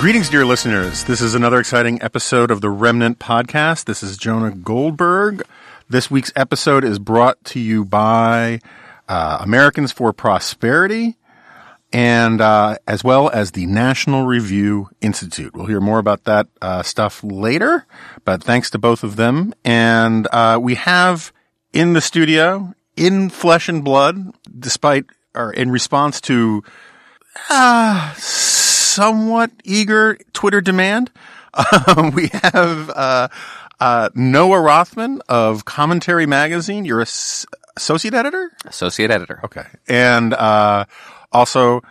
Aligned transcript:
Greetings, 0.00 0.30
dear 0.30 0.46
listeners. 0.46 1.04
This 1.04 1.20
is 1.20 1.34
another 1.34 1.60
exciting 1.60 2.00
episode 2.00 2.50
of 2.50 2.62
the 2.62 2.70
Remnant 2.70 3.18
Podcast. 3.18 3.84
This 3.84 4.02
is 4.02 4.16
Jonah 4.16 4.50
Goldberg. 4.50 5.42
This 5.90 6.10
week's 6.10 6.32
episode 6.34 6.84
is 6.84 6.98
brought 6.98 7.44
to 7.44 7.60
you 7.60 7.84
by 7.84 8.60
uh, 9.10 9.36
Americans 9.42 9.92
for 9.92 10.14
Prosperity 10.14 11.18
and 11.92 12.40
uh, 12.40 12.78
as 12.88 13.04
well 13.04 13.28
as 13.28 13.50
the 13.50 13.66
National 13.66 14.24
Review 14.24 14.88
Institute. 15.02 15.54
We'll 15.54 15.66
hear 15.66 15.82
more 15.82 15.98
about 15.98 16.24
that 16.24 16.46
uh, 16.62 16.82
stuff 16.82 17.22
later, 17.22 17.84
but 18.24 18.42
thanks 18.42 18.70
to 18.70 18.78
both 18.78 19.04
of 19.04 19.16
them. 19.16 19.52
And 19.66 20.26
uh, 20.32 20.58
we 20.62 20.76
have 20.76 21.30
in 21.74 21.92
the 21.92 22.00
studio, 22.00 22.72
in 22.96 23.28
flesh 23.28 23.68
and 23.68 23.84
blood, 23.84 24.34
despite 24.58 25.04
or 25.34 25.52
in 25.52 25.70
response 25.70 26.22
to 26.22 26.64
uh, 27.50 28.14
somewhat 28.90 29.50
eager 29.64 30.18
Twitter 30.32 30.60
demand. 30.60 31.10
Um, 31.96 32.12
we 32.12 32.28
have 32.32 32.90
uh, 32.90 33.28
uh, 33.80 34.08
Noah 34.14 34.60
Rothman 34.60 35.20
of 35.28 35.64
Commentary 35.64 36.26
Magazine. 36.26 36.84
You're 36.84 37.00
a 37.00 37.02
s- 37.02 37.44
associate 37.76 38.14
editor, 38.14 38.52
associate 38.66 39.10
editor. 39.10 39.40
okay, 39.44 39.66
and 39.88 40.32
uh, 40.32 40.84
also 41.32 41.82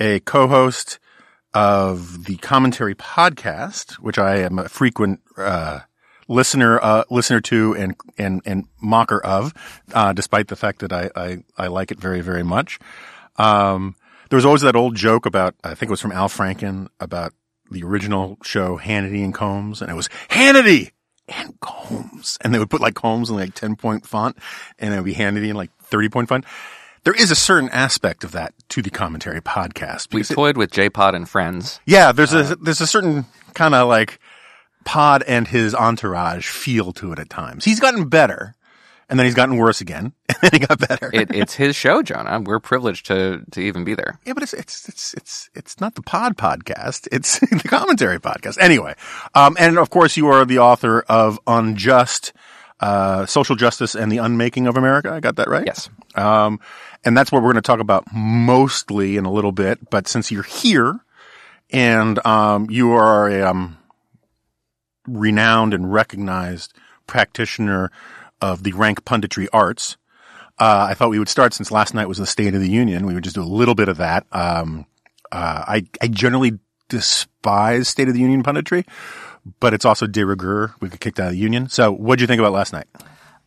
a 0.00 0.18
co-host 0.20 0.98
of 1.54 2.24
the 2.24 2.36
Commentary 2.38 2.94
podcast, 2.94 3.92
which 3.94 4.18
I 4.18 4.38
am 4.38 4.58
a 4.58 4.68
frequent 4.68 5.20
uh, 5.36 5.80
listener 6.26 6.80
uh, 6.82 7.04
listener 7.10 7.40
to 7.42 7.76
and 7.76 7.94
and 8.18 8.42
and 8.44 8.64
mocker 8.80 9.20
of, 9.24 9.54
uh, 9.94 10.12
despite 10.12 10.48
the 10.48 10.56
fact 10.56 10.80
that 10.80 10.92
I, 10.92 11.10
I 11.14 11.44
I 11.56 11.66
like 11.68 11.92
it 11.92 12.00
very 12.00 12.20
very 12.20 12.42
much. 12.42 12.80
Um, 13.36 13.94
there 14.30 14.36
was 14.36 14.44
always 14.44 14.62
that 14.62 14.76
old 14.76 14.94
joke 14.94 15.26
about, 15.26 15.54
I 15.64 15.74
think 15.74 15.88
it 15.88 15.90
was 15.90 16.00
from 16.00 16.12
Al 16.12 16.28
Franken, 16.28 16.88
about 17.00 17.32
the 17.70 17.82
original 17.82 18.38
show 18.42 18.78
Hannity 18.78 19.22
and 19.24 19.34
Colmes, 19.34 19.82
and 19.82 19.90
it 19.90 19.94
was 19.94 20.08
Hannity 20.30 20.92
and 21.28 21.58
Colmes, 21.60 22.38
and 22.40 22.54
they 22.54 22.58
would 22.58 22.70
put 22.70 22.80
like 22.80 22.94
Colmes 22.94 23.28
in 23.30 23.36
like 23.36 23.54
10 23.54 23.76
point 23.76 24.06
font, 24.06 24.36
and 24.78 24.92
it 24.94 24.96
would 24.96 25.04
be 25.04 25.14
Hannity 25.14 25.48
in 25.50 25.56
like 25.56 25.70
30 25.82 26.08
point 26.08 26.28
font. 26.28 26.44
There 27.04 27.14
is 27.14 27.30
a 27.30 27.34
certain 27.36 27.68
aspect 27.70 28.24
of 28.24 28.32
that 28.32 28.54
to 28.70 28.82
the 28.82 28.90
commentary 28.90 29.40
podcast. 29.40 30.12
We 30.12 30.20
because 30.20 30.30
it- 30.32 30.34
toyed 30.34 30.56
with 30.56 30.70
J-Pod 30.70 31.14
and 31.14 31.28
Friends. 31.28 31.80
yeah, 31.86 32.12
there's 32.12 32.32
a, 32.34 32.40
uh, 32.40 32.54
there's 32.60 32.80
a 32.80 32.86
certain 32.86 33.24
kind 33.54 33.74
of 33.74 33.88
like 33.88 34.18
pod 34.84 35.22
and 35.26 35.46
his 35.46 35.74
entourage 35.74 36.48
feel 36.48 36.92
to 36.94 37.12
it 37.12 37.18
at 37.18 37.28
times. 37.30 37.64
He's 37.64 37.80
gotten 37.80 38.08
better, 38.08 38.54
and 39.08 39.18
then 39.18 39.26
he's 39.26 39.34
gotten 39.34 39.56
worse 39.56 39.80
again, 39.80 40.12
and 40.28 40.38
then 40.42 40.50
he 40.52 40.58
got 40.58 40.78
better. 40.86 41.10
It, 41.12 41.34
it's 41.34 41.54
his 41.54 41.74
show, 41.74 42.02
Jonah. 42.02 42.40
We're 42.40 42.60
privileged 42.60 43.06
to 43.06 43.42
to 43.52 43.60
even 43.60 43.84
be 43.84 43.94
there. 43.94 44.18
Yeah, 44.24 44.34
but 44.34 44.42
it's 44.42 44.52
it's 44.52 44.88
it's 44.88 45.14
it's 45.14 45.50
it's 45.54 45.80
not 45.80 45.94
the 45.94 46.02
Pod 46.02 46.36
podcast. 46.36 47.08
It's 47.10 47.38
the 47.40 47.68
Commentary 47.68 48.20
podcast. 48.20 48.58
Anyway, 48.58 48.94
um, 49.34 49.56
and 49.58 49.78
of 49.78 49.90
course, 49.90 50.16
you 50.16 50.28
are 50.28 50.44
the 50.44 50.58
author 50.58 51.00
of 51.08 51.38
Unjust, 51.46 52.32
uh, 52.80 53.26
Social 53.26 53.56
Justice 53.56 53.94
and 53.94 54.12
the 54.12 54.18
Unmaking 54.18 54.66
of 54.66 54.76
America. 54.76 55.10
I 55.10 55.20
got 55.20 55.36
that 55.36 55.48
right. 55.48 55.66
Yes. 55.66 55.88
Um, 56.14 56.60
and 57.04 57.16
that's 57.16 57.32
what 57.32 57.42
we're 57.42 57.52
going 57.52 57.62
to 57.62 57.66
talk 57.66 57.80
about 57.80 58.04
mostly 58.12 59.16
in 59.16 59.24
a 59.24 59.32
little 59.32 59.52
bit. 59.52 59.88
But 59.90 60.08
since 60.08 60.30
you're 60.30 60.42
here, 60.42 61.00
and 61.70 62.24
um, 62.26 62.68
you 62.70 62.92
are 62.92 63.28
a 63.28 63.42
um, 63.42 63.78
renowned 65.06 65.74
and 65.74 65.92
recognized 65.92 66.74
practitioner 67.06 67.90
of 68.40 68.62
the 68.62 68.72
rank 68.72 69.04
punditry 69.04 69.48
arts. 69.52 69.96
Uh, 70.58 70.88
I 70.90 70.94
thought 70.94 71.10
we 71.10 71.18
would 71.18 71.28
start 71.28 71.54
since 71.54 71.70
last 71.70 71.94
night 71.94 72.08
was 72.08 72.18
the 72.18 72.26
State 72.26 72.54
of 72.54 72.60
the 72.60 72.70
Union. 72.70 73.06
We 73.06 73.14
would 73.14 73.24
just 73.24 73.36
do 73.36 73.42
a 73.42 73.44
little 73.44 73.74
bit 73.74 73.88
of 73.88 73.98
that. 73.98 74.26
Um, 74.32 74.86
uh, 75.30 75.64
I, 75.68 75.86
I 76.00 76.08
generally 76.08 76.58
despise 76.88 77.88
State 77.88 78.08
of 78.08 78.14
the 78.14 78.20
Union 78.20 78.42
punditry, 78.42 78.86
but 79.60 79.72
it's 79.72 79.84
also 79.84 80.06
de 80.06 80.24
rigueur. 80.24 80.74
We 80.80 80.88
get 80.88 81.00
kicked 81.00 81.20
out 81.20 81.26
of 81.26 81.32
the 81.32 81.38
union. 81.38 81.68
So 81.68 81.92
what'd 81.92 82.20
you 82.20 82.26
think 82.26 82.40
about 82.40 82.52
last 82.52 82.72
night? 82.72 82.86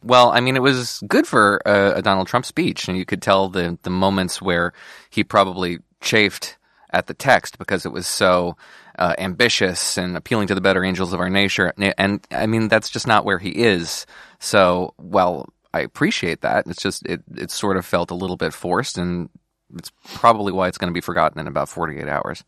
Well, 0.04 0.32
I 0.32 0.40
mean, 0.40 0.56
it 0.56 0.62
was 0.62 1.04
good 1.08 1.28
for 1.28 1.62
a, 1.66 1.98
a 1.98 2.02
Donald 2.02 2.28
Trump 2.28 2.46
speech, 2.46 2.88
and 2.88 2.98
you 2.98 3.06
could 3.06 3.22
tell 3.22 3.50
the 3.50 3.78
the 3.84 3.90
moments 3.90 4.42
where 4.42 4.74
he 5.10 5.24
probably 5.24 5.80
chafed 6.00 6.58
at 6.92 7.08
the 7.08 7.14
text 7.14 7.58
because 7.58 7.86
it 7.86 7.92
was 7.92 8.08
so 8.08 8.58
uh, 8.98 9.14
ambitious 9.18 9.98
and 9.98 10.18
appealing 10.18 10.48
to 10.48 10.56
the 10.56 10.62
better 10.62 10.84
angels 10.84 11.14
of 11.14 11.20
our 11.20 11.30
nature. 11.30 11.74
And 11.98 12.26
I 12.32 12.48
mean, 12.48 12.68
that's 12.68 12.90
just 12.90 13.08
not 13.08 13.26
where 13.26 13.40
he 13.40 13.50
is. 13.50 14.06
So, 14.42 14.94
well, 14.98 15.48
I 15.74 15.82
appreciate 15.82 16.42
that. 16.42 16.68
It's 16.68 16.82
just 16.82 17.06
it 17.06 17.22
it 17.36 17.52
sort 17.52 17.78
of 17.78 17.86
felt 17.86 18.12
a 18.12 18.16
little 18.16 18.38
bit 18.38 18.54
forced, 18.54 18.98
and 18.98 19.30
it's 19.76 19.92
probably 20.16 20.52
why 20.52 20.68
it's 20.68 20.78
going 20.78 20.92
to 20.92 20.98
be 20.98 21.02
forgotten 21.02 21.40
in 21.40 21.48
about 21.48 21.70
forty 21.70 22.00
eight 22.00 22.10
hours. 22.10 22.44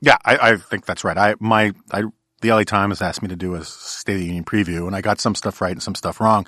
Yeah, 0.00 0.18
I, 0.24 0.36
I 0.36 0.56
think 0.56 0.86
that's 0.86 1.04
right. 1.04 1.16
I, 1.16 1.34
my, 1.40 1.72
I, 1.90 2.04
the 2.40 2.50
LA 2.52 2.64
Times 2.64 3.00
asked 3.00 3.22
me 3.22 3.28
to 3.28 3.36
do 3.36 3.54
a 3.54 3.64
State 3.64 4.14
of 4.14 4.20
the 4.20 4.26
Union 4.26 4.44
preview 4.44 4.86
and 4.86 4.94
I 4.94 5.00
got 5.00 5.20
some 5.20 5.34
stuff 5.34 5.60
right 5.60 5.72
and 5.72 5.82
some 5.82 5.94
stuff 5.94 6.20
wrong. 6.20 6.46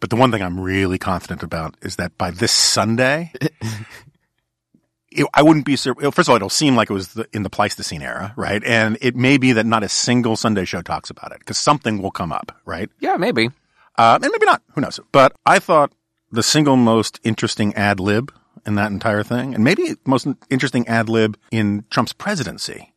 But 0.00 0.10
the 0.10 0.16
one 0.16 0.30
thing 0.30 0.42
I'm 0.42 0.60
really 0.60 0.98
confident 0.98 1.42
about 1.42 1.76
is 1.82 1.96
that 1.96 2.18
by 2.18 2.30
this 2.30 2.52
Sunday, 2.52 3.32
it, 5.10 5.26
I 5.32 5.42
wouldn't 5.42 5.64
be, 5.64 5.76
first 5.76 5.96
of 5.96 6.28
all, 6.28 6.36
it'll 6.36 6.50
seem 6.50 6.76
like 6.76 6.90
it 6.90 6.92
was 6.92 7.14
the, 7.14 7.28
in 7.32 7.44
the 7.44 7.50
Pleistocene 7.50 8.02
era, 8.02 8.34
right? 8.36 8.62
And 8.64 8.98
it 9.00 9.16
may 9.16 9.38
be 9.38 9.52
that 9.52 9.66
not 9.66 9.84
a 9.84 9.88
single 9.88 10.36
Sunday 10.36 10.64
show 10.64 10.82
talks 10.82 11.08
about 11.08 11.32
it 11.32 11.38
because 11.38 11.58
something 11.58 12.02
will 12.02 12.10
come 12.10 12.32
up, 12.32 12.60
right? 12.64 12.90
Yeah, 13.00 13.16
maybe. 13.16 13.50
Uh, 13.98 14.18
and 14.22 14.30
maybe 14.32 14.46
not. 14.46 14.62
Who 14.74 14.80
knows? 14.80 15.00
But 15.12 15.32
I 15.44 15.58
thought 15.58 15.92
the 16.30 16.42
single 16.42 16.76
most 16.76 17.20
interesting 17.24 17.74
ad 17.74 17.98
lib 17.98 18.32
in 18.64 18.76
that 18.76 18.92
entire 18.92 19.22
thing, 19.22 19.54
and 19.54 19.64
maybe 19.64 19.96
most 20.06 20.26
interesting 20.48 20.86
ad 20.86 21.08
lib 21.08 21.36
in 21.50 21.84
Trump's 21.90 22.12
presidency, 22.12 22.94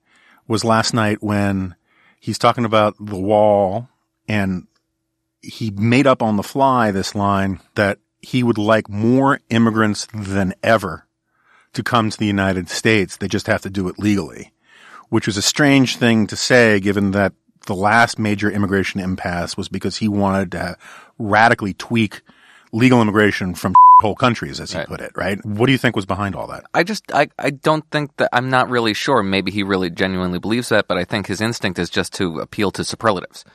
was 0.47 0.63
last 0.63 0.94
night 0.94 1.23
when 1.23 1.75
he's 2.19 2.38
talking 2.38 2.66
about 2.66 2.95
the 3.00 3.17
wall 3.17 3.89
and 4.28 4.67
he 5.41 5.72
made 5.72 6.06
up 6.06 6.22
on 6.22 6.35
the 6.38 6.44
fly 6.44 6.91
this 6.91 7.16
line 7.16 7.59
that 7.75 7.97
he 8.22 8.44
would 8.44 8.59
like 8.59 8.88
more 8.88 9.39
immigrants 9.50 10.07
than 10.13 10.53
ever 10.62 11.07
to 11.73 11.81
come 11.81 12.09
to 12.09 12.18
the 12.18 12.25
United 12.25 12.69
States. 12.69 13.18
They 13.18 13.28
just 13.28 13.47
have 13.47 13.62
to 13.62 13.69
do 13.69 13.88
it 13.88 13.97
legally, 13.97 14.53
which 15.09 15.25
was 15.25 15.38
a 15.38 15.41
strange 15.41 15.97
thing 15.97 16.28
to 16.28 16.35
say 16.35 16.79
given 16.79 17.12
that 17.12 17.33
the 17.67 17.75
last 17.75 18.17
major 18.19 18.49
immigration 18.49 18.99
impasse 18.99 19.55
was 19.57 19.69
because 19.69 19.97
he 19.97 20.07
wanted 20.07 20.51
to 20.53 20.77
radically 21.19 21.73
tweak 21.73 22.22
legal 22.72 23.01
immigration 23.01 23.53
from 23.53 23.73
whole 24.01 24.16
countries, 24.16 24.59
as 24.59 24.72
he 24.72 24.79
Right. 24.79 24.88
put 24.88 24.99
it, 24.99 25.11
right? 25.16 25.44
What 25.45 25.67
do 25.67 25.71
you 25.71 25.77
think 25.77 25.95
was 25.95 26.07
behind 26.07 26.35
all 26.35 26.47
that? 26.47 26.63
I 26.73 26.81
just 26.83 27.03
I, 27.13 27.27
I 27.38 27.51
don't 27.51 27.85
think 27.91 28.17
that 28.17 28.29
I'm 28.33 28.50
not 28.50 28.69
really 28.69 28.95
sure. 28.95 29.21
Maybe 29.21 29.51
he 29.51 29.61
really 29.61 29.91
genuinely 29.91 30.39
believes 30.39 30.69
that, 30.69 30.88
but 30.88 30.97
I 30.97 31.03
think 31.03 31.27
his 31.27 31.39
instinct 31.39 31.77
is 31.77 31.89
just 31.89 32.13
to 32.13 32.39
appeal 32.39 32.71
to 32.71 32.83
superlatives. 32.83 33.45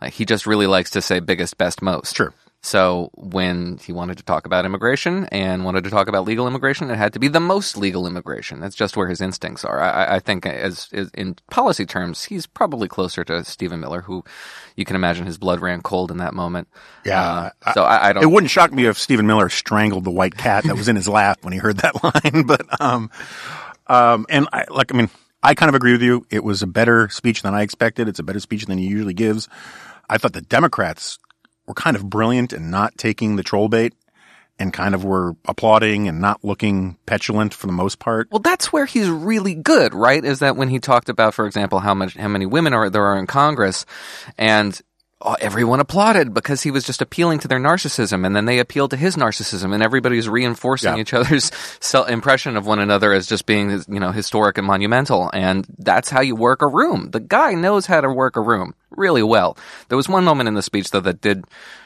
Like 0.00 0.14
he 0.14 0.24
just 0.24 0.44
really 0.46 0.66
likes 0.66 0.90
to 0.90 1.00
say 1.02 1.20
biggest, 1.20 1.56
best, 1.56 1.80
most. 1.82 2.16
Sure. 2.16 2.34
So 2.64 3.10
when 3.14 3.78
he 3.78 3.90
wanted 3.92 4.18
to 4.18 4.22
talk 4.24 4.46
about 4.46 4.64
immigration 4.64 5.24
and 5.32 5.64
wanted 5.64 5.82
to 5.82 5.90
talk 5.90 6.06
about 6.06 6.24
legal 6.24 6.46
immigration, 6.46 6.90
it 6.90 6.96
had 6.96 7.12
to 7.14 7.18
be 7.18 7.26
the 7.26 7.40
most 7.40 7.76
legal 7.76 8.06
immigration. 8.06 8.60
That's 8.60 8.76
just 8.76 8.96
where 8.96 9.08
his 9.08 9.20
instincts 9.20 9.64
are. 9.64 9.80
I, 9.80 10.16
I- 10.16 10.18
think, 10.20 10.46
as, 10.46 10.88
as 10.92 11.10
in 11.14 11.34
policy 11.50 11.84
terms, 11.84 12.22
he's 12.24 12.46
probably 12.46 12.86
closer 12.86 13.24
to 13.24 13.42
Stephen 13.44 13.80
Miller, 13.80 14.02
who 14.02 14.22
you 14.76 14.84
can 14.84 14.94
imagine 14.94 15.26
his 15.26 15.38
blood 15.38 15.60
ran 15.60 15.82
cold 15.82 16.12
in 16.12 16.18
that 16.18 16.34
moment. 16.34 16.68
Yeah. 17.04 17.50
Uh, 17.66 17.72
so 17.72 17.82
I, 17.82 18.10
I 18.10 18.12
don't. 18.12 18.22
It 18.22 18.30
wouldn't 18.30 18.50
shock 18.52 18.72
me 18.72 18.86
if 18.86 18.96
Stephen 18.96 19.26
Miller 19.26 19.48
strangled 19.48 20.04
the 20.04 20.12
white 20.12 20.36
cat 20.36 20.62
that 20.62 20.76
was 20.76 20.86
in 20.86 20.94
his 20.94 21.08
lap 21.08 21.38
when 21.42 21.52
he 21.52 21.58
heard 21.58 21.78
that 21.78 22.00
line, 22.24 22.44
but, 22.46 22.80
um, 22.80 23.10
um, 23.88 24.24
and 24.28 24.48
I, 24.52 24.66
like, 24.70 24.94
I 24.94 24.96
mean, 24.96 25.10
I 25.42 25.54
kind 25.56 25.68
of 25.68 25.74
agree 25.74 25.92
with 25.92 26.02
you. 26.02 26.24
It 26.30 26.44
was 26.44 26.62
a 26.62 26.68
better 26.68 27.08
speech 27.08 27.42
than 27.42 27.54
I 27.54 27.62
expected. 27.62 28.06
It's 28.06 28.20
a 28.20 28.22
better 28.22 28.38
speech 28.38 28.66
than 28.66 28.78
he 28.78 28.86
usually 28.86 29.14
gives. 29.14 29.48
I 30.08 30.18
thought 30.18 30.32
the 30.34 30.40
Democrats 30.40 31.18
were 31.66 31.74
kind 31.74 31.96
of 31.96 32.08
brilliant 32.08 32.52
in 32.52 32.70
not 32.70 32.96
taking 32.98 33.36
the 33.36 33.42
troll 33.42 33.68
bait 33.68 33.94
and 34.58 34.72
kind 34.72 34.94
of 34.94 35.04
were 35.04 35.34
applauding 35.46 36.08
and 36.08 36.20
not 36.20 36.44
looking 36.44 36.96
petulant 37.06 37.54
for 37.54 37.66
the 37.66 37.72
most 37.72 37.98
part. 37.98 38.28
Well, 38.30 38.40
that's 38.40 38.72
where 38.72 38.86
he's 38.86 39.08
really 39.08 39.54
good, 39.54 39.94
right? 39.94 40.24
Is 40.24 40.40
that 40.40 40.56
when 40.56 40.68
he 40.68 40.78
talked 40.78 41.08
about, 41.08 41.34
for 41.34 41.46
example, 41.46 41.80
how 41.80 41.94
much 41.94 42.14
how 42.14 42.28
many 42.28 42.46
women 42.46 42.72
are 42.72 42.90
there 42.90 43.04
are 43.04 43.18
in 43.18 43.26
Congress, 43.26 43.86
and 44.38 44.80
Oh, 45.24 45.36
everyone 45.40 45.78
applauded 45.78 46.34
because 46.34 46.62
he 46.62 46.72
was 46.72 46.84
just 46.84 47.00
appealing 47.00 47.38
to 47.40 47.48
their 47.48 47.60
narcissism, 47.60 48.26
and 48.26 48.34
then 48.34 48.44
they 48.44 48.58
appealed 48.58 48.90
to 48.90 48.96
his 48.96 49.14
narcissism, 49.16 49.72
and 49.72 49.80
everybody's 49.82 50.28
reinforcing 50.28 50.94
Yeah. 50.96 51.00
each 51.00 51.14
other's 51.14 51.52
self 51.80 52.08
impression 52.08 52.56
of 52.56 52.66
one 52.66 52.80
another 52.80 53.12
as 53.12 53.26
just 53.28 53.46
being, 53.46 53.70
you 53.88 54.00
know, 54.00 54.10
historic 54.10 54.58
and 54.58 54.66
monumental, 54.66 55.30
and 55.32 55.64
that's 55.78 56.10
how 56.10 56.20
you 56.22 56.34
work 56.34 56.60
a 56.62 56.66
room. 56.66 57.10
The 57.12 57.20
guy 57.20 57.54
knows 57.54 57.86
how 57.86 58.00
to 58.00 58.10
work 58.10 58.36
a 58.36 58.40
room 58.40 58.74
really 58.90 59.22
well. 59.22 59.56
There 59.88 59.96
was 59.96 60.08
one 60.08 60.24
moment 60.24 60.48
in 60.48 60.54
the 60.54 60.62
speech 60.62 60.90
though 60.90 61.00
that 61.00 61.20
did 61.20 61.44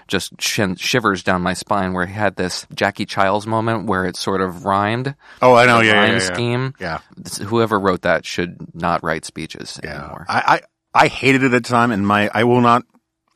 just 0.09 0.41
shivers 0.41 1.23
down 1.23 1.43
my 1.43 1.53
spine, 1.53 1.93
where 1.93 2.07
he 2.07 2.15
had 2.15 2.37
this 2.37 2.67
Jackie 2.75 3.05
Chiles 3.07 3.47
moment 3.47 3.87
where 3.87 4.07
it 4.07 4.17
sort 4.17 4.41
of 4.41 4.65
rhymed 4.65 5.15
Oh, 5.43 5.55
I 5.55 5.67
know. 5.67 5.81
Yeah, 5.81 5.93
yeah, 5.93 6.01
rhyme 6.01 6.13
yeah, 6.13 6.19
scheme. 6.19 6.75
yeah. 6.81 6.99
Whoever 7.45 7.79
wrote 7.79 8.03
that 8.03 8.25
should 8.25 8.57
not 8.75 9.03
write 9.03 9.25
speeches 9.25 9.79
Yeah. 9.85 9.99
anymore. 10.01 10.25
I, 10.29 10.61
I, 10.95 11.05
I 11.05 11.09
hated 11.09 11.43
it 11.43 11.47
at 11.47 11.51
the 11.51 11.61
time 11.61 11.91
and 11.91 12.07
my, 12.07 12.31
I 12.33 12.45
will 12.45 12.61
not, 12.61 12.85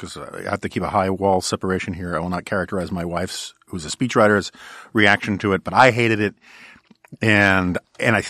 because 0.01 0.17
I 0.17 0.49
have 0.49 0.61
to 0.61 0.69
keep 0.69 0.83
a 0.83 0.89
high 0.89 1.11
wall 1.11 1.41
separation 1.41 1.93
here. 1.93 2.17
I 2.17 2.19
will 2.21 2.31
not 2.31 2.45
characterize 2.45 2.91
my 2.91 3.05
wife's, 3.05 3.55
who's 3.67 3.85
a 3.85 3.89
speechwriter's 3.89 4.51
reaction 4.93 5.37
to 5.39 5.53
it, 5.53 5.63
but 5.63 5.75
I 5.75 5.91
hated 5.91 6.21
it. 6.21 6.35
And, 7.21 7.79
and 7.99 8.17
I, 8.17 8.23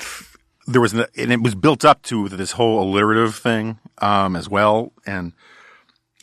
there 0.67 0.81
was, 0.81 0.93
and 0.93 1.09
it 1.33 1.41
was 1.41 1.55
built 1.55 1.85
up 1.85 2.03
to 2.05 2.29
this 2.29 2.53
whole 2.53 2.83
alliterative 2.83 3.37
thing 3.37 3.79
um, 3.99 4.35
as 4.35 4.49
well, 4.49 4.93
and 5.07 5.33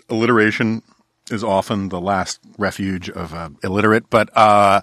alliteration 0.09 0.81
is 1.31 1.44
often 1.44 1.89
the 1.89 2.01
last 2.01 2.39
refuge 2.57 3.09
of 3.09 3.33
uh, 3.33 3.50
illiterate. 3.63 4.09
But 4.09 4.35
uh, 4.35 4.81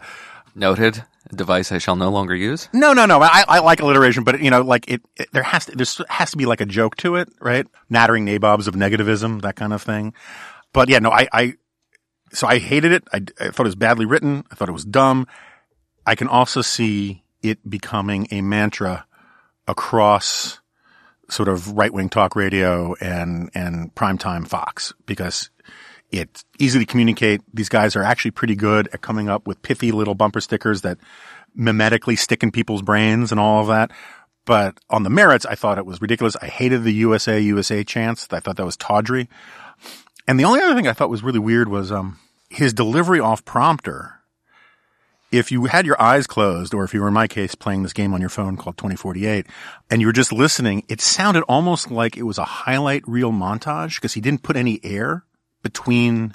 Noted. 0.55 1.05
Device 1.35 1.73
I 1.73 1.79
shall 1.79 1.97
no 1.97 2.11
longer 2.11 2.35
use. 2.35 2.69
no, 2.73 2.93
no, 2.93 3.07
no. 3.07 3.21
I, 3.21 3.45
I 3.49 3.59
like 3.61 3.81
alliteration, 3.81 4.25
but 4.25 4.41
you 4.41 4.51
know, 4.51 4.61
like 4.61 4.85
it, 4.89 5.01
it 5.17 5.29
there 5.33 5.43
has 5.43 5.65
to 5.67 5.73
there 5.75 6.07
has 6.11 6.31
to 6.33 6.37
be 6.37 6.45
like 6.45 6.61
a 6.61 6.67
joke 6.67 6.97
to 6.99 7.17
it, 7.17 7.29
right? 7.41 7.67
Nattering 7.89 8.25
nabobs 8.25 8.69
of 8.69 8.75
negativism, 8.75 9.41
that 9.41 9.57
kind 9.57 9.73
of 9.73 9.83
thing. 9.83 10.13
But 10.75 10.91
yeah, 10.91 10.99
no, 10.99 11.11
I, 11.11 11.27
I 11.33 11.55
so 12.35 12.47
I 12.47 12.59
hated 12.59 12.93
it. 12.93 13.05
I, 13.11 13.23
I 13.41 13.49
thought 13.49 13.61
it 13.61 13.73
was 13.73 13.77
badly 13.77 14.05
written. 14.05 14.45
I 14.51 14.55
thought 14.55 14.69
it 14.69 14.73
was 14.73 14.85
dumb. 14.85 15.27
I 16.05 16.17
can 16.17 16.29
also 16.29 16.61
see 16.61 17.25
it 17.43 17.59
becoming 17.69 18.27
a 18.31 18.43
mantra 18.43 19.07
across 19.67 20.61
sort 21.31 21.49
of 21.49 21.73
right 21.73 21.93
wing 21.93 22.11
talk 22.11 22.37
radio 22.37 22.95
and 23.01 23.51
and 23.55 23.95
primetime 23.95 24.47
Fox 24.47 24.93
because 25.07 25.49
it's 26.11 26.45
easy 26.59 26.79
to 26.81 26.85
communicate. 26.85 27.41
These 27.55 27.69
guys 27.69 27.97
are 27.97 28.03
actually 28.03 28.33
pretty 28.33 28.57
good 28.57 28.89
at 28.93 29.01
coming 29.01 29.29
up 29.29 29.47
with 29.47 29.63
pithy 29.63 29.93
little 29.93 30.15
bumper 30.15 30.41
stickers 30.41 30.83
that 30.83 30.99
mimetically 31.59 32.19
stick 32.19 32.43
in 32.43 32.51
people's 32.51 32.83
brains 32.83 33.31
and 33.31 33.41
all 33.41 33.61
of 33.61 33.69
that. 33.69 33.91
But 34.45 34.79
on 34.91 35.05
the 35.05 35.11
merits, 35.11 35.47
I 35.47 35.55
thought 35.55 35.79
it 35.79 35.87
was 35.87 36.03
ridiculous. 36.03 36.37
I 36.43 36.47
hated 36.47 36.83
the 36.83 36.93
USA 36.93 37.41
USA 37.41 37.85
chants. 37.85 38.27
I 38.31 38.41
thought 38.41 38.57
that 38.57 38.67
was 38.67 38.77
tawdry. 38.77 39.29
And 40.27 40.41
the 40.41 40.45
only 40.45 40.61
other 40.61 40.75
thing 40.75 40.87
I 40.87 40.93
thought 40.93 41.11
was 41.11 41.23
really 41.23 41.39
weird 41.39 41.69
was 41.69 41.93
um, 41.93 42.19
his 42.49 42.73
delivery 42.73 43.21
off 43.21 43.45
prompter. 43.45 44.21
If 45.31 45.51
you 45.51 45.65
had 45.65 45.85
your 45.85 46.01
eyes 46.01 46.27
closed, 46.27 46.73
or 46.73 46.85
if 46.85 46.95
you 46.95 47.01
were 47.01 47.09
in 47.09 47.15
my 47.15 47.27
case 47.27 47.55
playing 47.55 47.83
this 47.83 47.93
game 47.93 48.15
on 48.15 48.21
your 48.21 48.31
phone 48.31 48.57
called 48.57 48.77
2048, 48.79 49.47
and 49.91 50.01
you 50.01 50.07
were 50.07 50.13
just 50.13 50.33
listening, 50.33 50.85
it 50.89 51.01
sounded 51.01 51.43
almost 51.43 51.91
like 51.91 52.17
it 52.17 52.23
was 52.23 52.39
a 52.39 52.45
highlight 52.45 53.07
reel 53.07 53.33
montage 53.33 53.97
because 53.97 54.15
he 54.15 54.21
didn't 54.21 54.45
put 54.45 54.57
any 54.57 54.79
air 54.85 55.25
between 55.63 56.35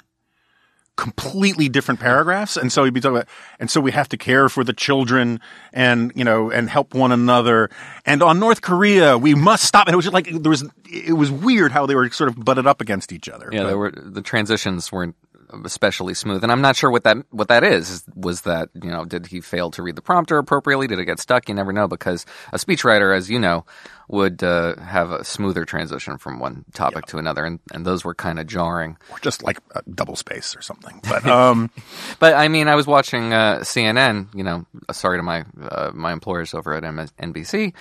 completely 1.00 1.68
different 1.70 1.98
paragraphs. 1.98 2.58
And 2.58 2.70
so 2.70 2.84
he'd 2.84 2.92
be 2.92 3.00
talking 3.00 3.16
about, 3.16 3.28
and 3.58 3.70
so 3.70 3.80
we 3.80 3.90
have 3.92 4.08
to 4.10 4.18
care 4.18 4.50
for 4.50 4.62
the 4.62 4.74
children 4.74 5.40
and, 5.72 6.12
you 6.14 6.24
know, 6.24 6.50
and 6.50 6.68
help 6.68 6.92
one 6.94 7.10
another. 7.10 7.70
And 8.04 8.22
on 8.22 8.38
North 8.38 8.60
Korea, 8.60 9.16
we 9.16 9.34
must 9.34 9.64
stop. 9.64 9.86
And 9.86 9.94
it 9.94 9.96
was 9.96 10.04
just 10.04 10.12
like, 10.12 10.26
there 10.30 10.50
was, 10.50 10.62
it 10.92 11.14
was 11.16 11.30
weird 11.30 11.72
how 11.72 11.86
they 11.86 11.94
were 11.94 12.10
sort 12.10 12.28
of 12.28 12.44
butted 12.44 12.66
up 12.66 12.82
against 12.82 13.12
each 13.12 13.30
other. 13.30 13.48
Yeah, 13.50 13.62
But- 13.62 13.66
there 13.68 13.78
were 13.78 13.90
the 13.90 14.20
transitions 14.22 14.92
weren't 14.92 15.16
especially 15.64 16.14
smooth, 16.14 16.44
and 16.44 16.52
I'm 16.52 16.60
not 16.60 16.76
sure 16.76 16.92
what 16.92 17.02
that 17.02 17.16
what 17.30 17.48
that 17.48 17.64
is. 17.64 18.04
Was 18.14 18.42
that 18.42 18.68
you 18.80 18.88
know 18.88 19.04
did 19.04 19.26
he 19.26 19.40
fail 19.40 19.72
to 19.72 19.82
read 19.82 19.96
the 19.96 20.02
prompter 20.02 20.38
appropriately? 20.38 20.86
Did 20.86 21.00
it 21.00 21.06
get 21.06 21.18
stuck? 21.18 21.48
You 21.48 21.56
never 21.56 21.72
know 21.72 21.88
because 21.88 22.24
a 22.52 22.56
speechwriter, 22.58 23.16
as 23.16 23.28
you 23.28 23.40
know, 23.40 23.64
would 24.10 24.42
uh, 24.42 24.76
have 24.80 25.12
a 25.12 25.24
smoother 25.24 25.64
transition 25.64 26.18
from 26.18 26.40
one 26.40 26.64
topic 26.74 27.06
to 27.06 27.18
another, 27.18 27.44
and, 27.44 27.60
and 27.72 27.86
those 27.86 28.04
were 28.04 28.14
kind 28.14 28.40
of 28.40 28.46
jarring. 28.46 28.96
or 29.10 29.18
just 29.20 29.42
like 29.44 29.58
a 29.74 29.82
double 29.82 30.16
space 30.16 30.56
or 30.56 30.62
something. 30.62 31.00
But, 31.08 31.26
um, 31.26 31.70
But 32.18 32.34
I 32.34 32.48
mean, 32.48 32.68
I 32.68 32.74
was 32.74 32.86
watching 32.86 33.32
uh, 33.32 33.60
CNN. 33.60 34.34
You 34.34 34.44
know, 34.44 34.66
uh, 34.88 34.92
sorry 34.92 35.18
to 35.18 35.22
my 35.22 35.44
uh, 35.60 35.90
my 35.94 36.12
employers 36.12 36.54
over 36.54 36.74
at 36.74 36.82
NBC. 36.82 37.72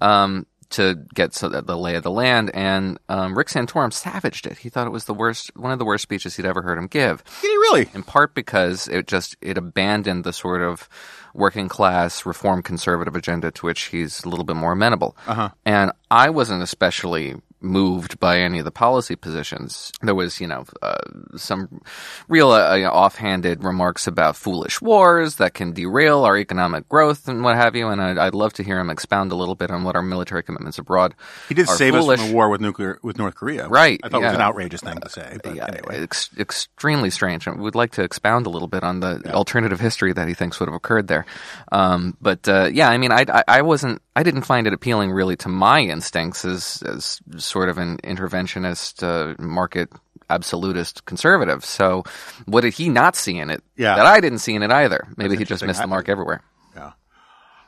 Um, 0.00 0.46
to 0.70 0.96
get 1.14 1.34
so 1.34 1.48
that 1.48 1.66
the 1.66 1.76
lay 1.78 1.94
of 1.94 2.02
the 2.02 2.10
land, 2.10 2.50
and 2.52 2.98
um, 3.08 3.36
Rick 3.36 3.48
Santorum 3.48 3.92
savaged 3.92 4.46
it. 4.46 4.58
He 4.58 4.68
thought 4.68 4.86
it 4.86 4.90
was 4.90 5.04
the 5.04 5.14
worst, 5.14 5.56
one 5.56 5.72
of 5.72 5.78
the 5.78 5.84
worst 5.84 6.02
speeches 6.02 6.36
he'd 6.36 6.44
ever 6.44 6.60
heard 6.62 6.76
him 6.76 6.86
give. 6.86 7.24
did 7.40 7.48
he 7.50 7.56
really? 7.56 7.88
in 7.94 8.02
part 8.02 8.34
because 8.34 8.86
it 8.88 9.06
just 9.06 9.36
it 9.40 9.56
abandoned 9.56 10.24
the 10.24 10.32
sort 10.32 10.60
of 10.62 10.88
working 11.34 11.68
class 11.68 12.24
reform 12.26 12.62
conservative 12.62 13.16
agenda 13.16 13.50
to 13.50 13.66
which 13.66 13.84
he's 13.84 14.24
a 14.24 14.28
little 14.28 14.44
bit 14.44 14.56
more 14.56 14.72
amenable. 14.72 15.16
Uh-huh. 15.26 15.50
And 15.64 15.92
I 16.10 16.30
wasn't 16.30 16.62
especially 16.62 17.36
moved 17.60 18.20
by 18.20 18.38
any 18.38 18.58
of 18.58 18.64
the 18.64 18.70
policy 18.70 19.16
positions. 19.16 19.92
There 20.02 20.14
was, 20.14 20.40
you 20.40 20.46
know, 20.46 20.64
uh, 20.82 20.98
some 21.36 21.80
real 22.28 22.50
uh, 22.50 22.78
offhanded 22.82 23.64
remarks 23.64 24.06
about 24.06 24.36
foolish 24.36 24.80
wars 24.80 25.36
that 25.36 25.54
can 25.54 25.72
derail 25.72 26.24
our 26.24 26.36
economic 26.36 26.88
growth 26.88 27.28
and 27.28 27.42
what 27.42 27.56
have 27.56 27.74
you. 27.74 27.88
And 27.88 28.00
I'd, 28.00 28.18
I'd 28.18 28.34
love 28.34 28.52
to 28.54 28.62
hear 28.62 28.78
him 28.78 28.90
expound 28.90 29.32
a 29.32 29.34
little 29.34 29.54
bit 29.54 29.70
on 29.70 29.84
what 29.84 29.96
our 29.96 30.02
military 30.02 30.42
commitments 30.42 30.78
abroad 30.78 31.14
He 31.48 31.54
did 31.54 31.68
are 31.68 31.76
save 31.76 31.94
foolish. 31.94 32.20
us 32.20 32.24
from 32.26 32.32
a 32.32 32.34
war 32.34 32.48
with 32.48 32.60
nuclear, 32.60 32.98
with 33.02 33.18
North 33.18 33.34
Korea. 33.34 33.68
Right, 33.68 34.00
I 34.02 34.08
thought 34.08 34.22
it 34.22 34.26
was 34.26 34.34
an 34.34 34.40
outrageous 34.40 34.80
thing 34.80 35.00
to 35.00 35.08
say. 35.08 35.38
But 35.42 35.54
yeah, 35.56 35.66
anyway. 35.66 36.02
ex- 36.02 36.30
extremely 36.38 37.10
strange. 37.10 37.46
And 37.46 37.60
we'd 37.60 37.74
like 37.74 37.92
to 37.92 38.02
expound 38.02 38.46
a 38.46 38.50
little 38.50 38.68
bit 38.68 38.84
on 38.84 39.00
the 39.00 39.32
alternative 39.34 39.80
history 39.80 40.12
that 40.12 40.28
he 40.28 40.34
thinks 40.34 40.60
would 40.60 40.68
have 40.68 40.76
occurred 40.76 41.08
there. 41.08 41.26
Um, 41.72 42.16
but 42.20 42.48
uh, 42.48 42.70
yeah, 42.72 42.88
I 42.88 42.98
mean, 42.98 43.12
I, 43.12 43.24
I, 43.28 43.44
I 43.48 43.62
wasn't, 43.62 44.00
I 44.14 44.22
didn't 44.22 44.42
find 44.42 44.66
it 44.66 44.72
appealing 44.72 45.12
really 45.12 45.36
to 45.36 45.48
my 45.48 45.80
instincts 45.80 46.44
as 46.44 46.82
as 46.86 47.20
sort 47.48 47.68
of 47.68 47.78
an 47.78 47.98
interventionist, 48.04 49.02
uh, 49.02 49.34
market 49.42 49.90
absolutist 50.30 51.04
conservative. 51.06 51.64
So, 51.64 52.04
what 52.46 52.60
did 52.60 52.74
he 52.74 52.88
not 52.88 53.16
see 53.16 53.38
in 53.38 53.50
it 53.50 53.62
Yeah. 53.76 53.96
that 53.96 54.06
I 54.06 54.20
didn't 54.20 54.40
see 54.40 54.54
in 54.54 54.62
it 54.62 54.70
either? 54.70 55.08
Maybe 55.16 55.36
he 55.36 55.44
just 55.44 55.64
missed 55.64 55.80
the 55.80 55.86
mark 55.86 56.08
everywhere. 56.08 56.42
Yeah. 56.76 56.92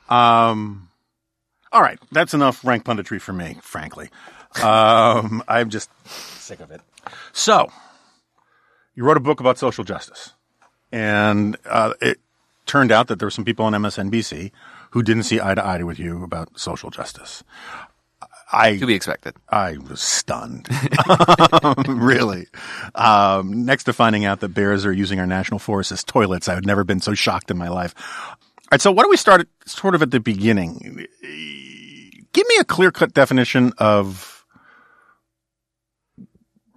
Um, 0.08 0.88
all 1.72 1.80
right. 1.82 1.98
That's 2.12 2.34
enough 2.34 2.64
rank 2.64 2.84
punditry 2.84 3.20
for 3.20 3.32
me, 3.32 3.58
frankly. 3.62 4.10
Um, 4.62 5.42
I'm 5.48 5.70
just 5.70 5.90
sick 6.06 6.60
of 6.60 6.70
it. 6.70 6.80
So, 7.32 7.70
you 8.94 9.04
wrote 9.04 9.16
a 9.16 9.20
book 9.20 9.40
about 9.40 9.58
social 9.58 9.84
justice. 9.84 10.34
And 10.92 11.56
uh, 11.66 11.94
it 12.02 12.18
turned 12.66 12.90
out 12.92 13.06
that 13.08 13.18
there 13.20 13.26
were 13.26 13.30
some 13.30 13.44
people 13.44 13.64
on 13.64 13.72
MSNBC 13.72 14.50
who 14.90 15.02
didn't 15.02 15.22
see 15.22 15.40
eye 15.40 15.54
to 15.54 15.64
eye 15.64 15.82
with 15.84 15.98
you 16.00 16.24
about 16.24 16.58
social 16.58 16.90
justice. 16.90 17.44
I 18.52 18.76
To 18.78 18.86
be 18.86 18.94
expected. 18.94 19.34
I 19.48 19.76
was 19.76 20.00
stunned. 20.00 20.68
really. 21.88 22.46
Um, 22.94 23.64
next 23.64 23.84
to 23.84 23.92
finding 23.92 24.24
out 24.24 24.40
that 24.40 24.48
bears 24.48 24.84
are 24.84 24.92
using 24.92 25.20
our 25.20 25.26
national 25.26 25.60
forests 25.60 25.92
as 25.92 26.04
toilets, 26.04 26.48
I 26.48 26.54
had 26.54 26.66
never 26.66 26.84
been 26.84 27.00
so 27.00 27.14
shocked 27.14 27.50
in 27.50 27.58
my 27.58 27.68
life. 27.68 27.94
All 28.28 28.36
right, 28.72 28.80
so 28.80 28.92
why 28.92 29.02
don't 29.02 29.10
we 29.10 29.16
start 29.16 29.42
at, 29.42 29.48
sort 29.66 29.94
of 29.94 30.02
at 30.02 30.10
the 30.10 30.20
beginning? 30.20 31.06
Give 32.32 32.46
me 32.46 32.56
a 32.60 32.64
clear 32.64 32.90
cut 32.90 33.14
definition 33.14 33.72
of 33.78 34.44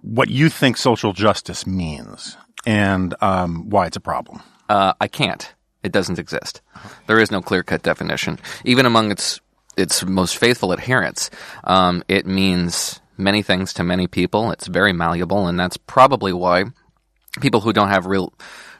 what 0.00 0.28
you 0.28 0.48
think 0.48 0.76
social 0.76 1.12
justice 1.12 1.66
means 1.66 2.36
and 2.66 3.14
um, 3.20 3.68
why 3.70 3.86
it's 3.86 3.96
a 3.96 4.00
problem. 4.00 4.42
Uh, 4.68 4.92
I 5.00 5.08
can't. 5.08 5.54
It 5.82 5.92
doesn't 5.92 6.18
exist. 6.18 6.62
There 7.06 7.20
is 7.20 7.30
no 7.30 7.42
clear 7.42 7.62
cut 7.62 7.82
definition. 7.82 8.38
Even 8.64 8.86
among 8.86 9.10
its 9.10 9.40
its 9.76 10.04
most 10.04 10.36
faithful 10.36 10.72
adherents, 10.72 11.30
um, 11.64 12.02
it 12.08 12.26
means 12.26 13.00
many 13.16 13.42
things 13.42 13.72
to 13.74 13.84
many 13.84 14.06
people. 14.06 14.50
It's 14.50 14.66
very 14.66 14.92
malleable, 14.92 15.46
and 15.46 15.58
that's 15.58 15.76
probably 15.76 16.32
why 16.32 16.64
people 17.40 17.60
who 17.60 17.72
don't 17.72 17.88
have 17.88 18.06
real 18.06 18.32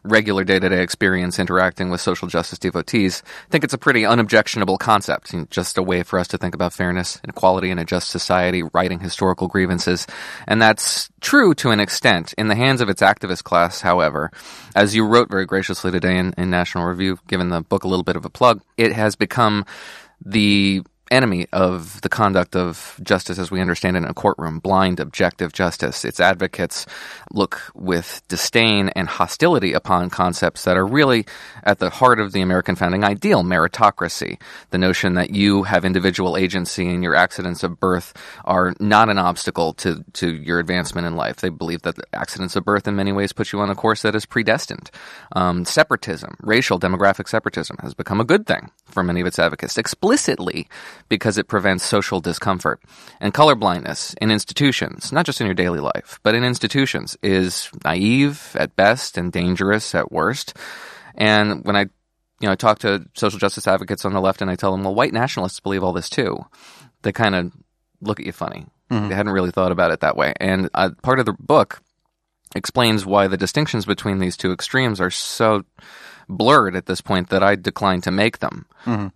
regular 0.04 0.44
day-to-day 0.44 0.82
experience 0.82 1.38
interacting 1.38 1.88
with 1.88 2.00
social 2.00 2.28
justice 2.28 2.58
devotees 2.58 3.22
think 3.48 3.64
it's 3.64 3.72
a 3.72 3.78
pretty 3.78 4.04
unobjectionable 4.04 4.76
concept 4.76 5.32
and 5.32 5.50
just 5.50 5.78
a 5.78 5.82
way 5.82 6.02
for 6.02 6.18
us 6.18 6.28
to 6.28 6.36
think 6.36 6.54
about 6.54 6.74
fairness 6.74 7.18
and 7.22 7.30
equality 7.30 7.70
in 7.70 7.78
a 7.78 7.86
just 7.86 8.10
society 8.10 8.62
righting 8.74 9.00
historical 9.00 9.48
grievances. 9.48 10.06
And 10.46 10.60
that's 10.60 11.08
true 11.22 11.54
to 11.54 11.70
an 11.70 11.80
extent. 11.80 12.34
In 12.36 12.48
the 12.48 12.54
hands 12.54 12.82
of 12.82 12.90
its 12.90 13.00
activist 13.00 13.44
class 13.44 13.80
however 13.80 14.30
as 14.76 14.94
you 14.94 15.06
wrote 15.06 15.30
very 15.30 15.46
graciously 15.46 15.90
today 15.90 16.18
in, 16.18 16.34
in 16.36 16.50
national 16.50 16.84
review 16.84 17.18
given 17.26 17.48
the 17.48 17.62
book 17.62 17.84
a 17.84 17.88
little 17.88 18.04
bit 18.04 18.16
of 18.16 18.26
a 18.26 18.30
plug 18.30 18.60
it 18.76 18.92
has 18.92 19.16
become 19.16 19.64
the 20.24 20.82
enemy 21.14 21.46
of 21.52 22.00
the 22.02 22.08
conduct 22.08 22.56
of 22.56 22.98
justice 23.02 23.38
as 23.38 23.50
we 23.50 23.60
understand 23.60 23.96
it 23.96 24.02
in 24.02 24.04
a 24.04 24.14
courtroom, 24.14 24.58
blind, 24.58 25.00
objective 25.00 25.52
justice. 25.52 26.04
Its 26.04 26.20
advocates 26.20 26.86
look 27.32 27.60
with 27.74 28.22
disdain 28.28 28.90
and 28.90 29.08
hostility 29.08 29.72
upon 29.72 30.10
concepts 30.10 30.64
that 30.64 30.76
are 30.76 30.86
really 30.86 31.24
at 31.62 31.78
the 31.78 31.90
heart 31.90 32.20
of 32.20 32.32
the 32.32 32.42
American 32.42 32.76
founding 32.76 33.04
ideal, 33.04 33.42
meritocracy. 33.42 34.40
The 34.70 34.78
notion 34.78 35.14
that 35.14 35.30
you 35.30 35.62
have 35.62 35.84
individual 35.84 36.36
agency 36.36 36.88
and 36.88 37.02
your 37.02 37.14
accidents 37.14 37.62
of 37.62 37.78
birth 37.80 38.12
are 38.44 38.74
not 38.80 39.08
an 39.08 39.18
obstacle 39.18 39.72
to, 39.74 40.04
to 40.14 40.34
your 40.34 40.58
advancement 40.58 41.06
in 41.06 41.16
life. 41.16 41.36
They 41.36 41.48
believe 41.48 41.82
that 41.82 41.96
the 41.96 42.06
accidents 42.12 42.56
of 42.56 42.64
birth 42.64 42.88
in 42.88 42.96
many 42.96 43.12
ways 43.12 43.32
put 43.32 43.52
you 43.52 43.60
on 43.60 43.70
a 43.70 43.74
course 43.74 44.02
that 44.02 44.14
is 44.14 44.26
predestined. 44.26 44.90
Um, 45.32 45.64
separatism, 45.64 46.36
racial 46.40 46.78
demographic 46.78 47.28
separatism 47.28 47.76
has 47.80 47.94
become 47.94 48.20
a 48.20 48.24
good 48.24 48.46
thing 48.46 48.70
for 48.86 49.02
many 49.02 49.20
of 49.20 49.26
its 49.26 49.38
advocates 49.38 49.78
explicitly 49.78 50.68
because 51.08 51.38
it 51.38 51.48
prevents 51.48 51.84
social 51.84 52.20
discomfort. 52.20 52.80
And 53.20 53.32
colorblindness 53.34 54.14
in 54.20 54.30
institutions, 54.30 55.12
not 55.12 55.26
just 55.26 55.40
in 55.40 55.46
your 55.46 55.54
daily 55.54 55.80
life, 55.80 56.18
but 56.22 56.34
in 56.34 56.44
institutions, 56.44 57.16
is 57.22 57.70
naive 57.84 58.56
at 58.58 58.76
best 58.76 59.16
and 59.18 59.32
dangerous 59.32 59.94
at 59.94 60.12
worst. 60.12 60.56
And 61.14 61.64
when 61.64 61.76
I, 61.76 61.82
you 62.40 62.46
know, 62.48 62.52
I 62.52 62.56
talk 62.56 62.80
to 62.80 63.06
social 63.14 63.38
justice 63.38 63.66
advocates 63.68 64.04
on 64.04 64.12
the 64.12 64.20
left 64.20 64.42
and 64.42 64.50
I 64.50 64.56
tell 64.56 64.72
them, 64.72 64.84
well, 64.84 64.94
white 64.94 65.12
nationalists 65.12 65.60
believe 65.60 65.82
all 65.84 65.92
this 65.92 66.10
too, 66.10 66.44
they 67.02 67.12
kind 67.12 67.34
of 67.34 67.52
look 68.00 68.20
at 68.20 68.26
you 68.26 68.32
funny. 68.32 68.66
They 69.08 69.14
hadn't 69.14 69.32
really 69.32 69.50
thought 69.50 69.72
about 69.72 69.90
it 69.92 70.00
that 70.00 70.16
way. 70.16 70.34
And 70.38 70.68
uh, 70.74 70.90
part 71.02 71.18
of 71.18 71.26
the 71.26 71.32
book 71.32 71.82
explains 72.54 73.04
why 73.06 73.26
the 73.28 73.36
distinctions 73.36 73.86
between 73.86 74.18
these 74.18 74.36
two 74.36 74.52
extremes 74.52 75.00
are 75.00 75.10
so 75.10 75.64
blurred 76.28 76.76
at 76.76 76.86
this 76.86 77.00
point 77.00 77.30
that 77.30 77.42
I 77.42 77.56
decline 77.56 78.00
to 78.02 78.10
make 78.10 78.38
them 78.38 78.66
there 78.86 79.10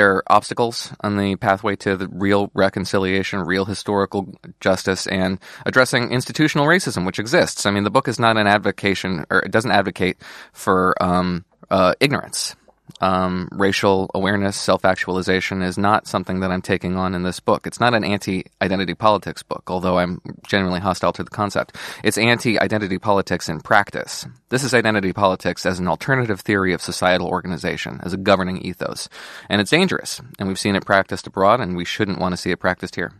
are 0.00 0.22
obstacles 0.26 0.92
on 1.00 1.16
the 1.16 1.36
pathway 1.36 1.76
to 1.76 1.96
the 1.96 2.08
real 2.08 2.50
reconciliation, 2.54 3.40
real 3.40 3.64
historical 3.64 4.34
justice, 4.60 5.06
and 5.06 5.38
addressing 5.66 6.10
institutional 6.10 6.66
racism, 6.66 7.06
which 7.06 7.18
exists. 7.18 7.66
I 7.66 7.70
mean, 7.70 7.84
the 7.84 7.90
book 7.90 8.08
is 8.08 8.18
not 8.18 8.36
an 8.36 8.46
advocation, 8.46 9.24
or 9.30 9.40
it 9.40 9.50
doesn't 9.50 9.70
advocate 9.70 10.16
for 10.52 10.94
um, 11.02 11.44
uh, 11.70 11.94
ignorance 12.00 12.56
um, 13.00 13.48
racial 13.52 14.10
awareness, 14.14 14.56
self 14.56 14.84
actualization 14.84 15.62
is 15.62 15.78
not 15.78 16.06
something 16.06 16.40
that 16.40 16.50
I'm 16.50 16.62
taking 16.62 16.96
on 16.96 17.14
in 17.14 17.22
this 17.22 17.40
book. 17.40 17.66
It's 17.66 17.80
not 17.80 17.94
an 17.94 18.04
anti 18.04 18.44
identity 18.60 18.94
politics 18.94 19.42
book, 19.42 19.64
although 19.68 19.98
I'm 19.98 20.20
genuinely 20.46 20.80
hostile 20.80 21.12
to 21.14 21.24
the 21.24 21.30
concept. 21.30 21.76
It's 22.04 22.18
anti 22.18 22.58
identity 22.58 22.98
politics 22.98 23.48
in 23.48 23.60
practice. 23.60 24.26
This 24.50 24.64
is 24.64 24.74
identity 24.74 25.12
politics 25.12 25.64
as 25.66 25.78
an 25.78 25.88
alternative 25.88 26.40
theory 26.40 26.72
of 26.72 26.82
societal 26.82 27.28
organization, 27.28 28.00
as 28.02 28.12
a 28.12 28.18
governing 28.18 28.58
ethos. 28.58 29.08
And 29.48 29.60
it's 29.60 29.70
dangerous, 29.70 30.20
and 30.38 30.48
we've 30.48 30.58
seen 30.58 30.76
it 30.76 30.86
practiced 30.86 31.26
abroad, 31.26 31.60
and 31.60 31.76
we 31.76 31.84
shouldn't 31.84 32.18
want 32.18 32.32
to 32.32 32.36
see 32.36 32.50
it 32.50 32.60
practiced 32.60 32.94
here. 32.96 33.12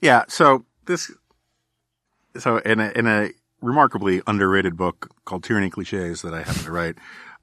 Yeah, 0.00 0.24
so 0.28 0.64
this, 0.86 1.10
so 2.38 2.58
in 2.58 2.80
a, 2.80 2.92
in 2.94 3.06
a 3.06 3.30
remarkably 3.60 4.22
underrated 4.26 4.76
book 4.76 5.10
called 5.24 5.44
Tyranny 5.44 5.70
Cliches 5.70 6.22
that 6.22 6.34
I 6.34 6.42
happen 6.42 6.62
to 6.64 6.72
write, 6.72 6.96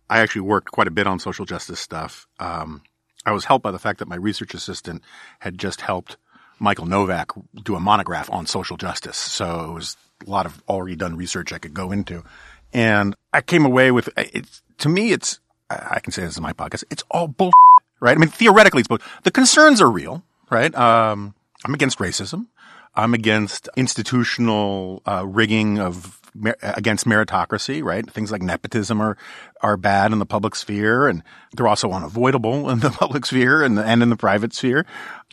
I 0.10 0.20
actually 0.20 0.42
worked 0.42 0.72
quite 0.72 0.88
a 0.88 0.92
bit 0.92 1.08
on 1.08 1.20
social 1.20 1.46
justice 1.46 1.80
stuff. 1.80 2.28
Um, 2.40 2.82
I 3.26 3.32
was 3.32 3.46
helped 3.46 3.64
by 3.64 3.72
the 3.72 3.80
fact 3.80 4.00
that 4.00 4.08
my 4.08 4.16
research 4.16 4.54
assistant 4.54 5.02
had 5.40 5.58
just 5.58 5.82
helped 5.82 6.18
Michael 6.60 6.86
Novak 6.86 7.32
do 7.64 7.76
a 7.76 7.80
monograph 7.80 8.30
on 8.32 8.46
social 8.46 8.78
justice. 8.78 9.18
So 9.18 9.66
it 9.72 9.74
was 9.74 9.98
a 10.26 10.30
lot 10.30 10.46
of 10.46 10.62
already 10.70 10.96
done 10.96 11.18
research 11.18 11.52
I 11.52 11.58
could 11.58 11.74
go 11.74 11.92
into. 11.92 12.24
And 12.72 13.16
I 13.34 13.42
came 13.42 13.66
away 13.66 13.92
with, 13.92 14.10
it's, 14.18 14.62
to 14.80 14.90
me, 14.90 15.12
it's, 15.12 15.40
I 15.70 16.00
can 16.00 16.12
say 16.12 16.24
this 16.24 16.38
in 16.38 16.44
my 16.44 16.54
podcast, 16.54 16.84
it's 16.92 17.04
all 17.10 17.28
bullshit, 17.28 17.54
right? 18.00 18.16
I 18.16 18.20
mean, 18.20 18.30
theoretically, 18.30 18.82
it's 18.82 18.88
bullshit. 18.88 19.08
The 19.24 19.32
concerns 19.32 19.82
are 19.82 19.90
real, 19.90 20.24
right? 20.50 20.74
Um, 20.76 21.34
I'm 21.66 21.74
against 21.74 22.00
racism. 22.00 22.48
I'm 22.94 23.14
against 23.14 23.68
institutional 23.76 25.02
uh, 25.06 25.26
rigging 25.26 25.80
of 25.80 26.22
against 26.62 27.06
meritocracy, 27.06 27.84
right? 27.84 28.10
Things 28.10 28.32
like 28.32 28.42
nepotism 28.42 29.02
are 29.02 29.18
are 29.62 29.78
bad 29.78 30.12
in 30.12 30.20
the 30.20 30.26
public 30.26 30.56
sphere, 30.56 31.08
and 31.08 31.24
they're 31.54 31.68
also 31.68 31.92
unavoidable 31.92 32.70
in 32.70 32.80
the 32.80 32.90
public 33.00 33.26
sphere 33.26 33.64
and, 33.64 33.78
the, 33.78 33.84
and 33.84 34.04
in 34.04 34.10
the 34.10 34.18
private 34.18 34.54
sphere. 34.54 34.86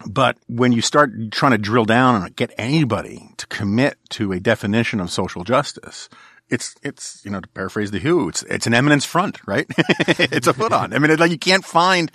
But 0.07 0.39
when 0.49 0.73
you 0.73 0.81
start 0.81 1.11
trying 1.31 1.53
to 1.53 1.59
drill 1.59 1.85
down 1.85 2.23
and 2.23 2.37
get 2.37 2.53
anybody 2.57 3.29
to 3.37 3.47
commit 3.49 3.99
to 4.11 4.33
a 4.33 4.41
definition 4.41 5.01
of 5.01 5.11
social 5.11 5.45
justice, 5.45 6.09
it's 6.49 6.75
it's 6.83 7.23
you 7.25 7.31
know 7.31 7.41
to 7.41 7.49
paraphrase 7.49 7.91
the 7.91 7.99
Who, 7.99 8.29
it's 8.29 8.43
it's 8.45 8.67
an 8.67 8.75
eminence 8.75 9.05
front, 9.05 9.41
right? 9.47 9.67
it's 10.09 10.47
a 10.47 10.55
foot 10.55 10.73
on. 10.73 10.93
I 10.93 10.99
mean, 10.99 11.11
it's 11.11 11.21
like 11.21 11.33
you 11.33 11.39
can't 11.39 11.65
find. 11.65 12.11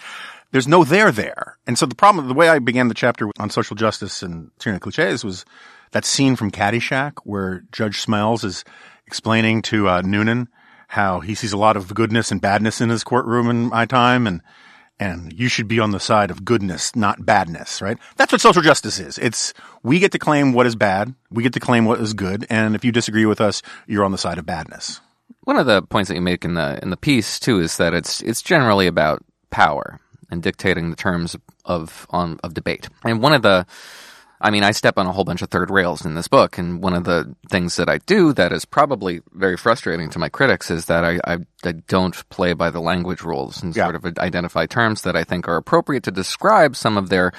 There's 0.51 0.67
no 0.67 0.86
there 0.86 1.12
there. 1.12 1.58
And 1.67 1.77
so 1.77 1.86
the 1.86 1.96
problem, 1.96 2.25
the 2.25 2.34
way 2.34 2.48
I 2.48 2.60
began 2.60 2.88
the 2.88 2.94
chapter 2.94 3.29
on 3.38 3.50
social 3.50 3.75
justice 3.75 4.24
and 4.24 4.50
tyranny 4.60 4.79
cliches 4.79 5.25
was 5.25 5.44
that 5.91 6.06
scene 6.06 6.36
from 6.36 6.51
Caddyshack 6.51 7.13
where 7.24 7.63
Judge 7.72 8.06
Smails 8.06 8.44
is 8.44 8.63
explaining 9.06 9.62
to 9.63 9.88
uh, 9.88 10.01
Noonan 10.01 10.50
how 10.89 11.20
he 11.20 11.36
sees 11.36 11.53
a 11.53 11.58
lot 11.58 11.77
of 11.77 11.94
goodness 11.94 12.32
and 12.32 12.41
badness 12.41 12.82
in 12.82 12.89
his 12.89 13.03
courtroom 13.03 13.50
in 13.50 13.67
my 13.67 13.86
time, 13.86 14.25
and 14.25 14.41
and 15.00 15.32
you 15.38 15.48
should 15.48 15.67
be 15.67 15.79
on 15.79 15.91
the 15.91 16.00
side 16.00 16.32
of 16.32 16.44
goodness, 16.44 16.96
not 16.96 17.24
badness, 17.24 17.82
right? 17.82 17.98
That's 18.15 18.32
what 18.32 18.41
social 18.41 18.63
justice 18.63 19.00
is. 19.00 19.17
It's 19.17 19.53
we 19.84 20.00
get 20.00 20.12
to 20.13 20.20
claim 20.20 20.53
what 20.53 20.65
is 20.65 20.75
bad, 20.75 21.13
we 21.29 21.44
get 21.44 21.53
to 21.53 21.60
claim 21.60 21.86
what 21.86 22.00
is 22.00 22.13
good, 22.13 22.46
and 22.50 22.75
if 22.75 22.84
you 22.86 22.91
disagree 22.91 23.25
with 23.25 23.41
us, 23.41 23.62
you're 23.86 24.06
on 24.06 24.12
the 24.12 24.17
side 24.17 24.38
of 24.38 24.46
badness. 24.46 25.01
One 25.44 25.58
of 25.58 25.65
the 25.65 25.82
points 25.82 26.10
that 26.10 26.15
you 26.15 26.22
make 26.22 26.46
in 26.46 26.56
the 26.56 26.79
in 26.82 26.89
the 26.89 26.98
piece 26.98 27.39
too 27.39 27.60
is 27.60 27.77
that 27.77 27.94
it's 27.94 28.22
it's 28.22 28.41
generally 28.41 28.88
about 28.88 29.24
power 29.50 30.00
and 30.29 30.44
dictating 30.44 30.89
the 30.89 30.96
terms 30.96 31.36
of 31.65 32.08
on 32.10 32.39
of 32.44 32.53
debate. 32.53 32.89
And 33.03 33.22
one 33.22 33.34
of 33.34 33.41
the 33.41 33.65
I 34.39 34.51
mean, 34.51 34.63
I 34.63 34.72
step 34.72 34.98
on 34.98 35.08
a 35.08 35.12
whole 35.12 35.24
bunch 35.24 35.41
of 35.41 35.50
third 35.50 35.72
rails 35.72 36.06
in 36.06 36.15
this 36.15 36.27
book, 36.27 36.58
and 36.58 36.82
one 36.82 36.94
of 36.94 37.03
the 37.06 37.36
things 37.50 37.75
that 37.77 37.89
I 37.89 37.98
do 38.00 38.34
that 38.34 38.53
is 38.53 38.65
probably 38.65 39.22
very 39.34 39.58
frustrating 39.58 40.10
to 40.12 40.20
my 40.20 40.29
critics 40.29 40.70
is 40.70 40.86
that 40.86 41.03
I, 41.03 41.20
I, 41.25 41.38
I 41.63 41.72
don't 41.88 42.29
play 42.29 42.53
by 42.53 42.70
the 42.70 42.79
language 42.79 43.24
rules 43.24 43.63
and 43.63 43.75
yeah. 43.75 43.86
sort 43.86 43.96
of 43.96 44.17
identify 44.20 44.65
terms 44.65 45.01
that 45.03 45.15
I 45.15 45.24
think 45.24 45.48
are 45.48 45.58
appropriate 45.58 46.03
to 46.03 46.12
describe 46.12 46.75
some 46.75 46.98
of 46.98 47.10
their 47.10 47.32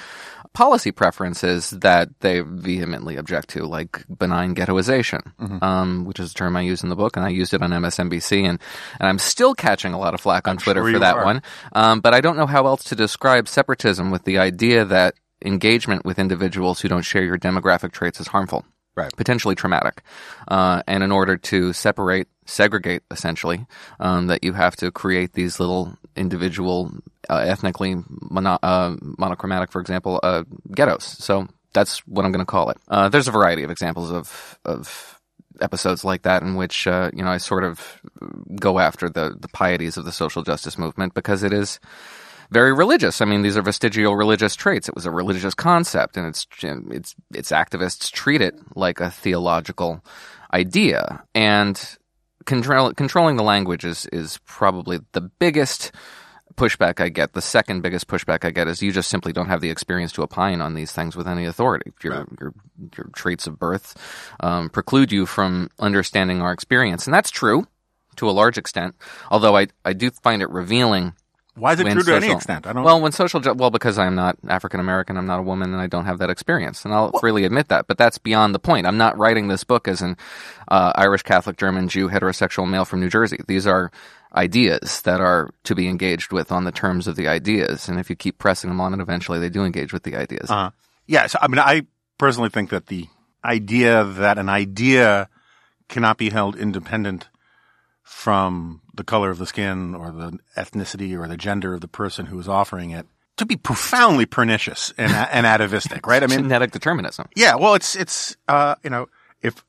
policy 0.53 0.91
preferences 0.91 1.69
that 1.69 2.09
they 2.19 2.41
vehemently 2.41 3.15
object 3.17 3.49
to, 3.49 3.65
like 3.65 4.03
benign 4.09 4.55
ghettoization, 4.55 5.21
mm-hmm. 5.39 5.63
um, 5.63 6.05
which 6.05 6.19
is 6.19 6.31
a 6.31 6.33
term 6.33 6.55
I 6.55 6.61
use 6.61 6.83
in 6.83 6.89
the 6.89 6.95
book, 6.95 7.15
and 7.15 7.25
I 7.25 7.29
used 7.29 7.53
it 7.53 7.61
on 7.61 7.69
MSNBC, 7.69 8.43
and, 8.43 8.59
and 8.99 9.07
I'm 9.07 9.19
still 9.19 9.53
catching 9.53 9.93
a 9.93 9.99
lot 9.99 10.13
of 10.13 10.21
flack 10.21 10.47
on 10.47 10.53
I'm 10.53 10.57
Twitter 10.57 10.81
sure 10.81 10.93
for 10.93 10.99
that 10.99 11.17
are. 11.17 11.25
one. 11.25 11.41
Um, 11.73 12.01
but 12.01 12.13
I 12.13 12.21
don't 12.21 12.37
know 12.37 12.47
how 12.47 12.65
else 12.65 12.83
to 12.85 12.95
describe 12.95 13.47
separatism 13.47 14.11
with 14.11 14.23
the 14.23 14.39
idea 14.39 14.85
that 14.85 15.15
engagement 15.43 16.05
with 16.05 16.19
individuals 16.19 16.81
who 16.81 16.87
don't 16.87 17.03
share 17.03 17.23
your 17.23 17.37
demographic 17.37 17.91
traits 17.91 18.19
is 18.19 18.27
harmful. 18.27 18.65
Right. 18.95 19.15
Potentially 19.15 19.55
traumatic. 19.55 20.03
Uh, 20.47 20.83
and 20.85 21.03
in 21.03 21.11
order 21.11 21.37
to 21.37 21.71
separate, 21.71 22.27
segregate, 22.45 23.03
essentially, 23.11 23.65
um, 23.99 24.27
that 24.27 24.43
you 24.43 24.51
have 24.53 24.75
to 24.77 24.91
create 24.91 25.33
these 25.33 25.59
little 25.59 25.97
individual, 26.17 26.91
uh, 27.29 27.37
ethnically 27.37 27.95
mono- 28.07 28.59
uh, 28.61 28.97
monochromatic, 28.99 29.71
for 29.71 29.79
example, 29.79 30.19
uh, 30.21 30.43
ghettos. 30.75 31.05
So 31.05 31.47
that's 31.71 31.99
what 32.07 32.25
I'm 32.25 32.33
going 32.33 32.45
to 32.45 32.51
call 32.51 32.71
it. 32.71 32.77
Uh, 32.89 33.07
there's 33.07 33.29
a 33.29 33.31
variety 33.31 33.63
of 33.63 33.71
examples 33.71 34.11
of, 34.11 34.59
of 34.65 35.19
episodes 35.61 36.03
like 36.03 36.23
that 36.23 36.41
in 36.41 36.55
which, 36.55 36.87
uh, 36.87 37.09
you 37.13 37.23
know, 37.23 37.31
I 37.31 37.37
sort 37.37 37.63
of 37.63 38.01
go 38.59 38.79
after 38.79 39.09
the, 39.09 39.35
the 39.39 39.47
pieties 39.49 39.95
of 39.95 40.03
the 40.03 40.11
social 40.11 40.43
justice 40.43 40.77
movement 40.77 41.13
because 41.13 41.43
it 41.43 41.53
is, 41.53 41.79
very 42.51 42.73
religious. 42.73 43.21
I 43.21 43.25
mean, 43.25 43.41
these 43.41 43.57
are 43.57 43.61
vestigial 43.61 44.15
religious 44.15 44.55
traits. 44.55 44.89
It 44.89 44.95
was 44.95 45.05
a 45.05 45.11
religious 45.11 45.53
concept, 45.53 46.17
and 46.17 46.27
it's 46.27 46.47
it's 46.61 47.15
its 47.33 47.51
activists 47.51 48.11
treat 48.11 48.41
it 48.41 48.55
like 48.75 48.99
a 48.99 49.11
theological 49.11 50.03
idea. 50.53 51.23
And 51.35 51.79
control, 52.45 52.93
controlling 52.93 53.35
the 53.35 53.43
language 53.43 53.85
is 53.85 54.07
is 54.07 54.39
probably 54.45 54.99
the 55.11 55.21
biggest 55.21 55.91
pushback 56.55 56.99
I 56.99 57.09
get. 57.09 57.33
The 57.33 57.41
second 57.41 57.81
biggest 57.81 58.07
pushback 58.07 58.43
I 58.43 58.51
get 58.51 58.67
is 58.67 58.81
you 58.81 58.91
just 58.91 59.09
simply 59.09 59.31
don't 59.31 59.47
have 59.47 59.61
the 59.61 59.69
experience 59.69 60.11
to 60.13 60.23
opine 60.23 60.59
on 60.59 60.73
these 60.73 60.91
things 60.91 61.15
with 61.15 61.27
any 61.27 61.45
authority. 61.45 61.91
Your 62.03 62.19
right. 62.19 62.27
your, 62.39 62.53
your 62.97 63.09
traits 63.13 63.47
of 63.47 63.59
birth 63.59 63.95
um, 64.39 64.69
preclude 64.69 65.11
you 65.11 65.25
from 65.25 65.69
understanding 65.79 66.41
our 66.41 66.51
experience, 66.51 67.05
and 67.05 67.13
that's 67.13 67.31
true 67.31 67.67
to 68.15 68.29
a 68.29 68.31
large 68.31 68.57
extent. 68.57 68.95
Although 69.29 69.55
I 69.55 69.67
I 69.85 69.93
do 69.93 70.09
find 70.09 70.41
it 70.41 70.49
revealing 70.49 71.13
why 71.59 71.73
is 71.73 71.79
it 71.79 71.83
true 71.83 72.01
social, 72.01 72.19
to 72.19 72.25
any 72.25 72.33
extent? 72.33 72.65
I 72.65 72.73
don't. 72.73 72.83
Well, 72.83 73.01
when 73.01 73.11
social, 73.11 73.39
ju- 73.39 73.53
well, 73.53 73.69
because 73.69 73.97
I'm 73.97 74.15
not 74.15 74.37
African 74.47 74.79
American, 74.79 75.17
I'm 75.17 75.25
not 75.25 75.39
a 75.39 75.43
woman, 75.43 75.73
and 75.73 75.81
I 75.81 75.87
don't 75.87 76.05
have 76.05 76.19
that 76.19 76.29
experience, 76.29 76.85
and 76.85 76.93
I'll 76.93 77.11
freely 77.19 77.43
admit 77.45 77.67
that. 77.67 77.87
But 77.87 77.97
that's 77.97 78.17
beyond 78.17 78.55
the 78.55 78.59
point. 78.59 78.87
I'm 78.87 78.97
not 78.97 79.17
writing 79.17 79.47
this 79.47 79.63
book 79.63 79.87
as 79.87 80.01
an 80.01 80.17
uh, 80.67 80.93
Irish 80.95 81.23
Catholic, 81.23 81.57
German, 81.57 81.87
Jew, 81.87 82.09
heterosexual 82.09 82.69
male 82.69 82.85
from 82.85 82.99
New 82.99 83.09
Jersey. 83.09 83.39
These 83.47 83.67
are 83.67 83.91
ideas 84.35 85.01
that 85.03 85.19
are 85.21 85.49
to 85.63 85.75
be 85.75 85.87
engaged 85.87 86.31
with 86.31 86.51
on 86.51 86.63
the 86.63 86.71
terms 86.71 87.07
of 87.07 87.15
the 87.15 87.27
ideas, 87.27 87.89
and 87.89 87.99
if 87.99 88.09
you 88.09 88.15
keep 88.15 88.37
pressing 88.37 88.69
them 88.69 88.81
on, 88.81 88.93
and 88.93 89.01
eventually 89.01 89.39
they 89.39 89.49
do 89.49 89.63
engage 89.63 89.93
with 89.93 90.03
the 90.03 90.15
ideas. 90.15 90.49
Uh-huh. 90.49 90.71
Yeah. 91.07 91.27
So, 91.27 91.39
I 91.41 91.47
mean, 91.47 91.59
I 91.59 91.83
personally 92.17 92.49
think 92.49 92.69
that 92.69 92.87
the 92.87 93.07
idea 93.43 94.03
that 94.03 94.37
an 94.37 94.49
idea 94.49 95.29
cannot 95.87 96.17
be 96.17 96.29
held 96.29 96.55
independent 96.55 97.27
from 98.09 98.81
the 98.95 99.03
color 99.03 99.29
of 99.29 99.37
the 99.37 99.45
skin 99.45 99.93
or 99.93 100.11
the 100.11 100.39
ethnicity 100.57 101.17
or 101.17 101.27
the 101.27 101.37
gender 101.37 101.75
of 101.75 101.81
the 101.81 101.87
person 101.87 102.25
who 102.25 102.39
is 102.39 102.49
offering 102.49 102.89
it 102.89 103.05
to 103.37 103.45
be 103.45 103.55
profoundly 103.55 104.25
pernicious 104.25 104.91
and, 104.97 105.11
and 105.13 105.45
atavistic, 105.45 106.07
right? 106.07 106.23
I 106.23 106.25
mean, 106.25 106.39
genetic 106.39 106.71
determinism. 106.71 107.29
Yeah. 107.35 107.55
Well, 107.55 107.75
it's, 107.75 107.95
it's, 107.95 108.35
uh, 108.47 108.75
you 108.83 108.89
know, 108.89 109.07
if, 109.43 109.63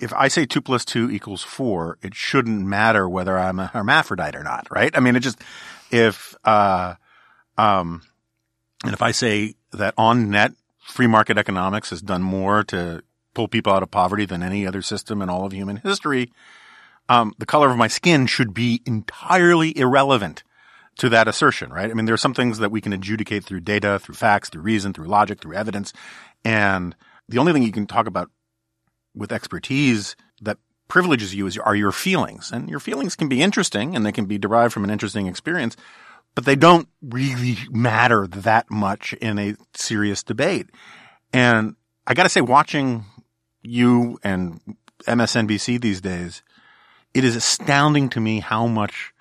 if 0.00 0.14
I 0.14 0.28
say 0.28 0.46
two 0.46 0.62
plus 0.62 0.84
two 0.84 1.10
equals 1.10 1.42
four, 1.42 1.98
it 2.02 2.14
shouldn't 2.14 2.66
matter 2.66 3.06
whether 3.06 3.38
I'm 3.38 3.60
a 3.60 3.66
hermaphrodite 3.66 4.34
or 4.34 4.42
not, 4.42 4.66
right? 4.70 4.90
I 4.96 5.00
mean, 5.00 5.14
it 5.14 5.20
just, 5.20 5.38
if, 5.90 6.34
uh, 6.44 6.94
um, 7.58 8.02
and 8.82 8.94
if 8.94 9.02
I 9.02 9.10
say 9.10 9.54
that 9.72 9.94
on 9.96 10.30
net, 10.30 10.52
free 10.80 11.06
market 11.06 11.36
economics 11.36 11.90
has 11.90 12.00
done 12.00 12.22
more 12.22 12.64
to 12.64 13.04
pull 13.34 13.46
people 13.46 13.72
out 13.72 13.82
of 13.82 13.90
poverty 13.90 14.24
than 14.24 14.42
any 14.42 14.66
other 14.66 14.82
system 14.82 15.22
in 15.22 15.28
all 15.28 15.44
of 15.44 15.52
human 15.52 15.76
history, 15.76 16.32
um, 17.12 17.34
the 17.36 17.44
color 17.44 17.70
of 17.70 17.76
my 17.76 17.88
skin 17.88 18.26
should 18.26 18.54
be 18.54 18.80
entirely 18.86 19.76
irrelevant 19.76 20.44
to 20.96 21.10
that 21.10 21.28
assertion, 21.28 21.70
right? 21.70 21.90
I 21.90 21.92
mean, 21.92 22.06
there 22.06 22.14
are 22.14 22.18
some 22.18 22.32
things 22.32 22.58
that 22.58 22.70
we 22.70 22.80
can 22.80 22.94
adjudicate 22.94 23.44
through 23.44 23.60
data, 23.60 23.98
through 23.98 24.14
facts, 24.14 24.48
through 24.48 24.62
reason, 24.62 24.94
through 24.94 25.08
logic, 25.08 25.38
through 25.38 25.54
evidence. 25.54 25.92
And 26.42 26.96
the 27.28 27.36
only 27.36 27.52
thing 27.52 27.64
you 27.64 27.72
can 27.72 27.86
talk 27.86 28.06
about 28.06 28.30
with 29.14 29.30
expertise 29.30 30.16
that 30.40 30.56
privileges 30.88 31.34
you 31.34 31.46
is, 31.46 31.58
are 31.58 31.76
your 31.76 31.92
feelings. 31.92 32.50
And 32.50 32.70
your 32.70 32.80
feelings 32.80 33.14
can 33.14 33.28
be 33.28 33.42
interesting 33.42 33.94
and 33.94 34.06
they 34.06 34.12
can 34.12 34.24
be 34.24 34.38
derived 34.38 34.72
from 34.72 34.84
an 34.84 34.90
interesting 34.90 35.26
experience, 35.26 35.76
but 36.34 36.46
they 36.46 36.56
don't 36.56 36.88
really 37.02 37.58
matter 37.70 38.26
that 38.26 38.70
much 38.70 39.12
in 39.14 39.38
a 39.38 39.54
serious 39.74 40.22
debate. 40.22 40.70
And 41.30 41.76
I 42.06 42.14
gotta 42.14 42.30
say, 42.30 42.40
watching 42.40 43.04
you 43.60 44.18
and 44.24 44.60
MSNBC 45.06 45.78
these 45.78 46.00
days, 46.00 46.42
it 47.14 47.24
is 47.24 47.36
astounding 47.36 48.08
to 48.10 48.20
me 48.20 48.40
how 48.40 48.66
much 48.66 49.12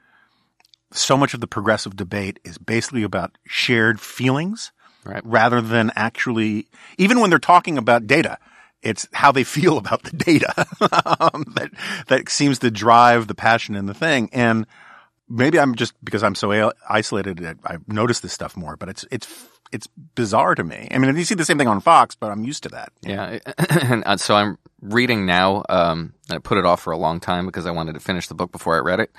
so 0.94 1.16
much 1.18 1.34
of 1.34 1.40
the 1.40 1.48
progressive 1.48 1.96
debate 1.96 2.40
is 2.44 2.58
basically 2.58 3.04
about 3.04 3.38
shared 3.46 4.00
feelings 4.02 4.72
Right. 5.04 5.22
rather 5.26 5.62
than 5.62 5.92
actually, 5.96 6.68
even 7.00 7.20
when 7.22 7.32
they're 7.32 7.40
talking 7.40 7.80
about 7.80 8.06
data, 8.06 8.38
it's 8.84 9.08
how 9.14 9.32
they 9.32 9.44
feel 9.58 9.80
about 9.80 10.04
the 10.04 10.16
data 10.16 10.54
um, 11.34 11.44
that 11.56 11.72
that 12.08 12.30
seems 12.30 12.60
to 12.60 12.70
drive 12.70 13.26
the 13.28 13.34
passion 13.34 13.74
in 13.74 13.88
the 13.88 13.96
thing. 13.96 14.30
And 14.32 14.68
maybe 15.28 15.60
I'm 15.60 15.74
just 15.74 15.94
because 16.06 16.22
I'm 16.24 16.36
so 16.36 16.72
isolated, 16.88 17.44
I- 17.44 17.74
I've 17.74 17.88
noticed 17.88 18.22
this 18.22 18.32
stuff 18.34 18.56
more. 18.56 18.76
But 18.78 18.90
it's 18.90 19.06
it's 19.10 19.28
it's 19.72 19.88
bizarre 20.14 20.54
to 20.54 20.64
me. 20.64 20.88
I 20.92 21.00
mean, 21.00 21.16
you 21.16 21.24
see 21.24 21.34
the 21.34 21.46
same 21.46 21.58
thing 21.58 21.68
on 21.68 21.80
Fox, 21.82 22.14
but 22.14 22.30
I'm 22.30 22.44
used 22.44 22.62
to 22.64 22.70
that. 22.70 22.92
Yeah, 23.02 23.40
and 23.82 24.04
uh, 24.06 24.18
so 24.18 24.36
I'm 24.36 24.60
reading 24.82 25.26
now. 25.26 25.64
Um, 25.68 26.14
I 26.32 26.40
put 26.40 26.58
it 26.58 26.66
off 26.66 26.82
for 26.82 26.92
a 26.92 26.98
long 26.98 27.20
time 27.20 27.46
because 27.46 27.66
I 27.66 27.72
wanted 27.72 27.94
to 27.94 28.00
finish 28.00 28.28
the 28.28 28.36
book 28.36 28.52
before 28.52 28.76
I 28.76 28.80
read 28.80 29.00
it. 29.00 29.12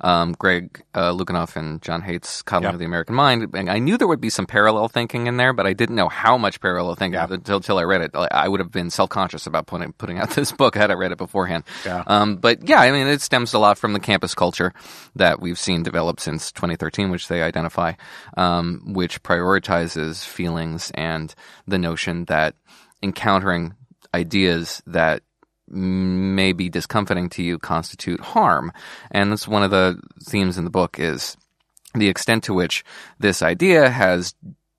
Um, 0.00 0.32
Greg 0.38 0.82
uh, 0.92 1.12
Lukianoff 1.12 1.56
and 1.56 1.80
John 1.80 2.02
Haidt's 2.02 2.42
Coddling 2.42 2.64
Yep. 2.64 2.74
of 2.74 2.78
the 2.80 2.84
American 2.84 3.14
Mind. 3.14 3.54
And 3.54 3.70
I 3.70 3.78
knew 3.78 3.96
there 3.96 4.08
would 4.08 4.20
be 4.20 4.28
some 4.28 4.44
parallel 4.44 4.88
thinking 4.88 5.28
in 5.28 5.36
there, 5.36 5.52
but 5.52 5.66
I 5.66 5.72
didn't 5.72 5.94
know 5.94 6.08
how 6.08 6.36
much 6.36 6.60
parallel 6.60 6.94
thinking 6.96 7.18
until, 7.18 7.56
until 7.56 7.78
I 7.78 7.84
read 7.84 8.00
it. 8.02 8.10
I 8.14 8.28
I 8.30 8.48
would 8.48 8.60
have 8.60 8.72
been 8.72 8.90
self 8.90 9.08
conscious 9.08 9.46
about 9.46 9.66
putting 9.66 9.92
putting 9.92 10.18
out 10.18 10.30
this 10.34 10.50
book 10.52 10.74
had 10.74 10.90
I 10.90 10.94
read 10.94 11.12
it 11.12 11.18
beforehand. 11.18 11.64
Yeah. 11.86 12.02
Um, 12.06 12.36
but 12.36 12.68
yeah, 12.68 12.80
I 12.80 12.90
mean, 12.90 13.06
it 13.06 13.22
stems 13.22 13.54
a 13.54 13.58
lot 13.58 13.78
from 13.78 13.92
the 13.92 14.00
campus 14.00 14.34
culture 14.34 14.72
that 15.14 15.40
we've 15.40 15.58
seen 15.58 15.82
develop 15.84 16.18
since 16.20 16.50
2013, 16.52 17.10
which 17.10 17.28
they 17.28 17.42
identify, 17.42 17.92
um, 18.36 18.82
which 18.94 19.22
prioritizes 19.22 20.24
feelings 20.26 20.90
and 20.94 21.34
the 21.68 21.78
notion 21.78 22.24
that 22.26 22.56
encountering 23.02 23.74
ideas 24.14 24.82
that 24.86 25.22
may 25.68 26.52
be 26.52 26.68
discomforting 26.68 27.28
to 27.30 27.42
you 27.42 27.58
constitute 27.58 28.20
harm. 28.20 28.72
And 29.10 29.32
that's 29.32 29.48
one 29.48 29.62
of 29.62 29.70
the 29.70 30.00
themes 30.22 30.58
in 30.58 30.64
the 30.64 30.70
book 30.70 30.98
is 30.98 31.36
the 31.94 32.08
extent 32.08 32.44
to 32.44 32.54
which 32.54 32.84
this 33.18 33.42
idea 33.42 33.88
has 33.88 34.34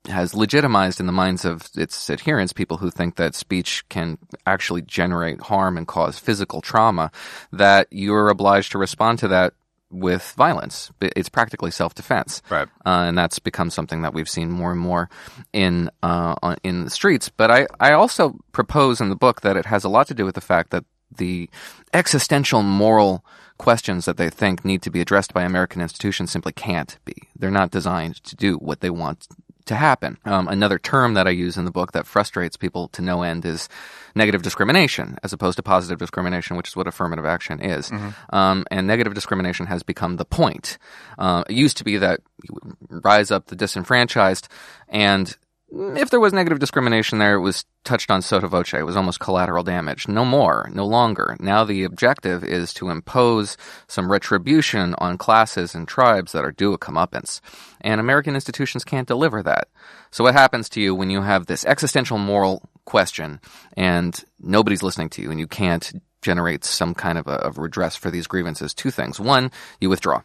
has 0.08 0.34
legitimized 0.34 1.00
in 1.00 1.06
the 1.06 1.12
minds 1.12 1.44
of 1.44 1.68
its 1.76 2.08
adherents 2.10 2.52
people 2.52 2.76
who 2.76 2.90
think 2.90 3.16
that 3.16 3.34
speech 3.34 3.84
can 3.88 4.16
actually 4.46 4.82
generate 4.82 5.40
harm 5.40 5.76
and 5.76 5.88
cause 5.88 6.16
physical 6.16 6.60
trauma 6.60 7.10
that 7.52 7.88
you're 7.90 8.28
obliged 8.28 8.70
to 8.70 8.78
respond 8.78 9.18
to 9.18 9.26
that 9.26 9.52
with 10.00 10.32
violence 10.36 10.90
it's 11.00 11.28
practically 11.28 11.70
self-defense 11.70 12.42
Right. 12.50 12.68
uh, 12.84 13.04
and 13.08 13.16
that's 13.16 13.38
become 13.38 13.70
something 13.70 14.02
that 14.02 14.12
we've 14.14 14.28
seen 14.28 14.50
more 14.50 14.70
and 14.72 14.80
more 14.80 15.08
in 15.52 15.90
uh, 16.02 16.56
in 16.62 16.84
the 16.84 16.90
streets. 16.90 17.28
But 17.28 17.50
I, 17.50 17.66
I 17.80 17.92
also 17.92 18.38
propose 18.52 19.00
in 19.00 19.08
the 19.08 19.16
book 19.16 19.40
that 19.42 19.56
it 19.56 19.66
has 19.66 19.84
a 19.84 19.88
lot 19.88 20.06
to 20.08 20.14
do 20.14 20.24
with 20.24 20.34
the 20.34 20.40
fact 20.40 20.70
that 20.70 20.84
the 21.16 21.48
existential 21.92 22.62
moral 22.62 23.24
questions 23.58 24.04
that 24.04 24.16
they 24.16 24.28
think 24.28 24.64
need 24.64 24.82
to 24.82 24.90
be 24.90 25.00
addressed 25.00 25.32
by 25.32 25.42
American 25.42 25.80
institutions 25.80 26.30
simply 26.30 26.52
can't 26.52 26.98
be. 27.04 27.14
They're 27.38 27.50
not 27.50 27.70
designed 27.70 28.16
to 28.24 28.36
do 28.36 28.56
what 28.56 28.80
they 28.80 28.90
want 28.90 29.26
to 29.66 29.74
happen. 29.74 30.18
Um, 30.24 30.48
another 30.48 30.78
term 30.78 31.14
that 31.14 31.26
I 31.26 31.30
use 31.30 31.56
in 31.56 31.64
the 31.64 31.70
book 31.70 31.92
that 31.92 32.06
frustrates 32.06 32.56
people 32.56 32.88
to 32.88 33.02
no 33.02 33.22
end 33.22 33.44
is 33.44 33.68
negative 34.14 34.42
discrimination, 34.42 35.18
as 35.22 35.32
opposed 35.32 35.56
to 35.56 35.62
positive 35.62 35.98
discrimination, 35.98 36.56
which 36.56 36.68
is 36.68 36.76
what 36.76 36.86
affirmative 36.86 37.26
action 37.26 37.60
is. 37.60 37.90
Um, 38.30 38.64
and 38.70 38.86
negative 38.86 39.14
discrimination 39.14 39.66
has 39.66 39.82
become 39.82 40.16
the 40.16 40.24
point. 40.24 40.78
Uh, 41.18 41.44
it 41.48 41.54
used 41.54 41.76
to 41.76 41.84
be 41.84 41.98
that 41.98 42.20
you 42.42 42.54
would 42.54 43.04
rise 43.04 43.30
up 43.30 43.46
the 43.46 43.56
disenfranchised, 43.56 44.48
and 44.88 45.36
Mm, 45.72 45.98
if 45.98 46.10
there 46.10 46.20
was 46.20 46.32
negative 46.32 46.60
discrimination 46.60 47.18
there, 47.18 47.34
it 47.34 47.40
was 47.40 47.64
touched 47.84 48.10
on 48.10 48.22
sotto 48.22 48.46
voce. 48.46 48.74
It 48.74 48.86
was 48.86 48.96
almost 48.96 49.20
collateral 49.20 49.64
damage. 49.64 50.06
No 50.06 50.24
more, 50.24 50.70
no 50.72 50.86
longer. 50.86 51.36
Now 51.40 51.64
the 51.64 51.84
objective 51.84 52.44
is 52.44 52.72
to 52.74 52.90
impose 52.90 53.56
some 53.88 54.10
retribution 54.10 54.94
on 54.98 55.18
classes 55.18 55.74
and 55.74 55.86
tribes 55.88 56.32
that 56.32 56.44
are 56.44 56.52
due 56.52 56.72
a 56.72 56.78
comeuppance. 56.78 57.40
And 57.80 58.00
American 58.00 58.34
institutions 58.34 58.84
can't 58.84 59.08
deliver 59.08 59.42
that. 59.42 59.68
So 60.10 60.24
what 60.24 60.34
happens 60.34 60.68
to 60.70 60.80
you 60.80 60.94
when 60.94 61.10
you 61.10 61.22
have 61.22 61.46
this 61.46 61.64
existential 61.64 62.18
moral 62.18 62.62
question 62.84 63.40
and 63.76 64.24
nobody's 64.38 64.82
listening 64.82 65.08
to 65.10 65.22
you 65.22 65.30
and 65.30 65.40
you 65.40 65.48
can't 65.48 66.00
generate 66.22 66.64
some 66.64 66.94
kind 66.94 67.18
of 67.18 67.26
a 67.26 67.34
of 67.34 67.58
redress 67.58 67.96
for 67.96 68.10
these 68.10 68.28
grievances? 68.28 68.72
Two 68.72 68.92
things. 68.92 69.18
One, 69.18 69.50
you 69.80 69.88
withdraw 69.88 70.22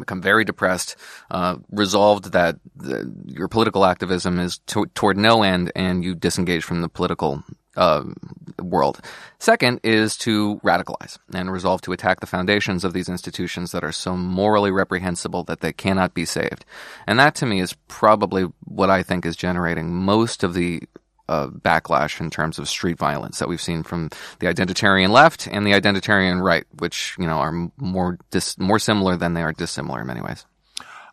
become 0.00 0.22
very 0.22 0.44
depressed, 0.44 0.96
uh, 1.30 1.56
resolved 1.70 2.32
that 2.32 2.56
the, 2.76 3.12
your 3.26 3.48
political 3.48 3.84
activism 3.84 4.38
is 4.38 4.58
to, 4.66 4.86
toward 4.94 5.16
no 5.16 5.42
end, 5.42 5.72
and 5.74 6.04
you 6.04 6.14
disengage 6.14 6.64
from 6.64 6.80
the 6.80 6.88
political 6.88 7.42
uh, 7.76 8.04
world. 8.60 9.00
Second 9.38 9.80
is 9.82 10.16
to 10.16 10.58
radicalize 10.64 11.18
and 11.34 11.52
resolve 11.52 11.82
to 11.82 11.92
attack 11.92 12.20
the 12.20 12.26
foundations 12.26 12.84
of 12.84 12.92
these 12.92 13.08
institutions 13.08 13.72
that 13.72 13.84
are 13.84 13.92
so 13.92 14.16
morally 14.16 14.70
reprehensible 14.70 15.44
that 15.44 15.60
they 15.60 15.72
cannot 15.72 16.14
be 16.14 16.24
saved. 16.24 16.64
And 17.06 17.18
that 17.18 17.34
to 17.36 17.46
me 17.46 17.60
is 17.60 17.74
probably 17.86 18.44
what 18.64 18.90
I 18.90 19.02
think 19.02 19.26
is 19.26 19.36
generating 19.36 19.92
most 19.92 20.42
of 20.42 20.54
the 20.54 20.82
backlash 21.28 22.20
in 22.20 22.30
terms 22.30 22.58
of 22.58 22.68
street 22.68 22.98
violence 22.98 23.38
that 23.38 23.48
we've 23.48 23.60
seen 23.60 23.82
from 23.82 24.10
the 24.38 24.46
identitarian 24.46 25.10
left 25.10 25.46
and 25.46 25.66
the 25.66 25.72
identitarian 25.72 26.42
right, 26.42 26.64
which 26.78 27.16
you 27.18 27.26
know 27.26 27.36
are 27.36 27.70
more 27.76 28.18
dis- 28.30 28.58
more 28.58 28.78
similar 28.78 29.16
than 29.16 29.34
they 29.34 29.42
are 29.42 29.52
dissimilar 29.52 30.00
in 30.00 30.06
many 30.06 30.20
ways. 30.20 30.46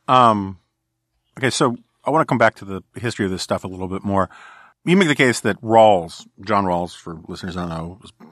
Um, 0.07 0.59
okay, 1.37 1.49
so 1.49 1.77
I 2.03 2.11
want 2.11 2.21
to 2.21 2.31
come 2.31 2.37
back 2.37 2.55
to 2.55 2.65
the 2.65 2.81
history 2.95 3.25
of 3.25 3.31
this 3.31 3.41
stuff 3.41 3.63
a 3.63 3.67
little 3.67 3.87
bit 3.87 4.03
more. 4.03 4.29
You 4.85 4.97
make 4.97 5.07
the 5.07 5.15
case 5.15 5.39
that 5.41 5.59
Rawls, 5.61 6.27
John 6.41 6.65
Rawls, 6.65 6.95
for 6.95 7.19
listeners 7.27 7.55
I 7.55 7.61
don't 7.61 7.69
know, 7.69 7.97
was 8.01 8.11
a 8.19 8.25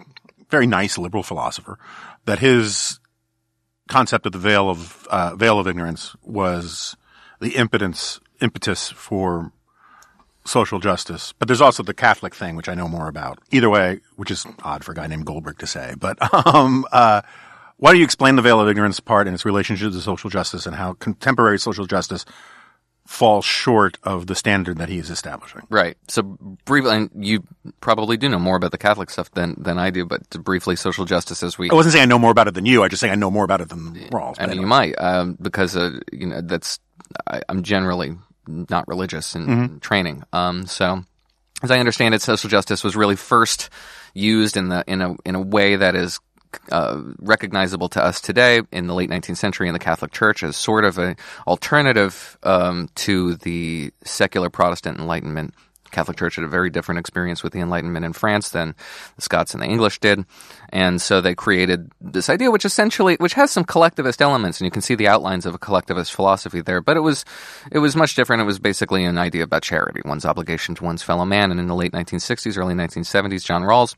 very 0.50 0.68
nice 0.68 0.98
liberal 0.98 1.24
philosopher, 1.24 1.80
that 2.26 2.40
his 2.40 3.00
concept 3.88 4.26
of 4.26 4.34
the 4.34 4.38
veil 4.38 4.70
of 4.70 5.08
uh, 5.10 5.36
veil 5.36 5.60
of 5.60 5.68
ignorance 5.68 6.16
was 6.22 6.96
the 7.40 7.56
impotence 7.56 8.20
impetus 8.42 8.90
for 8.90 9.52
social 10.46 10.80
justice. 10.80 11.34
But 11.38 11.48
there's 11.48 11.62
also 11.62 11.84
the 11.84 11.94
Catholic 11.94 12.36
thing, 12.36 12.56
which 12.56 12.70
I 12.70 12.74
know 12.74 12.88
more 12.88 13.08
about. 13.08 13.40
Either 13.52 13.70
way, 13.70 14.02
which 14.16 14.32
is 14.32 14.46
odd 14.64 14.84
for 14.84 14.92
a 14.92 14.96
guy 14.96 15.08
named 15.08 15.26
Goldberg 15.26 15.60
to 15.60 15.68
say, 15.68 15.94
but 15.98 16.18
um, 16.48 16.86
uh, 16.92 17.22
why 17.78 17.92
don't 17.92 18.00
you 18.00 18.06
explain 18.06 18.36
the 18.36 18.42
veil 18.42 18.60
of 18.60 18.68
ignorance 18.68 19.00
part 19.00 19.28
and 19.28 19.34
its 19.34 19.46
relationship 19.46 19.92
to 19.92 20.02
social 20.02 20.30
justice 20.30 20.66
and 20.66 20.76
how 20.76 20.94
contemporary 20.94 21.60
social 21.60 21.86
justice 21.86 22.26
falls 23.08 23.44
short 23.44 23.98
of 24.04 24.28
the 24.28 24.36
standard 24.36 24.78
that 24.78 24.88
he 24.88 24.98
is 24.98 25.10
establishing? 25.10 25.62
Right. 25.70 25.98
So 26.08 26.22
briefly, 26.66 26.96
and 26.96 27.10
you 27.16 27.44
probably 27.82 28.18
do 28.18 28.30
know 28.30 28.40
more 28.40 28.56
about 28.56 28.72
the 28.72 28.78
Catholic 28.78 29.10
stuff 29.10 29.32
than 29.32 29.56
than 29.58 29.80
I 29.80 29.90
do, 29.90 30.06
but 30.06 30.30
to 30.32 30.40
briefly, 30.40 30.76
social 30.76 31.06
justice 31.06 31.44
as 31.44 31.58
we 31.58 31.70
I 31.70 31.74
wasn't 31.74 31.94
saying 31.94 32.04
I 32.04 32.06
know 32.06 32.20
more 32.20 32.32
about 32.32 32.48
it 32.48 32.54
than 32.54 32.66
you. 32.66 32.84
I 32.84 32.88
just 32.88 33.02
saying 33.02 33.12
I 33.12 33.16
know 33.16 33.32
more 33.32 33.46
about 33.46 33.62
it 33.62 33.70
than 33.70 33.96
Rawls. 34.12 34.36
I 34.38 34.44
mean, 34.44 34.52
anyway. 34.52 34.62
you 34.62 34.68
might, 34.68 34.94
um, 35.00 35.38
because 35.42 35.76
uh, 35.76 36.00
you 36.12 36.28
know 36.28 36.42
that's 36.42 36.80
I, 37.28 37.42
I'm 37.50 37.64
generally 37.64 38.16
not 38.48 38.88
religious 38.88 39.36
in 39.36 39.80
training. 39.80 40.24
Um, 40.34 40.66
so, 40.66 41.04
as 41.64 41.72
I 41.72 41.80
understand 41.80 42.16
it, 42.16 42.22
social 42.22 42.50
justice 42.50 42.84
was 42.84 42.96
really 42.96 43.16
first 43.16 43.70
used 44.14 44.58
in 44.58 44.70
the 44.70 44.84
in 44.88 45.02
a 45.02 45.16
in 45.26 45.36
a 45.36 45.42
way 45.42 45.76
that 45.76 45.96
is 45.96 46.20
uh, 46.72 47.02
recognizable 47.20 47.90
to 47.90 48.04
us 48.04 48.20
today 48.20 48.62
in 48.72 48.88
the 48.88 48.94
late 48.94 49.10
19th 49.10 49.38
century 49.38 49.68
in 49.68 49.74
the 49.74 49.80
Catholic 49.80 50.12
Church 50.12 50.44
as 50.44 50.58
sort 50.58 50.86
of 50.86 50.98
an 50.98 51.16
alternative 51.48 52.38
um, 52.44 52.90
to 52.96 53.36
the 53.36 53.92
secular 54.04 54.50
Protestant 54.50 55.00
Enlightenment. 55.00 55.54
Catholic 55.92 56.18
Church 56.18 56.36
had 56.36 56.46
a 56.46 56.48
very 56.48 56.70
different 56.70 57.00
experience 57.00 57.44
with 57.44 57.54
the 57.54 57.60
Enlightenment 57.60 58.06
in 58.06 58.14
France 58.14 58.50
than 58.50 58.76
the 59.16 59.22
Scots 59.22 59.54
and 59.54 59.62
the 59.62 59.68
English 59.68 60.00
did, 60.00 60.26
and 60.70 61.02
so 61.02 61.22
they 61.22 61.36
created 61.36 61.92
this 62.00 62.30
idea, 62.30 62.52
which 62.52 62.66
essentially, 62.66 63.16
which 63.20 63.34
has 63.34 63.52
some 63.52 63.64
collectivist 63.64 64.22
elements, 64.22 64.60
and 64.60 64.66
you 64.66 64.72
can 64.72 64.82
see 64.82 64.96
the 64.96 65.08
outlines 65.08 65.46
of 65.46 65.56
a 65.56 65.60
collectivist 65.60 66.14
philosophy 66.14 66.62
there. 66.62 66.82
But 66.82 66.98
it 66.98 67.02
was, 67.02 67.26
it 67.72 67.80
was 67.80 67.96
much 67.96 68.16
different. 68.16 68.42
It 68.42 68.46
was 68.46 68.60
basically 68.60 69.04
an 69.06 69.18
idea 69.18 69.44
about 69.44 69.64
charity, 69.64 70.02
one's 70.06 70.26
obligation 70.26 70.76
to 70.76 70.84
one's 70.84 71.04
fellow 71.04 71.26
man. 71.26 71.52
And 71.52 71.60
in 71.60 71.68
the 71.68 71.76
late 71.76 71.92
1960s, 71.92 72.58
early 72.58 72.74
1970s, 72.74 73.46
John 73.46 73.64
Rawls 73.64 73.96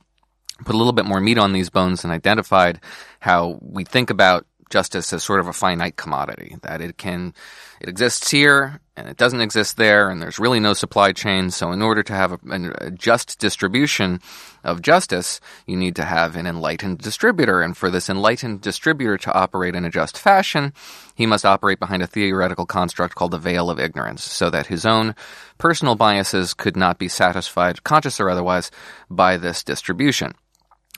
put 0.65 0.75
a 0.75 0.77
little 0.77 0.93
bit 0.93 1.05
more 1.05 1.19
meat 1.19 1.37
on 1.37 1.53
these 1.53 1.69
bones 1.69 2.03
and 2.03 2.13
identified 2.13 2.79
how 3.19 3.59
we 3.61 3.83
think 3.83 4.09
about 4.09 4.45
justice 4.73 5.13
as 5.13 5.23
sort 5.23 5.39
of 5.39 5.47
a 5.47 5.53
finite 5.53 5.97
commodity 5.97 6.57
that 6.63 6.81
it 6.81 6.97
can 6.97 7.31
it 7.79 7.87
exists 7.87 8.31
here 8.31 8.79
and 8.97 9.07
it 9.07 9.17
doesn't 9.17 9.39
exist 9.39 9.77
there 9.77 10.09
and 10.09 10.19
there's 10.19 10.39
really 10.39 10.59
no 10.59 10.73
supply 10.73 11.11
chain. 11.11 11.51
So 11.51 11.71
in 11.71 11.83
order 11.83 12.01
to 12.01 12.13
have 12.13 12.31
a, 12.31 12.39
a 12.81 12.89
just 12.89 13.37
distribution 13.37 14.19
of 14.63 14.81
justice 14.81 15.39
you 15.67 15.77
need 15.77 15.95
to 15.97 16.05
have 16.05 16.35
an 16.35 16.47
enlightened 16.47 16.97
distributor. 16.97 17.61
And 17.61 17.77
for 17.77 17.91
this 17.91 18.09
enlightened 18.09 18.61
distributor 18.61 19.15
to 19.19 19.33
operate 19.33 19.75
in 19.75 19.85
a 19.85 19.91
just 19.91 20.17
fashion 20.17 20.73
he 21.13 21.27
must 21.27 21.45
operate 21.45 21.79
behind 21.79 22.01
a 22.01 22.07
theoretical 22.07 22.65
construct 22.65 23.13
called 23.13 23.31
the 23.31 23.37
veil 23.37 23.69
of 23.69 23.79
ignorance 23.79 24.23
so 24.23 24.49
that 24.49 24.73
his 24.73 24.87
own 24.87 25.13
personal 25.59 25.93
biases 25.93 26.55
could 26.55 26.75
not 26.75 26.97
be 26.97 27.07
satisfied 27.07 27.83
conscious 27.83 28.19
or 28.19 28.27
otherwise 28.27 28.71
by 29.07 29.37
this 29.37 29.63
distribution 29.63 30.33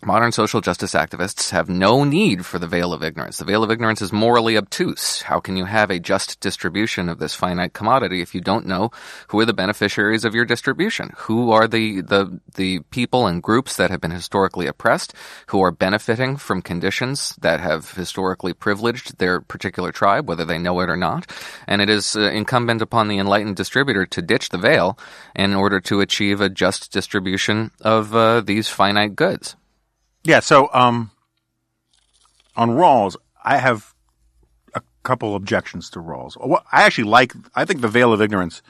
Modern 0.06 0.32
social 0.32 0.62
justice 0.62 0.94
activists 0.94 1.50
have 1.50 1.68
no 1.68 2.04
need 2.04 2.46
for 2.46 2.60
the 2.60 2.68
veil 2.68 2.94
of 2.94 3.02
ignorance. 3.02 3.40
The 3.40 3.44
veil 3.44 3.64
of 3.64 3.72
ignorance 3.72 4.04
is 4.04 4.14
morally 4.14 4.56
obtuse. 4.56 5.24
How 5.24 5.40
can 5.40 5.58
you 5.58 5.66
have 5.66 5.90
a 5.90 6.00
just 6.00 6.40
distribution 6.40 7.10
of 7.10 7.18
this 7.18 7.34
finite 7.34 7.74
commodity 7.74 8.22
if 8.22 8.36
you 8.36 8.40
don't 8.40 8.68
know 8.68 8.92
who 9.30 9.40
are 9.40 9.46
the 9.46 9.54
beneficiaries 9.54 10.24
of 10.24 10.36
your 10.36 10.46
distribution? 10.46 11.10
Who 11.18 11.50
are 11.50 11.68
the, 11.68 12.02
the, 12.02 12.40
the 12.54 12.82
people 12.92 13.26
and 13.26 13.42
groups 13.42 13.78
that 13.78 13.90
have 13.90 14.00
been 14.00 14.12
historically 14.12 14.68
oppressed, 14.68 15.16
who 15.48 15.64
are 15.64 15.72
benefiting 15.72 16.38
from 16.38 16.62
conditions 16.62 17.36
that 17.42 17.60
have 17.60 17.94
historically 17.94 18.54
privileged 18.54 19.18
their 19.18 19.42
particular 19.42 19.92
tribe, 19.92 20.30
whether 20.30 20.46
they 20.46 20.60
know 20.60 20.82
it 20.82 20.90
or 20.90 20.98
not? 20.98 21.26
And 21.66 21.82
it 21.82 21.90
is 21.90 22.16
uh, 22.16 22.30
incumbent 22.30 22.84
upon 22.84 23.08
the 23.08 23.18
enlightened 23.18 23.56
distributor 23.56 24.06
to 24.06 24.22
ditch 24.22 24.50
the 24.50 24.60
veil 24.60 25.00
in 25.36 25.56
order 25.56 25.80
to 25.82 26.02
achieve 26.02 26.42
a 26.42 26.50
just 26.50 26.92
distribution 26.92 27.72
of 27.82 28.16
uh, 28.16 28.42
these 28.42 28.70
finite 28.70 29.16
goods. 29.16 29.56
Yeah. 30.26 30.40
So, 30.42 30.70
um, 30.74 31.12
on 32.56 32.72
Rawls, 32.72 33.16
I 33.44 33.58
have 33.58 33.94
a 34.74 34.82
couple 35.04 35.36
objections 35.36 35.90
to 35.92 36.00
Rawls. 36.00 36.36
I 36.72 36.84
actually 36.84 37.06
like, 37.06 37.34
I 37.56 37.64
think 37.64 37.82
the 37.82 37.88
veil 37.88 38.12
of 38.12 38.22
ignorance 38.22 38.62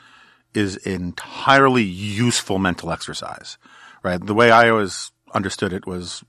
is 0.54 0.78
entirely 0.78 1.84
useful 1.84 2.60
mental 2.60 2.92
exercise, 2.92 3.58
right? 4.04 4.24
The 4.24 4.34
way 4.34 4.52
I 4.52 4.70
always 4.70 5.12
understood 5.34 5.74
it 5.74 5.88
was 5.88 6.24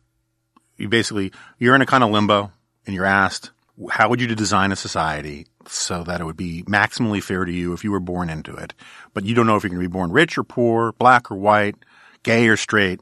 you 0.77 0.89
basically, 0.89 1.33
you're 1.59 1.75
in 1.75 1.83
a 1.83 1.87
kind 1.87 2.05
of 2.05 2.11
limbo 2.11 2.53
and 2.87 2.95
you're 2.95 3.05
asked, 3.05 3.51
how 3.91 4.09
would 4.09 4.21
you 4.21 4.35
design 4.35 4.73
a 4.73 4.77
society 4.77 5.47
so 5.67 6.05
that 6.05 6.21
it 6.21 6.25
would 6.25 6.37
be 6.37 6.63
maximally 6.65 7.23
fair 7.23 7.45
to 7.45 7.53
you 7.53 7.73
if 7.73 7.85
you 7.85 7.91
were 7.91 8.01
born 8.01 8.31
into 8.31 8.55
it? 8.55 8.75
But 9.13 9.25
you 9.25 9.35
don't 9.35 9.47
know 9.47 9.57
if 9.57 9.63
you're 9.63 9.71
going 9.71 9.83
to 9.83 9.89
be 9.89 9.93
born 9.93 10.13
rich 10.13 10.39
or 10.39 10.45
poor, 10.45 10.93
black 10.93 11.31
or 11.31 11.37
white, 11.37 11.77
gay 12.23 12.49
or 12.49 12.57
straight. 12.57 13.01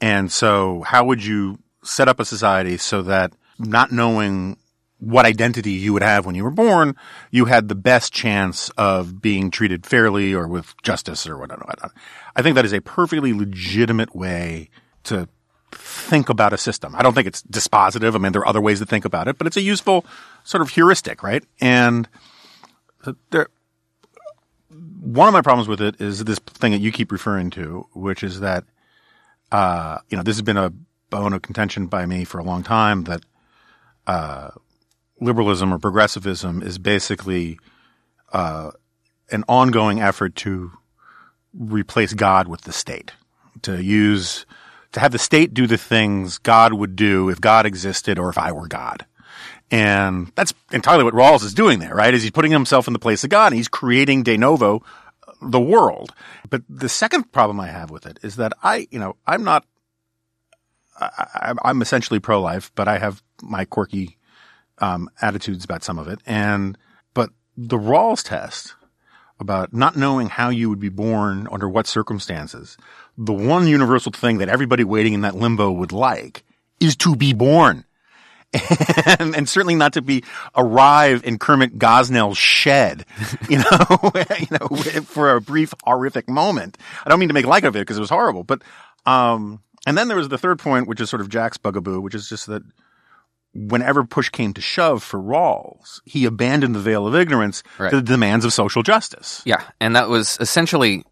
And 0.00 0.30
so 0.32 0.82
how 0.82 1.04
would 1.04 1.24
you 1.24 1.58
set 1.82 2.08
up 2.08 2.20
a 2.20 2.24
society 2.24 2.76
so 2.76 3.02
that 3.02 3.32
not 3.58 3.92
knowing 3.92 4.56
what 4.98 5.24
identity 5.24 5.72
you 5.72 5.92
would 5.94 6.02
have 6.02 6.26
when 6.26 6.34
you 6.34 6.44
were 6.44 6.50
born, 6.50 6.94
you 7.30 7.46
had 7.46 7.68
the 7.68 7.74
best 7.74 8.12
chance 8.12 8.68
of 8.76 9.22
being 9.22 9.50
treated 9.50 9.86
fairly 9.86 10.34
or 10.34 10.46
with 10.46 10.74
justice 10.82 11.26
or 11.26 11.38
whatever. 11.38 11.64
I 12.36 12.42
think 12.42 12.54
that 12.54 12.66
is 12.66 12.74
a 12.74 12.80
perfectly 12.80 13.32
legitimate 13.32 14.14
way 14.14 14.68
to 15.04 15.26
think 15.72 16.28
about 16.28 16.52
a 16.52 16.58
system. 16.58 16.94
I 16.94 17.02
don't 17.02 17.14
think 17.14 17.26
it's 17.26 17.42
dispositive. 17.42 18.14
I 18.14 18.18
mean, 18.18 18.32
there 18.32 18.42
are 18.42 18.48
other 18.48 18.60
ways 18.60 18.78
to 18.80 18.86
think 18.86 19.04
about 19.04 19.26
it, 19.28 19.38
but 19.38 19.46
it's 19.46 19.56
a 19.56 19.62
useful 19.62 20.04
sort 20.44 20.60
of 20.60 20.70
heuristic, 20.70 21.22
right? 21.22 21.44
And 21.60 22.06
there, 23.30 23.48
one 25.00 25.28
of 25.28 25.32
my 25.32 25.42
problems 25.42 25.68
with 25.68 25.80
it 25.80 26.00
is 26.00 26.24
this 26.24 26.38
thing 26.38 26.72
that 26.72 26.80
you 26.80 26.92
keep 26.92 27.10
referring 27.10 27.50
to, 27.50 27.86
which 27.94 28.22
is 28.22 28.40
that 28.40 28.64
uh, 29.52 29.98
you 30.08 30.16
know, 30.16 30.22
this 30.22 30.36
has 30.36 30.42
been 30.42 30.56
a 30.56 30.72
bone 31.10 31.32
of 31.32 31.42
contention 31.42 31.86
by 31.86 32.06
me 32.06 32.24
for 32.24 32.38
a 32.38 32.44
long 32.44 32.62
time 32.62 33.04
that 33.04 33.22
uh, 34.06 34.50
liberalism 35.20 35.74
or 35.74 35.78
progressivism 35.78 36.62
is 36.62 36.78
basically 36.78 37.58
uh, 38.32 38.70
an 39.30 39.44
ongoing 39.48 40.00
effort 40.00 40.36
to 40.36 40.72
replace 41.52 42.14
God 42.14 42.48
with 42.48 42.62
the 42.62 42.72
state, 42.72 43.12
to 43.62 43.82
use, 43.82 44.46
to 44.92 45.00
have 45.00 45.12
the 45.12 45.18
state 45.18 45.52
do 45.52 45.66
the 45.66 45.78
things 45.78 46.38
God 46.38 46.72
would 46.72 46.96
do 46.96 47.28
if 47.28 47.40
God 47.40 47.66
existed 47.66 48.18
or 48.18 48.30
if 48.30 48.38
I 48.38 48.52
were 48.52 48.68
God. 48.68 49.04
And 49.70 50.32
that's 50.34 50.52
entirely 50.72 51.04
what 51.04 51.14
Rawls 51.14 51.44
is 51.44 51.54
doing 51.54 51.78
there, 51.78 51.94
right? 51.94 52.12
Is 52.12 52.22
he's 52.22 52.32
putting 52.32 52.50
himself 52.50 52.88
in 52.88 52.92
the 52.92 52.98
place 52.98 53.22
of 53.22 53.30
God 53.30 53.48
and 53.48 53.56
he's 53.56 53.68
creating 53.68 54.24
de 54.24 54.36
novo 54.36 54.82
the 55.42 55.60
world. 55.60 56.12
But 56.48 56.62
the 56.68 56.88
second 56.88 57.32
problem 57.32 57.60
I 57.60 57.68
have 57.68 57.90
with 57.90 58.06
it 58.06 58.18
is 58.22 58.36
that 58.36 58.52
I, 58.62 58.86
you 58.90 58.98
know, 58.98 59.16
I'm 59.26 59.44
not, 59.44 59.64
I, 61.00 61.54
am 61.64 61.82
essentially 61.82 62.20
pro-life, 62.20 62.72
but 62.74 62.88
I 62.88 62.98
have 62.98 63.22
my 63.42 63.64
quirky, 63.64 64.18
um, 64.78 65.10
attitudes 65.20 65.64
about 65.64 65.82
some 65.82 65.98
of 65.98 66.08
it. 66.08 66.20
And, 66.26 66.76
but 67.14 67.30
the 67.56 67.78
Rawls 67.78 68.22
test 68.22 68.74
about 69.38 69.72
not 69.72 69.96
knowing 69.96 70.28
how 70.28 70.50
you 70.50 70.68
would 70.68 70.80
be 70.80 70.90
born 70.90 71.48
under 71.50 71.68
what 71.68 71.86
circumstances, 71.86 72.76
the 73.16 73.32
one 73.32 73.66
universal 73.66 74.12
thing 74.12 74.38
that 74.38 74.50
everybody 74.50 74.84
waiting 74.84 75.14
in 75.14 75.22
that 75.22 75.34
limbo 75.34 75.70
would 75.70 75.92
like 75.92 76.44
is 76.78 76.94
to 76.96 77.16
be 77.16 77.32
born 77.32 77.84
and, 78.52 79.34
and, 79.36 79.48
certainly 79.48 79.74
not 79.74 79.92
to 79.94 80.02
be 80.02 80.24
arrive 80.56 81.24
in 81.24 81.38
Kermit 81.38 81.78
Gosnell's 81.78 82.38
shed, 82.38 83.04
you 83.48 83.58
know, 83.58 84.12
you 84.38 84.46
know, 84.58 85.02
for 85.02 85.34
a 85.36 85.40
brief 85.40 85.74
horrific 85.84 86.28
moment. 86.28 86.78
I 87.04 87.08
don't 87.08 87.20
mean 87.20 87.28
to 87.28 87.34
make 87.34 87.46
light 87.46 87.64
of 87.64 87.76
it 87.76 87.80
because 87.80 87.96
it 87.96 88.00
was 88.00 88.10
horrible, 88.10 88.44
but, 88.44 88.62
um, 89.06 89.62
and 89.86 89.96
then 89.96 90.08
there 90.08 90.16
was 90.16 90.28
the 90.28 90.38
third 90.38 90.58
point, 90.58 90.88
which 90.88 91.00
is 91.00 91.08
sort 91.08 91.22
of 91.22 91.28
Jack's 91.28 91.56
bugaboo, 91.56 92.00
which 92.00 92.14
is 92.14 92.28
just 92.28 92.46
that 92.46 92.62
whenever 93.54 94.04
push 94.04 94.28
came 94.28 94.52
to 94.54 94.60
shove 94.60 95.02
for 95.02 95.20
Rawls, 95.20 96.00
he 96.04 96.24
abandoned 96.24 96.74
the 96.74 96.80
veil 96.80 97.06
of 97.06 97.14
ignorance 97.14 97.62
right. 97.78 97.90
to 97.90 97.96
the 97.96 98.02
demands 98.02 98.44
of 98.44 98.52
social 98.52 98.82
justice. 98.82 99.42
Yeah. 99.44 99.62
And 99.80 99.96
that 99.96 100.08
was 100.08 100.36
essentially 100.40 101.04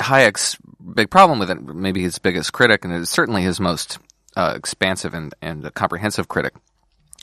Hayek's 0.00 0.56
big 0.94 1.10
problem 1.10 1.38
with 1.38 1.50
it, 1.50 1.60
maybe 1.60 2.02
his 2.02 2.18
biggest 2.18 2.52
critic, 2.52 2.84
and 2.84 2.94
it's 2.94 3.10
certainly 3.10 3.42
his 3.42 3.60
most 3.60 3.98
uh, 4.38 4.54
expansive 4.54 5.14
and, 5.14 5.34
and 5.42 5.74
comprehensive 5.74 6.28
critic 6.28 6.54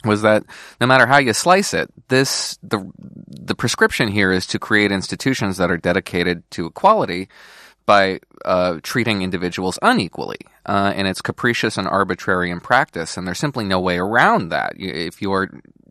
was 0.04 0.20
that 0.20 0.44
no 0.80 0.86
matter 0.86 1.06
how 1.06 1.16
you 1.16 1.32
slice 1.32 1.72
it, 1.72 1.90
this 2.08 2.58
the 2.62 2.78
the 2.96 3.54
prescription 3.54 4.08
here 4.08 4.30
is 4.30 4.46
to 4.48 4.58
create 4.58 4.92
institutions 4.92 5.56
that 5.56 5.70
are 5.70 5.78
dedicated 5.78 6.48
to 6.50 6.66
equality 6.66 7.28
by 7.86 8.20
uh, 8.44 8.78
treating 8.82 9.22
individuals 9.22 9.78
unequally, 9.80 10.40
uh, 10.66 10.92
and 10.94 11.08
it's 11.08 11.22
capricious 11.22 11.78
and 11.78 11.88
arbitrary 11.88 12.50
in 12.50 12.60
practice, 12.60 13.16
and 13.16 13.26
there's 13.26 13.38
simply 13.38 13.64
no 13.64 13.80
way 13.80 13.96
around 13.96 14.50
that. 14.50 14.74
If 14.76 15.22
you 15.22 15.32
are 15.32 15.48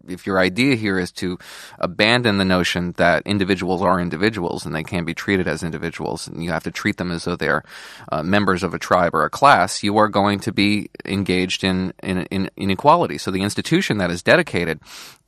if 0.08 0.26
your 0.26 0.40
idea 0.40 0.76
here 0.76 1.00
is 1.00 1.12
to 1.14 1.38
abandon 1.80 2.38
the 2.38 2.46
notion 2.46 2.94
that 2.98 3.24
individuals 3.26 3.82
are 3.82 4.00
individuals 4.00 4.66
and 4.66 4.76
they 4.76 4.84
can 4.84 5.06
be 5.06 5.14
treated 5.14 5.48
as 5.48 5.64
individuals, 5.64 6.28
and 6.28 6.44
you 6.44 6.52
have 6.52 6.64
to 6.64 6.72
treat 6.72 6.98
them 6.98 7.12
as 7.12 7.26
though 7.26 7.36
they're 7.36 7.64
uh, 8.12 8.24
members 8.24 8.64
of 8.64 8.74
a 8.74 8.80
tribe 8.80 9.14
or 9.14 9.24
a 9.24 9.30
class, 9.30 9.84
you 9.84 9.98
are 9.98 10.08
going 10.08 10.40
to 10.40 10.52
be 10.52 10.90
engaged 11.06 11.64
in, 11.64 11.94
in, 12.02 12.26
in 12.26 12.50
inequality. 12.58 13.18
So 13.18 13.32
the 13.32 13.44
institution 13.44 13.98
that 13.98 14.12
is 14.12 14.24
dedicated 14.24 14.80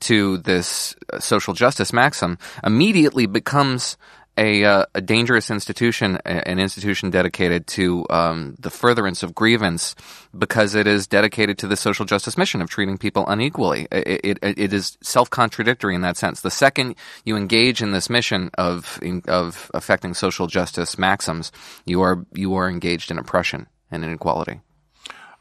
to 0.01 0.37
this 0.37 0.95
uh, 1.11 1.19
social 1.19 1.53
justice 1.53 1.91
maxim 1.91 2.37
immediately 2.63 3.25
becomes 3.25 3.97
a, 4.38 4.63
uh, 4.63 4.86
a 4.93 5.02
dangerous 5.02 5.50
institution, 5.50 6.17
an 6.26 6.60
institution 6.60 7.10
dedicated 7.10 7.65
to 7.67 8.06
um, 8.10 8.56
the 8.60 8.69
furtherance 8.69 9.23
of 9.23 9.34
grievance, 9.34 9.95
because 10.38 10.76
it 10.76 10.86
is 10.86 11.08
dedicated 11.08 11.58
to 11.60 11.67
the 11.67 11.76
social 11.76 12.06
justice 12.06 12.38
mission 12.38 12.62
of 12.62 12.69
treating 12.69 12.97
people 12.97 13.26
unequally. 13.28 13.88
It, 13.91 14.38
it, 14.43 14.58
it 14.58 14.73
is 14.73 14.97
self 15.02 15.30
contradictory 15.30 15.95
in 15.95 16.02
that 16.02 16.17
sense. 16.17 16.41
The 16.41 16.52
second 16.52 16.95
you 17.26 17.36
engage 17.36 17.82
in 17.82 17.91
this 17.91 18.10
mission 18.10 18.52
of 18.58 19.00
of 19.28 19.71
affecting 19.73 20.13
social 20.13 20.47
justice 20.47 20.97
maxims, 20.97 21.52
you 21.86 22.02
are 22.02 22.26
you 22.34 22.56
are 22.56 22.69
engaged 22.69 23.10
in 23.12 23.17
oppression 23.17 23.67
and 23.89 24.04
inequality. 24.04 24.62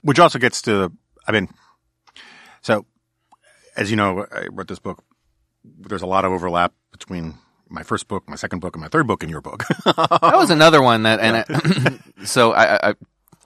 Which 0.03 0.19
also 0.19 0.39
gets 0.39 0.63
to, 0.63 0.93
I 1.27 1.33
mean, 1.33 1.49
so 2.63 2.87
as 3.77 3.91
you 3.91 3.97
know, 3.97 4.27
I 4.33 4.47
wrote 4.51 4.69
this 4.69 4.79
book. 4.79 5.05
There's 5.65 6.03
a 6.03 6.07
lot 6.07 6.25
of 6.25 6.33
overlap 6.33 6.73
between 6.93 7.35
my 7.69 7.83
first 7.83 8.09
book, 8.09 8.29
my 8.29 8.37
second 8.37 8.61
book, 8.61 8.75
and 8.75 8.83
my 8.83 8.89
third 8.89 9.07
book, 9.07 9.23
and 9.23 9.31
your 9.31 9.41
book. 9.41 9.65
that 9.85 10.33
was 10.35 10.51
another 10.51 10.83
one 10.83 11.05
that, 11.05 11.21
and 11.21 11.45
it, 11.49 12.01
so 12.27 12.53
I, 12.53 12.91
I, 12.91 12.95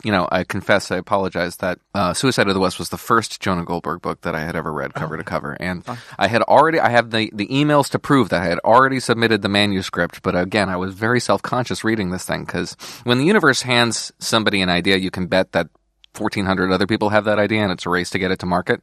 you 0.02 0.12
know, 0.12 0.28
I 0.30 0.44
confess, 0.44 0.90
I 0.90 0.96
apologize 0.96 1.56
that 1.56 1.78
uh, 1.94 2.14
Suicide 2.14 2.48
of 2.48 2.54
the 2.54 2.60
West 2.60 2.78
was 2.78 2.88
the 2.88 2.98
first 2.98 3.40
Jonah 3.40 3.64
Goldberg 3.64 4.00
book 4.00 4.22
that 4.22 4.34
I 4.34 4.40
had 4.40 4.56
ever 4.56 4.72
read 4.72 4.94
cover 4.94 5.14
oh, 5.14 5.18
to 5.18 5.24
cover, 5.24 5.56
and 5.60 5.84
I 6.18 6.28
had 6.28 6.42
already, 6.42 6.80
I 6.80 6.90
have 6.90 7.10
the 7.10 7.30
the 7.34 7.46
emails 7.48 7.90
to 7.90 7.98
prove 7.98 8.30
that 8.30 8.42
I 8.42 8.46
had 8.46 8.58
already 8.60 9.00
submitted 9.00 9.42
the 9.42 9.48
manuscript. 9.48 10.22
But 10.22 10.36
again, 10.36 10.68
I 10.68 10.76
was 10.76 10.94
very 10.94 11.20
self 11.20 11.42
conscious 11.42 11.84
reading 11.84 12.10
this 12.10 12.24
thing 12.24 12.44
because 12.44 12.76
when 13.04 13.18
the 13.18 13.24
universe 13.24 13.62
hands 13.62 14.12
somebody 14.18 14.62
an 14.62 14.70
idea, 14.70 14.96
you 14.96 15.10
can 15.10 15.26
bet 15.26 15.52
that 15.52 15.68
1,400 16.16 16.72
other 16.72 16.86
people 16.86 17.10
have 17.10 17.24
that 17.24 17.38
idea, 17.38 17.62
and 17.62 17.72
it's 17.72 17.86
a 17.86 17.90
race 17.90 18.10
to 18.10 18.18
get 18.18 18.30
it 18.30 18.38
to 18.40 18.46
market. 18.46 18.82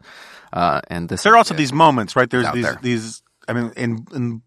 Uh, 0.54 0.82
and 0.88 1.10
this 1.10 1.24
there 1.24 1.34
are 1.34 1.38
also 1.38 1.54
these 1.54 1.74
moments, 1.74 2.16
right? 2.16 2.30
There's 2.30 2.52
these 2.52 2.64
there. 2.64 2.80
these. 2.82 3.22
I 3.48 3.54
mean, 3.54 3.72
in 3.76 4.06
in 4.14 4.42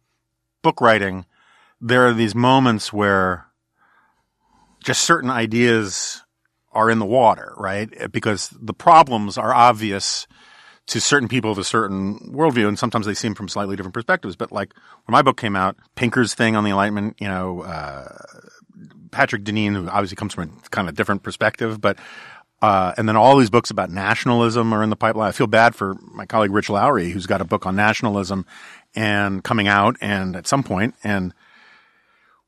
book 0.63 0.81
writing, 0.81 1.27
there 1.81 2.07
are 2.07 2.15
these 2.15 2.35
moments 2.35 2.93
where 2.93 3.47
just 4.85 5.03
certain 5.03 5.31
ideas 5.31 6.23
are 6.73 6.91
in 6.91 6.99
the 6.99 7.07
water, 7.07 7.55
right? 7.57 7.91
Because 8.13 8.51
the 8.61 8.75
problems 8.75 9.37
are 9.37 9.53
obvious 9.53 10.27
to 10.87 11.01
certain 11.01 11.29
people 11.29 11.53
of 11.53 11.59
a 11.59 11.65
certain 11.65 12.19
worldview, 12.33 12.67
and 12.67 12.79
sometimes 12.79 13.07
they 13.07 13.15
seem 13.15 13.35
from 13.35 13.49
slightly 13.49 13.77
different 13.77 13.95
perspectives. 13.95 14.37
But 14.37 14.53
like 14.53 14.75
when 15.07 15.13
my 15.13 15.23
book 15.23 15.37
came 15.37 15.57
out, 15.57 15.77
Pinker's 15.95 16.35
thing 16.35 16.57
on 16.57 16.65
the 16.65 16.71
Enlightenment, 16.71 17.17
you 17.21 17.29
know, 17.29 17.63
uh, 17.63 18.17
Patrick 19.11 19.45
Deneen, 19.45 19.73
who 19.75 19.89
obviously 19.89 20.17
comes 20.17 20.35
from 20.35 20.61
a 20.65 20.69
kind 20.71 20.89
of 20.89 20.95
different 20.95 21.23
perspective, 21.23 21.81
but 21.81 21.99
uh, 22.63 22.93
and 22.99 23.09
then 23.09 23.17
all 23.17 23.37
these 23.39 23.51
books 23.51 23.71
about 23.71 23.91
nationalism 23.91 24.73
are 24.75 24.83
in 24.83 24.91
the 24.91 24.97
pipeline. 24.97 25.29
I 25.29 25.33
feel 25.33 25.47
bad 25.47 25.75
for 25.75 25.95
my 26.13 26.27
colleague 26.27 26.51
Rich 26.51 26.69
Lowry, 26.69 27.11
who's 27.11 27.27
got 27.27 27.41
a 27.41 27.45
book 27.45 27.65
on 27.67 27.75
nationalism, 27.75 28.45
and 28.95 29.43
coming 29.45 29.69
out 29.69 29.97
and 30.01 30.37
at 30.37 30.47
some 30.47 30.63
point 30.63 30.95
and 31.05 31.33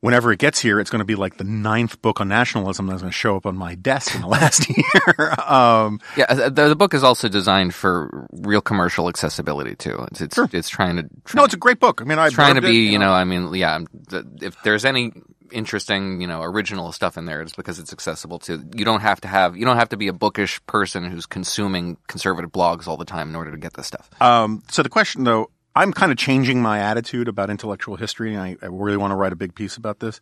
whenever 0.02 0.33
it 0.33 0.38
gets 0.38 0.61
here, 0.61 0.81
it's 0.81 0.90
going 0.90 0.98
to 0.98 1.05
be 1.05 1.14
like 1.14 1.38
the 1.38 1.44
ninth 1.44 2.02
book 2.02 2.20
on 2.20 2.28
nationalism 2.28 2.88
that's 2.88 3.00
going 3.00 3.11
to 3.11 3.16
show 3.16 3.37
up 3.37 3.46
on 3.46 3.57
my 3.57 3.74
desk 3.76 4.14
in 4.14 4.20
the 4.20 4.26
last 4.28 4.68
year. 4.68 5.35
um, 5.46 6.00
Yeah, 6.16 6.26
uh, 6.28 6.50
the, 6.50 6.68
the 6.68 6.76
book 6.76 6.92
is 6.92 7.02
also 7.02 7.28
designed 7.28 7.74
for 7.74 8.28
real 8.33 8.61
commercial 8.61 9.09
accessibility 9.09 9.74
too. 9.74 10.07
It's 10.11 10.20
it's, 10.20 10.38
it's 10.52 10.68
trying 10.68 10.96
to 10.96 11.09
no, 11.35 11.44
it's 11.44 11.55
a 11.55 11.59
great 11.59 11.81
book. 11.81 12.02
I 12.02 12.05
mean, 12.05 12.18
I'm 12.18 12.31
trying 12.33 12.57
to 12.57 12.61
be, 12.61 12.88
it, 12.88 12.90
you 12.90 12.98
know, 12.98 13.12
I 13.12 13.24
mean, 13.24 13.55
yeah, 13.55 13.78
the, 14.09 14.26
if 14.42 14.61
there's 14.64 14.85
any 14.85 15.12
interesting, 15.52 16.20
you 16.20 16.26
know, 16.26 16.42
original 16.42 16.90
stuff 16.92 17.16
in 17.16 17.26
there, 17.26 17.40
it's 17.40 17.55
because 17.55 17.78
it's 17.78 17.92
accessible 17.92 18.40
to. 18.40 18.61
You 18.74 18.85
don't 18.85 19.00
have 19.00 19.20
to 19.20 19.28
have, 19.28 19.57
you 19.57 19.64
don't 19.64 19.76
have 19.76 19.90
to 19.90 19.96
be 19.96 20.09
a 20.09 20.12
bookish 20.12 20.64
person 20.66 21.05
who's 21.05 21.26
consuming 21.26 21.96
conservative 22.09 22.50
blogs 22.50 22.88
all 22.88 22.96
the 22.96 23.05
time 23.05 23.28
in 23.28 23.37
order 23.37 23.52
to 23.52 23.59
get 23.59 23.74
this 23.74 23.87
stuff. 23.87 24.11
Um, 24.20 24.62
so 24.70 24.83
the 24.83 24.88
question 24.88 25.24
though, 25.24 25.50
I'm 25.75 25.93
kind 25.93 26.13
of 26.13 26.19
changing 26.19 26.61
my 26.61 26.79
attitude 26.81 27.29
about 27.29 27.51
intellectual 27.51 27.97
history, 27.97 28.35
and 28.35 28.43
I, 28.43 28.57
I 28.63 28.67
really 28.67 28.97
want 28.99 29.13
to 29.13 29.17
write 29.17 29.33
a 29.33 29.37
big 29.37 29.55
piece 29.55 29.77
about 29.77 30.01
this. 30.01 30.21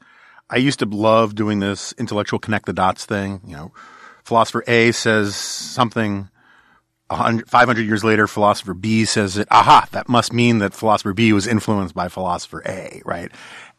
I 0.48 0.56
used 0.56 0.78
to 0.80 0.86
love 0.86 1.34
doing 1.34 1.60
this 1.60 1.92
intellectual 1.98 2.38
connect 2.38 2.66
the 2.66 2.72
dots 2.72 3.04
thing. 3.04 3.40
You 3.46 3.56
know, 3.56 3.72
philosopher 4.24 4.64
A 4.66 4.92
says 4.92 5.34
something. 5.36 6.28
500 7.08 7.80
years 7.80 8.04
later, 8.04 8.28
philosopher 8.28 8.72
B 8.72 9.04
says 9.04 9.36
it. 9.36 9.48
Aha, 9.50 9.88
that 9.90 10.08
must 10.08 10.32
mean 10.32 10.58
that 10.58 10.72
philosopher 10.72 11.12
B 11.12 11.32
was 11.32 11.48
influenced 11.48 11.92
by 11.92 12.06
philosopher 12.06 12.62
A, 12.64 13.02
right? 13.04 13.32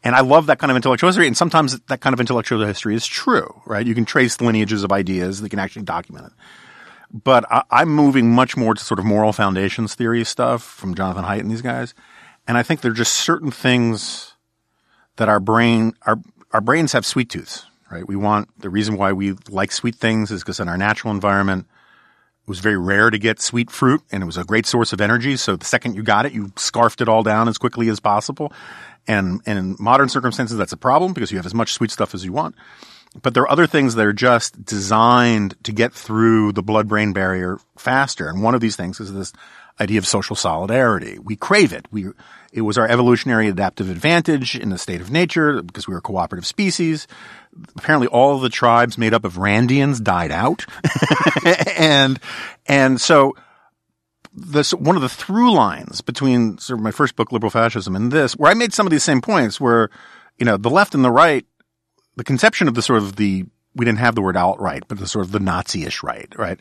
And 0.03 0.15
I 0.15 0.19
love 0.19 0.47
that 0.47 0.59
kind 0.59 0.69
of 0.69 0.75
intellectual 0.75 1.07
history. 1.07 1.27
And 1.27 1.37
sometimes 1.37 1.79
that 1.79 2.01
kind 2.01 2.13
of 2.13 2.19
intellectual 2.19 2.65
history 2.65 2.93
is 2.93 3.07
true, 3.07 3.61
right? 3.65 3.87
You 3.87 3.95
can 3.95 4.03
trace 4.03 4.41
lineages 4.41 4.83
of 4.83 4.91
ideas. 4.91 5.39
They 5.39 5.47
can 5.47 5.59
actually 5.59 5.83
document 5.83 6.25
it 6.25 6.33
but 7.13 7.45
I, 7.51 7.63
I'm 7.71 7.89
moving 7.89 8.31
much 8.33 8.55
more 8.55 8.73
to 8.73 8.83
sort 8.83 8.99
of 8.99 9.05
moral 9.05 9.33
foundations 9.33 9.95
theory 9.95 10.23
stuff 10.23 10.63
from 10.63 10.95
Jonathan 10.95 11.25
Haidt 11.25 11.41
and 11.41 11.51
these 11.51 11.61
guys. 11.61 11.93
And 12.47 12.57
I 12.57 12.63
think 12.63 12.81
there 12.81 12.91
are 12.91 12.95
just 12.95 13.13
certain 13.13 13.51
things 13.51 14.35
that 15.17 15.29
our 15.29 15.39
brain, 15.39 15.93
our, 16.05 16.17
our 16.51 16.61
brains 16.61 16.93
have 16.93 17.05
sweet 17.05 17.29
tooths, 17.29 17.65
right? 17.91 18.07
We 18.07 18.15
want, 18.15 18.49
the 18.59 18.69
reason 18.69 18.97
why 18.97 19.13
we 19.13 19.33
like 19.49 19.71
sweet 19.71 19.95
things 19.95 20.31
is 20.31 20.41
because 20.41 20.59
in 20.59 20.67
our 20.67 20.77
natural 20.77 21.13
environment, 21.13 21.67
it 22.43 22.49
was 22.49 22.59
very 22.59 22.77
rare 22.77 23.09
to 23.09 23.19
get 23.19 23.39
sweet 23.39 23.69
fruit 23.69 24.01
and 24.11 24.23
it 24.23 24.25
was 24.25 24.37
a 24.37 24.43
great 24.43 24.65
source 24.65 24.93
of 24.93 25.01
energy. 25.01 25.37
So 25.37 25.55
the 25.55 25.65
second 25.65 25.95
you 25.95 26.03
got 26.03 26.25
it, 26.25 26.33
you 26.33 26.51
scarfed 26.55 27.01
it 27.01 27.07
all 27.07 27.23
down 27.23 27.47
as 27.47 27.57
quickly 27.57 27.89
as 27.89 27.99
possible. 27.99 28.51
And, 29.07 29.41
and 29.45 29.59
in 29.59 29.75
modern 29.79 30.09
circumstances, 30.09 30.57
that's 30.57 30.73
a 30.73 30.77
problem 30.77 31.13
because 31.13 31.31
you 31.31 31.37
have 31.37 31.45
as 31.45 31.53
much 31.53 31.73
sweet 31.73 31.91
stuff 31.91 32.13
as 32.13 32.25
you 32.25 32.31
want. 32.31 32.55
But 33.21 33.33
there 33.33 33.43
are 33.43 33.51
other 33.51 33.67
things 33.67 33.95
that 33.95 34.05
are 34.05 34.13
just 34.13 34.63
designed 34.63 35.55
to 35.63 35.73
get 35.73 35.93
through 35.93 36.53
the 36.53 36.63
blood 36.63 36.87
brain 36.87 37.11
barrier 37.11 37.59
faster. 37.77 38.29
And 38.29 38.41
one 38.41 38.55
of 38.55 38.61
these 38.61 38.77
things 38.77 38.99
is 38.99 39.13
this 39.13 39.33
idea 39.81 39.97
of 39.97 40.07
social 40.07 40.35
solidarity. 40.35 41.19
We 41.19 41.35
crave 41.35 41.73
it. 41.73 41.87
We, 41.91 42.07
it 42.53 42.61
was 42.61 42.77
our 42.77 42.87
evolutionary 42.87 43.47
adaptive 43.47 43.89
advantage 43.89 44.55
in 44.55 44.69
the 44.69 44.77
state 44.77 45.01
of 45.01 45.11
nature 45.11 45.61
because 45.61 45.87
we 45.87 45.93
were 45.93 45.99
a 45.99 46.01
cooperative 46.01 46.45
species. 46.45 47.07
Apparently 47.75 48.07
all 48.07 48.39
the 48.39 48.49
tribes 48.49 48.97
made 48.97 49.13
up 49.13 49.25
of 49.25 49.33
Randians 49.33 50.01
died 50.01 50.31
out. 50.31 50.65
and, 51.77 52.19
and 52.67 53.01
so 53.01 53.35
this, 54.33 54.73
one 54.73 54.95
of 54.95 55.01
the 55.01 55.09
through 55.09 55.51
lines 55.51 55.99
between 55.99 56.57
sort 56.59 56.79
of 56.79 56.83
my 56.83 56.91
first 56.91 57.15
book, 57.17 57.31
Liberal 57.31 57.51
Fascism, 57.51 57.95
and 57.95 58.11
this, 58.11 58.37
where 58.37 58.51
I 58.51 58.53
made 58.53 58.73
some 58.73 58.87
of 58.87 58.91
these 58.91 59.03
same 59.03 59.21
points 59.21 59.59
where, 59.59 59.89
you 60.37 60.45
know, 60.45 60.55
the 60.55 60.69
left 60.69 60.95
and 60.95 61.03
the 61.03 61.11
right 61.11 61.45
the 62.15 62.23
conception 62.23 62.67
of 62.67 62.73
the 62.75 62.81
sort 62.81 62.99
of 62.99 63.15
the 63.15 63.45
we 63.75 63.85
didn't 63.85 63.99
have 63.99 64.15
the 64.15 64.21
word 64.21 64.35
alt-right, 64.35 64.83
but 64.87 64.99
the 64.99 65.07
sort 65.07 65.25
of 65.25 65.31
the 65.31 65.39
Nazi-ish 65.39 66.03
right, 66.03 66.27
right? 66.37 66.59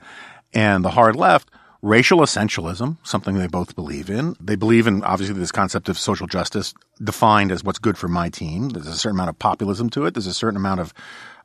And 0.55 0.85
the 0.85 0.91
hard 0.91 1.17
left, 1.17 1.51
racial 1.83 2.21
essentialism, 2.21 2.99
something 3.03 3.37
they 3.37 3.49
both 3.49 3.75
believe 3.75 4.11
in. 4.11 4.37
They 4.41 4.55
believe 4.55 4.87
in 4.87 5.03
obviously 5.03 5.39
this 5.39 5.51
concept 5.51 5.89
of 5.89 5.99
social 5.99 6.29
justice 6.29 6.73
defined 7.03 7.51
as 7.51 7.65
what's 7.65 7.81
good 7.81 7.99
for 7.99 8.07
my 8.07 8.29
team. 8.29 8.69
There's 8.69 8.87
a 8.87 8.97
certain 8.97 9.17
amount 9.17 9.31
of 9.31 9.39
populism 9.39 9.91
to 9.91 10.07
it. 10.07 10.15
There's 10.15 10.27
a 10.27 10.35
certain 10.35 10.57
amount 10.57 10.81
of 10.81 10.95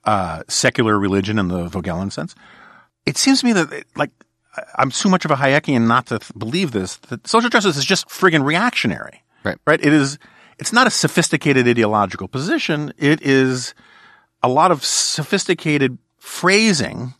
uh, 0.03 0.43
secular 0.47 0.99
religion 0.99 1.39
in 1.39 1.47
the 1.47 1.67
Voegelin 1.67 2.11
sense. 2.11 2.35
It 3.05 3.17
seems 3.17 3.39
to 3.39 3.45
me 3.47 3.53
that 3.53 3.85
like 3.95 4.11
I'm 4.75 4.91
too 4.91 5.09
much 5.09 5.25
of 5.25 5.31
a 5.31 5.35
Hayekian 5.35 5.87
not 5.87 6.07
to 6.07 6.19
th- 6.19 6.31
believe 6.37 6.71
this. 6.71 6.97
That 6.97 7.27
social 7.27 7.49
justice 7.49 7.77
is 7.77 7.85
just 7.85 8.07
friggin' 8.07 8.43
reactionary. 8.43 9.23
Right. 9.43 9.57
Right. 9.65 9.83
It 9.83 9.93
is. 9.93 10.17
It's 10.57 10.71
not 10.71 10.87
a 10.87 10.91
sophisticated 10.91 11.67
ideological 11.67 12.27
position. 12.27 12.93
It 12.97 13.21
is 13.21 13.73
a 14.43 14.49
lot 14.49 14.71
of 14.71 14.83
sophisticated 14.83 15.97
phrasing 16.17 17.13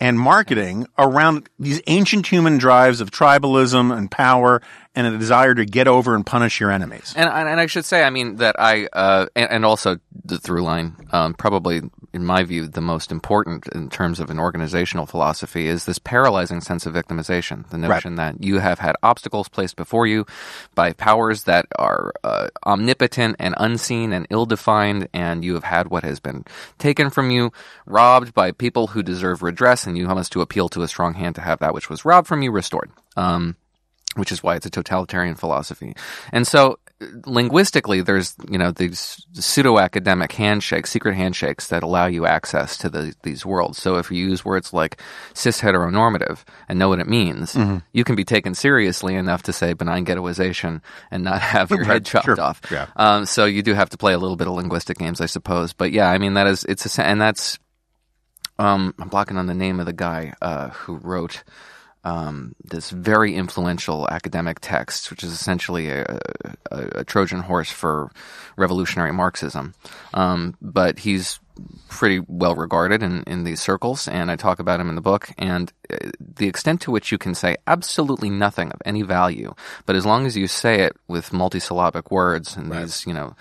and 0.00 0.18
marketing 0.18 0.86
around 0.96 1.48
these 1.58 1.82
ancient 1.86 2.26
human 2.26 2.58
drives 2.58 3.00
of 3.00 3.10
tribalism 3.10 3.96
and 3.96 4.10
power 4.10 4.62
and 4.98 5.14
a 5.14 5.16
desire 5.16 5.54
to 5.54 5.64
get 5.64 5.86
over 5.86 6.16
and 6.16 6.26
punish 6.26 6.58
your 6.58 6.72
enemies. 6.72 7.14
And 7.16 7.28
and 7.28 7.60
I 7.60 7.66
should 7.66 7.84
say, 7.84 8.02
I 8.02 8.10
mean 8.10 8.36
that 8.36 8.56
I 8.58 8.88
uh, 8.92 9.26
and, 9.36 9.50
and 9.50 9.64
also 9.64 9.98
the 10.24 10.38
through 10.38 10.62
line, 10.62 10.96
um, 11.12 11.34
probably 11.34 11.82
in 12.12 12.24
my 12.24 12.42
view, 12.42 12.66
the 12.66 12.80
most 12.80 13.12
important 13.12 13.68
in 13.68 13.90
terms 13.90 14.18
of 14.18 14.28
an 14.28 14.40
organizational 14.40 15.06
philosophy 15.06 15.66
is 15.66 15.84
this 15.84 16.00
paralyzing 16.00 16.60
sense 16.60 16.84
of 16.84 16.94
victimization. 16.94 17.68
The 17.70 17.78
notion 17.78 18.16
that 18.16 18.42
you 18.42 18.58
have 18.58 18.80
had 18.80 18.96
obstacles 19.02 19.48
placed 19.48 19.76
before 19.76 20.06
you 20.06 20.26
by 20.74 20.94
powers 20.94 21.44
that 21.44 21.66
are 21.78 22.12
uh, 22.24 22.48
omnipotent 22.66 23.36
and 23.38 23.54
unseen 23.56 24.12
and 24.12 24.26
ill-defined, 24.30 25.08
and 25.12 25.44
you 25.44 25.54
have 25.54 25.64
had 25.64 25.88
what 25.88 26.02
has 26.02 26.18
been 26.18 26.44
taken 26.78 27.08
from 27.08 27.30
you, 27.30 27.52
robbed 27.86 28.34
by 28.34 28.50
people 28.50 28.88
who 28.88 29.02
deserve 29.02 29.42
redress, 29.42 29.86
and 29.86 29.96
you 29.96 30.08
must 30.08 30.32
to 30.32 30.40
appeal 30.40 30.68
to 30.70 30.82
a 30.82 30.88
strong 30.88 31.14
hand 31.14 31.36
to 31.36 31.40
have 31.40 31.60
that 31.60 31.72
which 31.72 31.88
was 31.88 32.04
robbed 32.04 32.26
from 32.26 32.42
you 32.42 32.50
restored. 32.50 32.90
Um, 33.16 33.54
which 34.18 34.32
is 34.32 34.42
why 34.42 34.56
it's 34.56 34.66
a 34.66 34.70
totalitarian 34.70 35.34
philosophy. 35.34 35.94
And 36.32 36.46
so 36.46 36.78
linguistically, 37.26 38.02
there's, 38.02 38.34
you 38.50 38.58
know, 38.58 38.72
these 38.72 39.24
pseudo 39.34 39.78
academic 39.78 40.32
handshakes, 40.32 40.90
secret 40.90 41.14
handshakes 41.14 41.68
that 41.68 41.82
allow 41.84 42.06
you 42.06 42.26
access 42.26 42.76
to 42.78 42.88
the, 42.90 43.14
these 43.22 43.46
worlds. 43.46 43.78
So 43.80 43.96
if 43.98 44.10
you 44.10 44.18
use 44.28 44.44
words 44.44 44.72
like 44.72 45.00
cis 45.34 45.60
heteronormative 45.60 46.42
and 46.68 46.78
know 46.78 46.88
what 46.88 46.98
it 47.00 47.08
means, 47.08 47.54
Mm-hmm. 47.54 47.78
you 47.92 48.02
can 48.04 48.16
be 48.16 48.24
taken 48.24 48.54
seriously 48.54 49.14
enough 49.14 49.44
to 49.44 49.52
say 49.52 49.72
benign 49.74 50.04
ghettoization 50.04 50.80
and 51.10 51.22
not 51.24 51.40
have 51.54 51.70
your 51.70 51.80
Right, 51.80 51.86
head 51.88 52.04
chopped 52.06 52.24
sure. 52.26 52.40
off. 52.40 52.60
Yeah. 52.70 52.86
Um, 52.96 53.26
so 53.26 53.44
you 53.44 53.62
do 53.62 53.74
have 53.74 53.90
to 53.90 53.96
play 53.96 54.12
a 54.12 54.18
little 54.18 54.36
bit 54.36 54.48
of 54.48 54.54
linguistic 54.54 54.98
games, 54.98 55.20
I 55.20 55.26
suppose. 55.26 55.72
But 55.72 55.92
yeah, 55.92 56.10
I 56.10 56.18
mean, 56.18 56.34
that 56.34 56.46
is, 56.48 56.64
it's 56.64 56.98
a, 56.98 57.06
and 57.06 57.20
that's, 57.20 57.58
um, 58.58 58.92
I'm 58.98 59.08
blocking 59.08 59.36
on 59.36 59.46
the 59.46 59.54
name 59.54 59.78
of 59.78 59.86
the 59.86 59.92
guy, 59.92 60.34
uh, 60.42 60.70
who 60.70 60.96
wrote, 60.96 61.44
um, 62.08 62.54
this 62.64 62.90
very 62.90 63.34
influential 63.34 64.08
academic 64.08 64.60
text, 64.60 65.10
which 65.10 65.22
is 65.22 65.30
essentially 65.30 65.90
a, 65.90 66.18
a, 66.70 67.00
a 67.00 67.04
Trojan 67.04 67.40
horse 67.40 67.70
for 67.70 68.10
revolutionary 68.56 69.12
Marxism. 69.12 69.74
Um, 70.14 70.56
but 70.62 71.00
he's 71.00 71.38
pretty 71.88 72.20
well 72.28 72.54
regarded 72.54 73.02
in, 73.02 73.22
in 73.26 73.44
these 73.44 73.60
circles, 73.60 74.08
and 74.08 74.30
I 74.30 74.36
talk 74.36 74.58
about 74.58 74.80
him 74.80 74.88
in 74.88 74.94
the 74.94 75.00
book. 75.00 75.30
And 75.38 75.72
uh, 75.90 75.96
the 76.20 76.46
extent 76.46 76.80
to 76.82 76.90
which 76.90 77.10
you 77.10 77.18
can 77.18 77.34
say 77.34 77.56
absolutely 77.66 78.30
nothing 78.30 78.70
of 78.70 78.80
any 78.84 79.02
value, 79.02 79.54
but 79.86 79.96
as 79.96 80.06
long 80.06 80.26
as 80.26 80.36
you 80.36 80.46
say 80.46 80.82
it 80.82 80.96
with 81.08 81.30
multisyllabic 81.30 82.10
words 82.10 82.56
and 82.56 82.70
these, 82.70 83.06
you 83.06 83.14
know, 83.14 83.34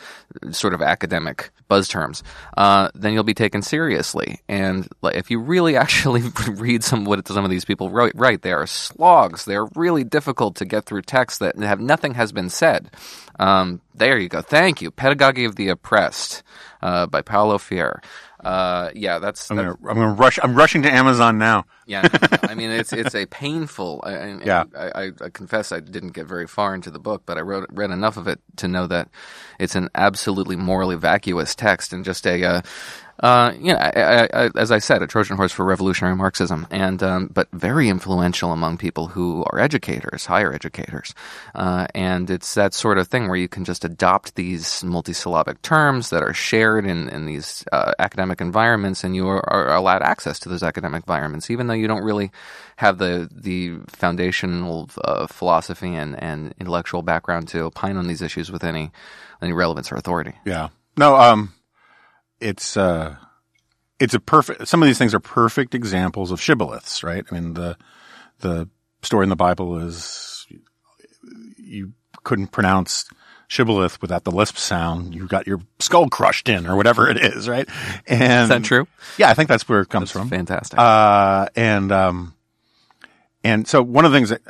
sort 0.52 0.74
of 0.74 0.82
academic 0.82 1.52
buzz 1.68 1.88
terms, 1.88 2.24
uh, 2.56 2.90
then 2.96 3.14
you'll 3.14 3.24
be 3.24 3.34
taken 3.34 3.62
seriously. 3.62 4.40
And 4.48 4.88
like, 5.02 5.16
if 5.16 5.30
you 5.30 5.40
really 5.40 5.76
actually 5.86 6.24
read 6.50 6.84
some 6.84 7.06
what 7.06 7.28
some 7.28 7.44
of 7.44 7.52
these 7.52 7.66
people 7.66 7.90
write, 7.90 8.14
right, 8.16 8.42
they 8.42 8.54
are 8.54 8.68
slogs. 8.68 9.46
They're 9.46 9.68
really 9.76 10.04
difficult 10.04 10.56
to 10.58 10.66
get 10.66 10.86
through 10.86 11.04
texts 11.04 11.40
that 11.40 11.58
have 11.58 11.80
nothing 11.80 12.14
has 12.16 12.32
been 12.32 12.50
said. 12.50 12.92
Um, 13.40 13.82
there 13.98 14.18
you 14.18 14.30
go. 14.30 14.42
Thank 14.42 14.82
you. 14.82 14.92
Pedagogy 14.92 15.46
of 15.46 15.56
the 15.56 15.70
Oppressed 15.70 16.44
uh, 16.82 17.08
by 17.08 17.22
Paulo 17.22 17.58
Freire. 17.58 18.02
Uh, 18.44 18.92
yeah, 18.94 19.18
that's, 19.18 19.50
I'm 19.50 19.58
that's 19.58 19.76
gonna, 19.78 19.90
I'm 19.92 19.98
gonna 19.98 20.14
rush. 20.14 20.38
I'm 20.42 20.56
rushing 20.56 20.84
to 20.84 20.92
Amazon 20.94 21.38
now. 21.40 21.66
yeah. 21.88 22.02
no, 22.04 22.10
no. 22.32 22.38
I 22.50 22.54
mean, 22.54 22.70
it's 22.70 22.94
it's 22.94 23.16
a 23.16 23.26
painful. 23.26 24.02
I, 24.06 24.14
I- 24.16 24.40
Yeah. 24.46 24.64
I, 24.78 24.86
I, 25.06 25.12
I 25.26 25.30
confess 25.30 25.72
I 25.72 25.80
didn't 25.80 26.12
get 26.14 26.28
very 26.28 26.46
far 26.48 26.76
into 26.76 26.92
the 26.92 27.00
book, 27.00 27.24
but 27.26 27.38
I 27.38 27.42
wrote 27.42 27.68
read 27.72 27.90
enough 27.90 28.16
of 28.16 28.28
it 28.28 28.40
to 28.58 28.68
know 28.68 28.86
that 28.88 29.10
it's 29.60 29.76
an 29.76 29.90
absolutely 29.96 30.56
morally 30.56 30.96
vacuous 30.96 31.56
text 31.56 31.94
and 31.94 32.06
just 32.06 32.26
a. 32.28 32.44
Uh, 32.44 32.62
uh, 33.20 33.54
you 33.60 33.74
know, 33.74 33.80
I, 33.80 33.92
I, 33.96 34.28
I, 34.34 34.50
as 34.56 34.72
I 34.72 34.78
said, 34.78 35.02
a 35.02 35.08
Trojan 35.08 35.38
horse 35.38 35.52
for 35.52 35.66
revolutionary 35.66 36.16
Marxism, 36.16 36.68
and 36.70 37.02
um, 37.02 37.30
but 37.34 37.48
very 37.52 37.90
influential 37.90 38.52
among 38.52 38.78
people 38.78 39.08
who 39.08 39.44
are 39.52 39.60
educators, 39.60 40.26
higher 40.26 40.54
educators, 40.54 41.16
uh, 41.56 41.88
and 41.96 42.30
it's 42.30 42.54
that 42.54 42.74
sort 42.74 42.98
of 42.98 43.08
thing 43.08 43.28
where 43.28 43.38
you 43.38 43.48
can 43.48 43.66
just 43.66 43.84
adopt 43.84 44.36
these 44.36 44.84
multisyllabic 44.84 45.62
terms 45.62 46.10
that 46.12 46.22
are 46.22 46.34
shared 46.34 46.86
in 46.86 47.10
in 47.10 47.26
these 47.26 47.64
uh, 47.72 47.94
academic 48.00 48.40
environments, 48.40 49.04
and 49.04 49.16
you 49.16 49.28
are, 49.28 49.48
are 49.50 49.76
allowed 49.76 50.04
access 50.04 50.40
to 50.40 50.50
those 50.50 50.64
academic 50.64 51.04
environments, 51.04 51.50
even 51.50 51.68
though 51.68 51.74
you 51.74 51.88
don't 51.88 52.04
really 52.04 52.32
have 52.78 53.00
the 53.00 53.28
the 53.32 53.78
foundational 53.88 54.90
uh, 55.04 55.26
philosophy 55.28 55.96
and, 55.96 56.22
and 56.22 56.54
intellectual 56.60 57.02
background 57.02 57.48
to 57.48 57.62
opine 57.62 57.98
on 57.98 58.08
these 58.08 58.22
issues 58.22 58.52
with 58.52 58.64
any 58.64 58.92
any 59.42 59.54
relevance 59.54 59.92
or 59.92 59.96
authority. 59.96 60.34
Yeah. 60.46 60.70
No. 60.96 61.16
Um. 61.16 61.54
It's 62.40 62.78
uh. 62.78 63.16
It's 64.00 64.14
a 64.14 64.20
perfect. 64.20 64.68
Some 64.68 64.84
of 64.84 64.88
these 64.88 65.00
things 65.00 65.16
are 65.16 65.20
perfect 65.20 65.74
examples 65.74 66.32
of 66.32 66.40
shibboleths, 66.40 67.04
right? 67.04 67.26
I 67.30 67.34
mean 67.34 67.56
the 67.56 67.78
the 68.40 68.70
story 69.02 69.24
in 69.24 69.30
the 69.30 69.36
Bible 69.36 69.78
is 69.80 70.46
you 71.58 71.94
couldn't 72.24 72.48
pronounce 72.48 73.06
shibboleth 73.48 74.02
without 74.02 74.24
the 74.24 74.32
lisp 74.32 74.58
sound, 74.58 75.16
you 75.16 75.28
got 75.28 75.48
your 75.48 75.62
skull 75.80 76.10
crushed 76.10 76.50
in 76.50 76.68
or 76.68 76.76
whatever 76.76 77.10
it 77.10 77.18
is, 77.18 77.48
right? 77.48 77.68
And 78.06 78.44
Is 78.44 78.50
that 78.50 78.64
true? 78.64 78.88
Yeah, 79.18 79.30
I 79.30 79.34
think 79.34 79.50
that's 79.50 79.68
where 79.68 79.82
it 79.82 79.90
comes 79.90 80.12
from. 80.12 80.30
Fantastic. 80.30 80.78
Uh, 80.78 81.48
and 81.56 81.92
um, 81.92 82.34
and 83.44 83.68
so 83.68 83.82
one 83.82 84.06
of 84.06 84.12
the 84.12 84.18
things 84.18 84.30
that 84.30 84.42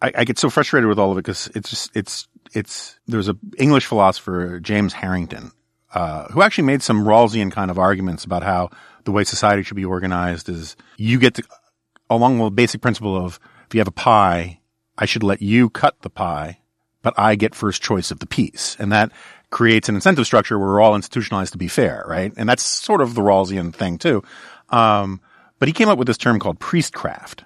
I, 0.00 0.12
I 0.18 0.24
get 0.24 0.38
so 0.38 0.50
frustrated 0.50 0.88
with 0.88 0.98
all 0.98 1.12
of 1.12 1.18
it 1.18 1.22
because 1.22 1.48
it's 1.54 1.70
just 1.70 1.96
it's 1.96 2.28
it's 2.52 2.98
there's 3.06 3.28
a 3.28 3.36
English 3.58 3.86
philosopher 3.86 4.60
James 4.60 4.92
Harrington 4.92 5.52
uh, 5.94 6.24
who 6.32 6.42
actually 6.42 6.64
made 6.64 6.82
some 6.82 7.04
Rawlsian 7.04 7.52
kind 7.52 7.70
of 7.70 7.78
arguments 7.78 8.24
about 8.24 8.42
how 8.42 8.70
the 9.04 9.12
way 9.12 9.24
society 9.24 9.62
should 9.62 9.76
be 9.76 9.84
organized 9.84 10.48
is 10.48 10.76
you 10.96 11.18
get 11.18 11.34
to 11.34 11.44
along 12.10 12.38
with 12.38 12.48
the 12.48 12.54
basic 12.54 12.80
principle 12.80 13.16
of 13.16 13.38
if 13.66 13.74
you 13.74 13.80
have 13.80 13.88
a 13.88 13.92
pie, 13.92 14.60
I 14.98 15.06
should 15.06 15.22
let 15.22 15.40
you 15.40 15.70
cut 15.70 16.00
the 16.02 16.10
pie, 16.10 16.60
but 17.02 17.14
I 17.16 17.34
get 17.34 17.54
first 17.54 17.82
choice 17.82 18.10
of 18.10 18.18
the 18.18 18.26
piece, 18.26 18.76
and 18.78 18.92
that 18.92 19.12
creates 19.50 19.88
an 19.88 19.94
incentive 19.94 20.26
structure 20.26 20.58
where 20.58 20.68
we're 20.68 20.80
all 20.80 20.96
institutionalized 20.96 21.52
to 21.52 21.58
be 21.58 21.68
fair, 21.68 22.04
right? 22.08 22.32
And 22.36 22.48
that's 22.48 22.62
sort 22.62 23.00
of 23.00 23.14
the 23.14 23.20
Rawlsian 23.20 23.74
thing 23.74 23.98
too. 23.98 24.22
Um, 24.70 25.20
but 25.58 25.68
he 25.68 25.72
came 25.72 25.88
up 25.88 25.98
with 25.98 26.08
this 26.08 26.18
term 26.18 26.40
called 26.40 26.58
priestcraft, 26.58 27.44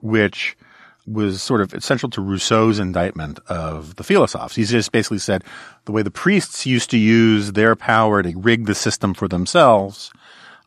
which 0.00 0.56
was 1.08 1.42
sort 1.42 1.60
of 1.60 1.74
essential 1.74 2.10
to 2.10 2.20
Rousseau's 2.20 2.78
indictment 2.78 3.38
of 3.48 3.96
the 3.96 4.04
philosophes. 4.04 4.54
He 4.54 4.64
just 4.64 4.92
basically 4.92 5.18
said 5.18 5.44
the 5.84 5.92
way 5.92 6.02
the 6.02 6.10
priests 6.10 6.66
used 6.66 6.90
to 6.90 6.98
use 6.98 7.52
their 7.52 7.74
power 7.74 8.22
to 8.22 8.36
rig 8.36 8.66
the 8.66 8.74
system 8.74 9.14
for 9.14 9.28
themselves, 9.28 10.12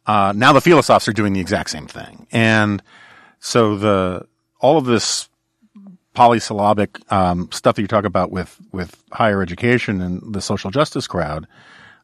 uh, 0.07 0.33
now 0.35 0.51
the 0.53 0.61
philosophes 0.61 1.07
are 1.07 1.13
doing 1.13 1.33
the 1.33 1.39
exact 1.39 1.69
same 1.69 1.87
thing. 1.87 2.27
And 2.31 2.81
so 3.39 3.77
the 3.77 4.27
all 4.59 4.77
of 4.77 4.85
this 4.85 5.29
polysyllabic 6.13 6.99
um, 7.11 7.49
stuff 7.51 7.75
that 7.75 7.81
you 7.81 7.87
talk 7.87 8.05
about 8.05 8.31
with 8.31 8.59
with 8.71 9.01
higher 9.11 9.41
education 9.41 10.01
and 10.01 10.33
the 10.33 10.41
social 10.41 10.71
justice 10.71 11.07
crowd, 11.07 11.47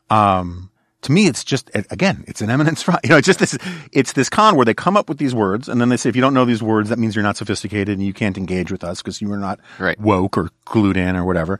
um, 0.09 0.69
to 1.07 1.11
me, 1.11 1.25
it's 1.27 1.43
just 1.43 1.69
again, 1.73 2.23
it's 2.27 2.41
an 2.41 2.49
eminence 2.49 2.87
right. 2.87 2.99
You 3.03 3.09
know, 3.09 3.17
it's 3.17 3.25
just 3.25 3.39
this. 3.39 3.57
It's 3.91 4.13
this 4.13 4.29
con 4.29 4.55
where 4.55 4.65
they 4.65 4.73
come 4.73 4.95
up 4.95 5.09
with 5.09 5.17
these 5.17 5.33
words, 5.33 5.67
and 5.67 5.81
then 5.81 5.89
they 5.89 5.97
say, 5.97 6.09
if 6.09 6.15
you 6.15 6.21
don't 6.21 6.33
know 6.33 6.45
these 6.45 6.61
words, 6.61 6.89
that 6.89 6.99
means 6.99 7.15
you're 7.15 7.23
not 7.23 7.37
sophisticated 7.37 7.97
and 7.97 8.05
you 8.05 8.13
can't 8.13 8.37
engage 8.37 8.71
with 8.71 8.83
us 8.83 9.01
because 9.01 9.21
you 9.21 9.31
are 9.31 9.37
not 9.37 9.59
Right. 9.79 9.99
woke 9.99 10.37
or 10.37 10.49
clued 10.65 10.95
in 10.97 11.15
or 11.15 11.25
whatever. 11.25 11.59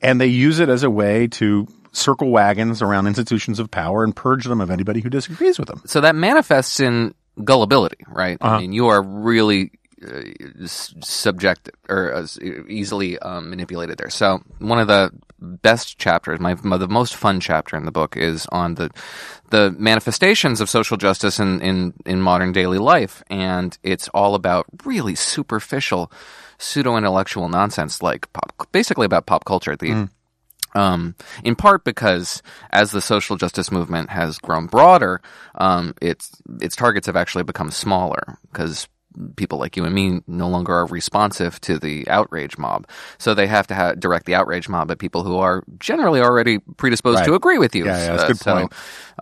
And 0.00 0.20
they 0.20 0.26
use 0.26 0.60
it 0.60 0.68
as 0.68 0.82
a 0.82 0.90
way 0.90 1.26
to 1.28 1.66
circle 1.92 2.30
wagons 2.30 2.82
around 2.82 3.06
institutions 3.06 3.58
of 3.58 3.70
power 3.70 4.04
and 4.04 4.14
purge 4.14 4.44
them 4.44 4.60
of 4.60 4.70
anybody 4.70 5.00
who 5.00 5.08
disagrees 5.08 5.58
with 5.58 5.68
them. 5.68 5.80
so 5.86 6.00
that 6.00 6.14
manifests 6.14 6.80
in 6.80 7.14
gullibility, 7.42 8.04
right? 8.08 8.36
Uh-huh. 8.40 8.56
I 8.56 8.60
mean, 8.60 8.72
you 8.72 8.88
are 8.88 9.02
really 9.02 9.70
uh, 10.06 10.20
subject 10.66 11.70
or 11.88 12.12
uh, 12.14 12.26
easily 12.68 13.18
um, 13.20 13.48
manipulated 13.48 13.96
there. 13.96 14.10
So 14.10 14.42
one 14.58 14.78
of 14.78 14.88
the 14.88 15.10
best 15.44 15.98
chapters, 15.98 16.40
my, 16.40 16.54
the 16.54 16.88
most 16.88 17.14
fun 17.14 17.40
chapter 17.40 17.76
in 17.76 17.84
the 17.84 17.92
book 17.92 18.16
is 18.16 18.46
on 18.52 18.74
the 18.74 18.90
the 19.50 19.70
manifestations 19.78 20.60
of 20.60 20.68
social 20.68 20.96
justice 20.96 21.38
in, 21.38 21.60
in, 21.60 21.92
in 22.06 22.20
modern 22.20 22.50
daily 22.50 22.78
life, 22.78 23.22
and 23.30 23.78
it's 23.82 24.08
all 24.08 24.34
about 24.34 24.66
really 24.84 25.14
superficial 25.14 26.10
pseudo 26.58 26.96
intellectual 26.96 27.48
nonsense 27.48 28.02
like 28.02 28.32
pop, 28.32 28.68
basically 28.72 29.06
about 29.06 29.26
pop 29.26 29.44
culture. 29.44 29.76
The 29.76 30.08
um, 30.74 31.14
in 31.44 31.54
part 31.54 31.84
because 31.84 32.42
as 32.70 32.90
the 32.90 33.00
social 33.00 33.36
justice 33.36 33.70
movement 33.70 34.10
has 34.10 34.38
grown 34.38 34.66
broader, 34.66 35.20
um, 35.54 35.94
its 36.02 36.32
its 36.60 36.74
targets 36.74 37.06
have 37.06 37.16
actually 37.16 37.44
become 37.44 37.70
smaller 37.70 38.38
because 38.50 38.88
people 39.36 39.58
like 39.58 39.76
you 39.76 39.84
and 39.84 39.94
me 39.94 40.20
no 40.26 40.48
longer 40.48 40.74
are 40.74 40.86
responsive 40.86 41.60
to 41.62 41.78
the 41.78 42.08
outrage 42.08 42.58
mob. 42.58 42.86
So 43.18 43.34
they 43.34 43.46
have 43.46 43.66
to 43.68 43.74
ha- 43.74 43.92
direct 43.92 44.26
the 44.26 44.34
outrage 44.34 44.68
mob 44.68 44.90
at 44.90 44.98
people 44.98 45.22
who 45.22 45.38
are 45.38 45.64
generally 45.78 46.20
already 46.20 46.58
predisposed 46.76 47.24
to 47.24 47.34
agree 47.34 47.58
with 47.58 47.74
you. 47.74 47.86
Yeah, 47.86 47.98
yeah, 47.98 48.16
that's 48.16 48.22
a 48.24 48.26
good 48.28 48.38
so, 48.38 48.54
point. 48.54 48.72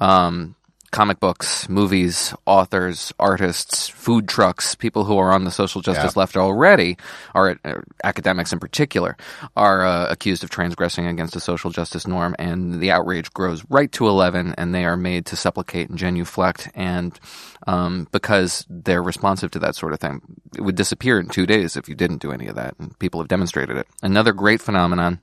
Um, 0.01 0.55
comic 0.93 1.19
books, 1.19 1.69
movies, 1.69 2.35
authors, 2.47 3.13
artists, 3.19 3.89
food 3.89 4.29
trucks, 4.29 4.75
people 4.77 5.05
who 5.05 5.19
are 5.19 5.33
on 5.33 5.43
the 5.45 5.51
social 5.51 5.81
justice 5.81 6.15
Yeah. 6.15 6.21
left 6.21 6.37
already, 6.37 6.97
are 7.35 7.59
uh, 7.65 7.81
academics 8.05 8.53
in 8.53 8.61
particular, 8.61 9.17
are 9.57 9.85
uh, 9.85 10.07
accused 10.09 10.45
of 10.45 10.51
transgressing 10.51 11.07
against 11.07 11.35
a 11.35 11.41
social 11.41 11.71
justice 11.71 12.07
norm, 12.07 12.37
and 12.39 12.79
the 12.81 12.93
outrage 12.93 13.33
grows 13.33 13.65
right 13.71 13.91
to 13.93 14.07
eleven, 14.07 14.55
and 14.59 14.75
they 14.75 14.85
are 14.85 14.97
made 14.97 15.27
to 15.27 15.37
supplicate 15.37 15.89
and 15.89 15.99
genuflect, 15.99 16.69
and 16.75 17.19
um, 17.67 18.07
because 18.13 18.65
they're 18.69 19.03
responsive 19.03 19.51
to 19.53 19.59
that 19.59 19.75
sort 19.75 19.93
of 19.95 19.99
thing, 20.01 20.21
it 20.57 20.61
would 20.61 20.77
disappear 20.77 21.19
in 21.19 21.29
two 21.29 21.47
days 21.47 21.77
if 21.77 21.89
you 21.89 21.95
didn't 21.95 22.21
do 22.21 22.33
any 22.33 22.47
of 22.47 22.55
that, 22.57 22.75
and 22.79 22.97
people 22.99 23.19
have 23.21 23.29
demonstrated 23.29 23.77
it. 23.77 23.87
Another 24.03 24.33
great 24.33 24.61
phenomenon 24.61 25.21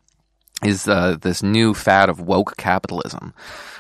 is 0.64 0.88
uh, 0.90 1.16
this 1.22 1.42
new 1.42 1.74
fad 1.74 2.10
of 2.10 2.20
woke 2.20 2.58
capitalism, 2.58 3.34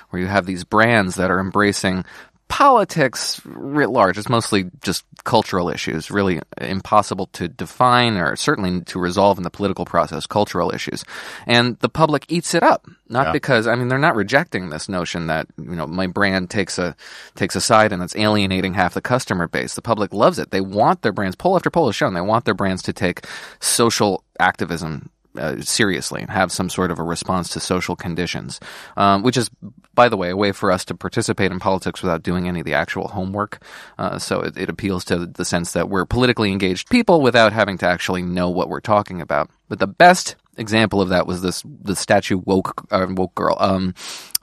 where 0.09 0.21
you 0.21 0.27
have 0.27 0.45
these 0.45 0.63
brands 0.63 1.15
that 1.15 1.31
are 1.31 1.39
embracing 1.39 2.05
politics 2.49 3.39
writ 3.45 3.91
large. 3.91 4.17
It's 4.17 4.27
mostly 4.27 4.71
just 4.81 5.05
cultural 5.23 5.69
issues, 5.69 6.09
really 6.09 6.41
impossible 6.59 7.27
to 7.33 7.47
define 7.47 8.17
or 8.17 8.35
certainly 8.35 8.81
to 8.85 8.99
resolve 8.99 9.37
in 9.37 9.43
the 9.43 9.51
political 9.51 9.85
process, 9.85 10.25
cultural 10.25 10.73
issues. 10.73 11.05
And 11.45 11.77
the 11.79 11.89
public 11.89 12.25
eats 12.27 12.55
it 12.55 12.63
up. 12.63 12.87
Not 13.07 13.27
Yeah. 13.27 13.31
because, 13.33 13.67
I 13.67 13.75
mean, 13.75 13.87
they're 13.87 13.99
not 13.99 14.15
rejecting 14.15 14.69
this 14.69 14.89
notion 14.89 15.27
that, 15.27 15.45
you 15.57 15.75
know, 15.75 15.85
my 15.85 16.07
brand 16.07 16.49
takes 16.49 16.79
a, 16.79 16.95
takes 17.35 17.55
a 17.55 17.61
side 17.61 17.93
and 17.93 18.01
it's 18.01 18.15
alienating 18.15 18.73
half 18.73 18.95
the 18.95 19.01
customer 19.01 19.47
base. 19.47 19.75
The 19.75 19.83
public 19.83 20.11
loves 20.11 20.39
it. 20.39 20.49
They 20.49 20.61
want 20.61 21.03
their 21.03 21.13
brands, 21.13 21.35
poll 21.35 21.55
after 21.55 21.69
poll 21.69 21.85
has 21.85 21.95
shown, 21.95 22.15
they 22.15 22.21
want 22.21 22.45
their 22.45 22.55
brands 22.55 22.81
to 22.83 22.93
take 22.93 23.25
social 23.59 24.23
activism 24.39 25.11
uh, 25.37 25.61
seriously 25.61 26.21
and 26.21 26.31
have 26.31 26.51
some 26.51 26.69
sort 26.69 26.89
of 26.89 26.97
a 26.97 27.03
response 27.03 27.49
to 27.49 27.59
social 27.59 27.95
conditions, 27.95 28.59
um, 28.97 29.21
which 29.21 29.37
is, 29.37 29.51
by 29.99 30.07
the 30.07 30.15
way, 30.15 30.29
a 30.29 30.37
way 30.37 30.53
for 30.53 30.71
us 30.71 30.85
to 30.85 30.95
participate 30.95 31.51
in 31.51 31.59
politics 31.59 32.01
without 32.01 32.23
doing 32.23 32.47
any 32.47 32.59
of 32.61 32.65
the 32.65 32.73
actual 32.73 33.09
homework. 33.09 33.61
Uh, 33.97 34.17
so 34.17 34.39
it, 34.39 34.55
it 34.55 34.69
appeals 34.69 35.03
to 35.03 35.25
the 35.25 35.43
sense 35.43 35.73
that 35.73 35.89
we're 35.89 36.05
politically 36.05 36.53
engaged 36.53 36.89
people 36.89 37.19
without 37.19 37.51
having 37.51 37.77
to 37.77 37.85
actually 37.85 38.21
know 38.21 38.49
what 38.49 38.69
we're 38.69 38.79
talking 38.79 39.19
about. 39.19 39.49
But 39.67 39.79
the 39.79 39.87
best 39.87 40.37
example 40.55 41.01
of 41.01 41.09
that 41.09 41.27
was 41.27 41.41
this 41.41 41.65
the 41.65 41.97
statue 41.97 42.37
woke 42.45 42.87
uh, 42.91 43.07
woke 43.09 43.35
girl, 43.35 43.57
um, 43.59 43.93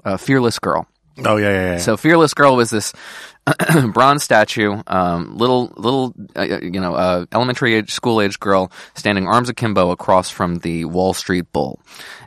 uh, 0.04 0.18
fearless 0.18 0.58
girl. 0.58 0.86
Oh 1.24 1.38
yeah, 1.38 1.48
yeah, 1.48 1.72
yeah. 1.72 1.78
So 1.78 1.96
fearless 1.96 2.34
girl 2.34 2.54
was 2.54 2.68
this 2.68 2.92
bronze 3.92 4.24
statue, 4.24 4.82
um, 4.88 5.36
little 5.36 5.72
little 5.76 6.12
uh, 6.34 6.58
you 6.60 6.80
know 6.80 6.94
uh, 6.94 7.26
elementary 7.32 7.74
age 7.74 7.92
school 7.92 8.20
age 8.20 8.40
girl 8.40 8.72
standing 8.94 9.28
arms 9.28 9.48
akimbo 9.48 9.90
across 9.90 10.30
from 10.30 10.58
the 10.58 10.84
Wall 10.84 11.14
Street 11.14 11.52
Bull, 11.52 11.78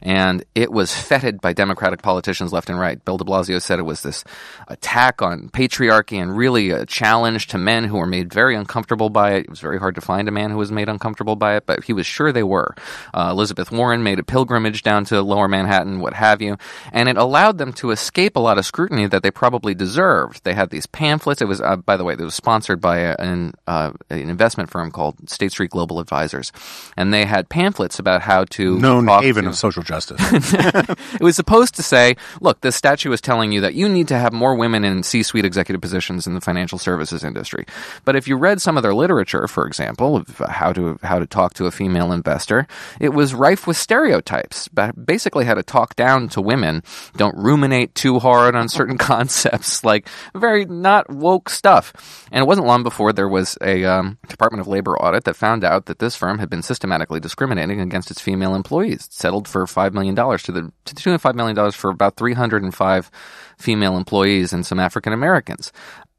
and 0.02 0.46
it 0.56 0.72
was 0.72 0.96
feted 0.96 1.42
by 1.42 1.52
Democratic 1.52 2.02
politicians 2.02 2.54
left 2.54 2.70
and 2.70 2.80
right. 2.80 3.04
Bill 3.04 3.18
De 3.18 3.26
Blasio 3.26 3.62
said 3.62 3.80
it 3.80 3.84
was 3.84 4.02
this 4.02 4.24
attack 4.70 5.22
on 5.22 5.50
patriarchy 5.50 6.22
and 6.22 6.38
really 6.38 6.70
a 6.70 6.86
challenge 6.86 7.48
to 7.48 7.58
men 7.58 7.84
who 7.84 7.98
were 7.98 8.06
made 8.06 8.32
very 8.34 8.56
uncomfortable 8.56 9.10
by 9.10 9.34
it. 9.34 9.40
It 9.44 9.50
was 9.50 9.60
very 9.60 9.78
hard 9.78 9.96
to 9.96 10.02
find 10.02 10.30
a 10.30 10.32
man 10.32 10.52
who 10.52 10.58
was 10.58 10.72
made 10.72 10.88
uncomfortable 10.88 11.36
by 11.36 11.58
it, 11.58 11.66
but 11.66 11.84
he 11.84 11.92
was 11.92 12.06
sure 12.06 12.32
they 12.32 12.44
were. 12.44 12.74
Uh, 13.14 13.30
Elizabeth 13.32 13.74
Warren 13.74 14.04
made 14.04 14.20
a 14.20 14.24
pilgrimage 14.24 14.84
down 14.84 15.04
to 15.06 15.22
Lower 15.22 15.50
Manhattan, 15.50 16.00
what 16.00 16.14
have 16.14 16.42
you, 16.42 16.58
and 16.94 17.10
it 17.10 17.18
allowed 17.18 17.58
them 17.58 17.74
to 17.74 17.92
escape 17.92 18.38
a 18.38 18.40
lot 18.40 18.58
of 18.58 18.66
scrutiny 18.66 19.06
that 19.08 19.22
they 19.22 19.32
probably 19.32 19.74
deserved. 19.74 20.46
They 20.46 20.54
had 20.54 20.70
these 20.70 20.86
pamphlets. 21.10 21.42
It 21.42 21.46
was, 21.48 21.60
uh, 21.62 21.76
by 21.78 21.98
the 21.98 22.04
way, 22.04 22.14
it 22.14 22.20
was 22.22 22.36
sponsored 22.36 22.80
by 22.80 23.00
an, 23.00 23.54
uh, 23.68 23.92
an 24.10 24.30
investment 24.30 24.70
firm 24.70 24.92
called 24.92 25.30
State 25.30 25.52
Street 25.52 25.72
Global 25.72 26.00
Advisors, 26.00 26.52
and 26.96 27.12
they 27.14 27.26
had 27.26 27.50
pamphlets 27.50 27.98
about 28.00 28.22
how 28.22 28.46
to 28.52 28.78
known 28.80 29.08
haven 29.08 29.46
to- 29.46 29.50
of 29.50 29.56
social 29.58 29.82
justice. 29.84 30.20
it 30.34 31.22
was 31.22 31.36
supposed 31.36 31.76
to 31.76 31.84
say, 31.84 32.16
look, 32.42 32.62
this 32.62 32.76
statue 32.76 33.12
is 33.12 33.22
telling 33.22 33.52
you 33.52 33.62
that 33.62 33.74
you 33.74 33.90
need 33.90 34.08
to 34.10 34.18
have 34.20 34.34
more 34.34 34.56
women 34.56 34.84
in 34.84 35.02
C-suite 35.04 35.46
executive 35.46 35.82
positions 35.82 36.28
in 36.28 36.34
the 36.36 36.42
financial 36.42 36.78
services 36.78 37.24
industry. 37.24 37.66
But 38.06 38.16
if 38.16 38.28
you 38.28 38.38
read 38.38 38.62
some 38.62 38.78
of 38.78 38.84
their 38.84 38.94
literature, 38.94 39.48
for 39.48 39.66
example, 39.66 40.16
of 40.18 40.28
how 40.38 40.74
to 40.74 41.00
how 41.02 41.18
to 41.20 41.26
talk 41.26 41.54
to 41.56 41.66
a 41.66 41.72
female 41.72 42.12
investor, 42.12 42.68
it 43.00 43.10
was 43.10 43.34
rife 43.34 43.66
with 43.68 43.78
stereotypes. 43.78 44.68
Ba- 44.68 44.94
Basically, 44.94 45.46
how 45.46 45.56
to 45.56 45.64
talk 45.64 45.96
down 45.96 46.30
to 46.30 46.42
women, 46.42 46.84
don't 47.18 47.36
ruminate 47.38 47.96
too 47.96 48.20
hard 48.20 48.56
on 48.56 48.70
certain 48.70 48.98
concepts, 49.12 49.84
like 49.84 50.08
very 50.36 50.66
not 50.66 50.99
woke 51.10 51.50
stuff. 51.50 52.28
And 52.32 52.42
it 52.42 52.48
wasn't 52.48 52.68
long 52.68 52.84
before 52.84 53.14
there 53.14 53.30
was 53.30 53.58
a 53.62 53.86
um, 53.86 54.18
Department 54.28 54.62
of 54.62 54.68
Labor 54.68 54.98
audit 54.98 55.24
that 55.26 55.36
found 55.36 55.64
out 55.64 55.86
that 55.86 56.00
this 56.00 56.16
firm 56.16 56.40
had 56.40 56.50
been 56.50 56.64
systematically 56.64 57.20
discriminating 57.20 57.80
against 57.80 58.12
its 58.12 58.22
female 58.22 58.56
employees. 58.56 59.06
It 59.06 59.14
settled 59.14 59.48
for 59.48 59.66
five 59.68 59.94
million 59.94 60.16
dollars 60.16 60.44
to 60.44 60.52
the 60.52 60.72
to 60.86 60.96
the 60.96 61.02
tune 61.02 61.14
of 61.14 61.22
five 61.22 61.36
million 61.36 61.56
dollars 61.56 61.76
for 61.76 61.90
about 61.90 62.18
three 62.18 62.34
hundred 62.34 62.64
and 62.64 62.74
five 62.74 63.12
female 63.58 63.98
employees 63.98 64.54
and 64.54 64.66
some 64.66 64.80
African 64.80 65.14
Americans. 65.14 65.72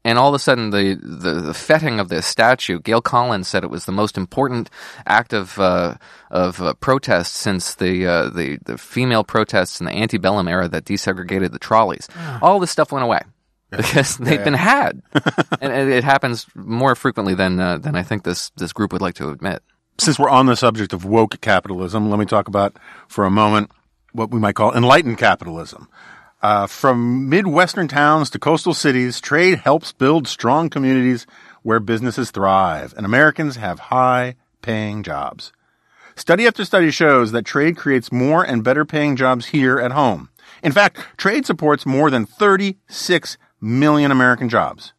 And 0.03 0.17
all 0.17 0.29
of 0.29 0.33
a 0.35 0.39
sudden, 0.39 0.71
the, 0.71 0.95
the, 0.95 1.33
the 1.41 1.53
fetting 1.53 1.99
of 1.99 2.09
this 2.09 2.25
statue, 2.25 2.79
Gail 2.79 3.01
Collins 3.01 3.47
said 3.47 3.63
it 3.63 3.69
was 3.69 3.85
the 3.85 3.91
most 3.91 4.17
important 4.17 4.69
act 5.05 5.31
of 5.31 5.59
uh, 5.59 5.95
of 6.31 6.59
uh, 6.61 6.73
protest 6.75 7.35
since 7.35 7.75
the, 7.75 8.07
uh, 8.07 8.29
the 8.29 8.57
the 8.65 8.77
female 8.77 9.23
protests 9.23 9.79
in 9.79 9.85
the 9.85 9.91
antebellum 9.91 10.47
era 10.47 10.67
that 10.67 10.85
desegregated 10.85 11.51
the 11.51 11.59
trolleys. 11.59 12.07
All 12.41 12.59
this 12.59 12.71
stuff 12.71 12.91
went 12.91 13.03
away 13.03 13.21
because 13.71 14.17
they've 14.17 14.39
Yeah. 14.39 14.43
been 14.43 14.53
had, 14.53 15.01
and 15.61 15.71
it, 15.91 16.03
happens 16.03 16.45
more 16.55 16.95
frequently 16.95 17.33
than 17.35 17.59
uh, 17.59 17.77
than 17.77 17.95
I 17.95 18.03
think 18.03 18.23
this 18.23 18.51
this 18.57 18.73
group 18.73 18.91
would 18.93 19.01
like 19.01 19.15
to 19.15 19.29
admit. 19.29 19.63
Since 19.99 20.17
we're 20.19 20.29
on 20.29 20.45
the 20.47 20.55
subject 20.55 20.93
of 20.93 21.05
woke 21.05 21.39
capitalism, 21.41 22.09
let 22.09 22.19
me 22.19 22.25
talk 22.25 22.47
about 22.47 22.75
for 23.07 23.25
a 23.25 23.31
moment 23.31 23.71
what 24.13 24.31
we 24.31 24.39
might 24.39 24.55
call 24.55 24.73
enlightened 24.75 25.17
capitalism. 25.17 25.87
Uh, 26.41 26.65
from 26.65 27.29
Midwestern 27.29 27.87
towns 27.87 28.29
to 28.31 28.39
coastal 28.39 28.73
cities, 28.73 29.21
trade 29.21 29.59
helps 29.59 29.91
build 29.91 30.27
strong 30.27 30.69
communities 30.69 31.27
where 31.61 31.79
businesses 31.79 32.31
thrive 32.31 32.95
and 32.97 33.05
Americans 33.05 33.57
have 33.57 33.77
high 33.79 34.35
paying 34.63 35.03
jobs. 35.03 35.51
Study 36.15 36.47
after 36.47 36.65
study 36.65 36.89
shows 36.89 37.31
that 37.31 37.45
trade 37.45 37.77
creates 37.77 38.11
more 38.11 38.43
and 38.43 38.63
better 38.63 38.85
paying 38.85 39.15
jobs 39.15 39.47
here 39.47 39.79
at 39.79 39.91
home. 39.91 40.29
In 40.63 40.71
fact, 40.71 40.97
trade 41.15 41.45
supports 41.45 41.85
more 41.85 42.09
than 42.09 42.25
36 42.25 43.37
million 43.61 44.11
American 44.11 44.49
jobs. 44.49 44.93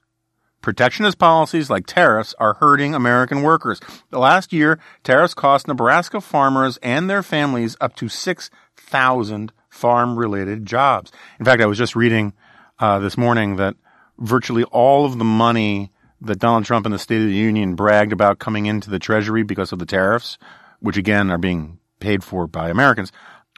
Protectionist 0.63 1.19
policies 1.19 1.69
like 1.69 1.87
tariffs 1.87 2.35
are 2.39 2.55
hurting 2.55 2.95
American 2.95 3.43
workers. 3.43 3.81
The 4.11 4.21
last 4.21 4.53
year, 4.53 4.79
tariffs 5.03 5.35
cost 5.35 5.67
Nebraska 5.67 6.21
farmers 6.21 6.77
and 6.79 7.11
their 7.11 7.25
families 7.25 7.77
up 7.81 7.97
to 7.97 8.09
6,000 8.09 9.53
farm 9.69 10.17
related 10.17 10.65
jobs. 10.65 11.11
In 11.41 11.45
fact, 11.45 11.61
I 11.61 11.67
was 11.67 11.79
just 11.79 11.97
reading 11.97 12.33
uh, 12.79 13.01
this 13.01 13.19
morning 13.19 13.57
that 13.57 13.75
virtually 14.19 14.63
all 14.65 15.05
of 15.05 15.19
the 15.19 15.25
money 15.25 15.91
that 16.21 16.39
Donald 16.39 16.65
Trump 16.65 16.87
and 16.87 16.95
the 16.95 16.99
State 16.99 17.21
of 17.21 17.27
the 17.27 17.35
Union 17.35 17.75
bragged 17.75 18.13
about 18.13 18.39
coming 18.39 18.67
into 18.67 18.89
the 18.89 19.01
Treasury 19.01 19.43
because 19.43 19.73
of 19.73 19.81
the 19.81 19.87
tariffs, 19.87 20.39
which 20.79 20.97
again 20.97 21.31
are 21.31 21.39
being 21.39 21.81
paid 21.99 22.23
for 22.23 22.47
by 22.47 22.71
Americans, 22.71 23.11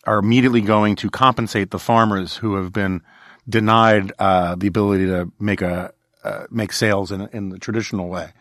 are 0.07 0.18
immediately 0.18 0.62
going 0.62 0.96
to 0.96 1.11
compensate 1.11 1.70
the 1.70 1.78
farmers 1.78 2.36
who 2.36 2.55
have 2.55 2.72
been 2.72 3.02
denied 3.49 4.12
uh, 4.18 4.55
the 4.57 4.66
ability 4.66 5.07
to 5.07 5.30
make 5.38 5.62
a 5.62 5.92
uh, 6.22 6.47
make 6.51 6.72
sales 6.72 7.12
in 7.12 7.28
in 7.32 7.51
the 7.51 7.59
traditional 7.59 8.09
way. 8.09 8.32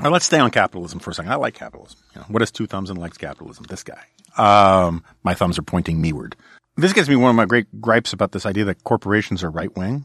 Now 0.00 0.10
let's 0.10 0.26
stay 0.26 0.38
on 0.38 0.50
capitalism 0.50 0.98
for 0.98 1.10
a 1.10 1.14
second. 1.14 1.32
I 1.32 1.36
like 1.36 1.54
capitalism. 1.54 1.98
You 2.14 2.20
know, 2.20 2.26
what 2.28 2.42
is 2.42 2.50
two 2.50 2.66
thumbs 2.66 2.90
and 2.90 2.98
likes 2.98 3.18
capitalism? 3.18 3.64
This 3.68 3.84
guy. 3.84 4.02
Um, 4.36 5.04
my 5.24 5.34
thumbs 5.34 5.58
are 5.58 5.62
pointing 5.62 6.00
meward. 6.00 6.36
This 6.78 6.92
gets 6.92 7.08
me 7.08 7.16
one 7.16 7.30
of 7.30 7.36
my 7.36 7.44
great 7.44 7.66
gripes 7.80 8.12
about 8.12 8.30
this 8.30 8.46
idea 8.46 8.64
that 8.66 8.84
corporations 8.84 9.42
are 9.42 9.50
right 9.50 9.74
wing. 9.76 10.04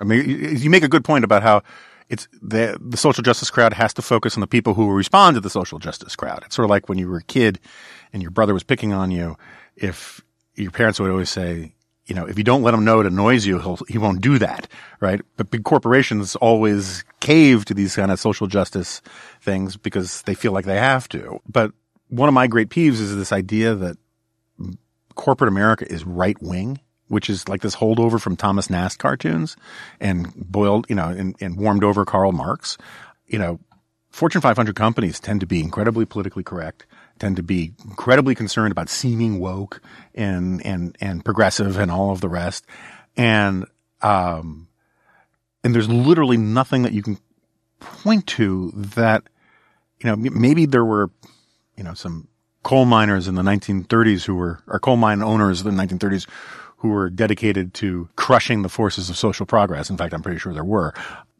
I 0.00 0.04
mean, 0.04 0.56
you 0.56 0.70
make 0.70 0.82
a 0.82 0.88
good 0.88 1.04
point 1.04 1.22
about 1.22 1.42
how 1.42 1.62
it's 2.08 2.26
the 2.40 2.78
the 2.80 2.96
social 2.96 3.22
justice 3.22 3.50
crowd 3.50 3.74
has 3.74 3.92
to 3.94 4.02
focus 4.02 4.34
on 4.34 4.40
the 4.40 4.46
people 4.46 4.72
who 4.72 4.90
respond 4.90 5.34
to 5.34 5.40
the 5.40 5.50
social 5.50 5.78
justice 5.78 6.16
crowd. 6.16 6.42
It's 6.46 6.56
sort 6.56 6.64
of 6.64 6.70
like 6.70 6.88
when 6.88 6.96
you 6.96 7.08
were 7.10 7.18
a 7.18 7.22
kid 7.22 7.60
and 8.12 8.22
your 8.22 8.30
brother 8.30 8.54
was 8.54 8.62
picking 8.62 8.94
on 8.94 9.10
you. 9.10 9.36
If 9.76 10.22
your 10.54 10.70
parents 10.70 10.98
would 10.98 11.10
always 11.10 11.28
say, 11.28 11.74
you 12.06 12.14
know, 12.14 12.24
if 12.24 12.38
you 12.38 12.44
don't 12.44 12.62
let 12.62 12.72
him 12.72 12.86
know 12.86 13.00
it 13.00 13.06
annoys 13.06 13.44
you, 13.44 13.58
he'll 13.58 13.78
he 13.86 13.98
won't 13.98 14.22
do 14.22 14.38
that, 14.38 14.66
right? 15.00 15.20
But 15.36 15.50
big 15.50 15.64
corporations 15.64 16.36
always 16.36 17.04
cave 17.20 17.66
to 17.66 17.74
these 17.74 17.96
kind 17.96 18.10
of 18.10 18.18
social 18.18 18.46
justice 18.46 19.02
things 19.42 19.76
because 19.76 20.22
they 20.22 20.34
feel 20.34 20.52
like 20.52 20.64
they 20.64 20.78
have 20.78 21.06
to. 21.10 21.40
But 21.46 21.72
one 22.08 22.28
of 22.28 22.34
my 22.34 22.46
great 22.46 22.70
peeves 22.70 23.00
is 23.00 23.14
this 23.14 23.32
idea 23.32 23.74
that 23.74 23.98
corporate 25.14 25.48
America 25.48 25.90
is 25.90 26.04
right 26.04 26.40
wing 26.42 26.80
which 27.08 27.28
is 27.28 27.48
like 27.48 27.60
this 27.60 27.76
holdover 27.76 28.20
from 28.20 28.36
Thomas 28.36 28.70
Nast 28.70 28.98
cartoons 28.98 29.56
and 30.00 30.32
boiled, 30.34 30.86
you 30.88 30.94
know, 30.94 31.08
and, 31.08 31.36
and 31.40 31.56
warmed 31.56 31.84
over 31.84 32.04
Karl 32.04 32.32
Marx. 32.32 32.78
You 33.26 33.38
know, 33.38 33.60
Fortune 34.10 34.40
500 34.40 34.74
companies 34.74 35.20
tend 35.20 35.40
to 35.40 35.46
be 35.46 35.60
incredibly 35.60 36.06
politically 36.06 36.42
correct, 36.42 36.86
tend 37.18 37.36
to 37.36 37.42
be 37.42 37.72
incredibly 37.84 38.34
concerned 38.34 38.72
about 38.72 38.88
seeming 38.88 39.38
woke 39.38 39.82
and, 40.14 40.64
and, 40.64 40.96
and 41.00 41.24
progressive 41.24 41.78
and 41.78 41.90
all 41.90 42.10
of 42.10 42.20
the 42.20 42.28
rest. 42.28 42.66
And, 43.16 43.66
um, 44.02 44.68
and 45.62 45.74
there's 45.74 45.88
literally 45.88 46.36
nothing 46.36 46.82
that 46.82 46.92
you 46.92 47.02
can 47.02 47.18
point 47.80 48.26
to 48.28 48.72
that, 48.74 49.24
you 50.00 50.08
know, 50.08 50.16
maybe 50.16 50.66
there 50.66 50.84
were, 50.84 51.10
you 51.76 51.84
know, 51.84 51.94
some 51.94 52.28
coal 52.64 52.84
miners 52.84 53.28
in 53.28 53.36
the 53.36 53.42
1930s 53.42 54.24
who 54.24 54.34
were, 54.34 54.58
or 54.66 54.80
coal 54.80 54.96
mine 54.96 55.22
owners 55.22 55.60
in 55.60 55.76
the 55.76 55.82
1930s 55.82 56.26
who 56.78 56.88
were 56.88 57.08
dedicated 57.08 57.72
to 57.74 58.08
crushing 58.16 58.62
the 58.62 58.68
forces 58.68 59.08
of 59.08 59.16
social 59.16 59.46
progress. 59.46 59.88
In 59.88 59.96
fact, 59.96 60.12
I'm 60.12 60.22
pretty 60.22 60.38
sure 60.38 60.52
there 60.52 60.64
were. 60.64 60.92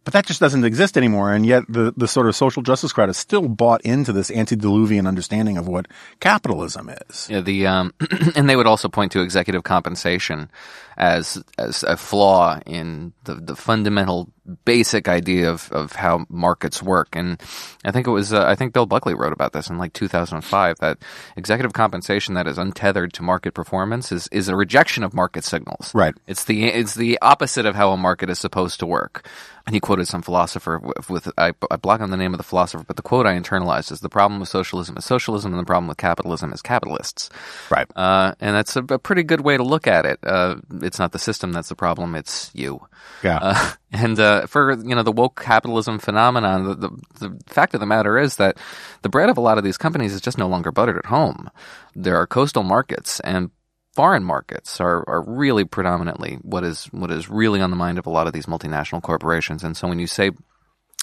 But 0.05 0.12
that 0.12 0.27
just 0.27 0.39
doesn't 0.39 0.64
exist 0.64 0.99
anymore. 0.99 1.33
And 1.33 1.47
yet 1.47 1.64
the, 1.66 1.93
the 1.97 2.07
sort 2.07 2.29
of 2.29 2.37
social 2.37 2.62
justice 2.62 2.93
crowd 2.93 3.09
is 3.09 3.16
still 3.16 3.49
bought 3.49 3.81
into 3.83 4.12
this 4.12 4.31
antediluvian 4.31 5.07
understanding 5.07 5.57
of 5.57 5.66
what 5.66 5.87
capitalism 6.20 6.91
is. 7.09 7.29
Yeah, 7.31 7.41
the, 7.41 7.66
um, 7.66 7.95
and 8.37 8.49
they 8.49 8.57
would 8.57 8.66
also 8.66 8.89
point 8.89 9.12
to 9.12 9.22
executive 9.22 9.64
compensation 9.64 10.51
as, 10.97 11.42
as 11.59 11.82
a 11.82 11.97
flaw 11.97 12.61
in 12.66 13.12
the, 13.24 13.34
the 13.34 13.57
fundamental 13.57 14.32
basic 14.64 15.09
idea 15.09 15.51
of, 15.51 15.72
of 15.72 15.92
how 15.92 16.26
markets 16.28 16.82
work. 16.82 17.16
And 17.16 17.40
I 17.84 17.90
think 17.90 18.07
it 18.07 18.11
was, 18.11 18.32
uh, 18.32 18.45
I 18.45 18.55
think 18.55 18.72
Bill 18.72 18.86
Buckley 18.86 19.14
wrote 19.14 19.32
about 19.32 19.53
this 19.53 19.70
in 19.70 19.78
like 19.78 19.92
2005 19.95 20.78
that 20.80 20.99
executive 21.36 21.72
compensation 21.72 22.34
that 22.34 22.47
is 22.47 22.59
untethered 22.59 23.12
to 23.14 23.22
market 23.22 23.55
performance 23.55 24.12
is, 24.12 24.28
is 24.28 24.49
a 24.49 24.57
rejection 24.57 25.03
of 25.03 25.14
market 25.14 25.45
signals. 25.45 25.95
Right. 25.95 26.14
It's 26.26 26.45
the, 26.45 26.64
it's 26.64 26.95
the 26.95 27.18
opposite 27.22 27.64
of 27.64 27.74
how 27.74 27.92
a 27.92 27.97
market 27.97 28.28
is 28.28 28.38
supposed 28.38 28.80
to 28.80 28.86
work. 28.86 29.26
And 29.66 29.74
he 29.74 29.80
quoted 29.80 30.07
some 30.07 30.20
philosopher 30.20 30.78
with, 30.78 31.09
with 31.09 31.28
I, 31.38 31.53
I 31.70 31.76
block 31.76 32.03
on 32.03 32.11
the 32.11 32.18
name 32.18 32.34
of 32.34 32.38
the 32.38 32.45
philosopher, 32.45 32.84
but 32.86 32.97
the 32.97 33.03
quote 33.03 33.24
I 33.24 33.38
internalized 33.38 33.92
is 33.92 34.01
the 34.01 34.11
problem 34.11 34.38
with 34.38 34.51
socialism 34.51 34.99
is 34.99 35.07
socialism 35.07 35.53
and 35.53 35.61
the 35.61 35.64
problem 35.64 35.88
with 35.88 35.97
capitalism 35.97 36.53
is 36.53 36.61
capitalists. 36.61 37.30
Right. 37.70 37.86
Uh, 37.97 38.34
and 38.40 38.55
that's 38.55 38.76
a, 38.76 38.84
a, 38.90 38.99
pretty 38.99 39.22
good 39.22 39.40
way 39.40 39.57
to 39.57 39.62
look 39.62 39.86
at 39.86 40.05
it. 40.05 40.18
Uh, 40.22 40.57
it's 40.85 40.99
not 40.99 41.12
the 41.12 41.18
system 41.18 41.53
that's 41.53 41.68
the 41.68 41.74
problem, 41.74 42.14
it's 42.14 42.51
you. 42.55 42.80
Yeah. 43.22 43.39
Uh, 43.41 43.72
and 43.93 44.18
uh, 44.18 44.47
for 44.47 44.72
you 44.72 44.95
know 44.95 45.03
the 45.03 45.12
woke 45.12 45.41
capitalism 45.43 45.99
phenomenon, 45.99 46.64
the, 46.64 46.74
the, 46.74 46.91
the 47.20 47.41
fact 47.47 47.74
of 47.74 47.80
the 47.80 47.87
matter 47.87 48.18
is 48.18 48.37
that 48.37 48.59
the 49.03 49.09
bread 49.09 49.28
of 49.28 49.39
a 49.39 49.41
lot 49.41 49.59
of 49.59 49.64
these 49.64 49.78
companies 49.78 50.12
is 50.12 50.20
just 50.20 50.39
no 50.39 50.49
longer 50.49 50.72
buttered 50.72 50.99
at 50.99 51.07
home. 51.07 51.51
There 51.95 52.16
are 52.16 52.26
coastal 52.26 52.62
markets 52.62 53.20
and 53.20 53.51
foreign 53.95 54.24
markets 54.24 54.80
are, 54.80 55.09
are 55.09 55.22
really 55.22 55.64
predominantly 55.64 56.39
what 56.43 56.64
is 56.64 56.87
what 56.87 57.11
is 57.11 57.28
really 57.28 57.61
on 57.61 57.70
the 57.70 57.76
mind 57.76 57.99
of 57.99 58.07
a 58.07 58.11
lot 58.11 58.26
of 58.26 58.32
these 58.32 58.47
multinational 58.47 59.03
corporations. 59.03 59.62
And 59.62 59.76
so 59.76 59.89
when 59.89 59.99
you 59.99 60.07
say 60.07 60.32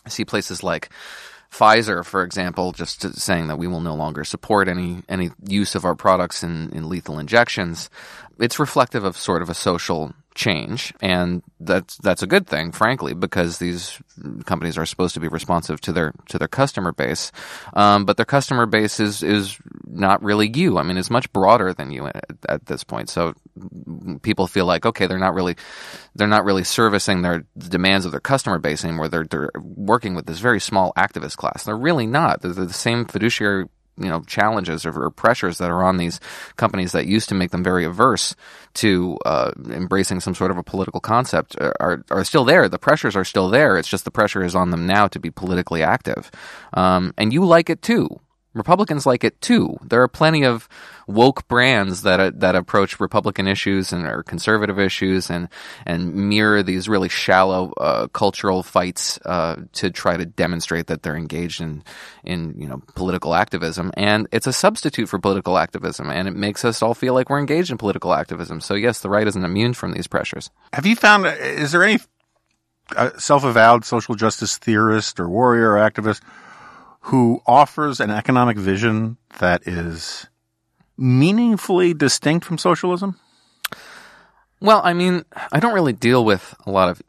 see 0.08 0.26
places 0.26 0.64
like 0.64 0.90
Pfizer, 1.52 2.06
for 2.06 2.24
example, 2.24 2.72
just 2.72 3.02
saying 3.16 3.48
that 3.48 3.58
we 3.58 3.68
will 3.68 3.82
no 3.82 3.94
longer 3.94 4.24
support 4.24 4.70
any 4.70 5.04
any 5.10 5.32
use 5.46 5.76
of 5.76 5.84
our 5.84 5.96
products 5.96 6.44
in, 6.44 6.72
in 6.72 6.88
lethal 6.88 7.20
injections, 7.20 7.90
it's 8.42 8.60
reflective 8.60 9.04
of 9.04 9.18
sort 9.18 9.42
of 9.42 9.50
a 9.50 9.54
social 9.54 10.14
change, 10.34 10.94
and 11.02 11.44
that's 11.60 11.98
that's 11.98 12.24
a 12.24 12.28
good 12.28 12.48
thing, 12.48 12.72
frankly, 12.72 13.14
because 13.14 13.58
these 13.58 14.00
companies 14.46 14.78
are 14.78 14.86
supposed 14.86 15.14
to 15.14 15.20
be 15.20 15.28
responsive 15.28 15.82
to 15.82 15.92
their 15.92 16.14
to 16.30 16.40
their 16.40 16.48
customer 16.48 16.92
base, 16.92 17.32
um, 17.74 18.06
but 18.06 18.18
their 18.18 18.26
customer 18.26 18.66
base 18.66 19.00
is 19.00 19.24
is 19.24 19.58
not 19.86 20.24
really 20.24 20.50
you. 20.54 20.78
I 20.78 20.84
mean, 20.84 20.98
it's 20.98 21.10
much 21.10 21.32
broader 21.34 21.74
than 21.74 21.92
you 21.92 22.08
at, 22.08 22.26
at, 22.48 22.66
this 22.66 22.84
point. 22.84 23.10
So 23.10 23.34
people 24.22 24.48
feel 24.48 24.66
like 24.66 24.86
okay, 24.86 25.08
they're 25.08 25.20
not 25.20 25.34
really 25.34 25.56
they're 26.16 26.28
not 26.28 26.46
really 26.46 26.64
servicing 26.64 27.22
their 27.22 27.44
the 27.56 27.70
demands 27.70 28.06
of 28.06 28.12
their 28.12 28.22
customer 28.22 28.60
base 28.60 28.84
anymore. 28.84 29.10
They're 29.10 29.26
they're 29.26 29.52
working 29.56 30.16
with 30.16 30.26
this 30.26 30.40
very 30.40 30.60
small 30.60 30.94
activist 30.98 31.38
class. 31.38 31.64
They're 31.64 31.78
really 31.78 32.08
not. 32.08 32.42
They're, 32.42 32.54
they're 32.54 32.66
the 32.66 32.74
same 32.74 33.06
fiduciary 33.06 33.66
you 34.04 34.10
know 34.10 34.22
challenges 34.22 34.86
or, 34.86 35.04
or, 35.04 35.10
pressures 35.12 35.58
that 35.58 35.70
are 35.70 35.84
on 35.84 35.98
these 35.98 36.20
companies 36.56 36.92
that 36.94 37.06
used 37.06 37.30
to 37.30 37.36
make 37.36 37.52
them 37.52 37.64
very 37.64 37.86
averse 37.86 38.36
to 38.74 39.18
uh, 39.26 39.52
embracing 39.70 40.20
some 40.20 40.34
sort 40.34 40.52
of 40.52 40.58
a 40.58 40.64
political 40.64 41.00
concept 41.00 41.56
are 41.60 42.04
are 42.10 42.24
still 42.24 42.46
there. 42.46 42.68
The 42.70 42.80
pressures 42.80 43.16
are 43.16 43.26
still 43.26 43.50
there. 43.50 43.78
It's 43.78 43.90
just 43.90 44.06
the 44.06 44.12
pressure 44.12 44.44
is 44.44 44.56
on 44.56 44.72
them 44.72 44.88
now 44.88 45.08
to 45.08 45.20
be 45.20 45.30
politically 45.30 45.84
active, 45.84 46.32
um, 46.74 47.14
and 47.18 47.34
you 47.34 47.46
like 47.46 47.70
it 47.70 47.82
too. 47.82 48.20
Republicans 48.54 49.06
like 49.06 49.24
it 49.24 49.40
too. 49.40 49.78
There 49.82 50.02
are 50.02 50.08
plenty 50.10 50.44
of 50.44 50.68
woke 51.08 51.48
brands 51.48 52.02
that 52.02 52.20
uh, 52.20 52.32
that 52.36 52.56
approach 52.56 53.00
Republican 53.00 53.48
issues 53.48 53.94
and 53.94 54.06
or 54.06 54.24
conservative 54.24 54.78
issues 54.78 55.30
and 55.30 55.48
and 55.86 56.14
mirror 56.14 56.62
these 56.62 56.90
really 56.90 57.08
shallow 57.08 57.72
uh, 57.74 58.08
cultural 58.08 58.62
fights 58.62 59.20
uh, 59.26 59.56
to 59.74 59.90
try 59.90 60.18
to 60.18 60.26
demonstrate 60.26 60.88
that 60.88 61.02
they're 61.04 61.16
engaged 61.16 61.62
in 61.62 61.84
in 62.24 62.54
you 62.58 62.68
know 62.68 62.82
political 62.96 63.34
activism. 63.36 63.92
And 63.96 64.28
it's 64.32 64.48
a 64.48 64.54
substitute 64.54 65.08
for 65.08 65.18
political 65.18 65.58
activism, 65.58 66.10
and 66.10 66.28
it 66.28 66.36
makes 66.36 66.66
us 66.66 66.82
all 66.82 66.94
feel 66.94 67.14
like 67.14 67.30
we're 67.30 67.40
engaged 67.40 67.72
in 67.72 67.78
political 67.78 68.14
activism. 68.14 68.60
So 68.60 68.74
yes, 68.74 69.00
the 69.00 69.10
right 69.10 69.28
isn't 69.28 69.46
immune 69.46 69.74
from 69.74 69.94
these 69.94 70.08
pressures. 70.08 70.50
Have 70.74 70.86
you 70.86 70.96
found? 70.98 71.26
Is 71.26 71.72
there 71.72 71.84
any 71.84 72.00
uh, 72.98 73.12
self-avowed 73.18 73.86
social 73.86 74.16
justice 74.16 74.58
theorist 74.58 75.22
or 75.22 75.30
warrior 75.30 75.72
or 75.72 75.78
activist? 75.78 76.22
Who 77.02 77.42
offers 77.46 78.00
an 78.00 78.12
economic 78.12 78.58
vision 78.58 79.18
that 79.40 79.68
is 79.68 80.28
meaningfully 80.98 81.94
distinct 81.94 82.46
from 82.46 82.58
socialism? 82.58 83.20
Well, 84.60 84.82
I 84.84 84.94
mean, 84.94 85.24
I 85.52 85.60
don't 85.60 85.74
really 85.74 85.94
deal 85.94 86.24
with 86.24 86.54
a 86.66 86.72
lot 86.72 86.90
of 86.90 87.02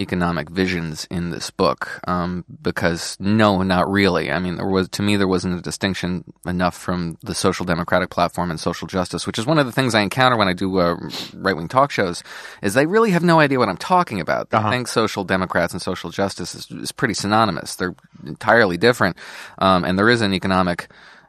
economic 0.00 0.48
visions 0.48 1.06
in 1.10 1.30
this 1.30 1.50
book 1.50 2.00
um, 2.06 2.44
because 2.62 3.16
no, 3.18 3.62
not 3.62 3.90
really. 3.90 4.30
I 4.30 4.38
mean, 4.38 4.56
there 4.56 4.66
was 4.66 4.88
to 4.90 5.02
me 5.02 5.16
there 5.16 5.26
wasn't 5.26 5.58
a 5.58 5.62
distinction 5.62 6.24
enough 6.46 6.76
from 6.76 7.18
the 7.22 7.34
social 7.34 7.64
democratic 7.64 8.10
platform 8.10 8.50
and 8.50 8.60
social 8.60 8.86
justice, 8.86 9.26
which 9.26 9.38
is 9.38 9.46
one 9.46 9.58
of 9.58 9.66
the 9.66 9.72
things 9.72 9.94
I 9.94 10.00
encounter 10.00 10.36
when 10.36 10.48
I 10.48 10.52
do 10.52 10.78
uh, 10.78 10.96
right 11.34 11.56
wing 11.56 11.68
talk 11.68 11.90
shows. 11.90 12.22
Is 12.62 12.74
they 12.74 12.86
really 12.86 13.10
have 13.10 13.24
no 13.24 13.40
idea 13.40 13.58
what 13.58 13.68
I'm 13.68 13.76
talking 13.76 14.20
about. 14.20 14.50
They 14.50 14.58
uh-huh. 14.58 14.70
think 14.70 14.88
social 14.88 15.24
democrats 15.24 15.72
and 15.72 15.82
social 15.82 16.10
justice 16.10 16.54
is, 16.54 16.70
is 16.70 16.92
pretty 16.92 17.14
synonymous. 17.14 17.74
They're 17.74 17.96
entirely 18.24 18.76
different, 18.76 19.16
um, 19.58 19.84
and 19.84 19.98
there 19.98 20.10
is 20.10 20.20
an 20.20 20.32
economic 20.32 20.88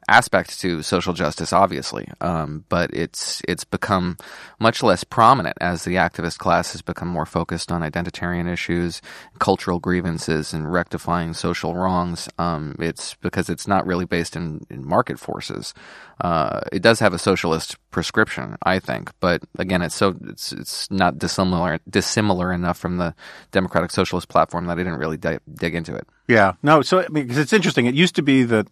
aspect 0.09 0.59
to 0.61 0.81
social 0.81 1.13
justice, 1.13 1.53
obviously, 1.53 2.09
um, 2.19 2.65
but 2.67 2.91
it's 2.93 3.41
it's 3.47 3.63
become 3.63 4.17
much 4.59 4.81
less 4.81 5.03
prominent 5.03 5.57
as 5.61 5.83
the 5.83 5.95
activist 5.95 6.37
class 6.39 6.71
has 6.71 6.81
become 6.81 7.07
more 7.07 7.25
focused 7.25 7.71
on 7.71 7.81
identitarian 7.81 8.51
issues, 8.51 9.01
cultural 9.39 9.79
grievances, 9.79 10.53
and 10.53 10.71
rectifying 10.71 11.33
social 11.33 11.75
wrongs. 11.75 12.27
Um, 12.37 12.75
it's 12.79 13.15
because 13.15 13.49
it's 13.49 13.67
not 13.67 13.85
really 13.85 14.05
based 14.05 14.35
in, 14.35 14.65
in 14.69 14.85
market 14.85 15.19
forces. 15.19 15.73
Uh, 16.19 16.61
it 16.73 16.81
does 16.81 16.99
have 16.99 17.13
a 17.13 17.19
socialist 17.19 17.77
prescription, 17.91 18.57
I 18.63 18.79
think, 18.79 19.11
but 19.19 19.43
again, 19.57 19.81
it's 19.81 19.95
so 19.95 20.15
it's 20.27 20.51
it's 20.51 20.91
not 20.91 21.17
dissimilar 21.17 21.79
dissimilar 21.89 22.51
enough 22.51 22.77
from 22.77 22.97
the 22.97 23.13
democratic 23.51 23.91
socialist 23.91 24.27
platform 24.27 24.65
that 24.65 24.73
I 24.73 24.83
didn't 24.83 24.99
really 24.99 25.17
di- 25.17 25.39
dig 25.53 25.75
into 25.75 25.95
it. 25.95 26.07
Yeah, 26.27 26.53
no. 26.61 26.81
So 26.81 27.07
because 27.11 27.37
it's 27.37 27.53
interesting, 27.53 27.85
it 27.85 27.95
used 27.95 28.15
to 28.15 28.21
be 28.21 28.43
that 28.43 28.67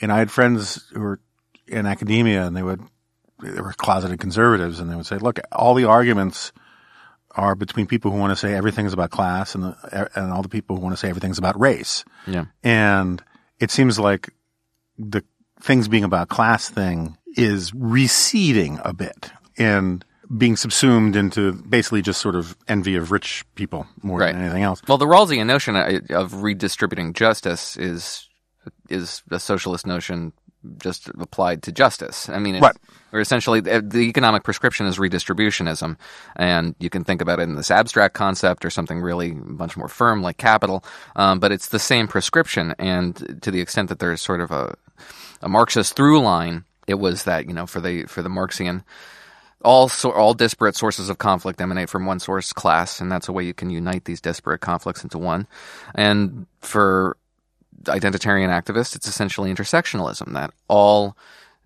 and 0.00 0.12
I 0.12 0.18
had 0.18 0.30
friends 0.30 0.84
who 0.92 1.00
were 1.00 1.20
in 1.66 1.86
academia 1.86 2.46
and 2.46 2.56
they 2.56 2.62
would, 2.62 2.82
they 3.42 3.60
were 3.60 3.72
closeted 3.72 4.20
conservatives 4.20 4.80
and 4.80 4.90
they 4.90 4.96
would 4.96 5.06
say, 5.06 5.18
look, 5.18 5.38
all 5.52 5.74
the 5.74 5.84
arguments 5.84 6.52
are 7.32 7.54
between 7.54 7.86
people 7.86 8.10
who 8.10 8.18
want 8.18 8.30
to 8.30 8.36
say 8.36 8.54
everything 8.54 8.86
is 8.86 8.92
about 8.92 9.10
class 9.10 9.54
and 9.54 9.64
the, 9.64 10.10
and 10.14 10.32
all 10.32 10.42
the 10.42 10.48
people 10.48 10.76
who 10.76 10.82
want 10.82 10.92
to 10.92 10.96
say 10.96 11.08
everything's 11.08 11.38
about 11.38 11.58
race. 11.58 12.04
Yeah. 12.26 12.46
And 12.64 13.22
it 13.60 13.70
seems 13.70 13.98
like 13.98 14.30
the 14.98 15.22
things 15.60 15.88
being 15.88 16.04
about 16.04 16.28
class 16.28 16.68
thing 16.68 17.16
is 17.36 17.72
receding 17.74 18.80
a 18.84 18.92
bit 18.92 19.30
and 19.56 20.04
being 20.36 20.56
subsumed 20.56 21.16
into 21.16 21.52
basically 21.52 22.02
just 22.02 22.20
sort 22.20 22.34
of 22.34 22.56
envy 22.66 22.96
of 22.96 23.10
rich 23.10 23.44
people 23.54 23.86
more 24.02 24.18
right. 24.18 24.32
than 24.32 24.42
anything 24.42 24.62
else. 24.62 24.82
Well, 24.86 24.98
the 24.98 25.06
Rawlsian 25.06 25.46
notion 25.46 25.76
uh, 25.76 26.00
of 26.10 26.42
redistributing 26.42 27.14
justice 27.14 27.76
is 27.76 28.28
is 28.88 29.22
a 29.30 29.38
socialist 29.38 29.86
notion 29.86 30.32
just 30.82 31.08
applied 31.20 31.62
to 31.62 31.72
justice. 31.72 32.28
I 32.28 32.38
mean, 32.38 32.60
right. 32.60 32.76
or 33.12 33.20
essentially 33.20 33.60
the 33.60 34.00
economic 34.00 34.42
prescription 34.42 34.86
is 34.86 34.98
redistributionism, 34.98 35.96
and 36.36 36.74
you 36.78 36.90
can 36.90 37.04
think 37.04 37.22
about 37.22 37.38
it 37.38 37.44
in 37.44 37.54
this 37.54 37.70
abstract 37.70 38.14
concept 38.14 38.64
or 38.64 38.70
something 38.70 39.00
really 39.00 39.32
much 39.32 39.76
more 39.76 39.88
firm 39.88 40.22
like 40.22 40.36
capital. 40.36 40.84
Um, 41.16 41.38
but 41.38 41.52
it's 41.52 41.68
the 41.68 41.78
same 41.78 42.08
prescription, 42.08 42.74
and 42.78 43.40
to 43.42 43.50
the 43.50 43.60
extent 43.60 43.88
that 43.88 43.98
there's 43.98 44.20
sort 44.20 44.40
of 44.40 44.50
a, 44.50 44.74
a 45.42 45.48
Marxist 45.48 45.94
through 45.94 46.20
line, 46.20 46.64
it 46.86 46.98
was 46.98 47.24
that 47.24 47.46
you 47.46 47.54
know 47.54 47.66
for 47.66 47.80
the 47.80 48.04
for 48.04 48.22
the 48.22 48.30
Marxian. 48.30 48.84
All 49.64 49.88
so, 49.88 50.12
all 50.12 50.34
disparate 50.34 50.76
sources 50.76 51.08
of 51.08 51.18
conflict 51.18 51.60
emanate 51.60 51.90
from 51.90 52.06
one 52.06 52.20
source 52.20 52.52
class, 52.52 53.00
and 53.00 53.10
that's 53.10 53.28
a 53.28 53.32
way 53.32 53.44
you 53.44 53.54
can 53.54 53.70
unite 53.70 54.04
these 54.04 54.20
disparate 54.20 54.60
conflicts 54.60 55.02
into 55.02 55.18
one. 55.18 55.48
And 55.96 56.46
for 56.60 57.16
identitarian 57.84 58.48
activists, 58.48 58.96
it's 58.96 59.08
essentially 59.08 59.52
intersectionalism 59.52 60.34
that 60.34 60.52
all 60.68 61.16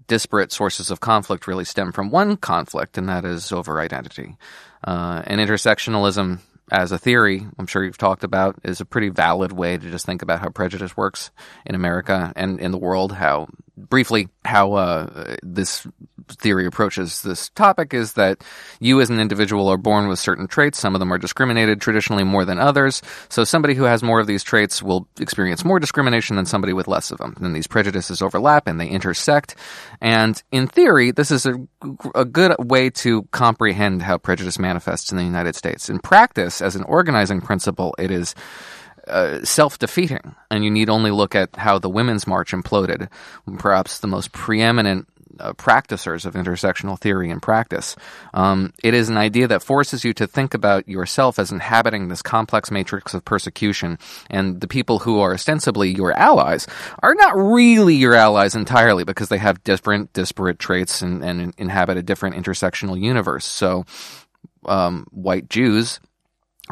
disparate 0.06 0.52
sources 0.52 0.90
of 0.90 1.00
conflict 1.00 1.46
really 1.46 1.64
stem 1.64 1.92
from 1.92 2.10
one 2.10 2.36
conflict, 2.36 2.98
and 2.98 3.08
that 3.08 3.24
is 3.24 3.52
over 3.52 3.80
identity. 3.80 4.36
Uh, 4.84 5.22
and 5.26 5.40
intersectionalism 5.40 6.40
as 6.70 6.90
a 6.90 6.98
theory, 6.98 7.46
I'm 7.58 7.66
sure 7.66 7.84
you've 7.84 7.98
talked 7.98 8.24
about, 8.24 8.56
is 8.64 8.80
a 8.80 8.86
pretty 8.86 9.10
valid 9.10 9.52
way 9.52 9.76
to 9.76 9.90
just 9.90 10.06
think 10.06 10.22
about 10.22 10.40
how 10.40 10.48
prejudice 10.48 10.96
works 10.96 11.30
in 11.66 11.74
America 11.74 12.32
and 12.34 12.58
in 12.60 12.70
the 12.70 12.78
world. 12.78 13.12
How 13.12 13.48
briefly 13.76 14.28
how 14.44 14.74
uh, 14.74 15.36
this 15.42 15.86
theory 16.28 16.66
approaches 16.66 17.22
this 17.22 17.48
topic 17.50 17.94
is 17.94 18.14
that 18.14 18.42
you 18.80 19.00
as 19.00 19.10
an 19.10 19.20
individual 19.20 19.68
are 19.68 19.76
born 19.76 20.08
with 20.08 20.18
certain 20.18 20.46
traits. 20.46 20.78
Some 20.78 20.94
of 20.94 20.98
them 20.98 21.12
are 21.12 21.18
discriminated 21.18 21.80
traditionally 21.80 22.24
more 22.24 22.44
than 22.44 22.58
others. 22.58 23.02
So 23.28 23.44
somebody 23.44 23.74
who 23.74 23.84
has 23.84 24.02
more 24.02 24.20
of 24.20 24.26
these 24.26 24.42
traits 24.42 24.82
will 24.82 25.08
experience 25.18 25.64
more 25.64 25.80
discrimination 25.80 26.36
than 26.36 26.46
somebody 26.46 26.72
with 26.72 26.88
less 26.88 27.10
of 27.10 27.18
them. 27.18 27.36
And 27.40 27.54
these 27.54 27.66
prejudices 27.66 28.22
overlap 28.22 28.66
and 28.66 28.80
they 28.80 28.88
intersect. 28.88 29.56
And 30.00 30.40
in 30.50 30.66
theory, 30.66 31.10
this 31.10 31.30
is 31.30 31.46
a, 31.46 31.54
a 32.14 32.24
good 32.24 32.54
way 32.58 32.90
to 32.90 33.22
comprehend 33.30 34.02
how 34.02 34.18
prejudice 34.18 34.58
manifests 34.58 35.10
in 35.10 35.18
the 35.18 35.24
United 35.24 35.56
States. 35.56 35.88
In 35.88 35.98
practice, 35.98 36.60
as 36.60 36.76
an 36.76 36.84
organizing 36.84 37.40
principle, 37.40 37.94
it 37.98 38.10
is 38.10 38.34
uh, 39.07 39.44
self-defeating, 39.44 40.34
and 40.50 40.64
you 40.64 40.70
need 40.70 40.88
only 40.88 41.11
look 41.11 41.34
at 41.34 41.57
how 41.57 41.78
the 41.78 41.88
Women's 41.88 42.26
March 42.26 42.53
imploded. 42.53 43.09
Perhaps 43.59 43.98
the 43.98 44.07
most 44.07 44.32
preeminent 44.32 45.09
uh, 45.40 45.53
practicers 45.55 46.26
of 46.26 46.34
intersectional 46.34 46.98
theory 46.98 47.30
and 47.30 47.42
practice. 47.42 47.96
Um, 48.34 48.72
it 48.82 48.94
is 48.94 49.09
an 49.09 49.16
idea 49.16 49.48
that 49.48 49.62
forces 49.62 50.05
you 50.05 50.12
to 50.14 50.26
think 50.26 50.55
about 50.55 50.88
yourself 50.88 51.38
as 51.38 51.50
inhabiting 51.50 52.09
this 52.09 52.22
complex 52.22 52.70
matrix 52.70 53.14
of 53.14 53.24
persecution, 53.24 53.98
and 54.30 54.61
the 54.61 54.68
people 54.68 55.00
who 55.00 55.20
are 55.20 55.34
ostensibly 55.34 55.90
your 55.90 56.12
allies 56.12 56.66
are 57.03 57.14
not 57.14 57.36
really 57.36 57.94
your 57.94 58.14
allies 58.14 58.55
entirely 58.55 59.05
because 59.05 59.28
they 59.28 59.38
have 59.38 59.64
different, 59.64 60.12
disparate 60.12 60.59
traits 60.59 61.03
and, 61.03 61.24
and 61.24 61.55
inhabit 61.59 61.96
a 61.96 62.03
different 62.03 62.36
intersectional 62.36 63.00
universe. 63.00 63.44
So, 63.44 63.84
um, 64.66 65.07
white 65.11 65.48
Jews 65.48 65.98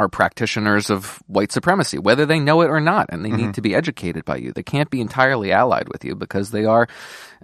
are 0.01 0.09
practitioners 0.09 0.89
of 0.89 1.23
white 1.27 1.53
supremacy, 1.53 1.99
whether 1.99 2.25
they 2.25 2.39
know 2.41 2.63
it 2.63 2.71
or 2.71 2.81
not, 2.81 3.07
and 3.11 3.23
they 3.23 3.29
mm-hmm. 3.29 3.47
need 3.49 3.55
to 3.55 3.61
be 3.61 3.75
educated 3.75 4.25
by 4.25 4.37
you. 4.37 4.51
They 4.51 4.63
can't 4.63 4.89
be 4.89 5.03
entirely 5.03 5.53
allied 5.53 5.89
with 5.91 6.07
you 6.07 6.15
because 6.15 6.51
they 6.51 6.65
are 6.65 6.89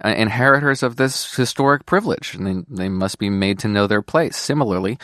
uh, 0.03 0.09
inheritors 0.09 0.81
of 0.81 0.95
this 0.95 1.35
historic 1.35 1.85
privilege, 1.85 2.33
and 2.33 2.47
they, 2.47 2.83
they 2.83 2.89
must 2.89 3.19
be 3.19 3.29
made 3.29 3.59
to 3.59 3.67
know 3.67 3.85
their 3.85 4.01
place. 4.01 4.35
Similarly, 4.35 4.97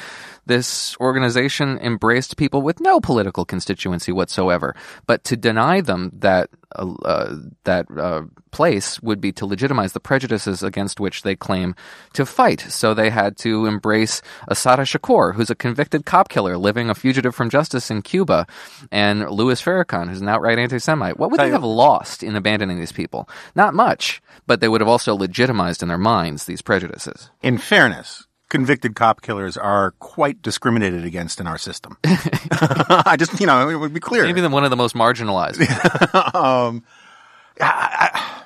this 0.47 0.97
organization 0.99 1.77
embraced 1.77 2.37
people 2.37 2.63
with 2.63 2.81
no 2.81 2.99
political 2.99 3.45
constituency 3.45 4.11
whatsoever, 4.11 4.75
but 5.05 5.23
to 5.25 5.37
deny 5.37 5.79
them 5.79 6.11
that 6.15 6.49
uh, 6.75 7.35
that 7.63 7.85
uh, 7.97 8.23
place 8.51 9.01
would 9.01 9.19
be 9.19 9.31
to 9.33 9.45
legitimize 9.45 9.93
the 9.93 9.99
prejudices 9.99 10.63
against 10.63 10.99
which 10.99 11.23
they 11.23 11.35
claim 11.35 11.75
to 12.13 12.25
fight. 12.25 12.61
So 12.61 12.93
they 12.93 13.09
had 13.09 13.37
to 13.37 13.65
embrace 13.65 14.21
Assata 14.47 14.83
Shakur, 14.83 15.33
who's 15.35 15.49
a 15.49 15.55
convicted 15.55 16.05
cop 16.05 16.29
killer 16.29 16.57
living 16.57 16.89
a 16.89 16.95
fugitive 16.95 17.35
from 17.35 17.49
justice 17.49 17.89
in 17.91 18.01
Cuba, 18.01 18.47
and 18.91 19.29
Louis 19.29 19.61
Farrakhan, 19.61 20.09
who's 20.09 20.21
an 20.21 20.29
outright 20.29 20.59
anti-Semite. 20.59 21.17
What 21.17 21.31
would 21.31 21.39
they 21.39 21.49
have 21.49 21.63
lost 21.63 22.23
in 22.23 22.35
abandoning 22.35 22.79
these 22.79 22.91
people? 22.91 23.27
Not 23.55 23.73
much, 23.73 24.21
but 24.47 24.61
they 24.61 24.67
would 24.67 24.81
have 24.81 24.87
also 24.87 25.15
legitimized 25.15 25.81
in 25.81 25.89
their 25.89 25.97
minds 25.97 26.45
these 26.45 26.61
prejudices. 26.61 27.29
In 27.41 27.57
fairness, 27.57 28.27
convicted 28.49 28.95
cop 28.95 29.21
killers 29.21 29.57
are 29.57 29.91
quite 29.99 30.41
discriminated 30.41 31.05
against 31.05 31.39
in 31.39 31.47
our 31.47 31.57
system. 31.57 31.97
I 32.03 33.15
just, 33.17 33.39
you 33.39 33.47
know, 33.47 33.69
it 33.69 33.75
would 33.75 33.93
be 33.93 33.99
clear. 33.99 34.23
Maybe 34.25 34.45
one 34.47 34.63
of 34.63 34.69
the 34.69 34.75
most 34.75 34.95
marginalized. 34.95 35.59
um, 36.35 36.83
I, 37.59 38.09
I, 38.13 38.43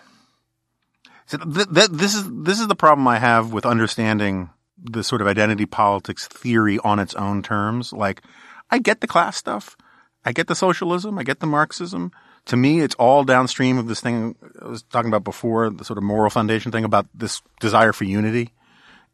so 1.25 1.37
th- 1.37 1.67
th- 1.73 1.89
this 1.91 2.15
is 2.15 2.23
this 2.43 2.59
is 2.59 2.67
the 2.67 2.75
problem 2.75 3.07
I 3.07 3.19
have 3.19 3.51
with 3.51 3.65
understanding 3.65 4.49
the 4.81 5.03
sort 5.03 5.21
of 5.21 5.27
identity 5.27 5.65
politics 5.65 6.27
theory 6.27 6.79
on 6.79 6.99
its 6.99 7.13
own 7.15 7.43
terms. 7.43 7.91
Like, 7.91 8.21
I 8.69 8.79
get 8.79 9.01
the 9.01 9.07
class 9.07 9.35
stuff, 9.35 9.75
I 10.23 10.31
get 10.31 10.47
the 10.47 10.55
socialism, 10.55 11.17
I 11.19 11.23
get 11.23 11.39
the 11.39 11.47
Marxism. 11.47 12.11
To 12.45 12.55
me, 12.55 12.79
it's 12.79 12.95
all 12.95 13.25
downstream 13.25 13.77
of 13.77 13.87
this 13.87 13.99
thing 13.99 14.35
I 14.61 14.69
was 14.69 14.83
talking 14.83 15.09
about 15.09 15.25
before, 15.25 15.69
the 15.69 15.83
sort 15.83 15.97
of 15.97 16.03
moral 16.03 16.29
foundation 16.29 16.71
thing 16.71 16.85
about 16.85 17.07
this 17.13 17.41
desire 17.59 17.91
for 17.91 18.05
unity. 18.05 18.53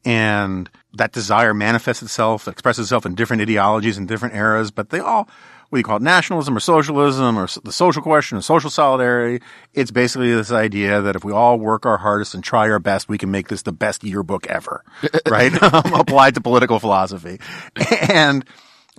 And 0.05 0.69
that 0.93 1.11
desire 1.11 1.53
manifests 1.53 2.03
itself, 2.03 2.47
expresses 2.47 2.85
itself 2.85 3.05
in 3.05 3.15
different 3.15 3.41
ideologies 3.41 3.97
and 3.97 4.07
different 4.07 4.35
eras, 4.35 4.69
but 4.69 4.89
they 4.89 4.99
all, 4.99 5.29
whether 5.69 5.79
you 5.79 5.83
call 5.83 5.97
it 5.97 6.03
nationalism 6.03 6.55
or 6.55 6.59
socialism 6.59 7.37
or 7.37 7.47
the 7.63 7.71
social 7.71 8.03
question 8.03 8.37
or 8.37 8.41
social 8.41 8.69
solidarity, 8.69 9.43
it's 9.73 9.91
basically 9.91 10.33
this 10.33 10.51
idea 10.51 11.01
that 11.01 11.15
if 11.15 11.23
we 11.23 11.31
all 11.31 11.57
work 11.57 11.85
our 11.85 11.97
hardest 11.97 12.35
and 12.35 12.43
try 12.43 12.69
our 12.69 12.79
best, 12.79 13.09
we 13.09 13.17
can 13.17 13.31
make 13.31 13.47
this 13.47 13.63
the 13.63 13.71
best 13.71 14.03
yearbook 14.03 14.45
ever, 14.47 14.83
right? 15.27 15.51
Um, 15.73 15.93
applied 15.93 16.35
to 16.35 16.41
political 16.41 16.79
philosophy. 16.79 17.39
And, 18.09 18.45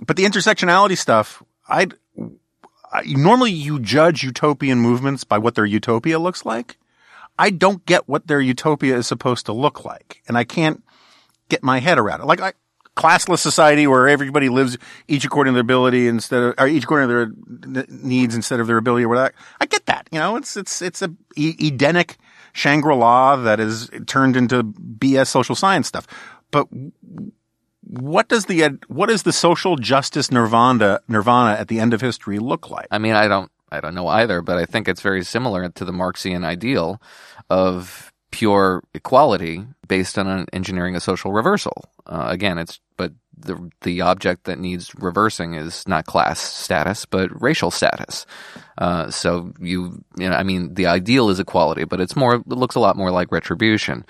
but 0.05 0.17
the 0.17 0.25
intersectionality 0.25 0.97
stuff, 0.97 1.41
I, 1.69 1.87
I 2.91 3.03
normally 3.05 3.51
you 3.51 3.79
judge 3.79 4.23
utopian 4.23 4.79
movements 4.79 5.23
by 5.23 5.37
what 5.37 5.55
their 5.55 5.65
utopia 5.65 6.19
looks 6.19 6.43
like. 6.43 6.77
I 7.37 7.49
don't 7.49 7.85
get 7.85 8.09
what 8.09 8.27
their 8.27 8.41
utopia 8.41 8.97
is 8.97 9.07
supposed 9.07 9.45
to 9.45 9.53
look 9.53 9.85
like. 9.85 10.21
And 10.27 10.37
I 10.37 10.43
can't 10.43 10.83
get 11.49 11.63
my 11.63 11.79
head 11.79 11.97
around 11.97 12.21
it. 12.21 12.25
Like 12.25 12.41
I, 12.41 12.53
classless 12.95 13.39
society 13.39 13.87
where 13.87 14.07
everybody 14.07 14.49
lives 14.49 14.77
each 15.07 15.25
according 15.25 15.53
to 15.53 15.55
their 15.55 15.61
ability 15.61 16.07
instead 16.07 16.41
of, 16.41 16.55
or 16.57 16.67
each 16.67 16.83
according 16.85 17.09
to 17.09 17.33
their 17.67 17.85
needs 17.89 18.35
instead 18.35 18.59
of 18.59 18.67
their 18.67 18.77
ability 18.77 19.05
or 19.05 19.09
whatever. 19.09 19.33
I 19.59 19.65
get 19.65 19.85
that. 19.87 20.07
You 20.11 20.19
know, 20.19 20.35
it's, 20.37 20.55
it's, 20.55 20.81
it's 20.81 21.01
a 21.01 21.13
Edenic 21.37 22.17
Shangri-La 22.53 23.35
that 23.37 23.59
is 23.59 23.89
turned 24.07 24.37
into 24.37 24.63
BS 24.63 25.27
social 25.27 25.55
science 25.55 25.87
stuff. 25.87 26.07
But 26.51 26.67
what 27.81 28.29
does 28.29 28.45
the, 28.45 28.79
what 28.87 29.09
is 29.09 29.23
the 29.23 29.33
social 29.33 29.75
justice 29.75 30.31
nirvana, 30.31 31.01
nirvana 31.07 31.59
at 31.59 31.67
the 31.67 31.79
end 31.79 31.93
of 31.93 32.01
history 32.01 32.39
look 32.39 32.69
like? 32.69 32.87
I 32.91 32.97
mean, 32.97 33.13
I 33.13 33.27
don't, 33.27 33.51
I 33.71 33.81
don't 33.81 33.95
know 33.95 34.07
either, 34.07 34.41
but 34.41 34.57
I 34.57 34.65
think 34.65 34.87
it's 34.87 35.01
very 35.01 35.23
similar 35.23 35.67
to 35.67 35.85
the 35.85 35.91
Marxian 35.91 36.45
ideal 36.45 37.01
of 37.49 38.13
pure 38.35 38.83
equality 38.93 39.65
based 39.87 40.17
on 40.19 40.45
engineering 40.51 40.93
a 40.93 40.99
social 40.99 41.31
reversal. 41.31 41.85
Uh, 42.05 42.25
again, 42.27 42.57
it's 42.57 42.81
but 42.97 43.13
the 43.37 43.71
the 43.81 44.01
object 44.01 44.43
that 44.43 44.59
needs 44.59 44.93
reversing 44.95 45.53
is 45.53 45.87
not 45.87 46.05
class 46.05 46.41
status 46.41 47.05
but 47.05 47.29
racial 47.41 47.71
status. 47.71 48.25
Uh, 48.77 49.09
so 49.09 49.53
you 49.57 50.03
you 50.17 50.29
know 50.29 50.35
I 50.35 50.43
mean 50.43 50.73
the 50.73 50.85
ideal 50.85 51.29
is 51.29 51.39
equality, 51.39 51.85
but 51.85 52.01
it's 52.01 52.17
more 52.17 52.35
it 52.35 52.47
looks 52.47 52.75
a 52.75 52.81
lot 52.81 52.97
more 52.97 53.09
like 53.09 53.31
retribution. 53.31 54.05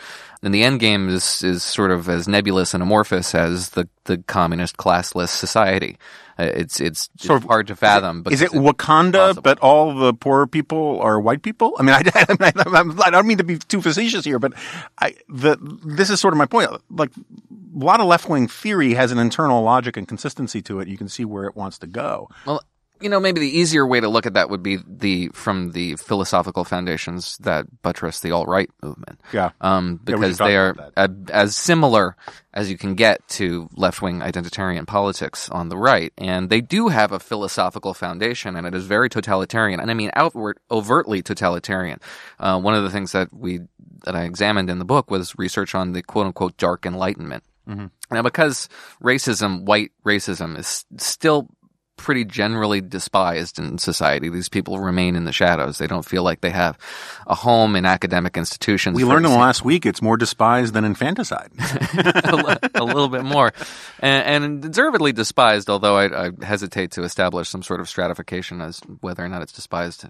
And 0.45 0.53
the 0.53 0.63
end 0.63 0.79
game 0.79 1.09
is 1.09 1.41
is 1.41 1.63
sort 1.63 1.89
of 1.89 2.07
as 2.07 2.27
nebulous 2.27 2.75
and 2.75 2.83
amorphous 2.83 3.33
as 3.33 3.71
the 3.71 3.89
the 4.03 4.19
communist 4.19 4.77
classless 4.77 5.29
society. 5.29 5.97
Uh, 6.37 6.43
it's 6.53 6.79
it's 6.79 7.09
sort 7.17 7.41
of 7.41 7.47
hard 7.47 7.65
to 7.65 7.75
fathom. 7.75 8.21
Is 8.29 8.41
it, 8.41 8.45
is 8.45 8.53
it 8.53 8.57
Wakanda, 8.59 9.41
but 9.41 9.57
all 9.57 9.95
the 9.95 10.13
poor 10.13 10.45
people 10.45 11.01
are 11.01 11.19
white 11.19 11.41
people? 11.41 11.75
I 11.79 11.81
mean, 11.81 11.95
I, 11.95 12.03
I, 12.39 12.83
I, 13.05 13.09
don't 13.09 13.25
mean 13.25 13.39
to 13.39 13.43
be 13.43 13.57
too 13.57 13.81
facetious 13.81 14.23
here, 14.23 14.37
but 14.37 14.53
I, 14.99 15.15
the 15.27 15.57
this 15.83 16.11
is 16.11 16.19
sort 16.19 16.35
of 16.35 16.37
my 16.37 16.45
point. 16.45 16.69
Like 16.91 17.09
a 17.17 17.83
lot 17.83 17.99
of 17.99 18.05
left 18.05 18.29
wing 18.29 18.47
theory 18.47 18.93
has 18.93 19.11
an 19.11 19.17
internal 19.17 19.63
logic 19.63 19.97
and 19.97 20.07
consistency 20.07 20.61
to 20.61 20.79
it. 20.79 20.87
You 20.87 20.97
can 20.97 21.09
see 21.09 21.25
where 21.25 21.45
it 21.45 21.55
wants 21.55 21.79
to 21.79 21.87
go. 21.87 22.29
Well, 22.45 22.61
you 23.01 23.09
know, 23.09 23.19
maybe 23.19 23.39
the 23.39 23.57
easier 23.57 23.85
way 23.85 23.99
to 23.99 24.07
look 24.07 24.25
at 24.25 24.33
that 24.33 24.49
would 24.49 24.63
be 24.63 24.77
the 24.87 25.29
from 25.29 25.71
the 25.71 25.95
philosophical 25.97 26.63
foundations 26.63 27.37
that 27.39 27.65
buttress 27.81 28.19
the 28.21 28.31
alt 28.31 28.47
right 28.47 28.69
movement. 28.81 29.19
Yeah, 29.33 29.51
um, 29.61 29.99
because 30.03 30.39
yeah, 30.39 30.47
they 30.47 30.57
are 30.57 30.91
a, 30.95 31.09
as 31.29 31.55
similar 31.55 32.15
as 32.53 32.71
you 32.71 32.77
can 32.77 32.95
get 32.95 33.27
to 33.27 33.69
left 33.75 34.01
wing 34.01 34.21
identitarian 34.21 34.87
politics 34.87 35.49
on 35.49 35.69
the 35.69 35.77
right, 35.77 36.13
and 36.17 36.49
they 36.49 36.61
do 36.61 36.87
have 36.87 37.11
a 37.11 37.19
philosophical 37.19 37.93
foundation, 37.93 38.55
and 38.55 38.65
it 38.65 38.73
is 38.73 38.85
very 38.85 39.09
totalitarian, 39.09 39.79
and 39.79 39.91
I 39.91 39.93
mean 39.93 40.11
outward, 40.13 40.59
overtly 40.71 41.21
totalitarian. 41.21 41.99
Uh, 42.39 42.59
one 42.59 42.75
of 42.75 42.83
the 42.83 42.89
things 42.89 43.11
that 43.11 43.33
we 43.33 43.61
that 44.05 44.15
I 44.15 44.23
examined 44.23 44.69
in 44.69 44.79
the 44.79 44.85
book 44.85 45.11
was 45.11 45.37
research 45.37 45.75
on 45.75 45.91
the 45.91 46.01
quote 46.01 46.27
unquote 46.27 46.57
dark 46.57 46.85
enlightenment. 46.85 47.43
Mm-hmm. 47.67 47.87
Now, 48.11 48.21
because 48.21 48.69
racism, 49.01 49.63
white 49.63 49.91
racism, 50.05 50.57
is 50.57 50.85
still 50.97 51.49
pretty 51.97 52.25
generally 52.25 52.81
despised 52.81 53.57
in 53.59 53.77
society. 53.77 54.29
These 54.29 54.49
people 54.49 54.79
remain 54.79 55.15
in 55.15 55.25
the 55.25 55.31
shadows. 55.31 55.77
They 55.77 55.87
don't 55.87 56.05
feel 56.05 56.23
like 56.23 56.41
they 56.41 56.49
have 56.49 56.77
a 57.25 57.35
home 57.35 57.75
in 57.75 57.85
academic 57.85 58.37
institutions. 58.37 58.95
We 58.95 59.05
learned 59.05 59.25
in 59.25 59.31
the 59.31 59.37
last 59.37 59.63
week 59.63 59.85
it's 59.85 60.01
more 60.01 60.17
despised 60.17 60.73
than 60.73 60.85
infanticide. 60.85 61.51
a, 61.59 62.59
a, 62.75 62.83
little 62.83 63.07
bit 63.07 63.23
more. 63.23 63.53
And, 63.99 64.43
and 64.43 64.61
deservedly 64.61 65.13
despised, 65.13 65.69
although 65.69 65.95
I, 65.95 66.27
I, 66.27 66.31
hesitate 66.43 66.91
to 66.91 67.03
establish 67.03 67.49
some 67.49 67.63
sort 67.63 67.79
of 67.79 67.87
stratification 67.87 68.61
as 68.61 68.81
whether 69.01 69.23
or 69.23 69.29
not 69.29 69.41
it's 69.41 69.53
despised 69.53 70.05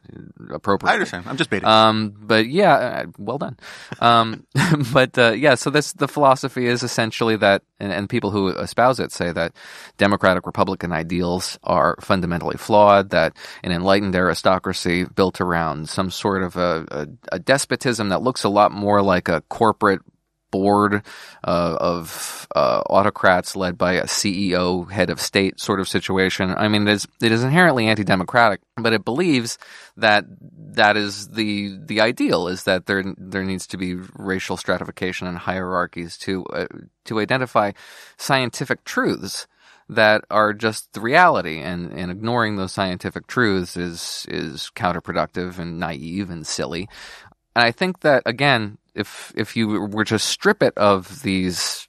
appropriately. 0.52 0.92
I 0.92 0.94
understand. 0.96 1.26
I'm 1.28 1.38
just 1.38 1.50
baiting. 1.50 1.68
Um, 1.68 2.14
but 2.18 2.48
yeah, 2.48 2.74
uh, 2.74 3.06
well 3.18 3.38
done. 3.38 3.58
Um, 4.00 4.46
but 4.94 5.18
uh, 5.18 5.32
yeah, 5.32 5.56
so 5.56 5.70
this 5.70 5.94
the 5.94 6.08
philosophy 6.08 6.66
is 6.66 6.84
essentially 6.84 7.38
that, 7.38 7.64
and, 7.80 7.92
and 7.92 8.10
people 8.10 8.32
who 8.32 8.50
espouse 8.50 9.00
it 9.00 9.12
say 9.12 9.32
that 9.32 9.54
democratic 9.98 10.46
Republican 10.46 10.92
ideals 10.92 11.60
are 11.64 11.75
are 11.76 11.96
fundamentally 12.02 12.58
flawed, 12.58 13.10
that 13.12 13.36
an 13.64 13.72
enlightened 13.72 14.16
aristocracy 14.16 15.06
built 15.06 15.42
around 15.42 15.90
some 15.90 16.10
sort 16.10 16.44
of 16.44 16.56
a, 16.56 16.86
a, 16.92 17.08
a 17.34 17.40
despotism 17.40 18.10
that 18.10 18.22
looks 18.22 18.44
a 18.44 18.50
lot 18.50 18.72
more 18.72 19.02
like 19.02 19.28
a 19.28 19.42
corporate 19.42 20.02
board 20.52 21.04
uh, 21.44 21.78
of 21.80 22.48
uh, 22.56 22.82
autocrats 22.90 23.56
led 23.58 23.78
by 23.78 23.94
a 23.94 24.06
CEO, 24.06 24.90
head 24.90 25.10
of 25.10 25.20
state 25.20 25.60
sort 25.60 25.82
of 25.82 25.88
situation. 25.88 26.54
I 26.56 26.70
mean, 26.70 26.88
it 26.88 26.94
is, 26.94 27.08
it 27.22 27.32
is 27.32 27.44
inherently 27.44 27.88
anti-democratic, 27.88 28.62
but 28.78 28.94
it 28.94 29.04
believes 29.04 29.58
that 29.98 30.26
that 30.76 30.98
is 30.98 31.30
the 31.30 31.78
the 31.86 32.02
ideal 32.02 32.48
is 32.48 32.64
that 32.64 32.86
there 32.86 33.04
there 33.18 33.44
needs 33.44 33.68
to 33.68 33.78
be 33.78 33.96
racial 34.18 34.58
stratification 34.58 35.28
and 35.28 35.38
hierarchies 35.38 36.18
to 36.20 36.46
uh, 36.46 36.68
to 37.06 37.20
identify 37.20 37.72
scientific 38.18 38.84
truths 38.84 39.48
that 39.90 40.26
are 40.32 40.54
just 40.54 40.92
the 40.94 41.02
reality 41.02 41.60
and, 41.60 41.92
and 41.92 42.12
ignoring 42.12 42.56
those 42.56 42.72
scientific 42.72 43.28
truths 43.28 43.78
is 43.78 44.26
is 44.30 44.72
counterproductive 44.76 45.60
and 45.60 45.80
naive 45.80 46.30
and 46.30 46.46
silly. 46.46 46.90
And 47.56 47.64
I 47.64 47.72
think 47.72 48.00
that 48.02 48.24
again, 48.26 48.78
if 48.96 49.32
if 49.36 49.56
you 49.56 49.88
were 49.88 50.06
to 50.06 50.18
strip 50.18 50.64
it 50.64 50.76
of 50.78 51.22
these 51.22 51.88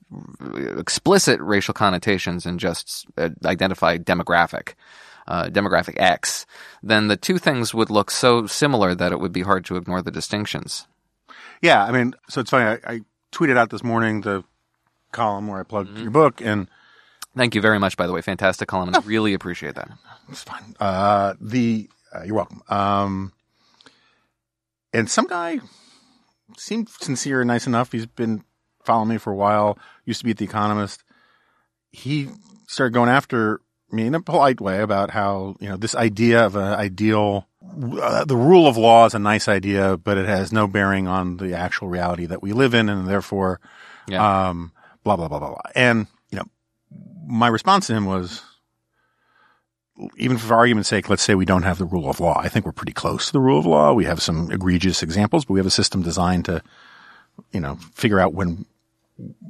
explicit 0.76 1.40
racial 1.40 1.74
connotations 1.74 2.47
and 2.47 2.61
just 2.61 3.07
uh, 3.16 3.30
identify 3.44 3.97
demographic, 3.97 4.74
uh, 5.26 5.44
demographic 5.44 5.94
X, 5.97 6.47
then 6.82 7.09
the 7.09 7.16
two 7.16 7.38
things 7.38 7.72
would 7.72 7.90
look 7.90 8.11
so 8.11 8.47
similar 8.47 8.94
that 8.94 9.12
it 9.12 9.20
would 9.20 9.32
be 9.32 9.42
hard 9.42 9.64
to 9.66 9.76
ignore 9.76 10.03
the 10.03 10.11
distinctions. 10.11 10.86
Yeah, 11.62 11.82
I 11.82 11.92
mean, 11.92 12.14
so 12.28 12.42
it's 12.42 12.51
funny. 12.51 12.78
I, 12.84 12.94
I 12.94 13.01
tweeted 13.32 13.57
out 13.57 13.70
this 13.70 13.82
morning 13.82 14.20
the 14.20 14.44
column 15.12 15.49
where 15.49 15.61
I 15.61 15.62
plugged 15.62 15.90
mm-hmm. 15.90 16.03
your 16.03 16.11
book, 16.11 16.40
and 16.40 16.68
Thank 17.37 17.55
you 17.55 17.61
very 17.61 17.78
much, 17.78 17.97
by 17.97 18.07
the 18.07 18.12
way. 18.12 18.22
Fantastic 18.22 18.66
column. 18.66 18.93
Oh. 18.95 19.03
Really 19.03 19.34
appreciate 19.34 19.74
that. 19.74 19.91
It's 20.30 20.43
fine. 20.43 20.74
Uh, 20.80 21.34
the, 21.41 21.89
uh, 22.14 22.22
you're 22.24 22.34
welcome. 22.34 22.62
Um, 22.68 23.32
and 24.93 25.11
some 25.11 25.26
guy 25.26 25.61
seemed 26.57 26.89
sincere 26.89 27.43
and 27.43 27.49
nice 27.49 27.66
enough. 27.66 27.93
He's 27.93 28.07
been 28.07 28.43
following 28.84 29.11
me 29.11 29.18
for 29.18 29.32
a 29.32 29.37
while, 29.37 29.78
used 30.07 30.20
to 30.20 30.24
be 30.24 30.30
at 30.30 30.39
The 30.39 30.47
Economist. 30.47 31.05
He 31.91 32.28
started 32.68 32.95
going 32.95 33.11
after 33.11 33.61
me 33.91 34.07
in 34.07 34.14
a 34.14 34.22
polite 34.22 34.61
way 34.61 34.80
about 34.80 35.11
how, 35.11 35.57
you 35.61 35.68
know, 35.68 35.76
this 35.76 35.95
idea 35.95 36.47
of 36.47 36.57
an 36.57 36.72
ideal, 36.72 37.47
uh, 38.01 38.24
the 38.24 38.37
rule 38.37 38.66
of 38.66 38.76
law 38.76 39.05
is 39.05 39.14
a 39.14 39.18
nice 39.18 39.47
idea, 39.47 39.97
but 39.97 40.16
it 40.16 40.26
has 40.26 40.53
no 40.53 40.66
bearing 40.66 41.07
on 41.07 41.37
the 41.37 41.55
actual 41.55 41.89
reality 41.89 42.26
that 42.26 42.43
we 42.43 42.53
live 42.53 42.74
in. 42.74 42.89
And 42.89 43.07
therefore, 43.07 43.61
yeah. 44.09 44.49
um, 44.49 44.72
blah, 45.05 45.16
blah, 45.16 45.28
blah, 45.28 45.39
blah, 45.39 45.51
blah. 45.51 45.70
And 45.74 46.07
my 47.27 47.49
response 47.49 47.89
to 47.89 47.95
him 47.95 48.07
was, 48.07 48.43
even 50.16 50.39
for 50.39 50.55
argument's 50.55 50.89
sake, 50.89 51.09
let's 51.09 51.22
say 51.22 51.35
we 51.35 51.45
don't 51.45 51.62
have 51.62 51.79
the 51.79 51.85
rule 51.85 52.09
of 52.09 52.20
law. 52.20 52.39
I 52.39 52.49
think 52.49 52.66
we're 52.66 52.72
pretty 52.72 52.93
close 52.93 53.27
to 53.27 53.33
the 53.33 53.41
rule 53.41 53.59
of 53.59 53.66
law. 53.66 53.93
We 53.93 54.05
have 54.05 54.20
some 54.22 54.51
egregious 54.51 55.03
examples, 55.03 55.45
but 55.45 55.55
we 55.55 55.61
have 55.61 55.66
a 55.66 55.70
system 55.70 56.03
designed 56.03 56.45
to, 56.47 56.62
you 57.53 57.61
know, 57.61 57.77
figure 57.95 58.20
out 58.20 58.35
when, 58.35 58.66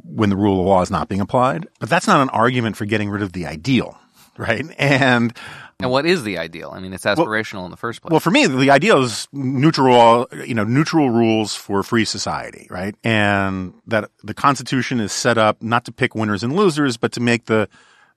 when 0.05 0.31
the 0.31 0.37
rule 0.37 0.61
of 0.61 0.67
law 0.67 0.83
is 0.83 0.91
not 0.91 1.09
being 1.09 1.21
applied. 1.21 1.67
But 1.81 1.89
that's 1.89 2.07
not 2.07 2.21
an 2.21 2.29
argument 2.31 2.77
for 2.77 2.85
getting 2.85 3.11
rid 3.11 3.23
of 3.23 3.33
the 3.33 3.47
ideal, 3.47 3.99
right? 4.39 4.65
And 4.79 5.37
and 5.81 5.91
what 5.91 6.07
is 6.07 6.23
the 6.23 6.39
ideal? 6.39 6.73
I 6.75 6.81
mean, 6.81 6.95
it's 6.95 7.05
aspirational 7.05 7.55
well, 7.55 7.65
in 7.67 7.71
the 7.71 7.77
first 7.77 8.01
place. 8.01 8.11
Well, 8.11 8.21
for 8.21 8.31
me, 8.31 8.47
the 8.47 8.71
ideal 8.71 9.03
is 9.03 9.29
neutral, 9.33 10.27
you 10.45 10.55
know, 10.55 10.65
neutral 10.65 11.11
rules 11.11 11.55
for 11.55 11.83
free 11.83 12.07
society, 12.07 12.67
right? 12.71 12.95
And 13.05 13.75
that 13.87 14.11
the 14.25 14.33
Constitution 14.33 15.01
is 15.01 15.13
set 15.13 15.37
up 15.37 15.63
not 15.63 15.85
to 15.85 15.93
pick 15.93 16.15
winners 16.15 16.43
and 16.43 16.57
losers, 16.57 16.97
but 16.97 17.13
to 17.13 17.21
make 17.21 17.45
the 17.45 17.69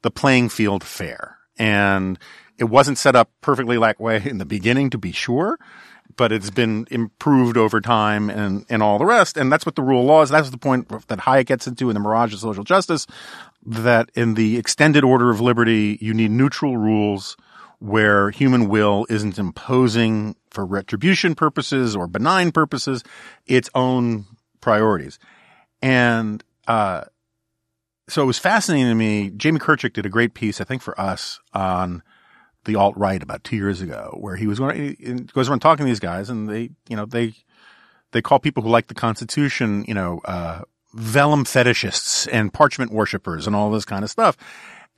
the 0.02 0.12
playing 0.12 0.48
field 0.48 0.86
fair. 0.86 1.38
And 1.58 2.18
it 2.58 2.66
wasn't 2.66 2.98
set 2.98 3.16
up 3.16 3.30
perfectly 3.42 3.78
that 3.78 4.00
way 4.00 4.22
in 4.24 4.38
the 4.38 4.46
beginning, 4.46 4.90
to 4.92 4.98
be 4.98 5.12
sure, 5.12 5.60
but 6.16 6.32
it's 6.32 6.50
been 6.50 6.88
improved 6.90 7.58
over 7.58 7.82
time 7.82 8.30
and, 8.30 8.66
and 8.70 8.82
all 8.82 8.98
the 8.98 9.06
rest. 9.06 9.36
And 9.36 9.52
that's 9.52 9.66
what 9.66 9.76
the 9.76 9.82
rule 9.82 10.02
of 10.02 10.08
law 10.08 10.22
is. 10.22 10.30
That's 10.30 10.50
the 10.50 10.58
point 10.58 10.88
that 11.08 11.20
Hayek 11.20 11.48
gets 11.48 11.68
into 11.68 11.90
in 11.90 11.94
the 11.94 12.00
Mirage 12.00 12.34
of 12.34 12.40
Social 12.40 12.64
Justice, 12.64 13.06
that 13.66 14.10
in 14.16 14.36
the 14.36 14.58
extended 14.58 15.04
order 15.04 15.30
of 15.30 15.42
liberty, 15.42 15.98
you 16.00 16.14
need 16.14 16.32
neutral 16.32 16.78
rules 16.78 17.36
where 17.80 18.30
human 18.30 18.68
will 18.70 19.06
isn't 19.10 19.40
imposing 19.40 20.36
for 20.52 20.66
retribution 20.66 21.36
purposes 21.36 21.96
or 21.96 22.08
benign 22.08 22.52
purposes 22.52 23.04
its 23.46 23.70
own 23.74 24.26
priorities. 24.62 25.18
And, 25.82 26.44
uh, 26.68 27.06
so 28.10 28.24
it 28.24 28.26
was 28.26 28.40
fascinating 28.40 28.88
to 28.88 28.96
me. 28.96 29.30
Jamie 29.30 29.60
Kirchick 29.60 29.94
did 29.94 30.06
a 30.06 30.10
great 30.10 30.34
piece, 30.34 30.60
I 30.60 30.64
think 30.64 30.82
for 30.82 31.00
us, 31.00 31.40
on 31.54 32.02
the 32.66 32.76
alt 32.76 32.98
right 32.98 33.22
about 33.22 33.44
two 33.44 33.56
years 33.56 33.82
ago, 33.82 34.16
where 34.20 34.36
he 34.36 34.48
was 34.48 34.60
going, 34.60 34.96
he 35.00 35.14
goes 35.34 35.48
around 35.48 35.60
talking 35.60 35.86
to 35.86 35.90
these 35.90 36.00
guys, 36.00 36.30
and 36.30 36.50
they, 36.50 36.72
you 36.88 36.96
know, 36.96 37.06
they 37.06 37.34
they 38.12 38.22
call 38.22 38.40
people 38.40 38.64
who 38.64 38.70
like 38.70 38.88
the 38.88 38.96
Constitution, 38.96 39.86
you 39.88 39.94
know, 39.94 40.22
uh, 40.26 40.62
vellum 40.94 41.46
fetishists 41.46 42.28
and 42.32 42.52
parchment 42.52 42.92
worshippers 42.92 43.46
and 43.46 43.56
all 43.56 43.70
this 43.70 43.86
kind 43.86 44.04
of 44.04 44.10
stuff. 44.10 44.36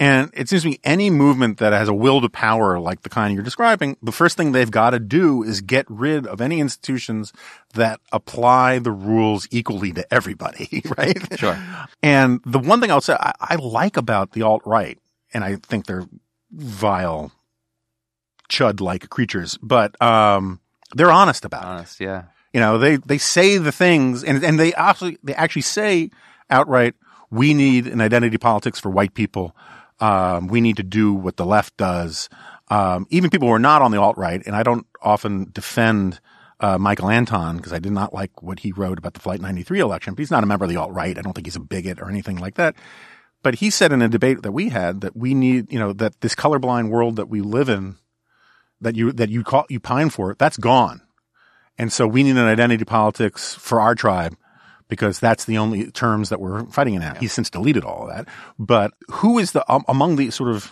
And 0.02 0.32
it 0.34 0.50
seems 0.50 0.64
to 0.64 0.70
me 0.70 0.80
any 0.84 1.12
movement 1.12 1.60
that 1.60 1.74
has 1.74 1.88
a 1.88 1.94
will 1.94 2.22
to 2.22 2.30
power 2.30 2.80
like 2.80 3.04
the 3.04 3.10
kind 3.10 3.36
you're 3.36 3.44
describing, 3.44 3.98
the 4.02 4.12
first 4.12 4.36
thing 4.36 4.52
they've 4.52 4.72
got 4.72 4.90
to 4.90 5.00
do 5.00 5.44
is 5.44 5.62
get 5.62 5.86
rid 5.90 6.26
of 6.26 6.42
any 6.42 6.60
institutions 6.60 7.32
that 7.76 8.00
apply 8.12 8.80
the 8.80 8.92
rules 8.92 9.48
equally 9.52 9.92
to 9.92 10.12
everybody, 10.12 10.82
right? 10.98 11.40
Sure. 11.40 11.56
And 12.02 12.42
the 12.48 12.58
one 12.58 12.82
thing 12.82 12.90
I'll 12.90 13.00
say 13.00 13.14
I, 13.14 13.34
I 13.40 13.56
like 13.58 13.96
about 13.96 14.32
the 14.32 14.42
alt 14.42 14.64
right, 14.66 14.98
and 15.36 15.44
I 15.44 15.58
think 15.58 15.86
they're 15.86 16.08
vile, 16.50 17.32
chud 18.50 18.82
like 18.82 19.08
creatures, 19.12 19.60
but 19.62 20.02
um, 20.02 20.62
they're 20.96 21.12
honest 21.12 21.46
about 21.46 21.62
it. 21.62 21.68
Honest, 21.68 22.00
yeah. 22.00 22.24
You 22.56 22.60
know, 22.60 22.80
they, 22.80 22.96
they 22.96 23.20
say 23.20 23.60
the 23.60 23.72
things 23.72 24.24
and, 24.24 24.44
and 24.44 24.60
they 24.60 24.74
actually, 24.74 25.20
they 25.24 25.36
actually 25.36 25.62
say 25.62 26.10
outright, 26.50 26.96
we 27.30 27.54
need 27.54 27.86
an 27.86 28.02
identity 28.02 28.40
politics 28.40 28.80
for 28.80 28.90
white 28.90 29.14
people. 29.14 29.56
Um, 30.02 30.48
we 30.48 30.62
need 30.62 30.78
to 30.78 30.84
do 30.84 31.14
what 31.14 31.38
the 31.38 31.46
left 31.46 31.78
does. 31.78 32.28
Um, 32.70 33.06
even 33.10 33.30
people 33.30 33.48
who 33.48 33.54
are 33.54 33.60
not 33.60 33.82
on 33.82 33.92
the 33.92 34.02
alt 34.02 34.18
right, 34.18 34.42
and 34.46 34.56
I 34.56 34.64
don't 34.64 34.88
often 35.02 35.50
defend 35.52 36.20
uh, 36.60 36.78
Michael 36.78 37.10
Anton 37.10 37.58
because 37.58 37.74
I 37.74 37.80
did 37.80 37.92
not 37.92 38.14
like 38.14 38.42
what 38.42 38.60
he 38.60 38.72
wrote 38.72 38.98
about 38.98 39.14
the 39.14 39.20
Flight 39.20 39.42
93 39.42 39.80
election, 39.80 40.14
but 40.14 40.20
he's 40.20 40.32
not 40.32 40.44
a 40.44 40.48
member 40.48 40.66
of 40.66 40.70
the 40.70 40.78
alt 40.78 40.92
right. 40.92 41.18
I 41.18 41.22
don't 41.22 41.34
think 41.34 41.48
he's 41.48 41.56
a 41.56 41.62
bigot 41.62 42.02
or 42.02 42.10
anything 42.10 42.38
like 42.38 42.56
that. 42.56 42.76
But 43.44 43.56
he 43.56 43.70
said 43.70 43.92
in 43.92 44.02
a 44.02 44.08
debate 44.08 44.44
that 44.44 44.52
we 44.52 44.70
had 44.70 45.02
that 45.02 45.16
we 45.16 45.34
need, 45.34 45.72
you 45.72 45.80
know, 45.80 45.94
that 45.94 46.22
this 46.22 46.36
colorblind 46.36 46.90
world 46.90 47.16
that 47.16 47.30
we 47.30 47.42
live 47.42 47.70
in, 47.70 47.98
that 48.80 48.96
you, 48.96 49.12
that 49.12 49.30
you 49.30 49.44
call, 49.44 49.66
you 49.70 49.80
pine 49.80 50.10
for, 50.10 50.36
that's 50.38 50.58
gone. 50.58 51.02
And 51.78 51.92
so 51.92 52.08
we 52.08 52.24
need 52.24 52.38
an 52.38 52.46
identity 52.46 52.86
politics 52.86 53.56
for 53.56 53.82
our 53.82 53.96
tribe 53.96 54.36
because 54.92 55.22
that's 55.22 55.46
the 55.46 55.58
only 55.58 55.90
terms 55.90 56.28
that 56.30 56.42
we're 56.42 56.66
fighting 56.66 56.96
in 56.96 57.00
now. 57.00 57.16
He's 57.16 57.32
since 57.32 57.50
deleted 57.50 57.86
all 57.86 58.04
of 58.04 58.10
that. 58.14 58.28
But 58.60 58.92
who 59.10 59.40
is 59.40 59.54
the, 59.54 59.64
um, 59.72 59.86
among 59.88 60.18
the 60.18 60.30
sort 60.32 60.54
of 60.54 60.70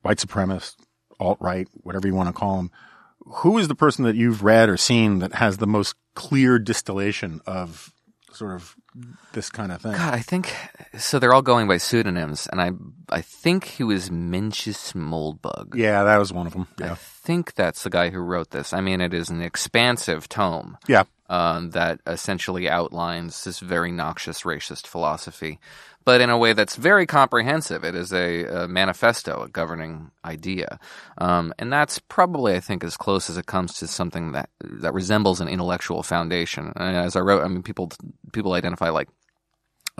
white 0.00 0.16
supremacist, 0.16 0.76
alt 1.20 1.36
right, 1.38 1.68
whatever 1.74 2.08
you 2.08 2.14
want 2.14 2.30
to 2.30 2.32
call 2.32 2.56
them, 2.56 2.70
who 3.18 3.58
is 3.58 3.68
the 3.68 3.74
person 3.74 4.06
that 4.06 4.16
you've 4.16 4.42
read 4.42 4.70
or 4.70 4.78
seen 4.78 5.18
that 5.18 5.34
has 5.34 5.58
the 5.58 5.66
most 5.66 5.94
clear 6.14 6.58
distillation 6.58 7.42
of 7.44 7.92
sort 8.32 8.54
of 8.54 8.74
this 9.34 9.50
kind 9.50 9.70
of 9.70 9.82
thing? 9.82 9.92
God, 9.92 10.14
I 10.14 10.20
think 10.20 10.56
so. 10.96 11.18
They're 11.18 11.34
all 11.34 11.42
going 11.42 11.68
by 11.68 11.76
pseudonyms, 11.76 12.48
and 12.50 12.58
I 12.58 12.70
I 13.14 13.20
think 13.20 13.64
he 13.64 13.84
was 13.84 14.08
Mencius 14.08 14.94
Moldbug. 14.94 15.74
Yeah, 15.74 16.04
that 16.04 16.16
was 16.16 16.32
one 16.32 16.46
of 16.46 16.54
them. 16.54 16.68
I 16.80 16.94
think 16.94 17.54
that's 17.54 17.82
the 17.82 17.90
guy 17.90 18.08
who 18.08 18.20
wrote 18.20 18.50
this. 18.50 18.72
I 18.72 18.80
mean, 18.80 19.02
it 19.02 19.12
is 19.12 19.28
an 19.28 19.42
expansive 19.42 20.26
tome 20.26 20.78
Yeah. 20.88 21.04
Um, 21.30 21.70
that 21.70 22.00
essentially 22.06 22.68
outlines 22.68 23.44
this 23.44 23.60
very 23.60 23.92
noxious 23.92 24.42
racist 24.42 24.86
philosophy, 24.86 25.58
but 26.04 26.20
in 26.20 26.28
a 26.28 26.36
way 26.36 26.52
that's 26.52 26.76
very 26.76 27.06
comprehensive. 27.06 27.84
It 27.84 27.94
is 27.94 28.12
a, 28.12 28.44
a 28.44 28.68
manifesto, 28.68 29.44
a 29.44 29.48
governing 29.48 30.10
idea, 30.24 30.78
um, 31.18 31.54
and 31.58 31.72
that's 31.72 31.98
probably, 32.00 32.54
I 32.54 32.60
think, 32.60 32.84
as 32.84 32.96
close 32.96 33.30
as 33.30 33.38
it 33.38 33.46
comes 33.46 33.78
to 33.78 33.86
something 33.86 34.32
that 34.32 34.50
that 34.82 34.92
resembles 34.92 35.40
an 35.40 35.48
intellectual 35.48 36.02
foundation. 36.02 36.72
And 36.76 36.96
as 36.96 37.16
I 37.16 37.20
wrote, 37.20 37.44
I 37.44 37.48
mean, 37.48 37.62
people 37.62 37.90
people 38.32 38.52
identify 38.52 38.90
like. 38.90 39.08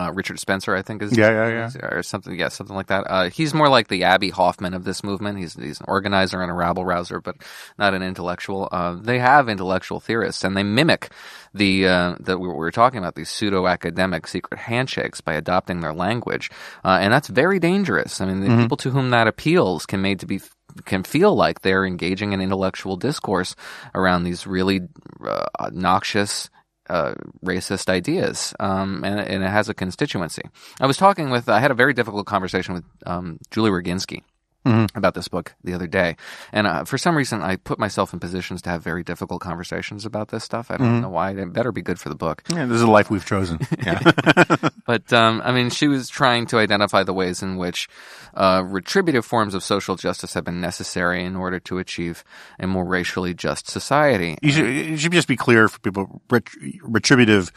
Uh, 0.01 0.11
Richard 0.13 0.39
Spencer, 0.39 0.75
I 0.75 0.81
think, 0.81 1.03
is 1.03 1.17
Yeah, 1.17 1.31
yeah, 1.31 1.71
yeah. 1.75 1.87
or 1.95 2.03
something, 2.03 2.39
yeah, 2.39 2.49
something 2.49 2.75
like 2.75 2.87
that. 2.87 3.05
Uh, 3.07 3.29
he's 3.29 3.53
more 3.53 3.69
like 3.69 3.89
the 3.89 4.05
Abbie 4.05 4.31
Hoffman 4.31 4.73
of 4.73 4.85
this 4.85 5.05
movement. 5.05 5.39
He's 5.39 5.55
he's 5.55 5.79
an 5.79 5.87
organizer 5.89 6.41
and 6.41 6.51
a 6.51 6.55
rabble 6.55 6.87
rouser, 6.87 7.21
but 7.21 7.37
not 7.79 7.93
an 7.93 8.03
intellectual. 8.03 8.69
Uh, 8.73 8.95
they 8.95 9.19
have 9.19 9.51
intellectual 9.51 10.01
theorists, 10.01 10.43
and 10.43 10.57
they 10.57 10.63
mimic 10.63 11.11
the 11.53 11.87
uh, 11.87 12.15
that 12.21 12.39
we 12.39 12.49
were 12.49 12.71
talking 12.71 12.99
about 12.99 13.15
these 13.15 13.29
pseudo 13.29 13.67
academic 13.67 14.27
secret 14.27 14.59
handshakes 14.59 15.21
by 15.21 15.35
adopting 15.35 15.81
their 15.81 15.93
language, 15.93 16.51
uh, 16.83 16.99
and 17.01 17.13
that's 17.13 17.29
very 17.29 17.59
dangerous. 17.59 18.21
I 18.23 18.27
mean, 18.27 18.41
the 18.41 18.63
people 18.63 18.79
to 18.79 18.91
whom 18.91 19.11
that 19.11 19.27
appeals 19.27 19.85
can 19.85 20.01
made 20.01 20.21
to 20.21 20.27
be 20.27 20.41
can 20.85 21.03
feel 21.03 21.35
like 21.35 21.61
they're 21.61 21.85
engaging 21.85 22.33
in 22.33 22.41
intellectual 22.41 22.97
discourse 22.97 23.55
around 23.95 24.25
these 24.25 24.47
really 24.47 24.81
uh, 25.27 25.71
noxious 25.73 26.49
uh, 26.91 27.15
racist 27.45 27.89
ideas, 27.89 28.55
um, 28.61 29.05
and, 29.05 29.21
and 29.21 29.45
it 29.45 29.51
has 29.51 29.69
a 29.69 29.75
constituency. 29.75 30.43
I 30.81 30.87
was 30.87 30.97
talking 30.97 31.31
with, 31.31 31.49
I 31.49 31.61
had 31.61 31.71
a 31.71 31.75
very 31.75 31.95
difficult 31.95 32.27
conversation 32.27 32.75
with 32.75 32.85
um, 33.07 33.39
Julie 33.51 33.71
Roginsky. 33.71 34.23
About 34.63 35.15
this 35.15 35.27
book 35.27 35.55
the 35.65 35.73
other 35.73 35.87
day, 35.87 36.17
and 36.53 36.67
uh, 36.67 36.85
for 36.85 36.99
some 36.99 37.17
reason 37.17 37.41
I 37.41 37.57
put 37.57 37.79
myself 37.79 38.13
in 38.13 38.21
positions 38.21 38.61
to 38.63 38.71
have 38.71 38.83
very 38.83 39.03
difficult 39.03 39.41
conversations 39.41 40.05
about 40.05 40.29
this 40.29 40.45
stuff. 40.45 40.71
I 40.71 40.77
don't 40.77 41.01
know 41.01 41.09
why. 41.09 41.31
It 41.31 41.53
better 41.53 41.73
be 41.73 41.81
good 41.81 41.99
for 41.99 42.11
the 42.11 42.15
book. 42.15 42.43
Yeah, 42.51 42.67
this 42.67 42.77
is 42.77 42.83
a 42.83 42.91
life 42.91 43.11
we've 43.11 43.25
chosen. 43.25 43.59
Yeah. 43.85 44.01
But 44.87 45.13
um, 45.13 45.41
I 45.45 45.53
mean, 45.53 45.71
she 45.71 45.87
was 45.89 46.09
trying 46.09 46.47
to 46.49 46.59
identify 46.59 47.05
the 47.05 47.13
ways 47.15 47.43
in 47.43 47.57
which 47.57 47.89
uh, 48.35 48.63
retributive 48.67 49.25
forms 49.25 49.55
of 49.55 49.63
social 49.63 49.95
justice 49.97 50.35
have 50.35 50.45
been 50.45 50.61
necessary 50.61 51.25
in 51.25 51.37
order 51.37 51.61
to 51.61 51.79
achieve 51.79 52.25
a 52.59 52.67
more 52.67 52.85
racially 52.85 53.33
just 53.33 53.69
society. 53.69 54.37
you 54.43 54.51
should, 54.51 54.67
it 54.67 54.99
should 54.99 55.13
just 55.13 55.29
be 55.29 55.37
clear 55.37 55.69
for 55.69 55.79
people. 55.79 56.21
Ret- 56.29 56.49
retributive, 56.83 57.53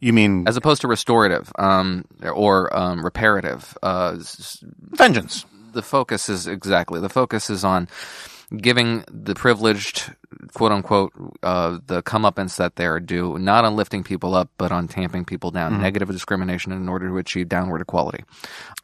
you 0.00 0.12
mean 0.14 0.48
as 0.48 0.56
opposed 0.56 0.80
to 0.80 0.88
restorative 0.88 1.52
um, 1.58 2.04
or 2.22 2.74
um, 2.76 3.04
reparative. 3.04 3.76
Uh, 3.82 4.16
vengeance. 4.90 5.44
The 5.72 5.82
focus 5.82 6.28
is 6.28 6.46
exactly 6.46 7.00
the 7.00 7.08
focus 7.08 7.50
is 7.50 7.64
on 7.64 7.88
giving 8.56 9.04
the 9.10 9.34
privileged, 9.34 10.14
quote 10.52 10.72
unquote, 10.72 11.12
uh, 11.42 11.78
the 11.86 12.02
comeuppance 12.02 12.56
that 12.56 12.76
they 12.76 12.86
are 12.86 13.00
due, 13.00 13.38
not 13.38 13.64
on 13.64 13.76
lifting 13.76 14.04
people 14.04 14.34
up, 14.34 14.50
but 14.58 14.72
on 14.72 14.88
tamping 14.88 15.24
people 15.24 15.50
down. 15.50 15.80
Negative 15.80 16.08
discrimination 16.08 16.72
in 16.72 16.88
order 16.88 17.08
to 17.08 17.16
achieve 17.18 17.48
downward 17.48 17.80
equality, 17.80 18.24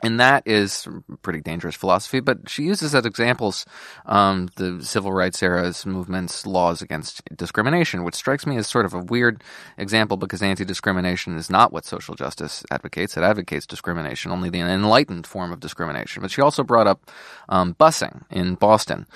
and 0.03 0.19
that 0.21 0.43
is 0.47 0.89
pretty 1.23 1.41
dangerous 1.41 1.75
philosophy. 1.75 2.21
But 2.21 2.49
she 2.49 2.63
uses 2.63 2.95
as 2.95 3.05
examples 3.05 3.67
um, 4.07 4.49
the 4.57 4.83
civil 4.83 5.13
rights 5.13 5.43
era's 5.43 5.85
movements, 5.85 6.47
laws 6.47 6.83
against 6.83 7.23
discrimination, 7.37 8.05
which 8.05 8.15
strikes 8.15 8.47
me 8.47 8.57
as 8.57 8.67
sort 8.67 8.87
of 8.87 8.95
a 8.95 9.01
weird 9.01 9.43
example 9.77 10.17
because 10.17 10.43
anti-discrimination 10.43 11.37
is 11.37 11.51
not 11.51 11.73
what 11.73 11.85
social 11.85 12.15
justice 12.15 12.65
advocates. 12.71 13.17
It 13.17 13.23
advocates 13.23 13.67
discrimination, 13.67 14.31
only 14.31 14.51
the 14.51 14.61
enlightened 14.61 15.27
form 15.27 15.53
of 15.53 15.61
discrimination. 15.61 16.23
But 16.23 16.31
she 16.31 16.41
also 16.41 16.63
brought 16.63 16.87
up 16.87 17.11
um, 17.49 17.75
busing 17.75 18.25
in 18.31 18.55
Boston, 18.55 19.07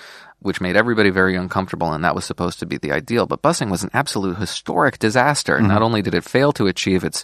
which 0.41 0.61
made 0.61 0.77
everybody 0.77 1.11
very 1.11 1.35
uncomfortable, 1.35 1.93
and 1.93 2.05
that 2.05 2.15
was 2.19 2.25
supposed 2.25 2.59
to 2.59 2.67
be 2.67 2.79
the 2.79 2.91
ideal. 2.91 3.27
But 3.27 3.43
busing 3.43 3.71
was 3.71 3.85
an 3.85 3.91
absolute 3.95 4.39
historic 4.39 4.99
disaster. 4.99 5.61
Not 5.61 5.83
only 5.83 6.03
did 6.03 6.15
it 6.15 6.25
fail 6.25 6.51
to 6.53 6.67
achieve 6.67 7.05
its 7.05 7.23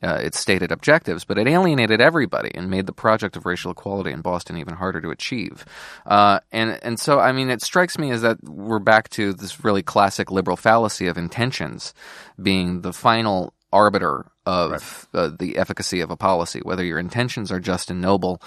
uh, 0.00 0.20
its 0.22 0.38
stated 0.38 0.70
objectives, 0.70 1.24
but 1.24 1.38
it 1.38 1.48
alienated 1.48 2.00
everybody 2.00 2.52
and 2.54 2.70
made 2.70 2.86
the 2.86 2.92
project 2.92 3.36
of 3.36 3.44
racial 3.44 3.72
equality 3.72 4.12
in 4.12 4.20
Boston 4.20 4.56
even 4.56 4.74
harder 4.74 5.00
to 5.00 5.10
achieve. 5.10 5.64
Uh, 6.06 6.38
and 6.52 6.78
and 6.82 7.00
so, 7.00 7.18
I 7.18 7.32
mean, 7.32 7.50
it 7.50 7.62
strikes 7.62 7.98
me 7.98 8.12
as 8.12 8.22
that 8.22 8.38
we're 8.44 8.78
back 8.78 9.08
to 9.10 9.32
this 9.32 9.64
really 9.64 9.82
classic 9.82 10.30
liberal 10.30 10.56
fallacy 10.56 11.08
of 11.08 11.18
intentions 11.18 11.92
being 12.40 12.82
the 12.82 12.92
final 12.92 13.52
arbiter 13.72 14.30
of 14.46 15.08
uh, 15.12 15.30
the 15.36 15.58
efficacy 15.58 16.00
of 16.00 16.10
a 16.10 16.16
policy. 16.16 16.60
Whether 16.62 16.84
your 16.84 17.00
intentions 17.00 17.50
are 17.50 17.60
just 17.60 17.90
and 17.90 18.00
noble 18.00 18.40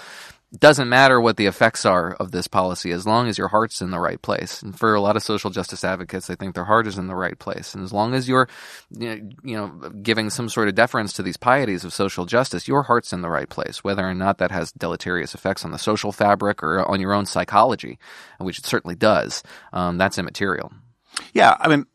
doesn't 0.58 0.88
matter 0.88 1.18
what 1.18 1.38
the 1.38 1.46
effects 1.46 1.86
are 1.86 2.12
of 2.14 2.30
this 2.30 2.46
policy 2.46 2.90
as 2.90 3.06
long 3.06 3.26
as 3.26 3.38
your 3.38 3.48
heart's 3.48 3.80
in 3.80 3.90
the 3.90 3.98
right 3.98 4.20
place. 4.20 4.62
And 4.62 4.78
for 4.78 4.94
a 4.94 5.00
lot 5.00 5.16
of 5.16 5.22
social 5.22 5.50
justice 5.50 5.82
advocates, 5.82 6.28
I 6.28 6.34
think 6.34 6.54
their 6.54 6.64
heart 6.64 6.86
is 6.86 6.98
in 6.98 7.06
the 7.06 7.14
right 7.14 7.38
place. 7.38 7.74
And 7.74 7.82
as 7.82 7.92
long 7.92 8.12
as 8.12 8.28
you're, 8.28 8.48
you 8.90 9.08
know, 9.08 9.30
you 9.42 9.56
know, 9.56 9.68
giving 10.02 10.28
some 10.28 10.50
sort 10.50 10.68
of 10.68 10.74
deference 10.74 11.14
to 11.14 11.22
these 11.22 11.38
pieties 11.38 11.84
of 11.84 11.94
social 11.94 12.26
justice, 12.26 12.68
your 12.68 12.82
heart's 12.82 13.14
in 13.14 13.22
the 13.22 13.30
right 13.30 13.48
place. 13.48 13.82
Whether 13.82 14.06
or 14.06 14.14
not 14.14 14.38
that 14.38 14.50
has 14.50 14.72
deleterious 14.72 15.34
effects 15.34 15.64
on 15.64 15.70
the 15.70 15.78
social 15.78 16.12
fabric 16.12 16.62
or 16.62 16.84
on 16.86 17.00
your 17.00 17.14
own 17.14 17.24
psychology, 17.24 17.98
which 18.38 18.58
it 18.58 18.66
certainly 18.66 18.94
does, 18.94 19.42
um, 19.72 19.96
that's 19.96 20.18
immaterial. 20.18 20.70
Yeah, 21.32 21.56
I 21.58 21.68
mean, 21.68 21.86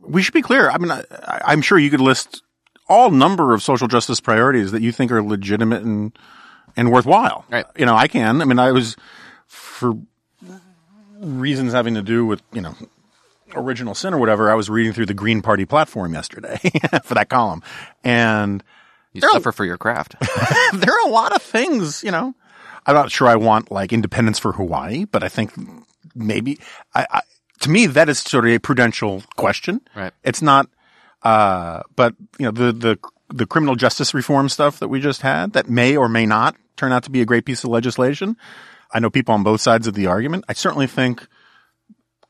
we 0.00 0.22
should 0.22 0.34
be 0.34 0.42
clear. 0.42 0.70
I 0.70 0.78
mean, 0.78 0.92
I, 0.92 1.02
I'm 1.44 1.62
sure 1.62 1.76
you 1.76 1.90
could 1.90 2.00
list 2.00 2.42
all 2.88 3.10
number 3.10 3.52
of 3.52 3.64
social 3.64 3.88
justice 3.88 4.20
priorities 4.20 4.70
that 4.70 4.82
you 4.82 4.92
think 4.92 5.10
are 5.10 5.22
legitimate 5.22 5.82
and 5.82 6.16
and 6.76 6.92
worthwhile. 6.92 7.44
Right. 7.50 7.66
You 7.76 7.86
know, 7.86 7.96
I 7.96 8.08
can. 8.08 8.42
I 8.42 8.44
mean, 8.44 8.58
I 8.58 8.72
was 8.72 8.96
for 9.46 9.94
reasons 11.18 11.72
having 11.72 11.94
to 11.94 12.02
do 12.02 12.26
with 12.26 12.42
you 12.52 12.60
know 12.60 12.74
original 13.54 13.94
sin 13.94 14.14
or 14.14 14.18
whatever. 14.18 14.50
I 14.50 14.54
was 14.54 14.68
reading 14.68 14.92
through 14.92 15.06
the 15.06 15.14
Green 15.14 15.42
Party 15.42 15.64
platform 15.64 16.14
yesterday 16.14 16.58
for 17.04 17.14
that 17.14 17.28
column, 17.28 17.62
and 18.04 18.62
You 19.12 19.22
suffer 19.22 19.52
for 19.52 19.64
your 19.64 19.78
craft. 19.78 20.16
there 20.74 20.92
are 20.92 21.08
a 21.08 21.10
lot 21.10 21.34
of 21.34 21.42
things, 21.42 22.02
you 22.02 22.10
know. 22.10 22.34
I'm 22.86 22.94
not 22.94 23.10
sure 23.10 23.26
I 23.26 23.36
want 23.36 23.70
like 23.70 23.92
independence 23.92 24.38
for 24.38 24.52
Hawaii, 24.52 25.06
but 25.06 25.24
I 25.24 25.28
think 25.28 25.52
maybe 26.14 26.58
I, 26.94 27.06
I 27.10 27.20
to 27.60 27.70
me 27.70 27.86
that 27.86 28.08
is 28.08 28.18
sort 28.20 28.44
of 28.44 28.52
a 28.52 28.58
prudential 28.58 29.22
question. 29.36 29.80
Right. 29.94 30.12
It's 30.22 30.42
not 30.42 30.68
uh 31.22 31.82
but 31.96 32.14
you 32.38 32.44
know 32.44 32.52
the 32.52 32.72
the 32.72 32.98
the 33.28 33.46
criminal 33.46 33.74
justice 33.74 34.14
reform 34.14 34.48
stuff 34.48 34.78
that 34.78 34.88
we 34.88 35.00
just 35.00 35.22
had 35.22 35.52
that 35.52 35.68
may 35.68 35.96
or 35.96 36.08
may 36.08 36.26
not 36.26 36.56
turn 36.76 36.92
out 36.92 37.02
to 37.04 37.10
be 37.10 37.20
a 37.20 37.26
great 37.26 37.44
piece 37.44 37.64
of 37.64 37.70
legislation. 37.70 38.36
I 38.92 39.00
know 39.00 39.10
people 39.10 39.34
on 39.34 39.42
both 39.42 39.60
sides 39.60 39.86
of 39.86 39.94
the 39.94 40.06
argument. 40.06 40.44
I 40.48 40.52
certainly 40.52 40.86
think 40.86 41.26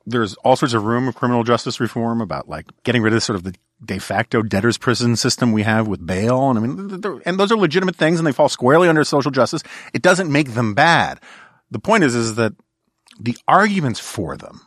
there's 0.07 0.35
all 0.37 0.57
sorts 0.57 0.73
of 0.73 0.85
room 0.85 1.09
of 1.09 1.15
criminal 1.15 1.45
justice 1.45 1.81
reform 1.81 2.21
about 2.21 2.49
like 2.49 2.67
getting 2.85 3.03
rid 3.03 3.13
of 3.13 3.23
sort 3.23 3.37
of 3.37 3.43
the 3.43 3.55
de 3.85 3.99
facto 3.99 4.41
debtor's 4.43 4.79
prison 4.79 5.17
system 5.17 5.53
we 5.53 5.63
have 5.63 5.87
with 5.87 6.07
bail. 6.07 6.49
And 6.49 6.59
I 6.59 6.63
mean, 6.63 7.21
and 7.27 7.39
those 7.39 7.53
are 7.53 7.57
legitimate 7.57 7.97
things 7.97 8.19
and 8.19 8.27
they 8.27 8.33
fall 8.33 8.49
squarely 8.49 8.89
under 8.89 9.05
social 9.05 9.31
justice. 9.31 9.63
It 9.93 10.03
doesn't 10.03 10.31
make 10.31 10.55
them 10.55 10.75
bad. 10.75 11.21
The 11.71 11.81
point 11.81 12.05
is, 12.05 12.15
is 12.15 12.37
that 12.37 12.53
the 13.19 13.37
arguments 13.49 14.01
for 14.01 14.37
them 14.37 14.63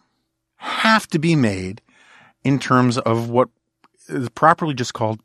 have 0.57 1.07
to 1.07 1.19
be 1.19 1.35
made 1.35 1.81
in 2.43 2.59
terms 2.59 2.97
of 2.97 3.29
what 3.29 3.49
is 4.07 4.29
properly 4.29 4.73
just 4.73 4.93
called 4.93 5.21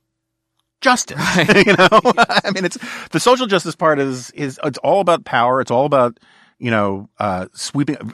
justice. 0.84 1.36
you 1.66 1.74
know, 1.76 1.88
I 2.28 2.50
mean, 2.54 2.64
it's 2.64 2.78
the 3.10 3.18
social 3.18 3.46
justice 3.46 3.74
part 3.74 3.98
is 3.98 4.30
is 4.32 4.60
it's 4.62 4.78
all 4.78 5.00
about 5.00 5.24
power. 5.24 5.60
It's 5.60 5.70
all 5.70 5.86
about 5.86 6.20
you 6.58 6.70
know 6.70 7.08
uh, 7.18 7.46
sweeping, 7.54 8.12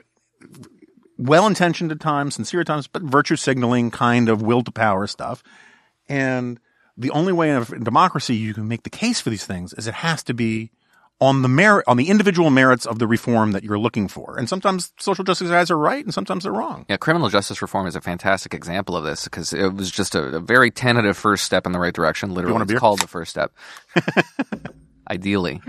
well 1.19 1.47
intentioned 1.47 1.93
at 1.93 2.01
times, 2.01 2.37
sincere 2.37 2.61
at 2.61 2.67
times, 2.67 2.87
but 2.87 3.03
virtue 3.03 3.37
signaling 3.37 3.91
kind 3.91 4.29
of 4.29 4.41
will 4.41 4.63
to 4.63 4.71
power 4.71 5.07
stuff. 5.07 5.43
And 6.09 6.59
the 6.97 7.11
only 7.11 7.33
way 7.33 7.51
in, 7.51 7.63
in 7.75 7.85
democracy 7.85 8.37
you 8.37 8.55
can 8.55 8.69
make 8.69 8.85
the 8.85 8.91
case 8.91 9.21
for 9.21 9.31
these 9.31 9.45
things 9.45 9.73
is 9.75 9.87
it 9.87 9.95
has 9.95 10.23
to 10.25 10.35
be 10.35 10.71
on 11.21 11.43
the 11.43 11.49
merit, 11.49 11.85
on 11.87 11.97
the 11.97 12.09
individual 12.09 12.51
merits 12.51 12.87
of 12.87 12.99
the 12.99 13.07
reform 13.07 13.53
that 13.53 13.63
you're 13.63 13.79
looking 13.79 14.09
for. 14.09 14.39
And 14.39 14.49
sometimes 14.49 14.93
social 14.99 15.23
justice 15.25 15.51
guys 15.51 15.71
are 15.71 15.79
right 15.79 16.03
and 16.03 16.15
sometimes 16.15 16.45
they're 16.45 16.53
wrong. 16.53 16.87
Yeah, 16.89 16.97
criminal 16.97 17.29
justice 17.29 17.61
reform 17.61 17.87
is 17.87 17.95
a 17.95 18.01
fantastic 18.01 18.55
example 18.55 18.97
of 18.97 19.05
this 19.05 19.25
because 19.25 19.53
it 19.53 19.75
was 19.75 19.91
just 19.91 20.15
a, 20.15 20.37
a, 20.37 20.41
very 20.41 20.71
tentative 20.71 21.17
first 21.17 21.45
step 21.45 21.67
in 21.67 21.73
the 21.73 21.79
right 21.79 21.95
direction. 21.95 22.33
Literally, 22.33 22.63
it's 22.63 22.81
called 22.81 23.01
the 23.01 23.07
first 23.07 23.31
step. 23.31 23.53
Ideally. 25.11 25.61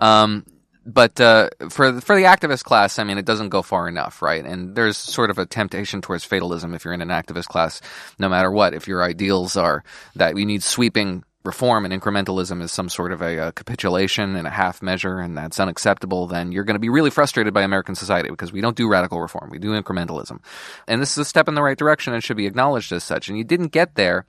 Um, 0.00 0.44
but 0.88 1.20
uh, 1.20 1.50
for 1.68 2.00
for 2.00 2.16
the 2.16 2.22
activist 2.22 2.64
class, 2.64 2.98
I 2.98 3.04
mean, 3.04 3.18
it 3.18 3.26
doesn't 3.26 3.50
go 3.50 3.60
far 3.60 3.88
enough, 3.88 4.22
right? 4.22 4.42
And 4.42 4.74
there's 4.74 4.96
sort 4.96 5.28
of 5.28 5.38
a 5.38 5.44
temptation 5.44 6.00
towards 6.00 6.24
fatalism 6.24 6.72
if 6.72 6.82
you're 6.84 6.94
in 6.94 7.02
an 7.02 7.08
activist 7.08 7.46
class, 7.46 7.82
no 8.18 8.28
matter 8.28 8.50
what. 8.50 8.72
If 8.72 8.88
your 8.88 9.02
ideals 9.02 9.54
are 9.54 9.84
that 10.16 10.34
we 10.34 10.46
need 10.46 10.62
sweeping 10.62 11.24
reform 11.48 11.86
and 11.86 11.92
incrementalism 11.98 12.62
is 12.62 12.70
some 12.70 12.90
sort 12.90 13.10
of 13.10 13.22
a, 13.22 13.48
a, 13.48 13.52
capitulation 13.52 14.36
and 14.36 14.46
a 14.46 14.50
half 14.50 14.82
measure 14.82 15.18
and 15.18 15.36
that's 15.36 15.58
unacceptable, 15.58 16.26
then 16.26 16.52
you're 16.52 16.64
going 16.64 16.74
to 16.74 16.80
be 16.80 16.90
really 16.90 17.10
frustrated 17.10 17.54
by 17.54 17.62
American 17.62 17.94
society 17.94 18.28
because 18.28 18.52
we 18.52 18.60
don't 18.60 18.76
do 18.76 18.86
radical 18.86 19.20
reform. 19.20 19.48
We 19.50 19.58
do 19.58 19.70
incrementalism. 19.70 20.40
And 20.86 21.00
this 21.00 21.12
is 21.12 21.18
a 21.18 21.24
step 21.24 21.48
in 21.48 21.54
the 21.54 21.62
right 21.62 21.78
direction 21.78 22.12
and 22.12 22.22
should 22.22 22.36
be 22.36 22.46
acknowledged 22.46 22.92
as 22.92 23.02
such. 23.02 23.28
And 23.28 23.38
you 23.38 23.44
didn't 23.44 23.68
get 23.68 23.94
there 23.94 24.26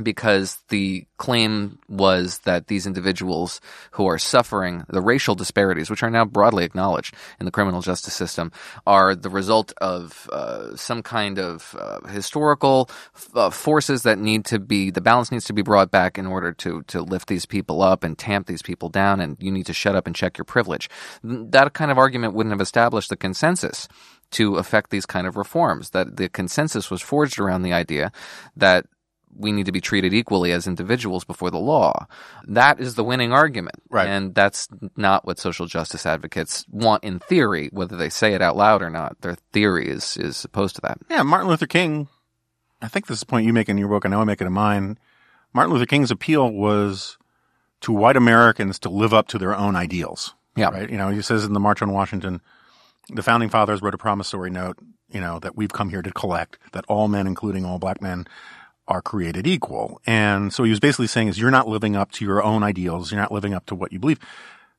because 0.00 0.58
the 0.68 1.04
claim 1.16 1.78
was 1.88 2.38
that 2.40 2.68
these 2.68 2.86
individuals 2.86 3.60
who 3.92 4.06
are 4.06 4.18
suffering 4.18 4.84
the 4.88 5.00
racial 5.00 5.34
disparities, 5.34 5.90
which 5.90 6.04
are 6.04 6.10
now 6.10 6.24
broadly 6.24 6.64
acknowledged 6.64 7.14
in 7.40 7.44
the 7.44 7.50
criminal 7.50 7.80
justice 7.80 8.14
system, 8.14 8.52
are 8.86 9.16
the 9.16 9.28
result 9.28 9.72
of 9.80 10.28
uh, 10.32 10.76
some 10.76 11.02
kind 11.02 11.40
of 11.40 11.76
uh, 11.78 12.06
historical 12.08 12.88
uh, 13.34 13.50
forces 13.50 14.04
that 14.04 14.18
need 14.18 14.44
to 14.44 14.60
be 14.60 14.90
the 14.90 15.00
balance 15.00 15.32
needs 15.32 15.44
to 15.44 15.52
be 15.52 15.62
brought 15.62 15.90
back 15.90 16.18
in 16.18 16.26
order 16.26 16.52
to 16.52 16.82
to 16.82 17.02
lift 17.02 17.28
these 17.28 17.46
people 17.46 17.82
up 17.82 18.04
and 18.04 18.16
tamp 18.16 18.46
these 18.46 18.62
people 18.62 18.88
down, 18.88 19.20
and 19.20 19.36
you 19.40 19.50
need 19.50 19.66
to 19.66 19.72
shut 19.72 19.96
up 19.96 20.06
and 20.06 20.14
check 20.14 20.38
your 20.38 20.44
privilege. 20.44 20.88
That 21.24 21.72
kind 21.72 21.90
of 21.90 21.98
argument 21.98 22.34
wouldn't 22.34 22.52
have 22.52 22.60
established 22.60 23.10
the 23.10 23.16
consensus 23.16 23.88
to 24.32 24.54
affect 24.54 24.90
these 24.90 25.06
kind 25.06 25.26
of 25.26 25.36
reforms. 25.36 25.90
That 25.90 26.16
the 26.16 26.28
consensus 26.28 26.92
was 26.92 27.02
forged 27.02 27.40
around 27.40 27.62
the 27.62 27.72
idea 27.72 28.12
that 28.56 28.86
we 29.36 29.52
need 29.52 29.66
to 29.66 29.72
be 29.72 29.80
treated 29.80 30.12
equally 30.12 30.52
as 30.52 30.66
individuals 30.66 31.24
before 31.24 31.50
the 31.50 31.58
law. 31.58 32.06
That 32.46 32.80
is 32.80 32.94
the 32.94 33.04
winning 33.04 33.32
argument. 33.32 33.76
Right. 33.88 34.08
And 34.08 34.34
that's 34.34 34.68
not 34.96 35.24
what 35.24 35.38
social 35.38 35.66
justice 35.66 36.06
advocates 36.06 36.64
want 36.70 37.04
in 37.04 37.18
theory, 37.18 37.68
whether 37.72 37.96
they 37.96 38.10
say 38.10 38.34
it 38.34 38.42
out 38.42 38.56
loud 38.56 38.82
or 38.82 38.90
not. 38.90 39.20
Their 39.20 39.36
theory 39.52 39.88
is, 39.88 40.16
is 40.16 40.44
opposed 40.44 40.76
to 40.76 40.82
that. 40.82 40.98
Yeah, 41.08 41.22
Martin 41.22 41.48
Luther 41.48 41.66
King, 41.66 42.08
I 42.82 42.88
think 42.88 43.06
this 43.06 43.18
is 43.18 43.22
a 43.22 43.26
point 43.26 43.46
you 43.46 43.52
make 43.52 43.68
in 43.68 43.78
your 43.78 43.88
book, 43.88 44.04
and 44.04 44.14
I 44.14 44.16
know 44.16 44.22
I 44.22 44.24
make 44.24 44.40
it 44.40 44.46
in 44.46 44.52
mine. 44.52 44.98
Martin 45.52 45.72
Luther 45.72 45.86
King's 45.86 46.10
appeal 46.10 46.50
was 46.50 47.18
to 47.82 47.92
white 47.92 48.16
Americans 48.16 48.78
to 48.80 48.90
live 48.90 49.14
up 49.14 49.28
to 49.28 49.38
their 49.38 49.56
own 49.56 49.76
ideals. 49.76 50.34
Yeah. 50.56 50.70
Right. 50.70 50.90
You 50.90 50.98
know, 50.98 51.08
he 51.10 51.22
says 51.22 51.44
in 51.44 51.52
the 51.52 51.60
March 51.60 51.80
on 51.80 51.92
Washington, 51.92 52.40
the 53.08 53.22
founding 53.22 53.48
fathers 53.48 53.82
wrote 53.82 53.94
a 53.94 53.98
promissory 53.98 54.50
note, 54.50 54.78
you 55.10 55.20
know, 55.20 55.38
that 55.40 55.56
we've 55.56 55.72
come 55.72 55.90
here 55.90 56.02
to 56.02 56.12
collect, 56.12 56.58
that 56.72 56.84
all 56.88 57.08
men, 57.08 57.26
including 57.26 57.64
all 57.64 57.78
black 57.78 58.00
men, 58.02 58.26
are 58.90 59.00
created 59.00 59.46
equal. 59.46 60.02
And 60.06 60.52
so 60.52 60.64
he 60.64 60.70
was 60.70 60.80
basically 60.80 61.06
saying 61.06 61.28
is 61.28 61.38
you're 61.38 61.50
not 61.50 61.68
living 61.68 61.96
up 61.96 62.10
to 62.12 62.24
your 62.24 62.42
own 62.42 62.62
ideals. 62.62 63.10
You're 63.10 63.20
not 63.20 63.32
living 63.32 63.54
up 63.54 63.64
to 63.66 63.74
what 63.74 63.92
you 63.92 64.00
believe. 64.00 64.18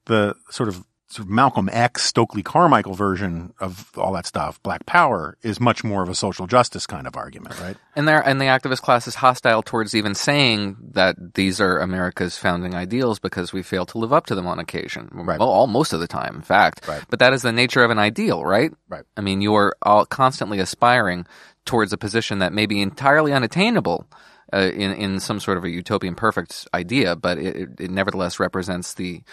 The 0.05 0.35
sort 0.49 0.67
of, 0.67 0.83
sort 1.07 1.25
of 1.25 1.29
Malcolm 1.29 1.69
X, 1.71 2.03
Stokely 2.03 2.41
Carmichael 2.41 2.93
version 2.93 3.53
of 3.59 3.91
all 3.97 4.13
that 4.13 4.25
stuff, 4.25 4.61
Black 4.63 4.85
Power, 4.85 5.37
is 5.41 5.59
much 5.59 5.83
more 5.83 6.03
of 6.03 6.09
a 6.09 6.15
social 6.15 6.47
justice 6.47 6.85
kind 6.85 7.05
of 7.05 7.15
argument, 7.15 7.59
right? 7.59 7.77
And 7.95 8.07
there, 8.07 8.25
and 8.25 8.39
the 8.39 8.45
activist 8.45 8.81
class 8.81 9.07
is 9.07 9.15
hostile 9.15 9.61
towards 9.61 9.93
even 9.93 10.15
saying 10.15 10.77
that 10.93 11.33
these 11.33 11.59
are 11.59 11.79
America's 11.79 12.37
founding 12.37 12.75
ideals 12.75 13.19
because 13.19 13.51
we 13.51 13.61
fail 13.61 13.85
to 13.87 13.97
live 13.97 14.13
up 14.13 14.25
to 14.27 14.35
them 14.35 14.47
on 14.47 14.59
occasion. 14.59 15.09
Right. 15.11 15.39
Well, 15.39 15.49
all 15.49 15.67
most 15.67 15.93
of 15.93 15.99
the 15.99 16.07
time, 16.07 16.35
in 16.35 16.41
fact. 16.41 16.87
Right. 16.87 17.03
But 17.09 17.19
that 17.19 17.33
is 17.33 17.41
the 17.41 17.51
nature 17.51 17.83
of 17.83 17.91
an 17.91 17.99
ideal, 17.99 18.43
right? 18.43 18.71
Right. 18.87 19.03
I 19.15 19.21
mean, 19.21 19.41
you 19.41 19.53
are 19.55 19.75
all 19.81 20.05
constantly 20.05 20.59
aspiring 20.59 21.25
towards 21.65 21.93
a 21.93 21.97
position 21.97 22.39
that 22.39 22.53
may 22.53 22.65
be 22.65 22.81
entirely 22.81 23.33
unattainable 23.33 24.07
uh, 24.53 24.71
in 24.73 24.91
in 24.91 25.19
some 25.19 25.39
sort 25.39 25.57
of 25.57 25.63
a 25.63 25.69
utopian 25.69 26.15
perfect 26.15 26.67
idea, 26.73 27.15
but 27.15 27.37
it, 27.37 27.69
it 27.79 27.91
nevertheless 27.91 28.39
represents 28.39 28.93
the 28.93 29.23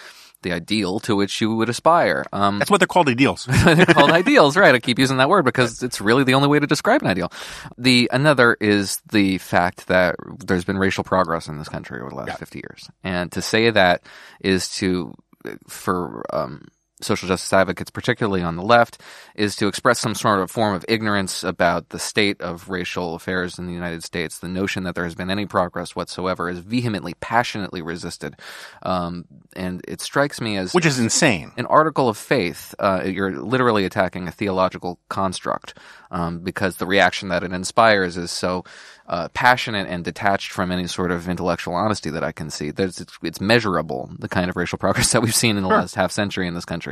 the 0.43 0.53
ideal 0.53 1.01
to 1.01 1.16
which 1.16 1.41
you 1.41 1.55
would 1.57 1.68
aspire. 1.68 2.24
Um, 2.33 2.61
That's 2.61 2.70
what 2.70 2.79
they're 2.79 2.87
called 2.87 3.09
ideals. 3.09 3.47
they're 3.64 3.87
called 3.87 4.11
ideals, 4.12 4.57
right? 4.57 4.74
I 4.74 4.79
keep 4.79 4.99
using 4.99 5.16
that 5.16 5.29
word 5.29 5.45
because 5.45 5.83
it's 5.83 6.01
really 6.01 6.22
the 6.22 6.35
only 6.35 6.49
way 6.49 6.61
to 6.61 6.66
describe 6.66 7.03
an 7.03 7.09
ideal. 7.09 7.33
The 7.76 8.09
another 8.12 8.57
is 8.61 9.03
the 9.11 9.39
fact 9.39 9.89
that 9.89 10.14
there's 10.47 10.64
been 10.64 10.79
racial 10.79 11.03
progress 11.03 11.49
in 11.49 11.59
this 11.59 11.68
country 11.68 12.01
over 12.01 12.11
the 12.11 12.16
last 12.16 12.29
yeah. 12.29 12.37
50 12.37 12.59
years, 12.59 12.91
and 13.03 13.33
to 13.33 13.43
say 13.43 13.70
that 13.70 14.03
is 14.41 14.68
to 14.76 15.14
for 15.66 16.24
um, 16.33 16.68
social 17.01 17.29
justice 17.29 17.53
advocates, 17.53 17.91
particularly 17.91 18.43
on 18.43 18.57
the 18.57 18.63
left, 18.63 19.01
is 19.35 19.57
to 19.57 19.69
express 19.69 19.99
some 19.99 20.15
sort 20.15 20.41
of 20.41 20.51
form 20.51 20.75
of 20.75 20.85
ignorance 20.89 21.43
about 21.45 21.91
the 21.91 21.99
state 21.99 22.41
of 22.41 22.69
racial 22.69 23.15
affairs 23.15 23.59
in 23.59 23.67
the 23.67 23.73
United 23.73 24.03
States. 24.03 24.39
The 24.39 24.49
notion 24.49 24.85
that 24.85 24.95
there 24.95 25.05
has 25.05 25.15
been 25.15 25.31
any 25.31 25.47
progress 25.47 25.95
whatsoever 25.95 26.49
is 26.49 26.59
vehemently, 26.59 27.15
passionately 27.21 27.83
resisted. 27.83 28.37
Um, 28.83 29.25
and 29.55 29.83
it 29.87 30.01
strikes 30.01 30.41
me 30.41 30.57
as. 30.57 30.75
Which 30.75 30.87
is 30.87 30.99
insane. 30.99 31.53
An 31.57 31.67
article 31.67 32.09
of 32.09 32.17
faith. 32.17 32.75
Uh, 32.79 33.03
you're 33.05 33.33
literally 33.33 33.85
attacking 33.85 34.29
a 34.29 34.33
theological 34.33 34.99
construct 35.09 35.75
um, 36.11 36.41
because 36.41 36.77
the 36.77 36.87
reaction 36.87 37.29
that 37.29 37.43
it 37.43 37.53
inspires 37.53 38.17
is 38.17 38.31
so 38.31 38.65
uh, 39.09 39.29
passionate 39.29 39.87
and 39.89 40.05
detached 40.05 40.53
from 40.53 40.71
any 40.71 40.87
sort 40.87 41.11
of 41.11 41.29
intellectual 41.29 41.75
honesty 41.75 42.11
that 42.11 42.25
I 42.25 42.33
can 42.33 42.51
see. 42.51 42.71
There's, 42.71 43.01
it's, 43.01 43.19
it's 43.23 43.41
measurable, 43.41 44.11
the 44.19 44.29
kind 44.29 44.51
of 44.51 44.57
racial 44.57 44.79
progress 44.79 45.13
that 45.13 45.23
we've 45.23 45.35
seen 45.35 45.57
in 45.57 45.63
the 45.63 45.69
sure. 45.69 45.79
last 45.79 45.95
half 45.95 46.13
century 46.13 46.47
in 46.47 46.55
this 46.55 46.65
country. 46.65 46.88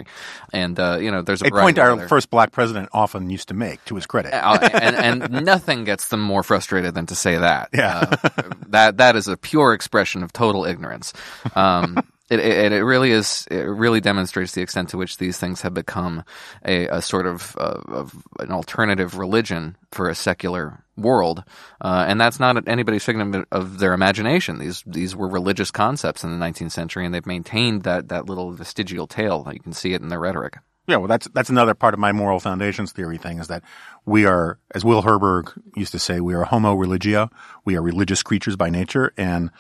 And, 0.53 0.79
uh, 0.79 0.99
you 1.01 1.11
know, 1.11 1.23
there's 1.23 1.43
a, 1.43 1.47
a 1.47 1.51
point 1.51 1.79
our 1.79 1.93
other. 1.93 2.09
first 2.09 2.31
black 2.31 2.53
president 2.53 2.89
often 2.93 3.31
used 3.31 3.49
to 3.49 3.55
make, 3.55 3.85
to 3.87 3.95
his 3.95 4.07
credit. 4.07 4.33
Uh, 4.35 4.69
and, 4.73 5.23
and, 5.23 5.45
nothing 5.45 5.85
gets 5.85 6.09
them 6.09 6.21
more 6.21 6.43
frustrated 6.43 6.95
than 6.95 7.07
to 7.07 7.15
say 7.15 7.37
that. 7.37 7.71
Yeah. 7.73 8.19
Uh, 8.23 8.43
that, 8.69 8.99
that 8.99 9.17
is 9.17 9.29
a 9.29 9.37
pure 9.37 9.73
expression 9.73 10.23
of 10.23 10.33
total 10.33 10.65
ignorance. 10.65 11.13
Um, 11.55 11.99
it, 12.31 12.41
it, 12.41 12.73
it, 12.73 12.85
really 12.85 13.11
is. 13.11 13.47
It 13.51 13.57
really 13.57 14.01
demonstrates 14.01 14.53
the 14.53 14.63
extent 14.63 14.91
to 14.91 14.97
which 14.97 15.19
these 15.19 15.39
things 15.39 15.63
have 15.63 15.75
become 15.75 16.25
a, 16.65 16.87
a 16.89 17.03
sort 17.03 17.27
of, 17.27 17.57
uh, 17.59 17.81
of, 17.89 18.15
an 18.39 18.51
alternative 18.51 19.19
religion 19.19 19.77
for 19.93 20.09
a 20.09 20.15
secular 20.15 20.83
world, 20.97 21.45
uh, 21.81 22.05
and 22.09 22.21
that's 22.21 22.41
not 22.41 22.69
anybody's 22.69 23.05
figment 23.05 23.47
of 23.53 23.79
their 23.79 23.93
imagination. 23.93 24.59
These 24.59 24.83
these 24.87 25.15
were 25.15 25.29
religious 25.29 25.71
concepts 25.71 26.25
in 26.25 26.39
the 26.39 26.45
19th 26.45 26.73
century, 26.73 27.05
and 27.05 27.15
they've 27.15 27.27
maintained 27.27 27.83
that 27.83 28.09
that 28.09 28.27
little 28.27 28.53
vestigial 28.53 29.07
tail. 29.07 29.49
You 29.53 29.61
can 29.61 29.73
see 29.73 29.93
it 29.93 30.03
in 30.03 30.09
their 30.09 30.21
rhetoric. 30.21 30.59
Yeah, 30.89 30.97
well, 30.99 31.09
that's 31.09 31.27
that's 31.29 31.51
another 31.51 31.75
part 31.75 31.95
of 31.95 32.01
my 32.01 32.13
moral 32.13 32.39
foundations 32.39 32.93
theory 32.93 33.19
thing 33.19 33.39
is 33.39 33.49
that 33.49 33.65
we 34.05 34.25
are, 34.25 34.59
as 34.75 34.85
Will 34.85 35.03
Herberg 35.03 35.53
used 35.75 35.93
to 35.93 35.99
say, 35.99 36.21
we 36.21 36.35
are 36.35 36.45
Homo 36.45 36.75
religio. 36.75 37.29
We 37.65 37.77
are 37.77 37.83
religious 37.83 38.23
creatures 38.23 38.57
by 38.57 38.71
nature, 38.71 39.13
and 39.17 39.51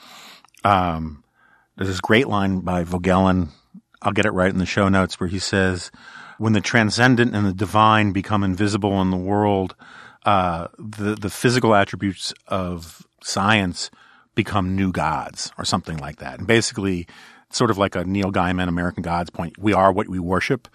um, 0.64 1.24
there's 1.76 1.88
this 1.88 2.00
great 2.00 2.28
line 2.28 2.60
by 2.60 2.84
Voegelin. 2.84 3.48
I'll 4.02 4.12
get 4.12 4.26
it 4.26 4.30
right 4.30 4.50
in 4.50 4.58
the 4.58 4.66
show 4.66 4.88
notes 4.88 5.18
where 5.18 5.28
he 5.28 5.40
says, 5.40 5.90
when 6.38 6.52
the 6.52 6.60
transcendent 6.60 7.34
and 7.34 7.46
the 7.46 7.52
divine 7.52 8.12
become 8.12 8.44
invisible 8.44 9.00
in 9.02 9.10
the 9.10 9.16
world, 9.16 9.74
uh, 10.26 10.66
the, 10.76 11.14
the 11.14 11.30
physical 11.30 11.74
attributes 11.74 12.34
of 12.48 13.06
science 13.22 13.90
become 14.34 14.74
new 14.74 14.92
gods 14.92 15.52
or 15.56 15.64
something 15.64 15.96
like 15.98 16.16
that. 16.16 16.38
And 16.38 16.46
basically, 16.46 17.06
sort 17.50 17.70
of 17.70 17.78
like 17.78 17.94
a 17.94 18.04
Neil 18.04 18.32
Gaiman 18.32 18.68
American 18.68 19.02
Gods 19.02 19.30
point, 19.30 19.56
we 19.56 19.72
are 19.72 19.92
what 19.92 20.08
we 20.08 20.18
worship. 20.18 20.68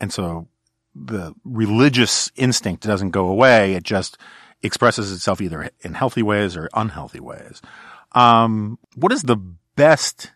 And 0.00 0.12
so 0.12 0.48
the 0.94 1.34
religious 1.44 2.30
instinct 2.36 2.82
doesn't 2.84 3.10
go 3.10 3.28
away. 3.28 3.72
It 3.74 3.84
just 3.84 4.18
expresses 4.62 5.12
itself 5.12 5.40
either 5.40 5.70
in 5.80 5.94
healthy 5.94 6.22
ways 6.22 6.54
or 6.56 6.68
unhealthy 6.74 7.20
ways. 7.20 7.62
Um, 8.12 8.78
what 8.96 9.12
is 9.12 9.22
the 9.22 9.36
best 9.76 10.30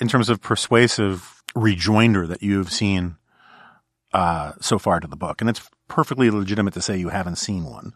in 0.00 0.08
terms 0.08 0.28
of 0.28 0.40
persuasive 0.40 1.42
rejoinder 1.54 2.26
that 2.26 2.42
you've 2.42 2.72
seen 2.72 3.16
uh, 4.12 4.52
so 4.60 4.78
far 4.78 5.00
to 5.00 5.06
the 5.08 5.16
book, 5.16 5.40
and 5.40 5.48
it's 5.50 5.68
perfectly 5.88 6.30
legitimate 6.30 6.74
to 6.74 6.82
say 6.82 6.96
you 6.96 7.08
haven't 7.10 7.36
seen 7.36 7.64
one. 7.64 7.92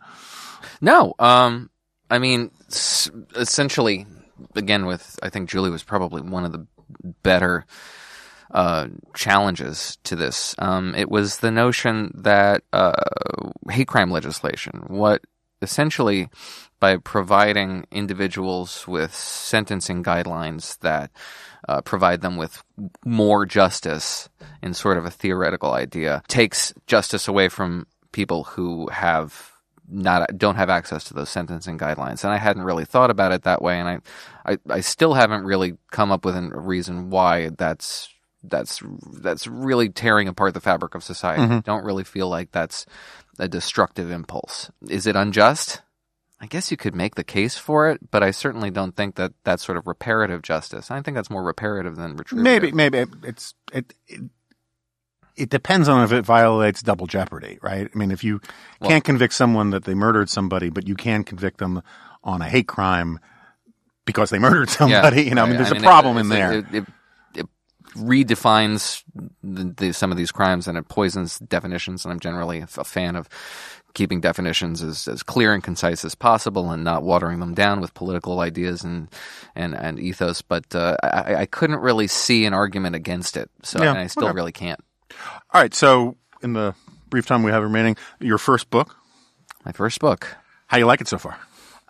No, 0.80 1.14
um, 1.18 1.70
I 2.10 2.18
mean, 2.18 2.50
s- 2.68 3.10
essentially, 3.34 4.06
again, 4.54 4.86
with 4.86 5.18
I 5.22 5.28
think 5.28 5.48
Julie 5.48 5.70
was 5.70 5.82
probably 5.82 6.22
one 6.22 6.44
of 6.44 6.52
the 6.52 6.66
better 7.22 7.64
uh, 8.50 8.88
challenges 9.14 9.96
to 10.04 10.14
this. 10.16 10.54
Um, 10.58 10.94
it 10.94 11.10
was 11.10 11.38
the 11.38 11.50
notion 11.50 12.12
that 12.22 12.62
uh, 12.72 12.92
hate 13.70 13.88
crime 13.88 14.10
legislation, 14.10 14.84
what 14.88 15.22
essentially 15.62 16.28
by 16.82 16.96
providing 16.96 17.86
individuals 17.92 18.88
with 18.88 19.14
sentencing 19.14 20.02
guidelines 20.02 20.76
that 20.80 21.12
uh, 21.68 21.80
provide 21.80 22.22
them 22.22 22.36
with 22.36 22.64
more 23.04 23.46
justice 23.46 24.28
in 24.64 24.74
sort 24.74 24.98
of 24.98 25.04
a 25.04 25.10
theoretical 25.10 25.74
idea 25.74 26.24
takes 26.26 26.74
justice 26.88 27.28
away 27.28 27.48
from 27.48 27.86
people 28.10 28.42
who 28.42 28.88
have 28.88 29.52
not 29.88 30.36
don't 30.36 30.56
have 30.56 30.70
access 30.70 31.04
to 31.04 31.14
those 31.14 31.30
sentencing 31.30 31.78
guidelines 31.78 32.24
and 32.24 32.32
I 32.32 32.36
hadn't 32.38 32.64
really 32.64 32.84
thought 32.84 33.10
about 33.10 33.30
it 33.30 33.44
that 33.44 33.62
way 33.62 33.78
and 33.78 33.88
I 33.88 33.98
I, 34.44 34.58
I 34.68 34.80
still 34.80 35.14
haven't 35.14 35.44
really 35.44 35.74
come 35.92 36.10
up 36.10 36.24
with 36.24 36.36
a 36.36 36.42
reason 36.52 37.10
why 37.10 37.50
that's 37.50 38.08
that's 38.42 38.82
that's 39.20 39.46
really 39.46 39.88
tearing 39.88 40.26
apart 40.26 40.54
the 40.54 40.60
fabric 40.60 40.96
of 40.96 41.04
society. 41.04 41.42
I 41.42 41.60
don't 41.60 41.84
really 41.84 42.02
feel 42.02 42.28
like 42.28 42.50
that's 42.50 42.86
a 43.38 43.46
destructive 43.46 44.10
impulse. 44.10 44.68
Is 44.88 45.06
it 45.06 45.14
unjust? 45.14 45.80
I 46.42 46.46
guess 46.46 46.72
you 46.72 46.76
could 46.76 46.96
make 46.96 47.14
the 47.14 47.22
case 47.22 47.56
for 47.56 47.88
it, 47.88 48.10
but 48.10 48.24
I 48.24 48.32
certainly 48.32 48.72
don't 48.72 48.96
think 48.96 49.14
that 49.14 49.32
that's 49.44 49.64
sort 49.64 49.78
of 49.78 49.86
reparative 49.86 50.42
justice. 50.42 50.90
I 50.90 51.00
think 51.00 51.14
that's 51.14 51.30
more 51.30 51.44
reparative 51.44 51.94
than 51.94 52.16
retributive. 52.16 52.42
Maybe, 52.42 52.72
maybe 52.72 53.04
it's 53.22 53.54
it, 53.72 53.94
it. 54.08 54.22
It 55.34 55.48
depends 55.48 55.88
on 55.88 56.02
if 56.04 56.12
it 56.12 56.26
violates 56.26 56.82
double 56.82 57.06
jeopardy, 57.06 57.58
right? 57.62 57.88
I 57.92 57.98
mean, 57.98 58.10
if 58.10 58.22
you 58.22 58.40
can't 58.82 59.02
convict 59.02 59.32
someone 59.32 59.70
that 59.70 59.84
they 59.84 59.94
murdered 59.94 60.28
somebody, 60.28 60.68
but 60.68 60.86
you 60.86 60.94
can 60.94 61.24
convict 61.24 61.56
them 61.56 61.80
on 62.22 62.42
a 62.42 62.48
hate 62.48 62.68
crime 62.68 63.18
because 64.04 64.28
they 64.28 64.38
murdered 64.40 64.68
somebody, 64.68 65.22
you 65.22 65.34
know, 65.34 65.44
I 65.44 65.46
mean, 65.46 65.56
right. 65.56 65.58
there's 65.64 65.72
a 65.72 65.76
it- 65.76 65.82
problem 65.82 66.18
in 66.18 66.28
there. 66.28 66.52
It, 66.52 66.66
it, 66.74 66.84
it 67.34 67.46
redefines 67.96 69.04
the, 69.42 69.72
the, 69.74 69.92
some 69.92 70.10
of 70.10 70.18
these 70.18 70.32
crimes 70.32 70.68
and 70.68 70.76
it 70.76 70.88
poisons 70.88 71.38
definitions. 71.38 72.04
And 72.04 72.12
I'm 72.12 72.20
generally 72.20 72.58
a 72.60 72.66
fan 72.66 73.16
of 73.16 73.28
keeping 73.94 74.20
definitions 74.20 74.82
as, 74.82 75.06
as 75.08 75.22
clear 75.22 75.52
and 75.54 75.62
concise 75.62 76.04
as 76.04 76.14
possible 76.14 76.70
and 76.70 76.82
not 76.84 77.02
watering 77.02 77.40
them 77.40 77.54
down 77.54 77.80
with 77.80 77.94
political 77.94 78.40
ideas 78.40 78.82
and 78.84 79.08
and, 79.54 79.74
and 79.74 79.98
ethos. 80.00 80.42
But 80.42 80.74
uh, 80.74 80.96
I, 81.02 81.34
I 81.42 81.46
couldn't 81.46 81.80
really 81.80 82.06
see 82.06 82.44
an 82.46 82.54
argument 82.54 82.96
against 82.96 83.36
it, 83.36 83.50
so 83.62 83.82
Yeah, 83.82 83.92
I 83.94 84.06
still 84.06 84.24
okay. 84.28 84.34
really 84.34 84.52
can't. 84.52 84.80
All 85.52 85.60
right, 85.60 85.74
so 85.74 86.16
in 86.42 86.54
the 86.54 86.74
brief 87.10 87.26
time 87.26 87.42
we 87.42 87.50
have 87.50 87.62
remaining, 87.62 87.96
your 88.20 88.38
first 88.38 88.70
book, 88.70 88.96
My 89.64 89.72
first 89.72 90.00
book. 90.00 90.36
how 90.68 90.78
you 90.78 90.86
like 90.86 91.00
it 91.02 91.08
so 91.08 91.18
far? 91.18 91.38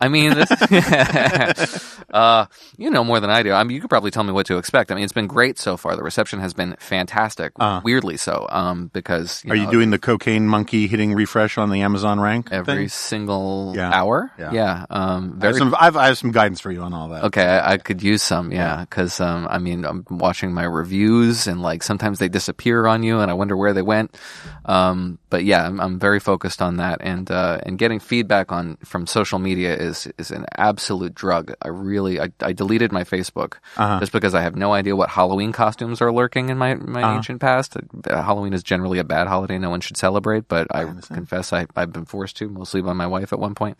I 0.03 0.09
mean, 0.09 0.35
this, 0.35 0.51
uh, 2.13 2.47
you 2.77 2.91
know 2.91 3.05
more 3.05 3.21
than 3.21 3.31
I 3.31 3.43
do. 3.43 3.53
I 3.53 3.63
mean, 3.63 3.75
you 3.75 3.81
could 3.81 3.89
probably 3.91 4.11
tell 4.11 4.25
me 4.25 4.33
what 4.33 4.47
to 4.47 4.59
expect. 4.59 4.91
I 4.91 4.95
mean, 4.97 5.05
it's 5.05 5.13
been 5.13 5.29
great 5.29 5.59
so 5.59 5.77
far. 5.77 5.95
The 5.95 6.03
reception 6.03 6.41
has 6.41 6.53
been 6.55 6.75
fantastic. 6.81 7.53
weirdly 7.85 8.17
so, 8.17 8.47
um, 8.51 8.91
because 8.93 9.45
Uh. 9.47 9.53
Are 9.53 9.57
you 9.57 9.71
doing 9.71 9.91
the 9.91 9.99
cocaine 9.99 10.47
monkey 10.49 10.89
hitting 10.89 11.15
refresh 11.15 11.57
on 11.57 11.71
the 11.71 11.83
Amazon 11.83 12.19
rank? 12.19 12.49
every 12.51 12.75
thing? 12.75 12.89
single 12.89 13.75
Yeah. 13.77 13.93
hour? 13.93 14.31
Yeah. 14.39 14.51
yeah. 14.53 14.87
um, 14.91 15.39
I 15.41 15.47
have, 15.47 15.57
some, 15.57 15.77
I've, 15.79 15.97
I 15.97 16.07
have 16.07 16.19
some 16.19 16.33
guidance 16.33 16.61
for 16.61 16.73
you 16.73 16.83
on 16.83 16.93
all 16.93 17.09
that. 17.11 17.25
Okay, 17.25 17.45
I, 17.45 17.75
I 17.75 17.79
could 17.79 18.03
use 18.03 18.23
some, 18.23 18.51
yeah, 18.53 18.81
because 18.81 19.21
um, 19.21 19.47
I 19.49 19.59
mean, 19.59 19.85
I'm 19.85 20.05
watching 20.11 20.53
my 20.53 20.65
reviews, 20.65 21.47
and 21.47 21.63
like 21.63 21.83
sometimes 21.85 22.19
they 22.19 22.29
disappear 22.29 22.87
on 22.87 23.03
you, 23.05 23.21
and 23.21 23.31
I 23.31 23.35
wonder 23.35 23.57
where 23.57 23.73
they 23.73 23.83
went. 23.83 24.19
Um, 24.65 25.19
but 25.31 25.45
yeah, 25.45 25.67
I'm, 25.67 25.81
I'm 25.81 25.99
very 25.99 26.21
focused 26.21 26.61
on 26.61 26.77
that, 26.79 26.99
and 27.03 27.31
uh, 27.31 27.61
and 27.65 27.79
getting 27.79 28.01
feedback 28.01 28.51
on 28.53 28.77
from 28.85 29.07
social 29.07 29.39
media 29.39 29.77
is 29.77 29.92
is 30.19 30.31
an 30.31 30.47
absolute 30.57 31.15
drug. 31.15 31.55
I 31.63 31.69
really, 31.69 32.21
I, 32.21 32.29
I 32.41 32.53
deleted 32.53 32.93
my 32.93 33.05
Facebook 33.05 33.55
just 34.01 34.13
because 34.13 34.35
I 34.35 34.43
have 34.43 34.57
no 34.57 34.73
idea 34.73 34.97
what 34.97 35.11
Halloween 35.11 35.53
costumes 35.53 36.01
are 36.01 36.13
lurking 36.13 36.49
in 36.49 36.59
my 36.59 36.75
my 36.75 37.03
ancient 37.17 37.41
past. 37.41 37.77
Uh, 37.77 38.23
Halloween 38.23 38.53
is 38.53 38.63
generally 38.63 38.99
a 38.99 39.05
bad 39.05 39.27
holiday; 39.27 39.59
no 39.59 39.71
one 39.71 39.81
should 39.81 39.97
celebrate, 39.97 40.49
but 40.49 40.67
I, 40.75 40.85
confess 41.13 41.53
I, 41.53 41.67
I've 41.77 41.93
been 41.93 42.05
forced 42.07 42.37
to, 42.39 42.49
mostly 42.49 42.83
by 42.83 42.93
my 42.93 43.07
wife 43.07 43.33
at 43.33 43.39
one 43.39 43.55
point. 43.55 43.77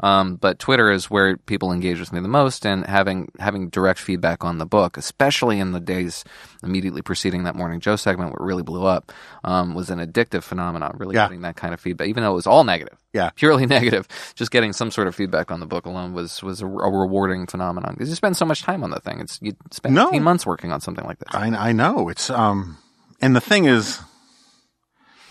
Um, 0.00 0.36
but 0.36 0.58
Twitter 0.58 0.90
is 0.90 1.10
where 1.10 1.36
people 1.36 1.72
engage 1.72 2.00
with 2.00 2.12
me 2.12 2.20
the 2.20 2.28
most, 2.28 2.66
and 2.66 2.86
having 2.86 3.30
having 3.38 3.68
direct 3.68 3.98
feedback 3.98 4.44
on 4.44 4.58
the 4.58 4.66
book, 4.66 4.96
especially 4.96 5.60
in 5.60 5.72
the 5.72 5.80
days 5.80 6.24
immediately 6.62 7.02
preceding 7.02 7.44
that 7.44 7.54
Morning 7.56 7.80
Joe 7.80 7.96
segment, 7.96 8.32
it 8.32 8.40
really 8.40 8.62
blew 8.62 8.84
up, 8.84 9.12
um, 9.44 9.74
was 9.74 9.90
an 9.90 9.98
addictive 9.98 10.42
phenomenon. 10.42 10.96
Really 10.98 11.14
Yeah. 11.14 11.26
getting 11.26 11.42
that 11.42 11.56
kind 11.56 11.72
of 11.74 11.80
feedback, 11.80 12.08
even 12.08 12.22
though 12.22 12.32
it 12.32 12.36
was 12.36 12.46
all 12.46 12.64
negative, 12.64 12.98
Yeah. 13.12 13.30
purely 13.36 13.66
negative. 13.76 14.08
Just 14.34 14.50
getting 14.50 14.72
some 14.72 14.90
sort 14.90 15.08
of 15.08 15.14
feedback 15.14 15.50
on 15.50 15.60
the 15.60 15.66
book 15.66 15.86
alone 15.86 16.12
was 16.14 16.42
was 16.42 16.62
a, 16.62 16.66
a 16.66 16.90
rewarding 16.90 17.46
phenomenon 17.46 17.94
because 17.94 18.08
you 18.08 18.14
spend 18.14 18.36
so 18.36 18.44
much 18.44 18.62
time 18.62 18.82
on 18.82 18.90
the 18.90 19.00
thing. 19.00 19.20
It's 19.20 19.38
you 19.42 19.54
spend 19.70 19.94
No. 19.94 20.08
18 20.08 20.22
months 20.22 20.46
working 20.46 20.72
on 20.72 20.80
something 20.80 21.04
like 21.04 21.18
this. 21.18 21.28
I, 21.34 21.46
I 21.48 21.72
know 21.72 22.08
it's 22.08 22.30
um, 22.30 22.78
and 23.20 23.34
the 23.36 23.40
thing 23.40 23.64
is, 23.66 24.00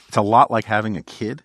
it's 0.07 0.17
a 0.17 0.21
lot 0.21 0.51
like 0.51 0.65
having 0.65 0.95
a 0.97 1.01
kid, 1.03 1.43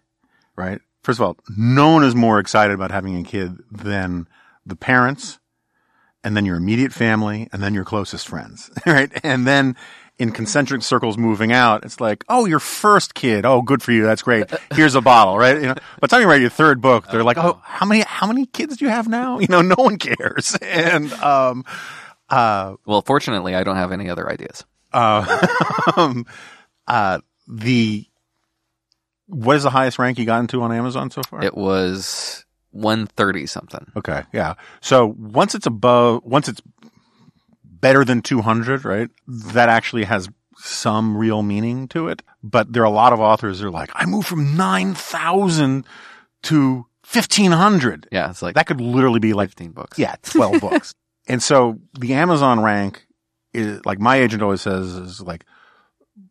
right? 0.57 0.81
First 1.03 1.19
of 1.19 1.25
all, 1.27 1.37
no 1.57 1.91
one 1.93 2.05
is 2.05 2.15
more 2.15 2.39
excited 2.39 2.75
about 2.75 2.91
having 2.91 3.17
a 3.17 3.23
kid 3.23 3.57
than 3.73 4.29
the 4.67 4.77
parents, 4.77 5.39
and 6.25 6.37
then 6.37 6.45
your 6.47 6.57
immediate 6.57 6.93
family, 6.93 7.49
and 7.53 7.63
then 7.63 7.75
your 7.75 7.85
closest 7.85 8.29
friends, 8.29 8.71
right? 8.87 9.11
And 9.25 9.47
then 9.47 9.77
in 10.19 10.33
concentric 10.33 10.83
circles 10.83 11.17
moving 11.17 11.51
out, 11.51 11.83
it's 11.85 11.99
like, 11.99 12.25
oh, 12.29 12.45
your 12.45 12.61
first 12.61 13.15
kid, 13.15 13.47
oh, 13.47 13.63
good 13.63 13.83
for 13.83 13.91
you, 13.93 14.03
that's 14.05 14.21
great. 14.23 14.45
Here's 14.75 14.95
a 14.95 15.01
bottle, 15.01 15.39
right? 15.39 15.57
You 15.57 15.69
know, 15.69 15.75
by 15.75 15.81
the 16.03 16.09
time 16.09 16.21
you 16.21 16.29
write 16.29 16.43
your 16.43 16.51
third 16.51 16.83
book, 16.83 17.07
they're 17.11 17.25
like, 17.25 17.39
oh, 17.39 17.59
how 17.65 17.87
many 17.87 18.03
how 18.03 18.27
many 18.27 18.45
kids 18.45 18.77
do 18.77 18.85
you 18.85 18.91
have 18.91 19.09
now? 19.09 19.39
You 19.39 19.47
know, 19.49 19.63
no 19.63 19.77
one 19.79 19.97
cares, 19.97 20.57
and 20.63 21.11
um, 21.15 21.65
uh, 22.29 22.75
Well, 22.85 23.01
fortunately, 23.03 23.55
I 23.55 23.65
don't 23.65 23.77
have 23.77 23.93
any 23.93 24.11
other 24.11 24.31
ideas. 24.31 24.65
uh, 24.93 25.39
um, 25.97 26.27
uh, 26.87 27.21
the 27.49 28.07
what 29.27 29.57
is 29.57 29.63
the 29.63 29.71
highest 29.71 29.99
rank 29.99 30.19
you 30.19 30.27
got 30.27 30.41
into 30.41 30.61
on 30.61 30.71
Amazon 30.73 31.11
so 31.11 31.23
far? 31.23 31.43
It 31.43 31.57
was 31.57 32.45
130 32.73 33.47
something. 33.47 33.87
okay, 33.97 34.23
yeah. 34.33 34.55
So 34.81 35.15
once 35.19 35.55
it's 35.55 35.67
above, 35.67 36.23
once 36.25 36.49
it's 36.49 36.63
better 37.65 38.05
than 38.05 38.23
200, 38.23 38.85
right? 38.85 39.09
That 39.27 39.69
actually 39.69 40.05
has 40.05 40.29
some 40.59 41.17
real 41.17 41.43
meaning 41.43 41.89
to 41.89 42.09
it. 42.09 42.23
But 42.43 42.73
there 42.73 42.83
are 42.83 42.87
a 42.87 42.91
lot 42.91 43.13
of 43.13 43.21
authors 43.21 43.59
that 43.61 43.67
are 43.67 43.71
like, 43.71 43.91
I 43.95 44.07
moved 44.07 44.29
from 44.29 44.57
9,000 44.57 45.87
to 46.45 46.87
1,500. 47.11 48.09
Yeah, 48.13 48.31
it's 48.31 48.43
like 48.43 48.55
That 48.55 48.67
could 48.67 48.81
literally 48.81 49.21
be 49.21 49.33
like 49.33 49.49
15 49.51 49.73
books. 49.73 49.99
Yeah, 49.99 50.15
12 50.23 50.61
books. 50.61 50.95
And 51.27 51.43
so 51.43 51.79
the 51.99 52.15
Amazon 52.15 52.61
rank 52.61 53.07
is 53.53 53.85
like 53.85 53.99
my 53.99 54.17
agent 54.17 54.43
always 54.43 54.61
says 54.61 54.95
is 54.95 55.21
like 55.21 55.45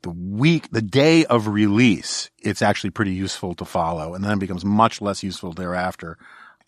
the 0.02 0.10
week, 0.12 0.70
the 0.72 0.82
day 0.82 1.26
of 1.26 1.47
release, 1.47 2.30
it's 2.39 2.62
actually 2.62 2.89
pretty 2.91 3.14
useful 3.14 3.54
to 3.56 3.66
follow 3.66 4.14
and 4.14 4.24
then 4.24 4.32
it 4.34 4.39
becomes 4.39 4.64
much 4.66 5.02
less 5.02 5.24
useful 5.24 5.54
thereafter. 5.54 6.18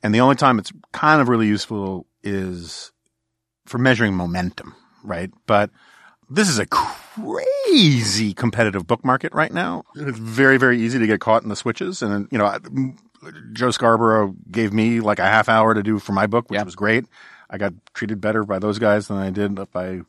And 0.04 0.14
the 0.14 0.22
only 0.22 0.36
time 0.36 0.60
it's 0.60 0.72
kind 0.94 1.22
of 1.22 1.30
really 1.30 1.48
useful 1.48 2.08
is 2.24 2.92
for 3.66 3.78
measuring 3.78 4.14
momentum, 4.16 4.76
right? 5.04 5.32
But 5.46 5.70
this 6.30 6.50
is 6.50 6.60
a 6.60 6.66
crazy 6.66 8.34
competitive 8.34 8.88
book 8.88 9.04
market 9.06 9.34
right 9.34 9.52
now. 9.54 9.84
It's 9.96 10.18
very, 10.18 10.58
very 10.58 10.82
easy 10.82 11.00
to 11.00 11.08
get 11.08 11.20
caught 11.20 11.44
in 11.44 11.50
the 11.50 11.56
switches. 11.56 12.02
And, 12.02 12.28
you 12.32 12.38
know, 12.38 12.46
I- 12.46 12.60
Joe 13.54 13.70
Scarborough 13.72 14.34
gave 14.50 14.74
me 14.74 15.00
like 15.00 15.20
a 15.20 15.26
half 15.26 15.48
hour 15.48 15.74
to 15.74 15.84
do 15.84 16.00
for 16.00 16.12
my 16.14 16.26
book, 16.26 16.50
which 16.50 16.58
Yeah. 16.58 16.64
was 16.64 16.76
great. 16.76 17.06
I 17.50 17.58
got 17.58 17.74
treated 17.94 18.20
better 18.22 18.44
by 18.44 18.58
those 18.60 18.80
guys 18.80 19.08
than 19.08 19.18
I 19.18 19.30
did 19.30 19.56
by 19.72 20.02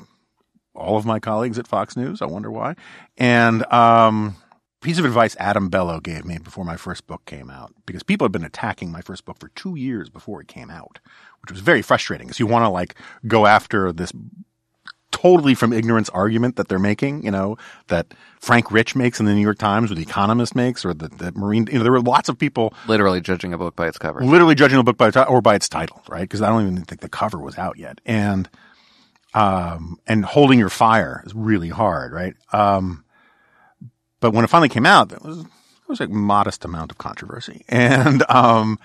all 0.75 0.97
of 0.97 1.05
my 1.05 1.21
colleagues 1.21 1.59
at 1.59 1.67
Fox 1.67 1.97
News. 1.97 2.23
I 2.23 2.27
wonder 2.27 2.51
why. 2.51 2.77
And, 3.17 3.65
um, 3.73 4.37
piece 4.81 4.99
of 4.99 5.05
advice 5.05 5.37
Adam 5.39 5.69
Bellow 5.69 6.01
gave 6.01 6.25
me 6.25 6.39
before 6.39 6.65
my 6.65 6.77
first 6.77 7.07
book 7.07 7.25
came 7.25 7.49
out, 7.51 7.73
because 7.87 8.03
people 8.03 8.25
had 8.25 8.33
been 8.33 8.45
attacking 8.45 8.91
my 8.91 9.01
first 9.01 9.25
book 9.25 9.39
for 9.39 9.49
two 9.55 9.77
years 9.77 10.11
before 10.11 10.41
it 10.41 10.49
came 10.49 10.71
out, 10.71 10.99
which 11.41 11.53
was 11.53 11.61
very 11.61 11.83
frustrating 11.83 12.27
because 12.27 12.41
you 12.41 12.47
want 12.47 12.65
to 12.65 12.69
like 12.69 12.97
go 13.27 13.47
after 13.47 13.93
this 13.93 14.13
totally 15.13 15.55
from 15.55 15.73
ignorance 15.73 16.09
argument 16.09 16.57
that 16.57 16.69
they're 16.69 16.81
making, 16.81 17.23
you 17.25 17.31
know, 17.31 17.57
that 17.89 18.13
Frank 18.41 18.73
Rich 18.73 18.97
makes 18.97 19.21
in 19.21 19.27
the 19.27 19.35
New 19.35 19.43
York 19.43 19.59
Times 19.59 19.93
or 19.93 19.95
the 19.95 20.03
Economist 20.03 20.57
makes 20.57 20.85
or 20.85 20.95
the, 20.95 21.09
that 21.19 21.37
Marine, 21.37 21.69
you 21.71 21.79
know, 21.79 21.85
there 21.85 21.93
were 21.93 22.01
lots 22.01 22.29
of 22.29 22.37
people 22.39 22.75
Literally 22.89 23.21
judging 23.21 23.53
a 23.53 23.59
book 23.59 23.77
by 23.77 23.87
its 23.87 23.99
cover. 23.99 24.25
literally 24.25 24.57
judging 24.57 24.81
a 24.81 24.83
book 24.83 24.97
by 24.97 25.09
its, 25.09 25.17
or 25.17 25.41
by 25.41 25.55
its 25.55 25.69
title, 25.69 26.03
right? 26.09 26.23
Because 26.23 26.43
I 26.43 26.49
don't 26.49 26.63
even 26.63 26.83
think 26.85 27.03
the 27.03 27.09
cover 27.09 27.39
was 27.39 27.57
out 27.57 27.79
yet. 27.79 28.01
And, 28.05 28.49
um, 29.35 29.99
and 30.07 30.25
holding 30.25 30.59
your 30.59 30.69
fire 30.69 31.23
is 31.27 31.35
really 31.35 31.69
hard, 31.71 32.13
right? 32.13 32.35
Um, 32.53 33.05
but 34.21 34.33
when 34.33 34.45
it 34.45 34.49
finally 34.49 34.69
came 34.69 34.87
out, 34.87 35.09
there 35.09 35.19
was, 35.23 35.43
there 35.43 35.51
was 35.89 36.01
a 36.01 36.09
modest 36.09 36.65
amount 36.65 36.91
of 36.91 36.99
controversy. 36.99 37.65
And, 37.69 38.25
um, 38.31 38.79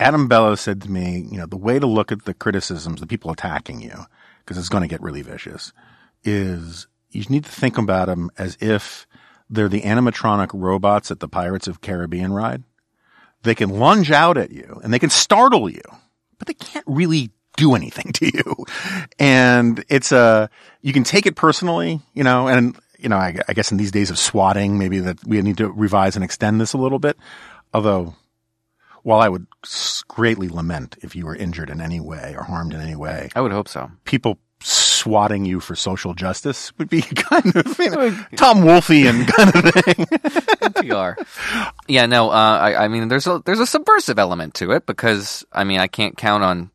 Adam 0.00 0.26
Bellow 0.26 0.56
said 0.56 0.82
to 0.82 0.90
me, 0.90 1.26
you 1.30 1.38
know, 1.38 1.46
the 1.46 1.56
way 1.56 1.78
to 1.78 1.86
look 1.86 2.10
at 2.10 2.24
the 2.24 2.34
criticisms, 2.34 3.00
the 3.00 3.06
people 3.06 3.30
attacking 3.30 3.80
you, 3.80 4.06
because 4.40 4.58
it's 4.58 4.68
going 4.68 4.82
to 4.82 4.88
get 4.88 5.00
really 5.00 5.22
vicious, 5.22 5.72
is 6.24 6.88
you 7.10 7.24
need 7.28 7.44
to 7.44 7.50
think 7.50 7.78
about 7.78 8.06
them 8.06 8.30
as 8.36 8.58
if 8.60 9.06
They're 9.48 9.68
the 9.68 9.82
animatronic 9.82 10.50
robots 10.52 11.10
at 11.10 11.20
the 11.20 11.28
Pirates 11.28 11.68
of 11.68 11.80
Caribbean 11.80 12.32
ride. 12.32 12.64
They 13.42 13.54
can 13.54 13.70
lunge 13.70 14.10
out 14.10 14.36
at 14.36 14.50
you 14.50 14.80
and 14.82 14.92
they 14.92 14.98
can 14.98 15.10
startle 15.10 15.68
you, 15.70 15.82
but 16.38 16.48
they 16.48 16.54
can't 16.54 16.84
really 16.88 17.30
do 17.56 17.74
anything 17.74 18.12
to 18.14 18.26
you. 18.26 18.66
And 19.18 19.84
it's 19.88 20.12
a, 20.12 20.50
you 20.82 20.92
can 20.92 21.04
take 21.04 21.26
it 21.26 21.36
personally, 21.36 22.00
you 22.14 22.24
know, 22.24 22.48
and, 22.48 22.76
you 22.98 23.08
know, 23.08 23.16
I, 23.16 23.36
I 23.48 23.52
guess 23.52 23.70
in 23.70 23.78
these 23.78 23.90
days 23.90 24.10
of 24.10 24.18
swatting, 24.18 24.78
maybe 24.78 25.00
that 25.00 25.24
we 25.26 25.40
need 25.42 25.58
to 25.58 25.68
revise 25.68 26.16
and 26.16 26.24
extend 26.24 26.60
this 26.60 26.72
a 26.72 26.78
little 26.78 26.98
bit. 26.98 27.16
Although, 27.72 28.14
while 29.02 29.20
I 29.20 29.28
would 29.28 29.46
greatly 30.08 30.48
lament 30.48 30.96
if 31.02 31.14
you 31.14 31.26
were 31.26 31.36
injured 31.36 31.68
in 31.68 31.80
any 31.80 32.00
way 32.00 32.34
or 32.36 32.44
harmed 32.44 32.72
in 32.72 32.80
any 32.80 32.96
way, 32.96 33.28
I 33.34 33.40
would 33.40 33.52
hope 33.52 33.68
so. 33.68 33.90
People 34.04 34.38
swatting 34.60 35.44
you 35.44 35.60
for 35.60 35.76
social 35.76 36.14
justice 36.14 36.72
would 36.78 36.88
be 36.88 37.02
kind 37.16 37.54
of 37.54 37.78
you 37.78 37.90
know, 37.90 38.10
Tom 38.36 38.62
Wolfian 38.62 39.26
kind 39.36 39.54
of 39.54 39.74
thing. 39.74 40.06
NPR. 40.72 41.16
Yeah, 41.86 42.06
no, 42.06 42.30
uh, 42.30 42.32
I, 42.32 42.84
I, 42.84 42.88
mean, 42.88 43.08
there's 43.08 43.26
a 43.26 43.42
there's 43.44 43.60
a 43.60 43.66
subversive 43.66 44.18
element 44.18 44.54
to 44.54 44.70
it 44.72 44.86
because 44.86 45.44
I 45.52 45.64
mean, 45.64 45.80
I 45.80 45.86
can't 45.86 46.16
count 46.16 46.42
on 46.42 46.70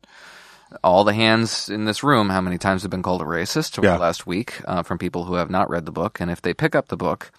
all 0.82 1.04
the 1.04 1.14
hands 1.14 1.68
in 1.68 1.84
this 1.84 2.02
room 2.02 2.28
how 2.28 2.40
many 2.40 2.58
times 2.58 2.82
have 2.82 2.90
been 2.90 3.02
called 3.02 3.22
a 3.22 3.24
racist 3.24 3.78
over 3.78 3.86
yeah. 3.86 3.94
the 3.94 4.00
last 4.00 4.26
week 4.26 4.60
uh, 4.66 4.82
from 4.82 4.98
people 4.98 5.24
who 5.24 5.34
have 5.34 5.50
not 5.50 5.70
read 5.70 5.86
the 5.86 5.92
book, 5.92 6.20
and 6.20 6.30
if 6.30 6.42
they 6.42 6.54
pick 6.54 6.74
up 6.74 6.88
the 6.88 6.96
book 6.96 7.32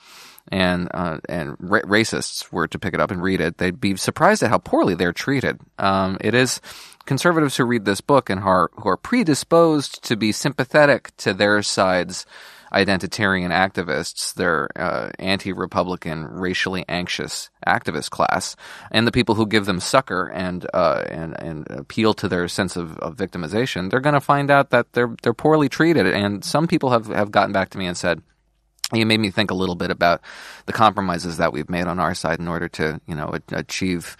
and 0.50 0.90
uh, 0.94 1.20
and 1.30 1.56
ra- 1.60 1.82
racists 1.82 2.52
were 2.52 2.68
to 2.68 2.80
pick 2.80 2.94
it 2.94 3.00
up 3.00 3.12
and 3.12 3.22
read 3.22 3.42
it, 3.42 3.58
they'd 3.58 3.80
be 3.80 3.96
surprised 3.96 4.44
at 4.44 4.50
how 4.50 4.58
poorly 4.58 4.96
they're 4.96 5.14
treated. 5.14 5.60
Um, 5.78 6.18
it 6.22 6.34
is 6.34 6.62
conservatives 7.06 7.58
who 7.58 7.66
read 7.66 7.86
this 7.86 8.02
book 8.02 8.30
and 8.30 8.42
are, 8.42 8.70
who 8.76 8.90
are 8.90 8.98
predisposed 8.98 10.04
to 10.04 10.16
be 10.16 10.32
sympathetic 10.32 11.16
to 11.18 11.34
their 11.34 11.62
side's 11.62 12.26
identitarian 12.72 13.52
activists, 13.52 14.34
their 14.34 14.70
uh, 14.76 15.10
anti-republican, 15.20 16.26
racially 16.26 16.86
anxious 16.88 17.50
activist 17.68 18.10
class, 18.10 18.56
and 18.92 19.06
the 19.06 19.12
people 19.12 19.36
who 19.36 19.46
give 19.46 19.66
them 19.66 19.80
succor 19.80 20.28
and 20.28 20.66
uh, 20.74 21.04
and 21.10 21.40
and 21.40 21.68
appeal 21.70 22.14
to 22.14 22.28
their 22.28 22.48
sense 22.48 22.76
of, 22.76 22.98
of 23.00 23.16
victimization, 23.16 23.90
they're 23.90 24.00
going 24.00 24.14
to 24.14 24.22
find 24.22 24.50
out 24.50 24.70
that 24.70 24.94
they're 24.94 25.16
they're 25.22 25.34
poorly 25.34 25.70
treated. 25.70 26.08
And 26.08 26.44
some 26.44 26.68
people 26.68 26.92
have 26.92 27.08
have 27.08 27.32
gotten 27.32 27.54
back 27.54 27.70
to 27.70 27.78
me 27.78 27.88
and 27.88 27.98
said. 27.98 28.22
You 28.94 29.06
made 29.06 29.22
me 29.22 29.32
think 29.32 29.52
a 29.52 29.54
little 29.54 29.76
bit 29.76 29.90
about 29.90 30.20
the 30.66 30.74
compromises 30.74 31.38
that 31.38 31.54
we've 31.54 31.70
made 31.70 31.88
on 31.88 31.98
our 31.98 32.14
side 32.14 32.40
in 32.42 32.50
order 32.50 32.68
to, 32.68 33.00
you 33.08 33.16
know, 33.16 33.34
achieve 33.54 34.18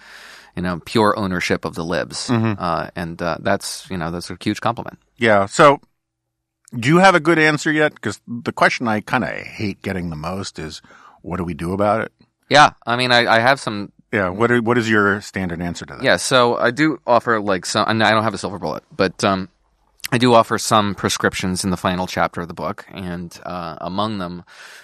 you 0.56 0.62
know, 0.62 0.80
pure 0.86 1.18
ownership 1.18 1.66
of 1.66 1.76
the 1.76 1.84
libs. 1.84 2.28
Mm-hmm. 2.28 2.54
Uh, 2.58 2.90
and 2.96 3.22
uh, 3.22 3.38
that's, 3.42 3.90
you 3.90 3.98
know, 3.98 4.12
that's 4.12 4.30
a 4.30 4.38
huge 4.42 4.62
compliment. 4.62 4.98
Yeah. 5.18 5.46
So 5.46 5.80
do 6.78 6.90
you 6.90 6.98
have 6.98 7.16
a 7.16 7.20
good 7.20 7.40
answer 7.40 7.72
yet? 7.72 7.94
Because 7.94 8.22
the 8.28 8.52
question 8.52 8.88
I 8.88 9.02
kind 9.02 9.24
of 9.24 9.30
hate 9.30 9.82
getting 9.82 10.10
the 10.10 10.16
most 10.16 10.60
is, 10.60 10.82
what 11.22 11.38
do 11.38 11.44
we 11.44 11.54
do 11.54 11.74
about 11.74 12.02
it? 12.02 12.12
Yeah. 12.50 12.72
I 12.86 12.96
mean, 12.96 13.12
I, 13.12 13.28
I 13.28 13.40
have 13.40 13.60
some. 13.60 13.92
Yeah. 14.12 14.30
What 14.30 14.52
are, 14.52 14.62
what 14.62 14.78
is 14.78 14.90
your 14.90 15.22
standard 15.22 15.62
answer 15.62 15.86
to 15.86 15.96
that? 15.96 16.04
Yeah. 16.04 16.18
So 16.18 16.58
I 16.58 16.72
do 16.72 17.00
offer 17.08 17.40
like 17.40 17.66
some, 17.66 17.86
I 17.88 18.12
don't 18.12 18.24
have 18.24 18.34
a 18.34 18.38
silver 18.38 18.60
bullet, 18.60 18.84
but, 18.96 19.24
um, 19.24 19.50
I 20.14 20.18
do 20.18 20.34
offer 20.34 20.58
some 20.58 20.94
prescriptions 20.94 21.64
in 21.64 21.70
the 21.70 21.78
final 21.78 22.06
chapter 22.06 22.42
of 22.42 22.50
the 22.50 22.54
book, 22.54 22.86
and 22.90 23.40
uh, 23.46 23.78
among 23.80 24.18
them 24.18 24.44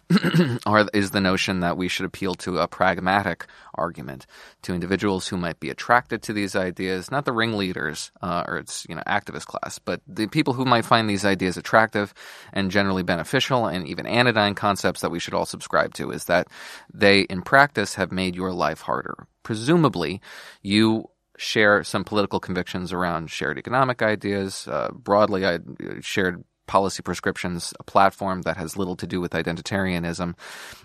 are, 0.65 0.88
is 0.93 1.11
the 1.11 1.19
notion 1.19 1.59
that 1.59 1.75
we 1.75 1.89
should 1.89 2.05
appeal 2.05 2.34
to 2.36 2.59
a 2.59 2.67
pragmatic 2.69 3.45
argument 3.75 4.25
to 4.61 4.73
individuals 4.73 5.28
who 5.28 5.36
might 5.36 5.59
be 5.59 5.69
attracted 5.69 6.21
to 6.23 6.34
these 6.34 6.55
ideas, 6.55 7.11
not 7.11 7.25
the 7.25 7.34
ringleaders 7.34 8.09
uh, 8.21 8.45
or 8.47 8.57
its 8.57 8.86
you 8.88 8.95
know 8.95 9.03
activist 9.05 9.47
class, 9.47 9.80
but 9.80 9.99
the 10.07 10.28
people 10.28 10.53
who 10.53 10.63
might 10.63 10.86
find 10.86 11.09
these 11.09 11.25
ideas 11.25 11.57
attractive 11.57 12.13
and 12.53 12.71
generally 12.71 13.03
beneficial, 13.03 13.67
and 13.67 13.86
even 13.86 14.07
anodyne 14.07 14.55
concepts 14.55 15.01
that 15.01 15.11
we 15.11 15.19
should 15.19 15.34
all 15.34 15.45
subscribe 15.45 15.93
to. 15.93 16.11
Is 16.11 16.23
that 16.25 16.47
they, 16.93 17.21
in 17.21 17.41
practice, 17.41 17.95
have 17.95 18.13
made 18.13 18.34
your 18.34 18.53
life 18.53 18.80
harder. 18.80 19.28
Presumably, 19.43 20.21
you 20.61 21.09
share 21.38 21.83
some 21.83 22.03
political 22.03 22.39
convictions 22.39 22.91
around 22.91 23.29
shared 23.29 23.57
economic 23.57 24.01
ideas. 24.01 24.67
Uh, 24.67 24.89
broadly, 24.91 25.45
I 25.45 25.59
shared 26.01 26.43
policy 26.67 27.01
prescriptions, 27.01 27.73
a 27.79 27.83
platform 27.83 28.41
that 28.41 28.57
has 28.57 28.77
little 28.77 28.97
to 28.97 29.07
do 29.07 29.21
with 29.21 29.31
identitarianism. 29.31 30.35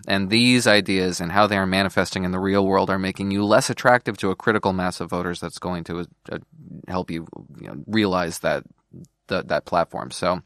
And 0.07 0.31
these 0.31 0.67
ideas 0.67 1.21
and 1.21 1.33
how 1.33 1.47
they 1.47 1.59
are 1.59 1.67
manifesting 1.67 2.25
in 2.25 2.31
the 2.31 2.39
real 2.39 2.65
world 2.65 2.89
are 2.89 2.99
making 2.99 3.33
you 3.33 3.45
less 3.45 3.69
attractive 3.69 4.17
to 4.19 4.31
a 4.31 4.37
critical 4.37 4.73
mass 4.73 5.01
of 5.01 5.11
voters 5.11 5.41
that's 5.41 5.59
going 5.59 5.85
to 5.85 6.07
uh, 6.31 6.39
help 6.89 7.11
you, 7.11 7.27
you 7.61 7.67
know, 7.67 7.83
realize 7.87 8.39
that, 8.39 8.63
the, 9.27 9.43
that 9.43 9.65
platform. 9.65 10.11
So, 10.11 10.41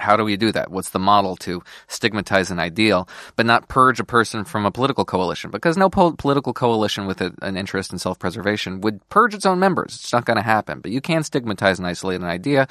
how 0.00 0.16
do 0.16 0.24
we 0.24 0.36
do 0.36 0.52
that? 0.52 0.70
What's 0.70 0.90
the 0.90 0.98
model 0.98 1.36
to 1.36 1.62
stigmatize 1.88 2.50
an 2.50 2.58
ideal, 2.58 3.08
but 3.36 3.46
not 3.46 3.68
purge 3.68 4.00
a 4.00 4.04
person 4.04 4.44
from 4.44 4.66
a 4.66 4.70
political 4.70 5.04
coalition? 5.04 5.50
Because 5.50 5.76
no 5.76 5.90
po- 5.90 6.12
political 6.12 6.52
coalition 6.52 7.06
with 7.06 7.20
a, 7.20 7.32
an 7.42 7.56
interest 7.56 7.92
in 7.92 7.98
self 7.98 8.18
preservation 8.18 8.80
would 8.80 9.06
purge 9.08 9.34
its 9.34 9.46
own 9.46 9.58
members. 9.58 9.94
It's 9.94 10.12
not 10.12 10.24
going 10.24 10.36
to 10.36 10.42
happen. 10.42 10.80
But 10.80 10.90
you 10.90 11.00
can 11.00 11.22
stigmatize 11.22 11.78
and 11.78 11.86
isolate 11.86 12.20
an 12.20 12.26
idea. 12.26 12.68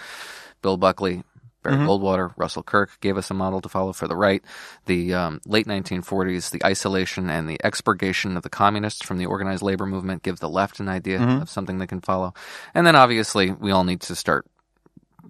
Bill 0.62 0.78
Buckley, 0.78 1.24
Barry 1.64 1.76
mm-hmm. 1.76 1.88
Goldwater, 1.88 2.34
Russell 2.38 2.64
Kirk 2.64 2.92
gave 3.02 3.18
us 3.18 3.30
a 3.32 3.34
model 3.34 3.60
to 3.62 3.70
follow 3.70 3.92
for 3.92 4.08
the 4.08 4.16
right. 4.16 4.44
The 4.86 5.14
um, 5.14 5.42
late 5.46 5.68
1940s, 5.68 6.52
the 6.52 6.66
isolation 6.66 7.30
and 7.30 7.50
the 7.50 7.60
expurgation 7.64 8.38
of 8.38 8.44
the 8.44 8.50
communists 8.50 9.06
from 9.06 9.18
the 9.18 9.26
organized 9.26 9.62
labor 9.62 9.86
movement 9.86 10.24
give 10.24 10.40
the 10.40 10.50
left 10.50 10.80
an 10.80 10.88
idea 10.88 11.20
mm-hmm. 11.20 11.42
of 11.42 11.50
something 11.50 11.78
they 11.78 11.88
can 11.88 12.02
follow. 12.02 12.34
And 12.74 12.88
then 12.88 12.96
obviously, 12.96 13.52
we 13.52 13.72
all 13.72 13.84
need 13.84 14.02
to 14.02 14.16
start 14.16 14.46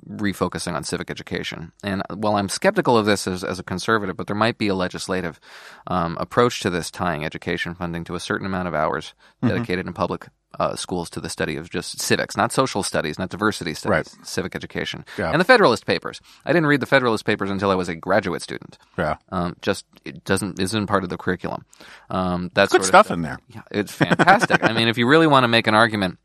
refocusing 0.07 0.73
on 0.73 0.83
civic 0.83 1.09
education. 1.09 1.71
And 1.83 2.03
while 2.13 2.35
I'm 2.35 2.49
skeptical 2.49 2.97
of 2.97 3.05
this 3.05 3.27
as, 3.27 3.43
as 3.43 3.59
a 3.59 3.63
conservative, 3.63 4.17
but 4.17 4.27
there 4.27 4.35
might 4.35 4.57
be 4.57 4.67
a 4.67 4.75
legislative 4.75 5.39
um, 5.87 6.17
approach 6.19 6.61
to 6.61 6.69
this 6.69 6.91
tying 6.91 7.25
education 7.25 7.75
funding 7.75 8.03
to 8.05 8.15
a 8.15 8.19
certain 8.19 8.45
amount 8.45 8.67
of 8.67 8.73
hours 8.73 9.13
mm-hmm. 9.41 9.49
dedicated 9.49 9.87
in 9.87 9.93
public 9.93 10.27
uh, 10.57 10.75
schools 10.75 11.09
to 11.11 11.21
the 11.21 11.29
study 11.29 11.55
of 11.57 11.69
just 11.69 12.01
civics, 12.01 12.35
not 12.35 12.51
social 12.51 12.81
studies, 12.81 13.19
not 13.19 13.29
diversity 13.29 13.73
studies, 13.73 14.15
right. 14.17 14.27
civic 14.27 14.55
education. 14.55 15.05
Yeah. 15.17 15.31
And 15.31 15.39
the 15.39 15.45
Federalist 15.45 15.85
Papers. 15.85 16.21
I 16.45 16.53
didn't 16.53 16.67
read 16.67 16.79
the 16.79 16.87
Federalist 16.87 17.25
Papers 17.25 17.51
until 17.51 17.69
I 17.69 17.75
was 17.75 17.87
a 17.87 17.95
graduate 17.95 18.41
student. 18.41 18.77
Yeah. 18.97 19.17
Um, 19.29 19.55
just 19.61 19.85
it 20.05 20.23
doesn't 20.23 20.59
isn't 20.59 20.87
part 20.87 21.03
of 21.03 21.09
the 21.09 21.17
curriculum. 21.17 21.65
Um, 22.09 22.49
that's 22.53 22.71
good 22.71 22.83
stuff, 22.83 23.05
stuff 23.05 23.13
in 23.13 23.21
there. 23.21 23.39
Yeah, 23.49 23.61
it's 23.71 23.91
fantastic. 23.91 24.63
I 24.63 24.73
mean, 24.73 24.87
if 24.87 24.97
you 24.97 25.07
really 25.07 25.27
want 25.27 25.43
to 25.43 25.47
make 25.47 25.67
an 25.67 25.75
argument 25.75 26.17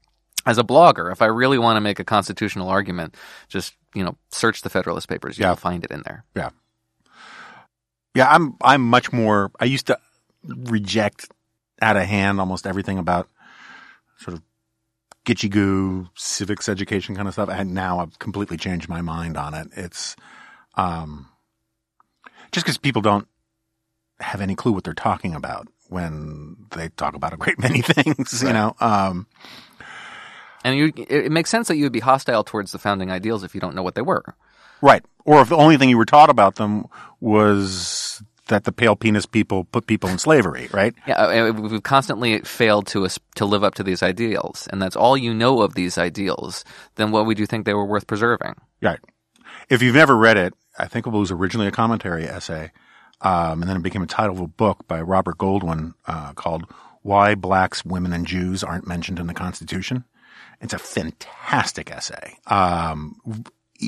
as 0.47 0.59
a 0.59 0.65
blogger, 0.65 1.11
if 1.11 1.23
I 1.23 1.27
really 1.27 1.59
want 1.59 1.77
to 1.77 1.81
make 1.81 1.99
a 1.99 2.05
constitutional 2.05 2.69
argument, 2.69 3.17
just 3.49 3.75
you 3.95 4.05
know, 4.05 4.17
search 4.31 4.63
the 4.63 4.71
Federalist 4.71 5.09
Papers. 5.09 5.39
You'll 5.39 5.57
find 5.57 5.85
it 5.85 5.91
in 5.91 6.03
there. 6.05 6.25
Yeah, 6.35 6.51
yeah. 8.15 8.31
I'm 8.31 8.57
I'm 8.61 8.83
much 8.83 9.13
more. 9.13 9.51
I 9.61 9.65
used 9.65 9.87
to 9.87 9.99
reject 10.45 11.29
out 11.81 11.97
of 11.97 12.05
hand 12.05 12.41
almost 12.41 12.67
everything 12.67 12.99
about 12.99 13.29
sort 14.19 14.35
of 14.35 14.43
gitchy 15.25 15.51
goo 15.51 16.09
civics 16.15 16.69
education 16.69 17.17
kind 17.17 17.29
of 17.29 17.35
stuff, 17.35 17.49
and 17.51 17.75
now 17.75 18.01
I've 18.01 18.19
completely 18.19 18.57
changed 18.57 18.89
my 18.89 19.01
mind 19.01 19.37
on 19.37 19.55
it. 19.55 19.69
It's 19.77 20.17
um, 20.75 21.29
just 22.53 22.67
because 22.67 22.79
people 22.79 23.03
don't 23.03 23.29
have 24.21 24.41
any 24.41 24.55
clue 24.55 24.73
what 24.73 24.85
they're 24.85 24.95
talking 24.95 25.35
about 25.35 25.69
when 25.89 26.57
they 26.75 26.89
talk 26.91 27.15
about 27.15 27.33
a 27.33 27.37
great 27.37 27.59
many 27.59 27.81
things, 27.83 28.43
right. 28.43 28.49
you 28.49 28.53
know. 28.53 28.77
Um, 28.81 29.27
and 30.65 30.77
you, 30.77 30.93
it 30.97 31.31
makes 31.31 31.51
sense 31.51 31.69
that 31.69 31.77
you 31.77 31.85
would 31.85 31.93
be 31.93 32.01
hostile 32.01 32.43
towards 32.43 32.73
the 32.73 32.79
founding 32.79 33.11
ideals 33.11 33.45
if 33.45 33.55
you 33.55 33.61
don't 33.61 33.75
know 33.75 33.83
what 33.83 33.95
they 33.95 34.03
were. 34.03 34.25
Right. 34.81 35.05
Or 35.25 35.41
if 35.41 35.49
the 35.49 35.57
only 35.57 35.77
thing 35.77 35.89
you 35.89 35.99
were 35.99 36.05
taught 36.05 36.31
about 36.31 36.57
them 36.57 36.87
was 37.21 38.23
that 38.49 38.65
the 38.65 38.73
pale 38.73 38.97
penis 38.97 39.27
people 39.27 39.65
put 39.65 39.87
people 39.87 40.11
in 40.11 40.19
slavery, 40.19 40.69
right? 40.73 40.95
Yeah, 41.07 41.15
uh, 41.15 41.53
we've 41.53 41.83
constantly 41.83 42.41
failed 42.41 42.87
to 42.89 43.09
to 43.37 43.45
live 43.45 43.65
up 43.65 43.75
to 43.77 43.83
these 43.83 44.03
ideals, 44.03 44.69
and 44.71 44.83
that's 44.83 44.97
all 44.97 45.17
you 45.17 45.33
know 45.33 45.63
of 45.63 45.75
these 45.75 45.97
ideals. 45.97 46.65
Then 46.97 47.11
what 47.11 47.27
would 47.27 47.39
you 47.39 47.47
think 47.47 47.65
they 47.65 47.75
were 47.75 47.87
worth 47.87 48.07
preserving? 48.07 48.55
Right. 48.83 49.01
If 49.71 49.81
you've 49.81 49.95
never 49.95 50.17
read 50.17 50.37
it, 50.37 50.55
I 50.79 50.87
think 50.87 51.07
it 51.07 51.11
was 51.11 51.31
originally 51.31 51.69
a 51.69 51.73
commentary 51.73 52.27
essay, 52.27 52.71
um, 53.23 53.63
and 53.63 53.71
then 53.71 53.77
it 53.79 53.83
became 53.83 54.03
a 54.03 54.07
title 54.07 54.37
of 54.37 54.43
a 54.43 54.47
book 54.47 54.87
by 54.87 55.01
Robert 55.01 55.39
Goldwin 55.39 55.95
uh, 56.07 56.35
called 56.35 56.67
"Why 57.03 57.35
Blacks, 57.35 57.85
Women, 57.85 58.13
and 58.13 58.27
Jews 58.27 58.63
Aren't 58.63 58.87
Mentioned 58.87 59.19
in 59.19 59.27
the 59.27 59.35
Constitution." 59.35 60.05
It's 60.61 60.75
a 60.75 60.79
fantastic 60.79 61.91
essay. 61.91 62.39
Um, 62.47 63.17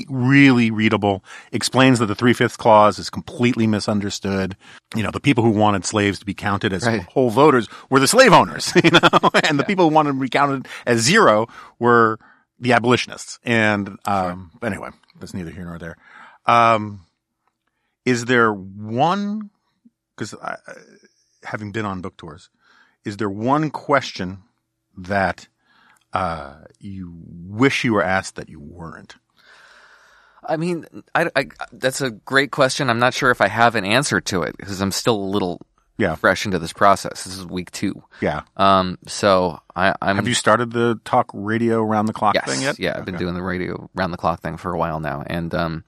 really 0.09 0.71
readable. 0.71 1.23
Explains 1.51 1.99
that 1.99 2.07
the 2.07 2.15
three 2.15 2.33
fifths 2.33 2.57
clause 2.57 2.99
is 2.99 3.09
completely 3.09 3.67
misunderstood. 3.67 4.55
You 4.95 5.03
know, 5.03 5.11
the 5.11 5.19
people 5.19 5.43
who 5.43 5.51
wanted 5.51 5.85
slaves 5.85 6.19
to 6.19 6.25
be 6.25 6.33
counted 6.33 6.73
as 6.73 6.85
right. 6.85 7.03
whole 7.03 7.29
voters 7.29 7.67
were 7.89 7.99
the 7.99 8.07
slave 8.07 8.33
owners, 8.33 8.71
you 8.83 8.91
know, 8.91 8.99
and 9.43 9.59
the 9.59 9.63
yeah. 9.63 9.67
people 9.67 9.89
who 9.89 9.95
wanted 9.95 10.13
to 10.13 10.19
be 10.19 10.29
counted 10.29 10.67
as 10.85 10.99
zero 10.99 11.47
were 11.79 12.19
the 12.59 12.73
abolitionists. 12.73 13.39
And, 13.43 13.97
um, 14.05 14.51
sure. 14.59 14.69
anyway, 14.69 14.89
that's 15.19 15.33
neither 15.33 15.51
here 15.51 15.65
nor 15.65 15.77
there. 15.77 15.97
Um, 16.45 17.01
is 18.05 18.25
there 18.25 18.53
one, 18.53 19.49
cause 20.15 20.33
I, 20.41 20.57
having 21.43 21.71
been 21.71 21.85
on 21.85 22.01
book 22.01 22.17
tours, 22.17 22.49
is 23.03 23.17
there 23.17 23.29
one 23.29 23.69
question 23.69 24.43
that 24.97 25.47
uh, 26.13 26.55
you 26.79 27.13
wish 27.47 27.83
you 27.83 27.93
were 27.93 28.03
asked 28.03 28.35
that 28.35 28.49
you 28.49 28.59
weren't? 28.59 29.15
I 30.47 30.55
mean, 30.57 30.85
I, 31.13 31.29
I, 31.35 31.47
that's 31.73 31.99
a 32.01 32.11
great 32.11 32.51
question. 32.51 32.89
I'm 32.89 32.99
not 32.99 33.13
sure 33.13 33.31
if 33.31 33.41
I 33.41 33.47
have 33.49 33.75
an 33.75 33.83
answer 33.85 34.21
to 34.21 34.43
it 34.43 34.55
because 34.57 34.79
I'm 34.79 34.91
still 34.91 35.15
a 35.15 35.29
little 35.29 35.59
Yeah. 35.97 36.15
fresh 36.15 36.45
into 36.45 36.57
this 36.59 36.71
process. 36.71 37.25
This 37.25 37.35
is 37.37 37.45
week 37.45 37.69
two. 37.71 38.01
Yeah. 38.21 38.43
Um, 38.55 38.97
so 39.07 39.59
I, 39.75 39.93
I'm 40.01 40.15
Have 40.15 40.27
you 40.27 40.33
started 40.35 40.71
the 40.71 40.99
talk 41.03 41.29
radio 41.33 41.81
round 41.81 42.07
the 42.07 42.13
clock 42.13 42.35
yes, 42.35 42.45
thing 42.45 42.61
yet? 42.61 42.79
yeah, 42.79 42.95
I've 42.97 43.03
been 43.05 43.17
doing 43.17 43.33
the 43.33 43.41
radio 43.41 43.89
round 43.93 44.13
the 44.13 44.17
clock 44.17 44.41
thing 44.41 44.55
for 44.57 44.71
a 44.73 44.77
while 44.77 44.99
now, 45.01 45.23
and 45.27 45.53
um, 45.53 45.83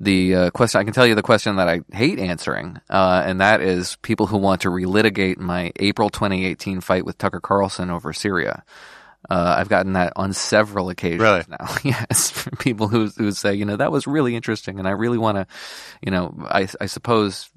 the 0.00 0.34
uh, 0.34 0.50
question 0.50 0.80
I 0.80 0.84
can 0.84 0.94
tell 0.94 1.06
you 1.06 1.14
the 1.14 1.22
question 1.22 1.56
that 1.56 1.68
I 1.68 1.82
hate 1.92 2.18
answering, 2.18 2.80
uh, 2.90 3.22
and 3.24 3.40
that 3.40 3.60
is 3.60 3.96
people 4.02 4.26
who 4.26 4.38
want 4.38 4.62
to 4.62 4.68
relitigate 4.68 5.38
my 5.38 5.70
April 5.76 6.10
2018 6.10 6.80
fight 6.80 7.04
with 7.04 7.18
Tucker 7.18 7.40
Carlson 7.40 7.88
over 7.90 8.12
Syria. 8.12 8.64
Uh, 9.30 9.54
I've 9.58 9.68
gotten 9.68 9.92
that 9.94 10.12
on 10.16 10.32
several 10.32 10.88
occasions 10.90 11.20
Really? 11.22 11.44
now. 11.48 11.74
yes, 11.84 12.48
people 12.58 12.88
who 12.88 13.06
who 13.08 13.30
say, 13.32 13.54
you 13.54 13.64
know, 13.64 13.76
that 13.76 13.92
was 13.92 14.06
really 14.06 14.34
interesting, 14.36 14.78
and 14.78 14.86
I 14.88 14.92
really 14.92 15.18
want 15.18 15.36
to, 15.36 15.46
you 16.02 16.10
know, 16.10 16.34
I 16.50 16.66
I 16.80 16.86
suppose 16.86 17.48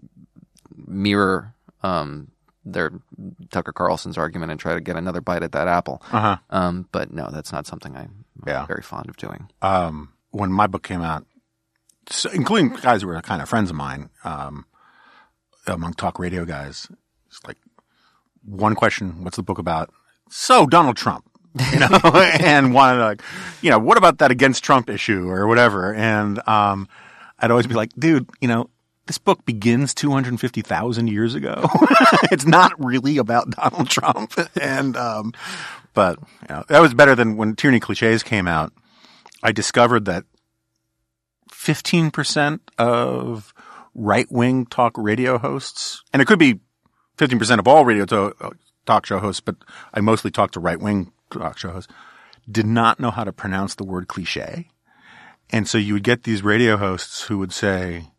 mirror 0.87 1.53
um, 1.83 2.29
their 2.63 2.91
Tucker 3.51 3.71
Carlson's 3.73 4.17
argument 4.17 4.51
and 4.51 4.59
try 4.59 4.73
to 4.73 4.81
get 4.81 4.95
another 4.95 5.21
bite 5.21 5.43
at 5.43 5.51
that 5.53 5.67
apple. 5.67 6.01
Uh-huh. 6.11 6.37
Um, 6.49 6.87
but 6.91 7.11
no, 7.11 7.29
that's 7.31 7.51
not 7.51 7.67
something 7.67 7.95
I'm 7.95 8.25
Yeah. 8.45 8.65
very 8.65 8.81
fond 8.81 9.09
of 9.09 9.17
doing. 9.17 9.49
um, 9.61 10.09
when 10.31 10.51
my 10.51 10.67
book 10.67 10.83
came 10.83 11.01
out, 11.01 11.25
so, 12.09 12.29
including 12.31 12.69
guys 12.75 13.01
who 13.01 13.07
were 13.07 13.19
kind 13.21 13.41
of 13.41 13.47
friends 13.49 13.69
of 13.69 13.75
mine, 13.75 14.09
um, 14.23 14.65
among 15.65 15.93
talk 15.93 16.19
radio 16.19 16.43
guys, 16.45 16.87
it's 17.27 17.39
like 17.47 17.57
one 18.43 18.75
question: 18.75 19.23
"What's 19.23 19.37
the 19.37 19.43
book 19.43 19.57
about?" 19.57 19.89
So 20.29 20.67
Donald 20.67 20.97
Trump, 20.97 21.25
you 21.71 21.79
know, 21.79 21.87
and 22.39 22.73
wanted 22.73 22.97
to, 22.97 23.03
like, 23.05 23.21
you 23.61 23.69
know, 23.69 23.79
what 23.79 23.97
about 23.97 24.17
that 24.17 24.31
against 24.31 24.63
Trump 24.63 24.89
issue 24.89 25.29
or 25.29 25.47
whatever? 25.47 25.93
And 25.93 26.45
um, 26.47 26.87
I'd 27.39 27.51
always 27.51 27.67
be 27.67 27.75
like, 27.75 27.91
dude, 27.97 28.29
you 28.41 28.47
know. 28.47 28.69
This 29.07 29.19
book 29.19 29.45
begins 29.45 29.93
250,000 29.93 31.07
years 31.09 31.35
ago. 31.35 31.69
it's 32.31 32.47
not 32.47 32.73
really 32.83 33.19
about 33.19 33.51
Donald 33.51 33.87
Trump. 33.87 34.33
And, 34.59 34.97
um, 34.97 35.31
but, 35.93 36.17
you 36.41 36.47
know, 36.49 36.63
that 36.69 36.79
was 36.79 36.95
better 36.95 37.13
than 37.13 37.37
when 37.37 37.55
Tyranny 37.55 37.79
Cliches 37.79 38.23
came 38.23 38.47
out. 38.47 38.73
I 39.43 39.51
discovered 39.51 40.05
that 40.05 40.23
15% 41.51 42.61
of 42.79 43.53
right 43.93 44.25
wing 44.31 44.65
talk 44.65 44.93
radio 44.97 45.37
hosts, 45.37 46.03
and 46.11 46.19
it 46.19 46.25
could 46.25 46.39
be 46.39 46.59
15% 47.17 47.59
of 47.59 47.67
all 47.67 47.85
radio 47.85 48.05
to- 48.05 48.35
uh, 48.41 48.49
talk 48.85 49.05
show 49.05 49.19
hosts, 49.19 49.39
but 49.39 49.55
I 49.93 50.01
mostly 50.01 50.31
talk 50.31 50.51
to 50.51 50.59
right 50.59 50.79
wing 50.79 51.11
talk 51.31 51.57
show 51.57 51.71
hosts, 51.71 51.91
did 52.49 52.65
not 52.65 52.99
know 52.99 53.11
how 53.11 53.23
to 53.23 53.31
pronounce 53.33 53.75
the 53.75 53.83
word 53.83 54.07
cliche. 54.07 54.69
And 55.51 55.67
so 55.67 55.77
you 55.77 55.93
would 55.93 56.03
get 56.03 56.23
these 56.23 56.43
radio 56.43 56.77
hosts 56.77 57.23
who 57.23 57.37
would 57.39 57.51
say, 57.53 58.11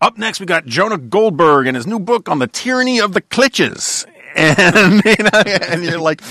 up 0.00 0.16
next, 0.16 0.38
we 0.40 0.46
got 0.46 0.66
Jonah 0.66 0.98
Goldberg 0.98 1.66
and 1.66 1.76
his 1.76 1.86
new 1.86 1.98
book 1.98 2.28
on 2.28 2.38
the 2.38 2.46
tyranny 2.46 3.00
of 3.00 3.12
the 3.12 3.20
clitches. 3.20 4.06
And, 4.36 5.02
you 5.04 5.24
know, 5.24 5.40
and 5.40 5.82
you're 5.82 5.98
like, 5.98 6.22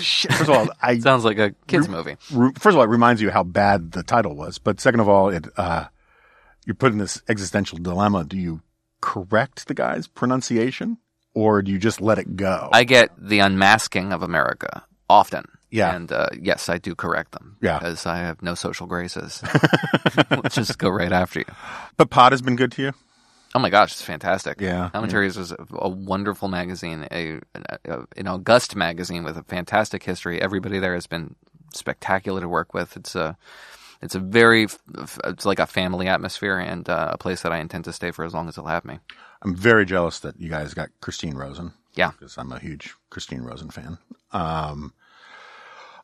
shit. 0.00 0.32
First 0.32 0.48
of 0.48 0.56
all, 0.56 0.68
I, 0.80 0.98
Sounds 1.00 1.24
like 1.24 1.36
a 1.38 1.52
kids 1.66 1.88
movie. 1.90 2.16
re- 2.32 2.52
first 2.54 2.74
of 2.74 2.76
all, 2.78 2.84
it 2.84 2.88
reminds 2.88 3.20
you 3.20 3.28
how 3.30 3.42
bad 3.42 3.92
the 3.92 4.02
title 4.02 4.34
was. 4.34 4.56
But 4.56 4.80
second 4.80 5.00
of 5.00 5.08
all, 5.10 5.28
it 5.28 5.46
uh, 5.58 5.86
you're 6.64 6.76
put 6.76 6.92
in 6.92 6.98
this 6.98 7.20
existential 7.28 7.76
dilemma. 7.76 8.24
Do 8.24 8.38
you 8.38 8.62
correct 9.02 9.66
the 9.66 9.74
guy's 9.74 10.06
pronunciation, 10.06 10.98
or 11.34 11.60
do 11.60 11.70
you 11.70 11.78
just 11.78 12.00
let 12.00 12.18
it 12.18 12.36
go? 12.36 12.70
I 12.72 12.84
get 12.84 13.10
the 13.18 13.40
unmasking 13.40 14.12
of 14.12 14.22
America 14.22 14.84
often. 15.10 15.44
Yeah. 15.70 15.94
And 15.94 16.10
uh, 16.10 16.28
yes, 16.40 16.68
I 16.68 16.78
do 16.78 16.94
correct 16.94 17.32
them. 17.32 17.56
Yeah. 17.60 17.78
Because 17.78 18.06
I 18.06 18.18
have 18.18 18.42
no 18.42 18.54
social 18.54 18.86
graces. 18.86 19.40
Which 20.42 20.54
just 20.54 20.78
go 20.78 20.88
right 20.88 21.12
after 21.12 21.40
you. 21.40 21.44
but 21.96 22.10
Pod 22.10 22.32
has 22.32 22.42
been 22.42 22.56
good 22.56 22.72
to 22.72 22.82
you. 22.82 22.92
Oh 23.54 23.58
my 23.58 23.70
gosh, 23.70 23.92
it's 23.92 24.02
fantastic. 24.02 24.60
Yeah. 24.60 24.90
Commentaries 24.92 25.36
was 25.36 25.52
a, 25.52 25.56
a 25.72 25.88
wonderful 25.88 26.48
magazine, 26.48 27.06
a, 27.10 27.40
a, 27.84 27.98
an 28.16 28.28
august 28.28 28.76
magazine 28.76 29.24
with 29.24 29.36
a 29.36 29.42
fantastic 29.42 30.04
history. 30.04 30.40
Everybody 30.40 30.78
there 30.78 30.94
has 30.94 31.08
been 31.08 31.34
spectacular 31.74 32.40
to 32.40 32.48
work 32.48 32.74
with. 32.74 32.96
It's 32.96 33.14
a, 33.16 33.36
it's 34.02 34.14
a 34.14 34.20
very, 34.20 34.66
it's 35.24 35.44
like 35.44 35.58
a 35.58 35.66
family 35.66 36.06
atmosphere 36.06 36.58
and 36.58 36.88
uh, 36.88 37.10
a 37.12 37.18
place 37.18 37.42
that 37.42 37.52
I 37.52 37.58
intend 37.58 37.84
to 37.84 37.92
stay 37.92 38.12
for 38.12 38.24
as 38.24 38.34
long 38.34 38.48
as 38.48 38.54
they'll 38.54 38.66
have 38.66 38.84
me. 38.84 38.98
I'm 39.42 39.54
very 39.56 39.84
jealous 39.84 40.20
that 40.20 40.40
you 40.40 40.48
guys 40.48 40.74
got 40.74 40.88
Christine 41.00 41.34
Rosen. 41.34 41.72
Yeah. 41.94 42.12
because 42.12 42.38
I'm 42.38 42.52
a 42.52 42.58
huge 42.60 42.94
Christine 43.10 43.42
Rosen 43.42 43.70
fan. 43.70 43.98
Um, 44.32 44.92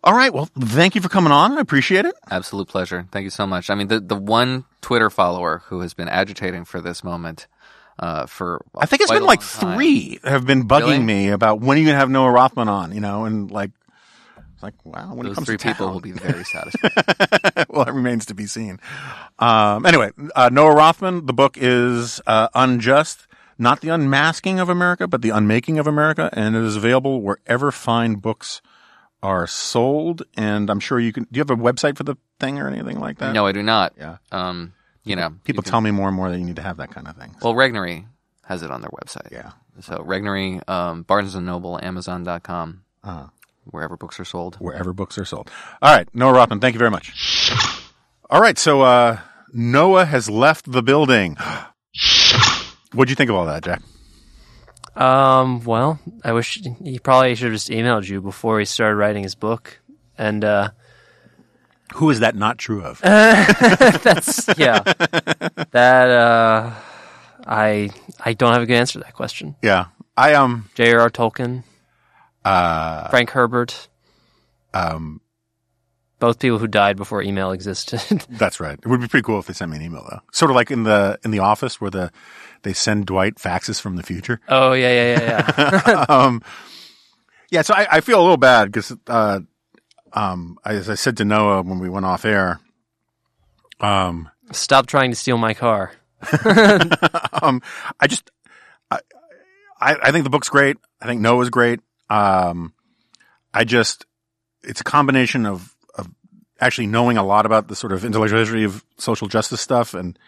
all 0.06 0.14
right. 0.14 0.32
Well, 0.32 0.48
thank 0.58 0.94
you 0.94 1.00
for 1.02 1.08
coming 1.10 1.32
on. 1.32 1.58
I 1.58 1.60
appreciate 1.60 2.04
it. 2.06 2.14
Absolute 2.30 2.68
pleasure. 2.68 3.06
Thank 3.10 3.24
you 3.24 3.30
so 3.30 3.46
much. 3.46 3.68
I 3.68 3.74
mean, 3.74 3.88
the 3.88 4.00
the 4.00 4.16
one 4.16 4.64
Twitter 4.80 5.10
follower 5.10 5.62
who 5.66 5.80
has 5.80 5.92
been 5.92 6.08
agitating 6.08 6.64
for 6.64 6.80
this 6.80 7.04
moment 7.04 7.46
uh, 7.98 8.26
for 8.26 8.64
I 8.74 8.86
think 8.86 9.02
it's 9.02 9.10
been 9.10 9.24
like 9.24 9.40
time. 9.40 9.74
three 9.76 10.18
have 10.24 10.46
been 10.46 10.66
bugging 10.68 10.80
Really? 10.86 10.98
me 11.00 11.28
about 11.30 11.60
when 11.60 11.76
are 11.76 11.80
you 11.80 11.86
going 11.86 11.94
to 11.96 11.98
have 12.00 12.10
Noah 12.10 12.30
Rothman 12.30 12.68
on, 12.68 12.92
you 12.94 13.00
know, 13.00 13.24
and 13.24 13.50
like, 13.50 13.70
it's 14.54 14.62
like, 14.62 14.74
wow, 14.84 15.12
when 15.14 15.26
it 15.26 15.30
Those 15.30 15.34
comes 15.36 15.46
three 15.48 15.56
to 15.58 15.68
people 15.68 15.86
town. 15.86 15.94
will 15.94 16.00
be 16.00 16.12
very 16.12 16.44
satisfied. 16.54 17.66
well, 17.68 17.82
it 17.88 17.92
remains 17.92 18.26
to 18.26 18.34
be 18.34 18.46
seen. 18.46 18.78
Um, 19.38 19.84
anyway, 19.84 20.12
uh, 20.34 20.50
Noah 20.52 20.74
Rothman, 20.74 21.26
the 21.26 21.32
book 21.34 21.56
is 21.58 22.20
uh, 22.26 22.48
Unjust, 22.54 23.26
not 23.58 23.80
the 23.80 23.88
unmasking 23.88 24.60
of 24.60 24.68
America, 24.68 25.06
but 25.08 25.20
the 25.22 25.30
unmaking 25.30 25.78
of 25.78 25.86
America, 25.86 26.30
and 26.32 26.54
it 26.54 26.62
is 26.62 26.76
available 26.76 27.20
wherever 27.22 27.72
fine 27.72 28.14
books 28.16 28.60
are 29.26 29.46
sold. 29.46 30.22
And 30.36 30.70
I'm 30.70 30.80
sure 30.80 30.98
you 31.00 31.12
can. 31.12 31.24
Do 31.24 31.38
you 31.38 31.40
have 31.40 31.50
a 31.50 31.56
website 31.56 31.96
for 31.96 32.04
the 32.04 32.16
thing 32.38 32.58
or 32.58 32.68
anything 32.68 33.00
like 33.00 33.18
that? 33.18 33.32
no, 33.34 33.46
I 33.46 33.52
do 33.52 33.62
not. 33.62 33.92
Yeah. 33.98 34.18
Um, 34.32 34.72
you 35.04 35.16
know, 35.16 35.34
People 35.44 35.62
tell 35.62 35.80
me 35.80 35.90
more 35.90 36.08
and 36.08 36.16
more 36.16 36.30
that 36.30 36.38
you 36.38 36.44
need 36.44 36.56
to 36.56 36.62
have 36.62 36.76
that 36.78 36.90
kind 36.90 37.06
of 37.08 37.16
thing. 37.16 37.34
well, 37.42 37.54
Regnery 37.54 38.06
has 38.44 38.62
it 38.62 38.70
on 38.70 38.80
their 38.80 38.90
website. 38.90 39.30
yeah. 39.32 39.52
So 39.80 39.98
Regnery, 39.98 40.66
um, 40.68 41.02
Barnes 41.02 41.34
and 41.34 41.44
Noble, 41.46 41.78
Amazon.com, 41.82 42.82
Uh, 43.04 43.26
wherever 43.64 43.96
books 43.96 44.18
are 44.20 44.24
sold. 44.24 44.56
wherever 44.56 44.92
books 44.92 45.18
are 45.18 45.24
sold. 45.24 45.50
All 45.82 45.94
right, 45.94 46.08
Noah 46.14 46.32
Rothman, 46.34 46.60
thank 46.60 46.74
you 46.74 46.78
very 46.78 46.90
much. 46.90 47.12
All 48.30 48.40
right, 48.40 48.58
so 48.58 48.82
uh, 48.82 49.18
Noah 49.52 50.06
has 50.06 50.28
left 50.30 50.70
the 50.72 50.82
building. 50.82 51.36
What'd 52.92 53.10
you 53.10 53.16
think 53.16 53.30
of 53.30 53.36
all 53.36 53.46
that, 53.46 53.62
Jack? 53.64 53.82
Um, 54.96 55.62
well, 55.64 55.98
I 56.24 56.32
wish 56.32 56.60
he 56.82 56.98
probably 56.98 57.34
should 57.34 57.46
have 57.46 57.54
just 57.54 57.68
emailed 57.68 58.08
you 58.08 58.20
before 58.20 58.58
he 58.58 58.64
started 58.64 58.96
writing 58.96 59.22
his 59.22 59.34
book. 59.34 59.80
And 60.16 60.42
uh, 60.44 60.70
Who 61.94 62.08
is 62.10 62.20
that 62.20 62.34
not 62.34 62.56
true 62.58 62.82
of? 62.82 63.00
that's 63.02 64.48
yeah, 64.56 64.80
that 64.80 66.10
uh, 66.10 66.72
I 67.46 67.90
I 68.24 68.32
don't 68.32 68.52
have 68.54 68.62
a 68.62 68.66
good 68.66 68.76
answer 68.78 68.98
to 68.98 69.04
that 69.04 69.14
question. 69.14 69.56
yeah, 69.62 69.86
I 70.16 70.32
um 70.34 70.68
J.R.R. 70.74 71.10
Tolkien, 71.10 71.62
uh 72.44 73.08
Frank 73.10 73.30
Herbert, 73.30 73.88
um 74.72 75.20
both 76.18 76.38
people 76.38 76.58
who 76.58 76.66
died 76.66 76.96
before 76.96 77.22
email 77.22 77.50
existed. 77.52 78.00
that's 78.30 78.58
right. 78.58 78.78
It 78.82 78.86
would 78.86 79.02
be 79.02 79.08
pretty 79.08 79.24
cool 79.24 79.38
if 79.38 79.46
they 79.46 79.52
sent 79.52 79.70
me 79.70 79.76
an 79.76 79.82
email 79.82 80.06
though. 80.10 80.20
Sort 80.32 80.50
of 80.50 80.54
like 80.54 80.70
in 80.70 80.84
the 80.84 81.18
in 81.24 81.30
the 81.30 81.40
office 81.40 81.78
where 81.80 81.90
the 81.90 82.10
they 82.66 82.72
send 82.72 83.06
Dwight 83.06 83.36
faxes 83.36 83.80
from 83.80 83.94
the 83.94 84.02
future. 84.02 84.40
oh 84.48 84.72
yeah, 84.72 84.90
yeah, 84.90 85.20
yeah, 85.20 85.84
yeah. 85.86 86.04
um, 86.08 86.42
yeah, 87.48 87.62
so 87.62 87.74
I, 87.74 87.86
I 87.92 88.00
feel 88.00 88.18
a 88.18 88.22
little 88.22 88.36
bad 88.36 88.64
because, 88.66 88.92
uh, 89.06 89.40
um, 90.12 90.58
as 90.64 90.90
I 90.90 90.96
said 90.96 91.16
to 91.18 91.24
Noah 91.24 91.62
when 91.62 91.78
we 91.78 91.88
went 91.88 92.06
off 92.06 92.24
air, 92.24 92.58
um, 93.78 94.28
Stop 94.50 94.86
trying 94.86 95.10
to 95.10 95.16
steal 95.16 95.38
my 95.38 95.54
car. 95.54 95.92
um, 97.40 97.62
I 98.00 98.08
just, 98.08 98.30
I, 98.90 98.98
I, 99.80 99.96
I 100.02 100.12
think 100.12 100.24
the 100.24 100.30
book's 100.30 100.48
great. 100.48 100.76
I 101.00 101.06
think 101.06 101.20
Noah's 101.20 101.50
great. 101.50 101.80
Um, 102.10 102.72
I 103.54 103.62
just, 103.62 104.06
it's 104.64 104.80
a 104.80 104.84
combination 104.84 105.46
of, 105.46 105.74
of 105.94 106.08
actually 106.60 106.88
knowing 106.88 107.16
a 107.16 107.24
lot 107.24 107.46
about 107.46 107.68
the 107.68 107.76
sort 107.76 107.92
of 107.92 108.04
intellectual 108.04 108.40
history 108.40 108.64
of 108.64 108.84
social 108.98 109.28
justice 109.28 109.60
stuff 109.60 109.94
and 109.94 110.18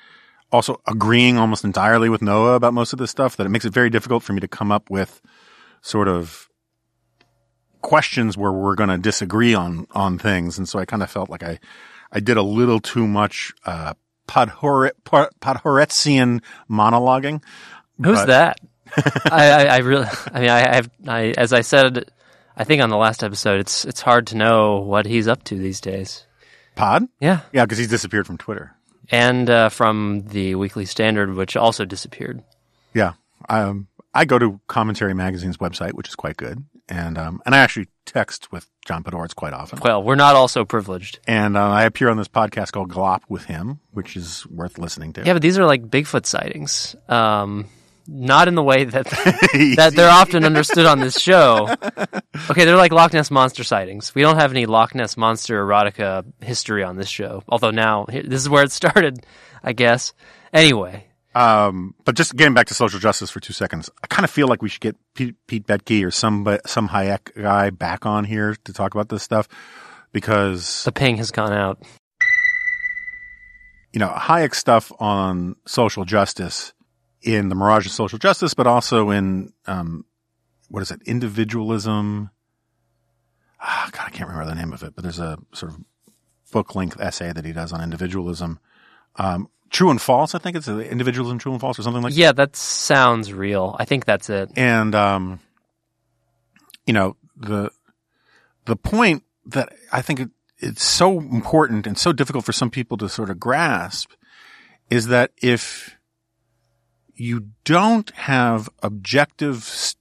also 0.53 0.81
agreeing 0.87 1.37
almost 1.39 1.65
entirely 1.65 2.09
with 2.09 2.23
Noah 2.23 2.55
about 2.55 2.75
most 2.75 2.93
of 2.93 2.99
this 2.99 3.11
stuff 3.11 3.37
that 3.37 3.47
it 3.47 3.51
makes 3.51 3.65
it 3.65 3.73
very 3.73 3.91
difficult 3.91 4.23
for 4.23 4.33
me 4.33 4.41
to 4.41 4.49
come 4.49 4.73
up 4.73 4.89
with 4.91 5.21
sort 5.83 6.09
of 6.09 6.49
questions 7.83 8.37
where 8.37 8.53
we're 8.53 8.75
going 8.75 8.91
to 8.91 8.99
disagree 8.99 9.55
on, 9.55 9.87
on 9.93 10.19
things. 10.19 10.59
And 10.59 10.69
so 10.69 10.79
I 10.79 10.85
kind 10.85 11.03
of 11.03 11.11
felt 11.11 11.31
like 11.31 11.43
I, 11.43 11.59
I 12.13 12.21
did 12.21 12.37
a 12.37 12.43
little 12.43 12.81
too 12.81 13.07
much, 13.07 13.53
uh, 13.65 13.95
Podhore- 14.27 14.91
Podhoretzian 15.07 16.43
monologuing. 16.71 17.43
Who's 18.03 18.19
But- 18.19 18.27
that? 18.27 18.61
I, 19.31 19.51
I, 19.51 19.65
I 19.65 19.77
really, 19.79 20.07
I 20.33 20.41
mean, 20.41 20.49
I 20.51 20.75
have, 20.77 20.91
I, 21.07 21.35
as 21.37 21.53
I 21.53 21.61
said, 21.61 22.11
I 22.57 22.65
think 22.65 22.83
on 22.83 22.89
the 22.89 22.97
last 22.97 23.23
episode, 23.23 23.61
it's 23.61 23.85
it's 23.85 24.01
hard 24.01 24.27
to 24.29 24.37
know 24.37 24.79
what 24.79 25.05
he's 25.05 25.29
up 25.29 25.45
to 25.45 25.57
these 25.57 25.79
days. 25.83 26.25
Pod? 26.75 27.07
Yeah, 27.21 27.41
Yeah, 27.53 27.67
because 27.67 27.77
he's 27.77 27.89
disappeared 27.91 28.27
from 28.27 28.39
Twitter. 28.39 28.75
And 29.11 29.49
uh, 29.49 29.69
from 29.69 30.25
the 30.29 30.55
Weekly 30.55 30.85
Standard, 30.85 31.35
which 31.35 31.57
also 31.57 31.85
disappeared. 31.85 32.43
Yeah. 32.95 33.15
Um, 33.49 33.89
I 34.15 34.25
go 34.25 34.39
to 34.39 34.61
Commentary 34.67 35.15
Magazine's 35.15 35.59
website, 35.59 35.93
which 35.93 36.09
is 36.09 36.17
quite 36.17 36.37
good. 36.37 36.65
And, 36.89 37.19
um, 37.19 37.43
and 37.45 37.55
I 37.55 37.59
actually 37.59 37.89
text 38.07 38.51
with 38.51 38.67
John 38.87 39.05
Podhoretz 39.05 39.35
quite 39.35 39.53
often. 39.53 39.81
Well, 39.81 40.03
we're 40.03 40.15
not 40.15 40.35
all 40.35 40.49
so 40.49 40.65
privileged. 40.65 41.21
And 41.27 41.57
uh, 41.57 41.69
I 41.69 41.85
appear 41.85 42.09
on 42.09 42.17
this 42.17 42.29
podcast 42.29 42.73
called 42.73 42.91
Glop 42.91 43.21
with 43.29 43.45
him, 43.45 43.81
which 43.93 44.17
is 44.17 44.47
worth 44.47 44.79
listening 44.79 45.13
to. 45.15 45.25
Yeah, 45.25 45.35
but 45.35 45.43
these 45.43 45.59
are 45.59 45.67
like 45.67 45.89
Bigfoot 45.89 46.25
sightings. 46.25 46.97
Um, 47.09 47.67
not 48.11 48.49
in 48.49 48.55
the 48.55 48.63
way 48.63 48.85
that 48.85 49.05
that 49.77 49.93
they're 49.95 50.11
often 50.11 50.45
understood 50.45 50.87
on 50.87 51.01
this 51.01 51.21
show. 51.21 51.69
Okay, 52.51 52.65
they're 52.65 52.77
like 52.77 52.93
Loch 52.93 53.13
Ness 53.13 53.31
monster 53.31 53.63
sightings. 53.65 54.15
We 54.15 54.23
don't 54.23 54.37
have 54.37 54.51
any 54.51 54.65
Loch 54.67 54.95
Ness 54.95 55.17
monster 55.19 55.63
erotica 55.65 56.25
history 56.41 56.83
on 56.83 56.97
this 56.97 57.09
show. 57.09 57.43
Although 57.49 57.71
now 57.71 58.07
this 58.09 58.41
is 58.41 58.49
where 58.49 58.65
it 58.65 58.73
started, 58.73 59.25
I 59.63 59.75
guess. 59.75 60.15
Anyway, 60.53 61.07
Um, 61.35 61.95
but 62.07 62.17
just 62.17 62.35
getting 62.35 62.55
back 62.55 62.69
to 62.69 62.75
social 62.75 62.99
justice 62.99 63.31
for 63.31 63.41
two 63.41 63.53
seconds, 63.53 63.91
I 64.03 64.07
kind 64.07 64.25
of 64.25 64.31
feel 64.31 64.49
like 64.49 64.63
we 64.63 64.71
should 64.71 64.81
get 64.81 64.97
Pete, 65.15 65.37
Pete 65.47 65.67
Boettke 65.67 66.05
or 66.07 66.11
some 66.11 66.47
some 66.65 66.89
Hayek 66.89 67.35
guy 67.41 67.69
back 67.71 68.07
on 68.07 68.25
here 68.25 68.57
to 68.65 68.73
talk 68.73 68.95
about 68.95 69.11
this 69.11 69.23
stuff 69.23 69.47
because 70.13 70.85
the 70.85 70.93
ping 70.93 71.19
has 71.19 71.31
gone 71.31 71.53
out. 71.53 71.83
you 73.93 74.01
know 74.01 74.09
Hayek 74.09 74.55
stuff 74.55 74.91
on 74.99 75.57
social 75.67 76.05
justice 76.07 76.73
in 77.29 77.51
the 77.51 77.55
Mirage 77.55 77.85
of 77.85 77.93
Social 77.93 78.19
Justice, 78.19 78.55
but 78.55 78.67
also 78.67 79.11
in 79.11 79.53
um, 79.67 80.07
what 80.69 80.83
is 80.83 80.91
it, 80.91 81.03
individualism? 81.05 82.31
Ah, 83.61 83.91
God, 83.93 84.05
I 84.07 84.11
can't 84.11 84.31
remember 84.31 84.49
the 84.49 84.59
name 84.59 84.73
of 84.73 84.83
it, 84.83 84.95
but 84.95 85.03
there's 85.03 85.19
a 85.19 85.39
sort 85.53 85.73
of 85.73 85.81
book 86.51 86.75
length 86.75 86.99
essay 86.99 87.31
that 87.33 87.45
he 87.45 87.53
does 87.53 87.71
on 87.71 87.83
individualism. 87.83 88.61
Um, 89.17 89.51
true 89.69 89.91
and 89.91 90.01
false, 90.01 90.35
I 90.35 90.39
think 90.39 90.57
it's 90.57 90.69
individualism, 90.69 91.39
true 91.39 91.53
and 91.53 91.61
false, 91.61 91.79
or 91.79 91.83
something 91.83 92.03
like. 92.03 92.17
Yeah, 92.17 92.33
that 92.33 92.57
sounds 92.57 93.31
real. 93.31 93.77
I 93.79 93.85
think 93.85 94.07
that's 94.07 94.31
it. 94.31 94.51
and 94.57 94.95
um, 94.95 95.41
you 96.87 96.95
know 96.95 97.17
the 97.37 97.71
the 98.65 98.77
point 98.77 99.23
that 99.45 99.71
I 99.93 100.01
think 100.01 100.21
it, 100.21 100.31
it's 100.61 100.83
so 100.83 101.21
important 101.21 101.87
and 101.87 101.99
so 101.99 102.15
difficult 102.15 102.47
for 102.47 102.53
some 102.53 102.71
people 102.71 102.97
to 102.99 103.09
sort 103.11 103.29
of 103.29 103.39
grasp 103.39 104.13
is 104.89 105.09
that 105.09 105.33
if 105.43 105.98
you 107.19 107.49
don't 107.65 108.11
have 108.11 108.69
objective, 108.83 109.95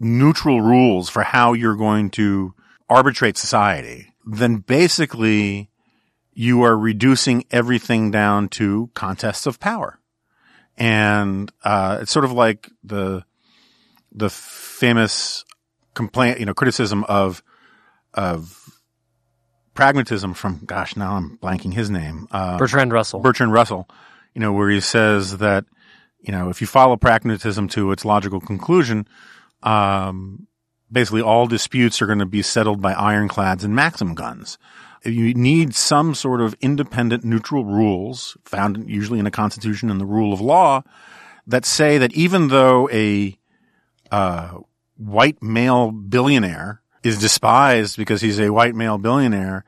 neutral 0.00 0.60
rules 0.60 1.08
for 1.08 1.22
how 1.22 1.52
you're 1.52 1.76
going 1.76 2.10
to 2.10 2.54
arbitrate 2.88 3.36
society, 3.36 4.12
then 4.26 4.56
basically 4.56 5.70
you 6.32 6.62
are 6.62 6.76
reducing 6.76 7.44
everything 7.50 8.10
down 8.10 8.48
to 8.48 8.90
contests 8.94 9.46
of 9.46 9.60
power. 9.60 9.98
And, 10.78 11.52
uh, 11.64 11.98
it's 12.00 12.10
sort 12.10 12.24
of 12.24 12.32
like 12.32 12.70
the, 12.82 13.24
the 14.10 14.30
famous 14.30 15.44
complaint, 15.94 16.40
you 16.40 16.46
know, 16.46 16.54
criticism 16.54 17.04
of, 17.04 17.42
of 18.14 18.80
pragmatism 19.74 20.32
from, 20.32 20.62
gosh, 20.64 20.96
now 20.96 21.16
I'm 21.16 21.38
blanking 21.38 21.74
his 21.74 21.90
name. 21.90 22.26
Uh, 22.30 22.56
Bertrand 22.58 22.92
Russell. 22.92 23.20
Bertrand 23.20 23.52
Russell, 23.52 23.88
you 24.34 24.40
know, 24.40 24.52
where 24.52 24.70
he 24.70 24.80
says 24.80 25.38
that, 25.38 25.66
you 26.22 26.32
know, 26.32 26.48
if 26.48 26.60
you 26.60 26.66
follow 26.66 26.96
pragmatism 26.96 27.68
to 27.68 27.90
its 27.92 28.04
logical 28.04 28.40
conclusion, 28.40 29.06
um, 29.62 30.46
basically 30.90 31.20
all 31.20 31.46
disputes 31.46 32.00
are 32.00 32.06
going 32.06 32.20
to 32.20 32.26
be 32.26 32.42
settled 32.42 32.80
by 32.80 32.92
ironclads 32.92 33.64
and 33.64 33.74
Maxim 33.74 34.14
guns. 34.14 34.56
You 35.04 35.34
need 35.34 35.74
some 35.74 36.14
sort 36.14 36.40
of 36.40 36.54
independent, 36.60 37.24
neutral 37.24 37.64
rules 37.64 38.36
found 38.44 38.88
usually 38.88 39.18
in 39.18 39.26
a 39.26 39.32
constitution 39.32 39.90
and 39.90 40.00
the 40.00 40.06
rule 40.06 40.32
of 40.32 40.40
law 40.40 40.82
that 41.46 41.64
say 41.64 41.98
that 41.98 42.12
even 42.12 42.48
though 42.48 42.88
a 42.90 43.36
uh, 44.12 44.58
white 44.96 45.42
male 45.42 45.90
billionaire 45.90 46.82
is 47.02 47.18
despised 47.18 47.96
because 47.96 48.20
he's 48.20 48.38
a 48.38 48.50
white 48.50 48.76
male 48.76 48.98
billionaire 48.98 49.64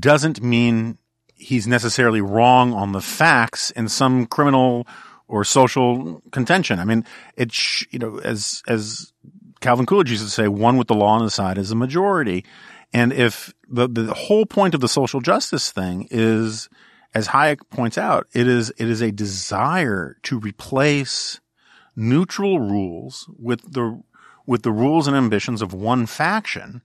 doesn't 0.00 0.42
mean 0.42 0.98
he's 1.34 1.68
necessarily 1.68 2.20
wrong 2.20 2.72
on 2.72 2.90
the 2.90 3.00
facts 3.00 3.70
in 3.70 3.88
some 3.88 4.26
criminal 4.26 4.84
or 5.28 5.44
social 5.44 6.22
contention. 6.30 6.78
I 6.78 6.84
mean, 6.84 7.04
it, 7.36 7.52
sh- 7.52 7.84
you 7.90 7.98
know, 7.98 8.18
as, 8.18 8.62
as 8.68 9.12
Calvin 9.60 9.86
Coolidge 9.86 10.10
used 10.10 10.24
to 10.24 10.30
say, 10.30 10.48
one 10.48 10.76
with 10.76 10.88
the 10.88 10.94
law 10.94 11.14
on 11.14 11.22
his 11.22 11.34
side 11.34 11.58
is 11.58 11.70
a 11.70 11.76
majority. 11.76 12.44
And 12.92 13.12
if 13.12 13.54
the, 13.68 13.88
the 13.88 14.12
whole 14.12 14.44
point 14.46 14.74
of 14.74 14.80
the 14.80 14.88
social 14.88 15.20
justice 15.20 15.70
thing 15.70 16.08
is, 16.10 16.68
as 17.14 17.28
Hayek 17.28 17.68
points 17.70 17.96
out, 17.96 18.26
it 18.32 18.46
is, 18.46 18.70
it 18.76 18.88
is 18.88 19.00
a 19.00 19.10
desire 19.10 20.16
to 20.24 20.38
replace 20.38 21.40
neutral 21.96 22.58
rules 22.58 23.28
with 23.38 23.72
the, 23.72 24.02
with 24.46 24.62
the 24.62 24.72
rules 24.72 25.06
and 25.06 25.16
ambitions 25.16 25.62
of 25.62 25.72
one 25.72 26.06
faction 26.06 26.82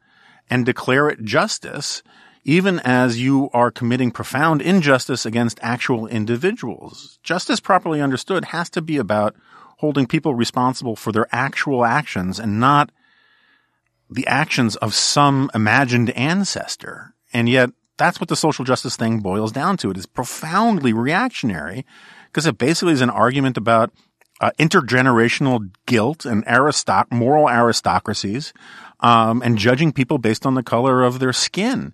and 0.49 0.65
declare 0.65 1.09
it 1.09 1.23
justice, 1.23 2.03
even 2.47 2.79
as 2.79 3.19
you 3.19 3.49
are 3.53 3.69
committing 3.69 4.09
profound 4.09 4.61
injustice 4.61 5.25
against 5.25 5.59
actual 5.61 6.07
individuals. 6.07 7.19
Justice 7.21 7.59
properly 7.59 8.01
understood 8.01 8.45
has 8.45 8.69
to 8.69 8.81
be 8.81 8.95
about 8.95 9.35
holding 9.79 10.07
people 10.07 10.33
responsible 10.33 10.95
for 10.95 11.11
their 11.11 11.27
actual 11.29 11.83
actions 11.83 12.39
and 12.39 12.57
not 12.57 12.89
the 14.09 14.25
actions 14.27 14.77
of 14.77 14.93
some 14.93 15.51
imagined 15.53 16.09
ancestor. 16.11 17.13
And 17.33 17.49
yet 17.49 17.69
that's 17.97 18.21
what 18.21 18.29
the 18.29 18.35
social 18.37 18.63
justice 18.63 18.95
thing 18.95 19.19
boils 19.19 19.51
down 19.51 19.75
to. 19.77 19.91
It 19.91 19.97
is 19.97 20.05
profoundly 20.05 20.93
reactionary 20.93 21.85
because 22.27 22.45
it 22.45 22.57
basically 22.57 22.93
is 22.93 23.01
an 23.01 23.09
argument 23.09 23.57
about 23.57 23.91
uh, 24.39 24.51
intergenerational 24.57 25.69
guilt 25.85 26.23
and 26.23 26.45
aristoc- 26.45 27.11
moral 27.11 27.49
aristocracies, 27.49 28.53
um, 29.01 29.41
and 29.43 29.57
judging 29.57 29.91
people 29.91 30.17
based 30.17 30.45
on 30.45 30.53
the 30.53 30.63
color 30.63 31.03
of 31.03 31.19
their 31.19 31.33
skin. 31.33 31.93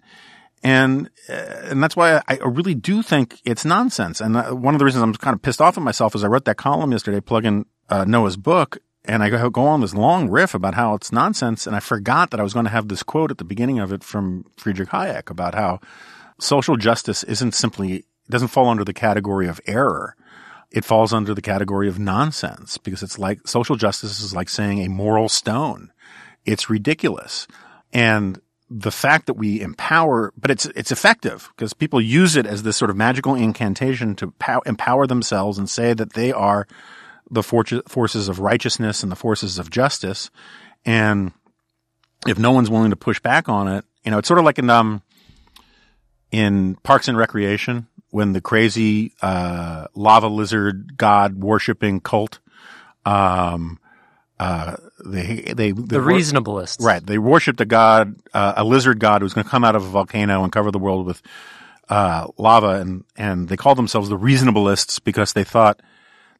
And, 0.63 1.09
uh, 1.29 1.33
and 1.33 1.83
that's 1.83 1.95
why 1.95 2.21
I, 2.27 2.37
really 2.37 2.73
do 2.73 3.01
think 3.01 3.41
it's 3.43 3.65
nonsense. 3.65 4.21
And 4.21 4.37
uh, 4.37 4.51
one 4.51 4.73
of 4.73 4.79
the 4.79 4.85
reasons 4.85 5.03
I'm 5.03 5.13
kind 5.13 5.35
of 5.35 5.41
pissed 5.41 5.61
off 5.61 5.77
at 5.77 5.83
myself 5.83 6.15
is 6.15 6.23
I 6.23 6.27
wrote 6.27 6.45
that 6.45 6.55
column 6.55 6.93
yesterday 6.93 7.19
plugging 7.19 7.65
uh, 7.89 8.05
Noah's 8.05 8.37
book 8.37 8.79
and 9.05 9.21
I 9.21 9.29
go 9.29 9.49
go 9.49 9.63
on 9.63 9.81
this 9.81 9.93
long 9.93 10.29
riff 10.29 10.53
about 10.53 10.75
how 10.75 10.93
it's 10.93 11.11
nonsense. 11.11 11.67
And 11.67 11.75
I 11.75 11.79
forgot 11.79 12.31
that 12.31 12.39
I 12.39 12.43
was 12.43 12.53
going 12.53 12.65
to 12.65 12.71
have 12.71 12.87
this 12.87 13.03
quote 13.03 13.31
at 13.31 13.37
the 13.37 13.43
beginning 13.43 13.79
of 13.79 13.91
it 13.91 14.03
from 14.03 14.45
Friedrich 14.57 14.89
Hayek 14.89 15.29
about 15.29 15.55
how 15.55 15.81
social 16.39 16.77
justice 16.77 17.23
isn't 17.23 17.53
simply, 17.53 18.05
doesn't 18.29 18.47
fall 18.47 18.69
under 18.69 18.85
the 18.85 18.93
category 18.93 19.47
of 19.47 19.59
error. 19.67 20.15
It 20.71 20.85
falls 20.85 21.13
under 21.13 21.33
the 21.33 21.41
category 21.41 21.87
of 21.87 21.99
nonsense 21.99 22.77
because 22.77 23.03
it's 23.03 23.19
like 23.19 23.47
social 23.47 23.75
justice 23.75 24.21
is 24.21 24.33
like 24.33 24.49
saying 24.49 24.79
a 24.79 24.89
moral 24.89 25.29
stone. 25.29 25.91
It's 26.45 26.69
ridiculous. 26.69 27.47
And 27.91 28.39
the 28.75 28.91
fact 28.91 29.27
that 29.27 29.35
we 29.35 29.61
empower, 29.61 30.33
but 30.35 30.49
it's, 30.49 30.65
it's 30.65 30.91
effective 30.91 31.51
because 31.55 31.73
people 31.73 32.01
use 32.01 32.35
it 32.35 32.47
as 32.47 32.63
this 32.63 32.75
sort 32.75 32.89
of 32.89 32.97
magical 32.97 33.35
incantation 33.35 34.15
to 34.15 34.31
pow- 34.39 34.63
empower 34.65 35.05
themselves 35.05 35.59
and 35.59 35.69
say 35.69 35.93
that 35.93 36.13
they 36.13 36.31
are 36.31 36.67
the 37.29 37.43
for- 37.43 37.63
forces 37.87 38.27
of 38.27 38.39
righteousness 38.39 39.03
and 39.03 39.11
the 39.11 39.15
forces 39.15 39.59
of 39.59 39.69
justice. 39.69 40.31
And 40.85 41.33
if 42.25 42.39
no 42.39 42.51
one's 42.51 42.71
willing 42.71 42.89
to 42.89 42.95
push 42.95 43.19
back 43.19 43.47
on 43.47 43.67
it, 43.67 43.85
you 44.03 44.09
know, 44.09 44.17
it's 44.17 44.27
sort 44.27 44.39
of 44.39 44.45
like 44.45 44.57
in, 44.57 44.71
um, 44.71 45.03
in 46.31 46.75
Parks 46.77 47.07
and 47.07 47.15
Recreation 47.15 47.85
when 48.09 48.33
the 48.33 48.41
crazy, 48.41 49.13
uh, 49.21 49.85
lava 49.93 50.27
lizard 50.27 50.97
god 50.97 51.35
worshipping 51.35 51.99
cult, 51.99 52.39
um, 53.05 53.77
uh, 54.39 54.75
they, 55.05 55.53
they, 55.55 55.71
the 55.71 55.99
Reasonabilists. 55.99 56.83
Right. 56.83 57.05
They 57.05 57.17
worshipped 57.17 57.61
a 57.61 57.65
god, 57.65 58.15
uh, 58.33 58.53
a 58.57 58.63
lizard 58.63 58.99
god 58.99 59.21
who's 59.21 59.33
going 59.33 59.45
to 59.45 59.49
come 59.49 59.63
out 59.63 59.75
of 59.75 59.85
a 59.85 59.89
volcano 59.89 60.43
and 60.43 60.51
cover 60.51 60.71
the 60.71 60.79
world 60.79 61.05
with, 61.05 61.21
uh, 61.89 62.27
lava 62.37 62.79
and, 62.79 63.03
and 63.15 63.49
they 63.49 63.57
called 63.57 63.77
themselves 63.77 64.09
the 64.09 64.17
Reasonabilists 64.17 65.03
because 65.03 65.33
they 65.33 65.43
thought 65.43 65.81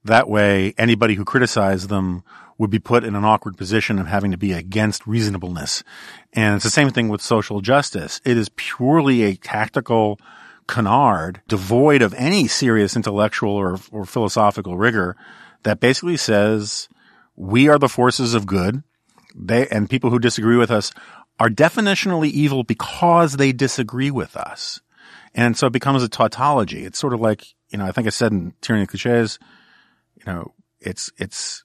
that 0.03 0.28
way 0.28 0.74
anybody 0.78 1.15
who 1.15 1.26
criticized 1.26 1.90
them 1.90 2.24
would 2.57 2.70
be 2.70 2.80
put 2.80 3.03
in 3.03 3.15
an 3.15 3.26
awkward 3.26 3.57
position 3.57 3.99
of 3.99 4.07
having 4.07 4.32
to 4.32 4.38
be 4.38 4.52
against 4.53 5.07
reasonableness. 5.07 5.84
And 6.34 6.56
it's 6.56 6.64
the 6.64 6.70
same 6.70 6.90
thing 6.90 7.10
with 7.10 7.22
social 7.22 7.61
justice. 7.61 8.22
It 8.24 8.38
is 8.38 8.49
purely 8.56 9.24
a 9.24 9.36
tactical 9.36 10.20
canard 10.68 11.41
devoid 11.48 12.02
of 12.02 12.14
any 12.14 12.48
serious 12.48 12.95
intellectual 12.95 13.52
or, 13.52 13.80
or 13.91 14.06
philosophical 14.06 14.78
rigor 14.78 15.15
that 15.64 15.80
basically 15.80 16.18
says 16.18 16.88
we 17.36 17.68
are 17.68 17.80
the 17.80 17.90
forces 17.90 18.34
of 18.34 18.46
good. 18.46 18.84
They, 19.36 19.68
and 19.68 19.90
people 19.90 20.10
who 20.10 20.20
disagree 20.20 20.58
with 20.58 20.72
us 20.72 20.92
are 21.40 21.50
definitionally 21.50 22.30
evil 22.30 22.64
because 22.64 23.38
they 23.38 23.52
disagree 23.52 24.12
with 24.12 24.38
us. 24.38 24.80
And 25.34 25.58
so 25.58 25.68
it 25.68 25.74
becomes 25.74 26.04
a 26.04 26.10
tautology. 26.10 26.86
It's 26.86 27.00
sort 27.00 27.14
of 27.14 27.20
like, 27.20 27.46
you 27.70 27.80
know, 27.80 27.86
I 27.86 27.92
think 27.92 28.06
I 28.06 28.12
said 28.12 28.32
in 28.32 28.54
Tyranny 28.62 28.84
of 28.84 28.90
Cliches, 28.90 29.40
you 30.16 30.32
know, 30.32 30.54
it's, 30.80 31.12
it's, 31.18 31.64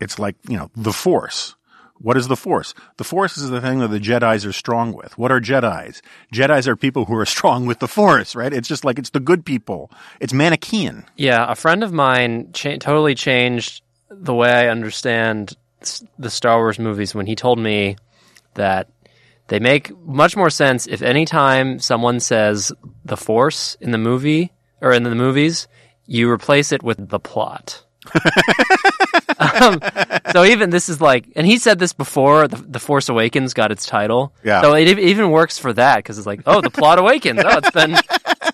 it's 0.00 0.18
like, 0.18 0.36
you 0.48 0.56
know, 0.56 0.70
the 0.74 0.92
force. 0.92 1.54
What 2.00 2.16
is 2.16 2.28
the 2.28 2.36
force? 2.36 2.74
The 2.96 3.04
force 3.04 3.36
is 3.36 3.50
the 3.50 3.60
thing 3.60 3.80
that 3.80 3.88
the 3.88 3.98
Jedi's 3.98 4.46
are 4.46 4.52
strong 4.52 4.92
with. 4.92 5.18
What 5.18 5.32
are 5.32 5.40
Jedi's? 5.40 6.00
Jedi's 6.32 6.68
are 6.68 6.76
people 6.76 7.06
who 7.06 7.16
are 7.16 7.26
strong 7.36 7.66
with 7.66 7.80
the 7.80 7.88
force, 7.88 8.34
right? 8.34 8.52
It's 8.52 8.68
just 8.68 8.84
like 8.84 8.98
it's 8.98 9.10
the 9.10 9.20
good 9.20 9.44
people. 9.44 9.90
It's 10.20 10.32
Manichaean. 10.32 11.04
Yeah, 11.16 11.50
a 11.50 11.54
friend 11.54 11.82
of 11.82 11.92
mine 11.92 12.52
cha- 12.52 12.76
totally 12.76 13.14
changed 13.14 13.82
the 14.10 14.34
way 14.34 14.50
I 14.50 14.68
understand 14.68 15.56
the 16.18 16.30
Star 16.30 16.58
Wars 16.58 16.78
movies 16.78 17.14
when 17.14 17.26
he 17.26 17.36
told 17.36 17.58
me 17.58 17.96
that 18.54 18.88
they 19.48 19.60
make 19.60 19.96
much 20.06 20.36
more 20.36 20.50
sense 20.50 20.86
if 20.86 21.02
any 21.02 21.24
time 21.24 21.78
someone 21.78 22.20
says 22.20 22.72
the 23.04 23.16
Force 23.16 23.76
in 23.80 23.92
the 23.92 23.98
movie 23.98 24.52
or 24.80 24.92
in 24.92 25.02
the 25.02 25.14
movies, 25.14 25.68
you 26.06 26.30
replace 26.30 26.72
it 26.72 26.82
with 26.82 27.08
the 27.08 27.18
plot. 27.18 27.84
um, 29.38 29.80
so 30.32 30.44
even 30.44 30.70
this 30.70 30.88
is 30.88 31.00
like, 31.00 31.26
and 31.36 31.46
he 31.46 31.58
said 31.58 31.78
this 31.78 31.92
before 31.92 32.48
the, 32.48 32.56
the 32.56 32.78
Force 32.78 33.08
Awakens 33.08 33.54
got 33.54 33.70
its 33.70 33.86
title. 33.86 34.34
Yeah. 34.42 34.62
So 34.62 34.74
it, 34.74 34.98
even 34.98 35.30
works 35.30 35.58
for 35.58 35.72
that 35.72 35.96
because 35.96 36.18
it's 36.18 36.26
like, 36.26 36.42
oh, 36.46 36.60
the 36.60 36.70
plot 36.70 36.98
awakens. 36.98 37.40
Oh, 37.44 37.58
it's 37.58 37.70
been 37.70 37.96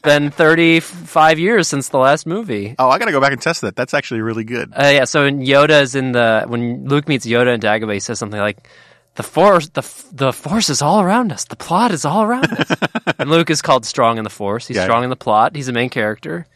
been 0.04 0.30
thirty 0.30 0.78
five 0.80 1.38
years 1.38 1.66
since 1.66 1.88
the 1.88 1.98
last 1.98 2.26
movie. 2.26 2.76
Oh, 2.78 2.88
I 2.88 2.98
got 2.98 3.06
to 3.06 3.12
go 3.12 3.20
back 3.20 3.32
and 3.32 3.42
test 3.42 3.62
that. 3.62 3.74
That's 3.74 3.94
actually 3.94 4.20
really 4.20 4.44
good. 4.44 4.72
Uh, 4.72 4.84
yeah. 4.94 5.04
So 5.04 5.24
in 5.24 5.40
Yoda 5.40 5.82
is 5.82 5.94
in 5.96 6.12
the 6.12 6.44
when 6.46 6.86
Luke 6.88 7.08
meets 7.08 7.26
Yoda 7.26 7.52
in 7.54 7.60
Dagobah, 7.60 7.94
he 7.94 8.00
says 8.00 8.18
something 8.18 8.40
like. 8.40 8.68
The 9.16 9.22
force, 9.22 9.68
the 9.68 9.82
the 10.10 10.32
force 10.32 10.68
is 10.68 10.82
all 10.82 11.00
around 11.00 11.30
us. 11.30 11.44
The 11.44 11.54
plot 11.54 11.92
is 11.92 12.04
all 12.04 12.24
around 12.24 12.46
us. 12.52 12.68
and 13.20 13.30
Luke 13.30 13.48
is 13.48 13.62
called 13.62 13.86
strong 13.86 14.18
in 14.18 14.24
the 14.24 14.28
force. 14.30 14.66
He's 14.66 14.76
Yeah. 14.76 14.82
strong 14.82 15.04
in 15.04 15.10
the 15.10 15.14
plot. 15.14 15.54
He's 15.54 15.66
the 15.66 15.72
main 15.72 15.88
character. 15.88 16.48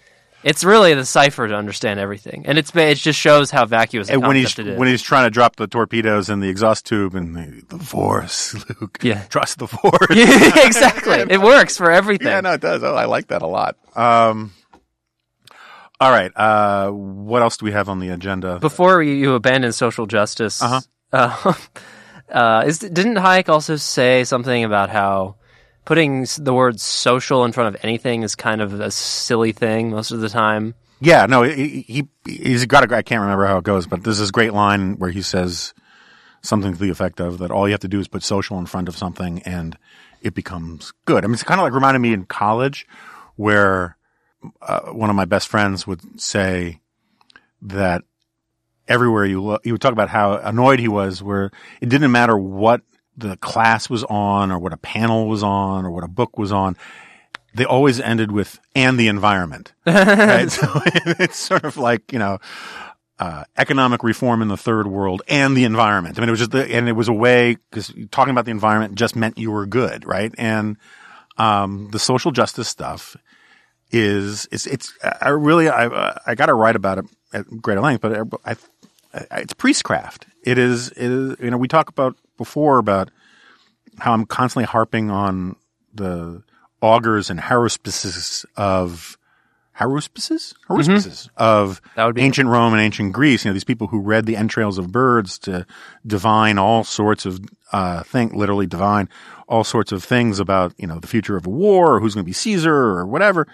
It's 0.44 0.62
really 0.62 0.94
the 0.94 1.04
cipher 1.04 1.48
to 1.48 1.54
understand 1.54 1.98
everything, 1.98 2.44
and 2.46 2.58
it's 2.58 2.74
it 2.76 2.94
just 2.98 3.18
shows 3.18 3.50
how 3.50 3.64
vacuous 3.66 4.08
And 4.08 4.22
when 4.22 4.36
he's 4.36 4.56
it 4.58 4.68
is. 4.68 4.78
when 4.78 4.86
he's 4.86 5.02
trying 5.02 5.24
to 5.26 5.30
drop 5.30 5.56
the 5.56 5.66
torpedoes 5.66 6.28
in 6.30 6.38
the 6.40 6.48
exhaust 6.48 6.86
tube 6.86 7.14
and 7.16 7.34
the, 7.34 7.64
the 7.76 7.78
force, 7.82 8.54
Luke, 8.80 8.98
Yeah. 9.02 9.24
trust 9.24 9.58
the 9.58 9.66
force. 9.66 10.06
exactly, 10.10 11.14
it 11.28 11.40
works 11.40 11.76
for 11.76 11.90
everything. 11.90 12.28
yeah, 12.28 12.40
no, 12.40 12.52
it 12.52 12.60
does. 12.60 12.84
Oh, 12.84 12.94
I 12.94 13.06
like 13.06 13.26
that 13.28 13.42
a 13.42 13.48
lot. 13.48 13.76
Um, 13.96 14.52
all 16.00 16.10
right. 16.12 16.30
Uh, 16.36 16.90
what 16.90 17.42
else 17.42 17.56
do 17.56 17.64
we 17.64 17.72
have 17.72 17.88
on 17.88 17.98
the 17.98 18.10
agenda? 18.10 18.60
Before 18.60 19.02
you, 19.02 19.14
you 19.14 19.34
abandon 19.34 19.72
social 19.72 20.06
justice, 20.06 20.62
Uh-huh. 20.62 20.80
uh, 21.12 21.52
uh, 22.32 22.62
is, 22.64 22.78
didn't 22.78 23.16
Hayek 23.16 23.48
also 23.48 23.74
say 23.74 24.22
something 24.22 24.62
about 24.62 24.90
how 24.90 25.34
putting 25.88 26.26
the 26.36 26.52
word 26.52 26.78
social 26.78 27.46
in 27.46 27.52
front 27.52 27.74
of 27.74 27.82
anything 27.82 28.22
is 28.22 28.34
kind 28.34 28.60
of 28.60 28.78
a 28.78 28.90
silly 28.90 29.52
thing 29.52 29.88
most 29.88 30.10
of 30.10 30.20
the 30.20 30.28
time? 30.28 30.74
Yeah, 31.00 31.24
no, 31.24 31.44
he, 31.44 31.80
he 31.80 32.08
he's 32.26 32.66
got 32.66 32.92
a. 32.92 32.94
I 32.94 33.00
can't 33.00 33.22
remember 33.22 33.46
how 33.46 33.56
it 33.56 33.64
goes, 33.64 33.86
but 33.86 34.04
there's 34.04 34.18
this 34.18 34.30
great 34.30 34.52
line 34.52 34.98
where 34.98 35.08
he 35.08 35.22
says 35.22 35.72
something 36.42 36.74
to 36.74 36.78
the 36.78 36.90
effect 36.90 37.20
of 37.20 37.38
that 37.38 37.50
all 37.50 37.66
you 37.66 37.72
have 37.72 37.80
to 37.80 37.88
do 37.88 37.98
is 37.98 38.06
put 38.06 38.22
social 38.22 38.58
in 38.58 38.66
front 38.66 38.86
of 38.86 38.98
something 38.98 39.40
and 39.44 39.78
it 40.20 40.34
becomes 40.34 40.92
good. 41.06 41.24
I 41.24 41.26
mean, 41.26 41.32
it's 41.32 41.42
kind 41.42 41.58
of 41.58 41.64
like 41.64 41.72
reminded 41.72 42.00
me 42.00 42.12
in 42.12 42.26
college 42.26 42.86
where 43.36 43.96
uh, 44.60 44.90
one 44.90 45.08
of 45.08 45.16
my 45.16 45.24
best 45.24 45.48
friends 45.48 45.86
would 45.86 46.20
say 46.20 46.80
that 47.62 48.02
everywhere 48.86 49.24
you 49.24 49.42
look, 49.42 49.64
he 49.64 49.72
would 49.72 49.80
talk 49.80 49.92
about 49.92 50.10
how 50.10 50.36
annoyed 50.36 50.80
he 50.80 50.88
was 50.88 51.22
where 51.22 51.50
it 51.80 51.88
didn't 51.88 52.12
matter 52.12 52.36
what 52.36 52.82
the 53.18 53.36
class 53.38 53.90
was 53.90 54.04
on 54.04 54.50
or 54.50 54.58
what 54.58 54.72
a 54.72 54.76
panel 54.76 55.26
was 55.28 55.42
on 55.42 55.84
or 55.84 55.90
what 55.90 56.04
a 56.04 56.08
book 56.08 56.38
was 56.38 56.52
on. 56.52 56.76
They 57.54 57.64
always 57.64 58.00
ended 58.00 58.30
with 58.30 58.60
and 58.74 58.98
the 58.98 59.08
environment. 59.08 59.72
right? 59.86 60.50
So 60.50 60.68
it's 60.84 61.36
sort 61.36 61.64
of 61.64 61.76
like, 61.76 62.12
you 62.12 62.18
know, 62.18 62.38
uh, 63.18 63.42
economic 63.56 64.04
reform 64.04 64.42
in 64.42 64.48
the 64.48 64.56
third 64.56 64.86
world 64.86 65.22
and 65.26 65.56
the 65.56 65.64
environment. 65.64 66.16
I 66.16 66.20
mean, 66.20 66.28
it 66.28 66.32
was 66.32 66.38
just, 66.38 66.52
the, 66.52 66.72
and 66.72 66.88
it 66.88 66.92
was 66.92 67.08
a 67.08 67.12
way, 67.12 67.56
because 67.70 67.92
talking 68.12 68.30
about 68.30 68.44
the 68.44 68.52
environment 68.52 68.94
just 68.94 69.16
meant 69.16 69.38
you 69.38 69.50
were 69.50 69.66
good, 69.66 70.06
right? 70.06 70.32
And, 70.38 70.76
um, 71.36 71.88
the 71.90 71.98
social 71.98 72.30
justice 72.30 72.68
stuff 72.68 73.16
is, 73.90 74.46
it's, 74.52 74.66
it's, 74.66 74.92
I 75.20 75.30
really, 75.30 75.68
I, 75.68 76.16
I 76.26 76.36
got 76.36 76.46
to 76.46 76.54
write 76.54 76.76
about 76.76 76.98
it 76.98 77.06
at 77.32 77.44
greater 77.60 77.80
length, 77.80 78.02
but 78.02 78.28
I, 78.44 78.56
I, 79.14 79.40
it's 79.40 79.52
priestcraft. 79.54 80.26
It 80.44 80.58
is, 80.58 80.90
it 80.90 81.10
is, 81.10 81.36
you 81.40 81.50
know, 81.50 81.56
we 81.58 81.66
talk 81.66 81.88
about 81.88 82.16
before 82.38 82.78
about 82.78 83.10
how 83.98 84.14
I'm 84.14 84.24
constantly 84.24 84.64
harping 84.64 85.10
on 85.10 85.56
the 85.92 86.42
augurs 86.80 87.28
and 87.28 87.38
haruspices 87.38 88.46
of 88.56 89.18
haruspices, 89.78 90.54
haruspices 90.68 91.28
of 91.36 91.80
would 91.96 92.14
be- 92.14 92.22
ancient 92.22 92.48
Rome 92.48 92.72
and 92.72 92.82
ancient 92.82 93.12
Greece. 93.12 93.44
You 93.44 93.50
know, 93.50 93.52
these 93.52 93.64
people 93.64 93.88
who 93.88 94.00
read 94.00 94.26
the 94.26 94.36
entrails 94.36 94.78
of 94.78 94.90
birds 94.90 95.38
to 95.40 95.66
divine 96.06 96.58
all 96.58 96.84
sorts 96.84 97.26
of 97.26 97.40
uh, 97.72 98.02
think 98.02 98.32
literally 98.32 98.66
divine 98.66 99.08
all 99.48 99.64
sorts 99.64 99.92
of 99.92 100.02
things 100.02 100.40
about 100.40 100.72
you 100.78 100.86
know 100.86 100.98
the 100.98 101.06
future 101.06 101.36
of 101.36 101.46
a 101.46 101.50
war 101.50 101.94
or 101.94 102.00
who's 102.00 102.14
going 102.14 102.24
to 102.24 102.28
be 102.28 102.32
Caesar 102.32 102.74
or 102.74 103.06
whatever. 103.06 103.46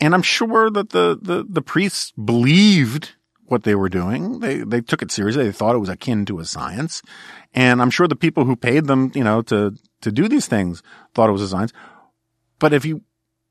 And 0.00 0.14
I'm 0.14 0.22
sure 0.22 0.68
that 0.68 0.90
the, 0.90 1.16
the, 1.22 1.46
the 1.48 1.62
priests 1.62 2.10
believed 2.12 3.12
what 3.44 3.62
they 3.62 3.76
were 3.76 3.88
doing. 3.88 4.40
They, 4.40 4.58
they 4.58 4.80
took 4.80 5.00
it 5.00 5.12
seriously. 5.12 5.44
They 5.44 5.52
thought 5.52 5.76
it 5.76 5.78
was 5.78 5.88
akin 5.88 6.24
to 6.24 6.40
a 6.40 6.44
science. 6.44 7.02
And 7.54 7.82
I'm 7.82 7.90
sure 7.90 8.08
the 8.08 8.16
people 8.16 8.44
who 8.44 8.56
paid 8.56 8.86
them, 8.86 9.12
you 9.14 9.24
know, 9.24 9.42
to, 9.42 9.74
to 10.00 10.12
do 10.12 10.28
these 10.28 10.46
things 10.46 10.82
thought 11.14 11.28
it 11.28 11.32
was 11.32 11.48
science. 11.50 11.72
But 12.58 12.72
if 12.72 12.84
you 12.84 13.02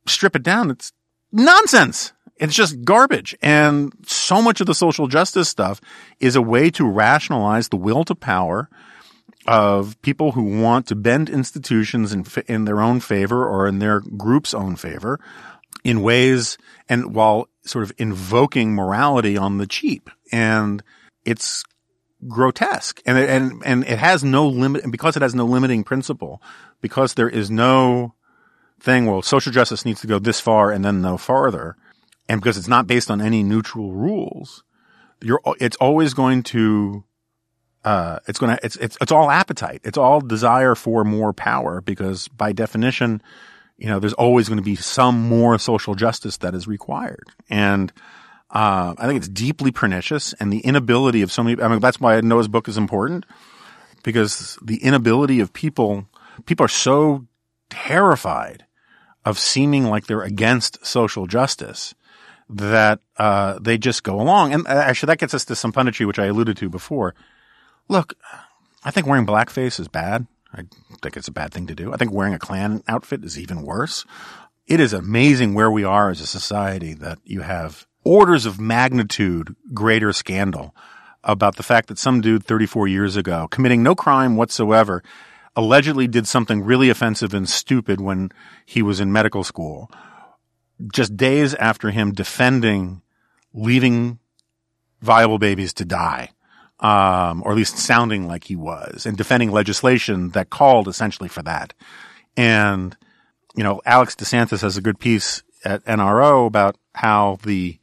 strip 0.08 0.36
it 0.36 0.44
down, 0.44 0.72
it's 0.72 0.92
nonsense. 1.32 2.14
It's 2.38 2.56
just 2.56 2.84
garbage. 2.84 3.36
And 3.42 3.94
so 4.06 4.42
much 4.42 4.62
of 4.62 4.68
the 4.68 4.74
social 4.74 5.08
justice 5.08 5.50
stuff 5.50 5.80
is 6.20 6.36
a 6.36 6.42
way 6.42 6.72
to 6.72 6.90
rationalize 6.90 7.70
the 7.70 7.78
will 7.78 8.04
to 8.06 8.16
power 8.16 8.70
of 9.48 10.00
people 10.02 10.32
who 10.34 10.62
want 10.62 10.88
to 10.88 10.96
bend 10.96 11.30
institutions 11.30 12.14
in, 12.14 12.26
in 12.48 12.66
their 12.66 12.82
own 12.82 13.00
favor 13.00 13.48
or 13.48 13.68
in 13.68 13.80
their 13.80 14.00
group's 14.00 14.54
own 14.54 14.76
favor 14.76 15.20
in 15.84 16.02
ways 16.02 16.58
and 16.90 17.14
while 17.14 17.48
sort 17.64 17.84
of 17.84 17.92
invoking 17.98 18.74
morality 18.74 19.38
on 19.38 19.58
the 19.58 19.68
cheap. 19.68 20.10
And 20.32 20.84
it's 21.26 21.64
grotesque 22.28 23.02
and 23.06 23.18
it, 23.18 23.30
and, 23.30 23.62
and 23.66 23.84
it 23.84 24.00
has 24.00 24.24
no 24.24 24.48
limit. 24.48 24.84
And 24.84 24.92
because 24.92 25.16
it 25.16 25.22
has 25.22 25.36
no 25.36 25.46
limiting 25.46 25.84
principle, 25.84 26.42
because 26.82 27.14
there 27.14 27.30
is 27.30 27.50
no 27.50 28.14
thing, 28.80 29.06
well, 29.06 29.22
social 29.22 29.52
justice 29.52 29.86
needs 29.86 30.02
to 30.02 30.08
go 30.08 30.20
this 30.20 30.40
far 30.40 30.72
and 30.72 30.84
then 30.84 31.02
no 31.02 31.18
farther. 31.18 31.76
And 32.28 32.40
because 32.40 32.58
it's 32.58 32.68
not 32.68 32.88
based 32.88 33.12
on 33.12 33.22
any 33.22 33.44
neutral 33.44 33.92
rules, 33.92 34.64
you're, 35.22 35.42
it's 35.60 35.78
always 35.78 36.14
going 36.14 36.44
to, 36.44 37.04
uh, 37.84 38.20
it's 38.28 38.40
going 38.40 38.56
to, 38.56 38.66
it's, 38.66 38.76
it's, 38.78 38.98
it's 39.02 39.12
all 39.12 39.30
appetite. 39.30 39.82
It's 39.84 39.98
all 39.98 40.22
desire 40.22 40.76
for 40.76 41.04
more 41.04 41.34
power 41.34 41.82
because 41.82 42.28
by 42.30 42.54
definition, 42.54 43.22
you 43.78 43.88
know, 43.88 44.00
there's 44.00 44.14
always 44.14 44.48
going 44.48 44.58
to 44.60 44.64
be 44.64 44.76
some 44.76 45.28
more 45.28 45.58
social 45.58 45.96
justice 45.96 46.38
that 46.38 46.54
is 46.54 46.68
required. 46.68 47.28
And, 47.50 47.92
uh, 48.52 48.94
I 48.98 49.08
think 49.08 49.18
it's 49.18 49.30
deeply 49.30 49.72
pernicious 49.72 50.34
and 50.34 50.52
the 50.52 50.60
inability 50.60 51.22
of 51.22 51.32
so 51.32 51.44
many, 51.44 51.62
I 51.62 51.68
mean, 51.70 51.80
that's 51.80 52.00
why 52.00 52.20
Noah's 52.20 52.50
book 52.50 52.68
is 52.68 52.78
important 52.78 53.26
because 54.04 54.58
the 54.62 54.84
inability 54.84 55.40
of 55.40 55.54
people, 55.54 56.06
people 56.46 56.66
are 56.66 56.70
so 56.70 57.26
terrified 57.70 58.66
of 59.24 59.40
seeming 59.40 59.86
like 59.86 60.08
they're 60.08 60.24
against 60.24 60.86
social 60.86 61.28
justice 61.28 61.96
that, 62.50 63.00
uh, 63.18 63.58
they 63.62 63.78
just 63.78 64.04
go 64.04 64.20
along. 64.20 64.54
And 64.54 64.68
uh, 64.68 64.72
actually 64.72 65.08
that 65.08 65.20
gets 65.20 65.34
us 65.34 65.46
to 65.46 65.56
some 65.56 65.72
punditry, 65.72 66.06
which 66.06 66.20
I 66.20 66.26
alluded 66.26 66.58
to 66.58 66.70
before. 66.70 67.16
Look, 67.88 68.16
I 68.84 68.92
think 68.92 69.08
wearing 69.08 69.26
blackface 69.26 69.80
is 69.80 69.88
bad. 69.88 70.28
I 70.54 70.64
think 71.02 71.16
it's 71.16 71.30
a 71.30 71.34
bad 71.34 71.54
thing 71.54 71.68
to 71.68 71.76
do. 71.76 71.94
I 71.94 71.98
think 71.98 72.12
wearing 72.12 72.34
a 72.34 72.40
Klan 72.40 72.84
outfit 72.86 73.24
is 73.24 73.40
even 73.40 73.62
worse. 73.62 74.06
It 74.68 74.82
is 74.82 74.92
amazing 74.92 75.54
where 75.54 75.72
we 75.72 75.86
are 75.86 76.10
as 76.10 76.20
a 76.20 76.28
society 76.28 76.94
that 76.96 77.20
you 77.24 77.42
have 77.42 77.88
orders 78.04 78.46
of 78.46 78.60
magnitude 78.60 79.56
greater 79.74 80.14
scandal 80.14 80.76
about 81.24 81.56
the 81.56 81.64
fact 81.64 81.88
that 81.88 82.00
some 82.00 82.22
dude 82.22 82.44
34 82.44 82.88
years 82.88 83.16
ago 83.16 83.48
committing 83.50 83.84
no 83.84 83.94
crime 83.94 84.36
whatsoever 84.36 85.04
allegedly 85.56 86.08
did 86.08 86.28
something 86.28 86.64
really 86.64 86.90
offensive 86.90 87.34
and 87.34 87.48
stupid 87.48 88.00
when 88.00 88.32
he 88.66 88.82
was 88.82 89.00
in 89.00 89.12
medical 89.12 89.44
school. 89.44 89.92
Just 90.92 91.16
days 91.16 91.54
after 91.56 91.92
him 91.92 92.14
defending 92.14 93.02
leaving 93.54 94.18
viable 95.02 95.38
babies 95.38 95.74
to 95.74 95.86
die 95.86 96.30
um, 96.82 97.44
or 97.46 97.52
at 97.52 97.58
least 97.58 97.78
sounding 97.78 98.28
like 98.28 98.46
he 98.46 98.56
was, 98.56 99.06
and 99.06 99.16
defending 99.16 99.52
legislation 99.52 100.30
that 100.30 100.50
called 100.50 100.88
essentially 100.88 101.30
for 101.30 101.44
that. 101.44 101.74
And, 102.36 102.98
you 103.56 103.64
know, 103.64 103.82
Alex 103.86 104.16
DeSanctis 104.16 104.62
has 104.62 104.78
a 104.78 104.82
good 104.82 105.00
piece 105.00 105.44
at 105.64 105.86
NRO 105.86 106.48
about 106.48 106.78
how 106.96 107.38
the, 107.44 107.78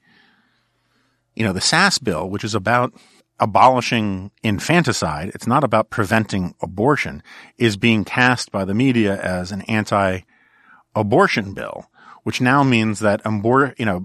you 1.38 1.44
know, 1.44 1.52
the 1.52 1.60
Sasse 1.60 2.02
bill, 2.02 2.28
which 2.28 2.42
is 2.42 2.56
about 2.56 2.92
abolishing 3.38 4.32
infanticide, 4.42 5.30
it's 5.36 5.46
not 5.46 5.62
about 5.62 5.88
preventing 5.88 6.52
abortion, 6.60 7.22
is 7.56 7.76
being 7.76 8.04
cast 8.04 8.50
by 8.50 8.64
the 8.64 8.74
media 8.74 9.16
as 9.22 9.52
an 9.52 9.62
anti-abortion 9.62 11.54
bill. 11.54 11.86
Which 12.24 12.40
now 12.40 12.64
means 12.64 12.98
that 12.98 13.22
abor- 13.22 13.78
you 13.78 13.86
know, 13.86 14.04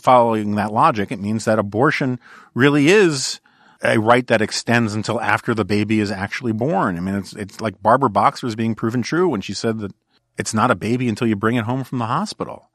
following 0.00 0.56
that 0.56 0.72
logic, 0.72 1.12
it 1.12 1.20
means 1.20 1.44
that 1.44 1.60
abortion 1.60 2.18
really 2.52 2.88
is 2.88 3.40
a 3.82 3.98
right 3.98 4.26
that 4.26 4.42
extends 4.42 4.92
until 4.92 5.20
after 5.20 5.54
the 5.54 5.64
baby 5.64 6.00
is 6.00 6.10
actually 6.10 6.52
born. 6.52 6.96
I 6.96 7.00
mean, 7.00 7.14
it's, 7.14 7.32
it's 7.34 7.60
like 7.60 7.80
Barbara 7.80 8.10
Boxer 8.10 8.48
is 8.48 8.56
being 8.56 8.74
proven 8.74 9.02
true 9.02 9.28
when 9.28 9.40
she 9.40 9.54
said 9.54 9.78
that 9.78 9.92
it's 10.36 10.52
not 10.52 10.72
a 10.72 10.74
baby 10.74 11.08
until 11.08 11.28
you 11.28 11.36
bring 11.36 11.54
it 11.54 11.64
home 11.64 11.84
from 11.84 11.98
the 11.98 12.06
hospital. 12.06 12.68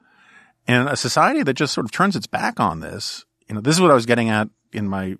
And 0.65 0.88
a 0.88 0.95
society 0.95 1.43
that 1.43 1.55
just 1.55 1.73
sort 1.73 1.85
of 1.85 1.91
turns 1.91 2.15
its 2.15 2.27
back 2.27 2.59
on 2.59 2.80
this, 2.80 3.26
you 3.52 3.56
know, 3.56 3.60
this 3.61 3.76
is 3.76 3.82
what 3.82 3.91
I 3.91 3.95
was 3.95 4.06
getting 4.06 4.30
at 4.30 4.48
in 4.72 4.88
my 4.88 5.18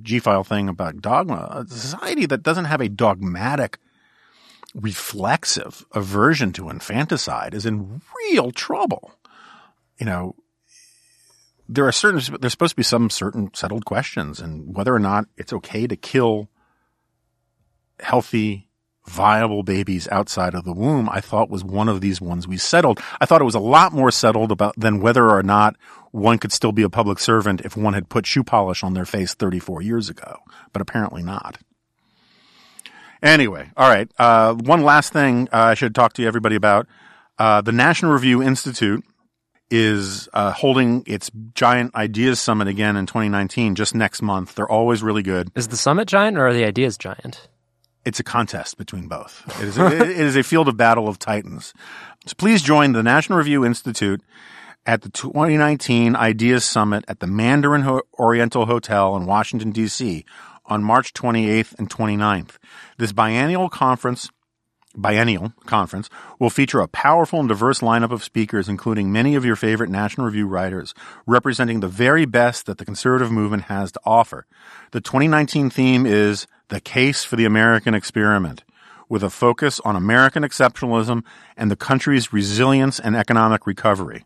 G 0.00 0.20
file 0.20 0.44
thing 0.44 0.68
about 0.68 1.02
dogma. 1.02 1.66
A 1.66 1.66
society 1.68 2.24
that 2.24 2.44
doesn't 2.44 2.66
have 2.66 2.80
a 2.80 2.88
dogmatic, 2.88 3.80
reflexive 4.76 5.84
aversion 5.90 6.52
to 6.52 6.70
infanticide 6.70 7.52
is 7.52 7.66
in 7.66 8.00
real 8.30 8.52
trouble. 8.52 9.10
You 9.98 10.06
know, 10.06 10.36
there 11.68 11.84
are 11.84 11.90
certain, 11.90 12.38
there's 12.38 12.52
supposed 12.52 12.74
to 12.74 12.76
be 12.76 12.84
some 12.84 13.10
certain 13.10 13.50
settled 13.54 13.84
questions 13.84 14.38
and 14.38 14.76
whether 14.76 14.94
or 14.94 15.00
not 15.00 15.24
it's 15.36 15.52
okay 15.52 15.88
to 15.88 15.96
kill 15.96 16.48
healthy, 17.98 18.68
viable 19.04 19.64
babies 19.64 20.06
outside 20.12 20.54
of 20.54 20.64
the 20.64 20.72
womb, 20.72 21.08
I 21.08 21.20
thought 21.20 21.50
was 21.50 21.64
one 21.64 21.88
of 21.88 22.00
these 22.00 22.20
ones 22.20 22.46
we 22.46 22.56
settled. 22.56 23.00
I 23.20 23.26
thought 23.26 23.40
it 23.40 23.44
was 23.44 23.56
a 23.56 23.60
lot 23.60 23.92
more 23.92 24.12
settled 24.12 24.52
about 24.52 24.74
than 24.76 25.00
whether 25.00 25.28
or 25.28 25.42
not 25.42 25.76
one 26.16 26.38
could 26.38 26.52
still 26.52 26.72
be 26.72 26.82
a 26.82 26.88
public 26.88 27.18
servant 27.18 27.60
if 27.60 27.76
one 27.76 27.94
had 27.94 28.08
put 28.08 28.26
shoe 28.26 28.42
polish 28.42 28.82
on 28.82 28.94
their 28.94 29.04
face 29.04 29.34
34 29.34 29.82
years 29.82 30.08
ago, 30.08 30.38
but 30.72 30.80
apparently 30.80 31.22
not. 31.22 31.58
Anyway, 33.22 33.70
all 33.76 33.88
right. 33.88 34.10
Uh, 34.18 34.54
one 34.54 34.82
last 34.82 35.12
thing 35.12 35.48
uh, 35.52 35.58
I 35.58 35.74
should 35.74 35.94
talk 35.94 36.14
to 36.14 36.22
you 36.22 36.28
everybody 36.28 36.56
about. 36.56 36.86
Uh, 37.38 37.60
the 37.60 37.72
National 37.72 38.12
Review 38.12 38.42
Institute 38.42 39.04
is 39.70 40.28
uh, 40.32 40.52
holding 40.52 41.02
its 41.06 41.30
giant 41.54 41.94
ideas 41.94 42.40
summit 42.40 42.68
again 42.68 42.96
in 42.96 43.04
2019, 43.06 43.74
just 43.74 43.94
next 43.94 44.22
month. 44.22 44.54
They're 44.54 44.70
always 44.70 45.02
really 45.02 45.22
good. 45.22 45.50
Is 45.54 45.68
the 45.68 45.76
summit 45.76 46.08
giant 46.08 46.38
or 46.38 46.46
are 46.46 46.54
the 46.54 46.64
ideas 46.64 46.96
giant? 46.96 47.48
It's 48.04 48.20
a 48.20 48.24
contest 48.24 48.78
between 48.78 49.08
both. 49.08 49.42
It 49.60 49.68
is 49.68 49.78
a, 49.78 49.86
it 50.02 50.10
is 50.10 50.36
a 50.36 50.42
field 50.42 50.68
of 50.68 50.76
battle 50.76 51.08
of 51.08 51.18
titans. 51.18 51.74
So 52.26 52.34
please 52.38 52.62
join 52.62 52.92
the 52.92 53.02
National 53.02 53.38
Review 53.38 53.64
Institute 53.64 54.22
at 54.86 55.02
the 55.02 55.10
2019 55.10 56.14
Ideas 56.14 56.64
Summit 56.64 57.04
at 57.08 57.18
the 57.18 57.26
Mandarin 57.26 58.00
Oriental 58.18 58.66
Hotel 58.66 59.16
in 59.16 59.26
Washington, 59.26 59.72
D.C. 59.72 60.24
on 60.64 60.84
March 60.84 61.12
28th 61.12 61.76
and 61.78 61.90
29th. 61.90 62.56
This 62.96 63.12
biennial 63.12 63.68
conference 63.68 64.30
biennial 64.98 65.52
conference 65.66 66.08
will 66.38 66.48
feature 66.48 66.80
a 66.80 66.88
powerful 66.88 67.38
and 67.38 67.48
diverse 67.50 67.80
lineup 67.80 68.10
of 68.10 68.24
speakers, 68.24 68.66
including 68.66 69.12
many 69.12 69.34
of 69.34 69.44
your 69.44 69.56
favorite 69.56 69.90
National 69.90 70.26
Review 70.26 70.46
writers, 70.46 70.94
representing 71.26 71.80
the 71.80 71.88
very 71.88 72.24
best 72.24 72.64
that 72.64 72.78
the 72.78 72.84
conservative 72.84 73.30
movement 73.30 73.64
has 73.64 73.92
to 73.92 74.00
offer. 74.06 74.46
The 74.92 75.02
2019 75.02 75.68
theme 75.68 76.06
is 76.06 76.46
The 76.68 76.80
Case 76.80 77.24
for 77.24 77.36
the 77.36 77.44
American 77.44 77.92
Experiment, 77.92 78.64
with 79.06 79.22
a 79.22 79.28
focus 79.28 79.80
on 79.80 79.96
American 79.96 80.42
exceptionalism 80.42 81.24
and 81.58 81.70
the 81.70 81.76
country's 81.76 82.32
resilience 82.32 82.98
and 82.98 83.14
economic 83.14 83.66
recovery. 83.66 84.24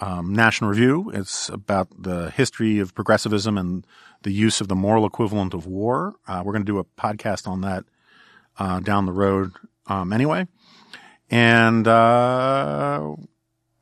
um, 0.00 0.32
National 0.32 0.70
Review. 0.70 1.10
It's 1.12 1.50
about 1.50 1.88
the 2.02 2.30
history 2.30 2.78
of 2.78 2.94
progressivism 2.94 3.58
and 3.58 3.86
the 4.22 4.32
use 4.32 4.62
of 4.62 4.68
the 4.68 4.74
moral 4.74 5.04
equivalent 5.04 5.52
of 5.52 5.66
war. 5.66 6.14
Uh, 6.26 6.42
we're 6.42 6.52
going 6.52 6.64
to 6.64 6.72
do 6.72 6.78
a 6.78 6.84
podcast 6.84 7.46
on 7.46 7.60
that 7.60 7.84
uh, 8.58 8.80
down 8.80 9.04
the 9.04 9.12
road 9.12 9.52
um, 9.86 10.12
anyway. 10.12 10.46
And 11.30 11.86
uh, 11.88 13.14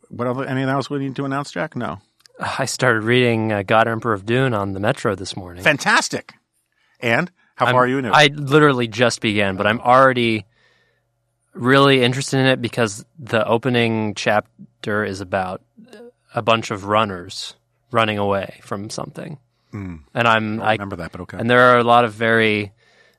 what 0.09 0.27
other, 0.29 0.45
anything 0.45 0.69
else 0.69 0.89
we 0.89 0.99
need 0.99 1.17
to 1.17 1.25
announce, 1.25 1.51
Jack? 1.51 1.77
No. 1.77 1.99
I 2.39 2.65
started 2.65 3.03
reading 3.05 3.53
uh, 3.53 3.63
God 3.63 3.89
Emperor 3.89 4.13
of 4.13 4.27
Dune 4.27 4.55
on 4.55 4.73
the 4.73 4.81
Metro 4.81 5.15
this 5.15 5.37
morning. 5.37 5.63
Fantastic. 5.63 6.35
And 7.01 7.31
how 7.57 7.67
I'm- 7.67 7.75
far 7.75 7.85
are 7.85 7.87
you 7.87 7.99
in 7.99 8.07
it? 8.07 8.13
I 8.15 8.27
literally 8.27 8.89
just 8.89 9.21
began, 9.21 9.57
but 9.57 9.67
I'm 9.67 9.81
already 9.81 10.47
really 11.55 12.03
interested 12.03 12.39
in 12.39 12.47
it 12.47 12.63
because 12.63 13.05
the 13.19 13.47
opening 13.47 14.15
chapter 14.15 15.05
is 15.05 15.21
about 15.21 15.63
a 16.35 16.43
bunch 16.43 16.71
of 16.71 16.87
runners 16.87 17.55
running 17.91 18.19
away 18.19 18.61
from 18.63 18.89
something. 18.89 19.39
Mm. 19.73 20.01
And 20.15 20.29
I'm 20.29 20.61
I 20.61 20.71
I 20.71 20.73
remember 20.73 20.97
that, 20.97 21.13
but 21.13 21.23
okay. 21.23 21.39
and 21.39 21.49
there 21.49 21.61
are 21.61 21.79
a 21.79 21.85
lot 21.85 22.05
of 22.05 22.13
very 22.13 22.73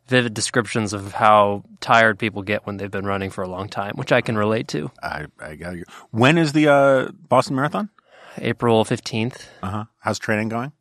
vivid 0.08 0.34
descriptions 0.34 0.94
of 0.94 1.14
how 1.14 1.64
tired 1.80 2.20
people 2.20 2.42
get 2.42 2.66
when 2.66 2.78
they've 2.78 2.92
been 2.92 3.06
running 3.06 3.30
for 3.30 3.44
a 3.44 3.48
long 3.48 3.70
time, 3.70 3.94
which 3.96 4.12
I 4.12 4.22
can 4.22 4.38
relate 4.38 4.68
to. 4.70 4.92
I, 5.02 5.26
I 5.40 5.56
got 5.56 5.76
you. 5.76 5.86
When 6.12 6.38
is 6.38 6.54
the 6.54 6.68
uh, 6.68 7.12
Boston 7.28 7.56
Marathon? 7.56 7.90
April 8.38 8.84
15th. 8.84 9.46
Uh 9.62 9.70
huh. 9.70 9.84
How's 10.00 10.20
training 10.20 10.50
going? 10.50 10.72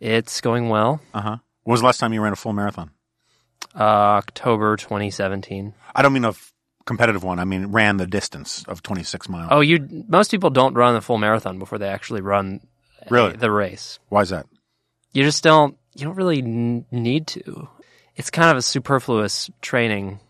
It's 0.00 0.40
going 0.40 0.68
well. 0.68 1.00
Uh 1.14 1.20
huh. 1.20 1.36
When 1.64 1.72
was 1.72 1.80
the 1.80 1.86
last 1.86 1.98
time 1.98 2.12
you 2.12 2.20
ran 2.22 2.32
a 2.32 2.36
full 2.36 2.52
marathon? 2.52 2.90
Uh, 3.74 3.82
October 3.82 4.76
2017. 4.76 5.74
I 5.94 6.02
don't 6.02 6.12
mean 6.12 6.24
a 6.24 6.30
f- 6.30 6.52
competitive 6.86 7.22
one. 7.24 7.38
I 7.38 7.44
mean 7.44 7.66
ran 7.66 7.96
the 7.96 8.06
distance 8.06 8.64
of 8.68 8.82
26 8.82 9.28
miles. 9.28 9.48
Oh, 9.52 9.60
you 9.60 10.04
most 10.08 10.30
people 10.30 10.50
don't 10.50 10.74
run 10.74 10.94
the 10.94 11.00
full 11.00 11.18
marathon 11.18 11.58
before 11.58 11.78
they 11.78 11.88
actually 11.88 12.20
run 12.20 12.60
Really? 13.10 13.36
the 13.36 13.50
race. 13.50 13.98
Why 14.08 14.22
is 14.22 14.30
that? 14.30 14.46
You 15.12 15.22
just 15.24 15.42
don't 15.42 15.76
you 15.94 16.04
don't 16.04 16.14
really 16.16 16.38
n- 16.38 16.86
need 16.90 17.26
to. 17.28 17.68
It's 18.18 18.30
kind 18.30 18.50
of 18.50 18.56
a 18.56 18.62
superfluous 18.62 19.48
training. 19.62 20.20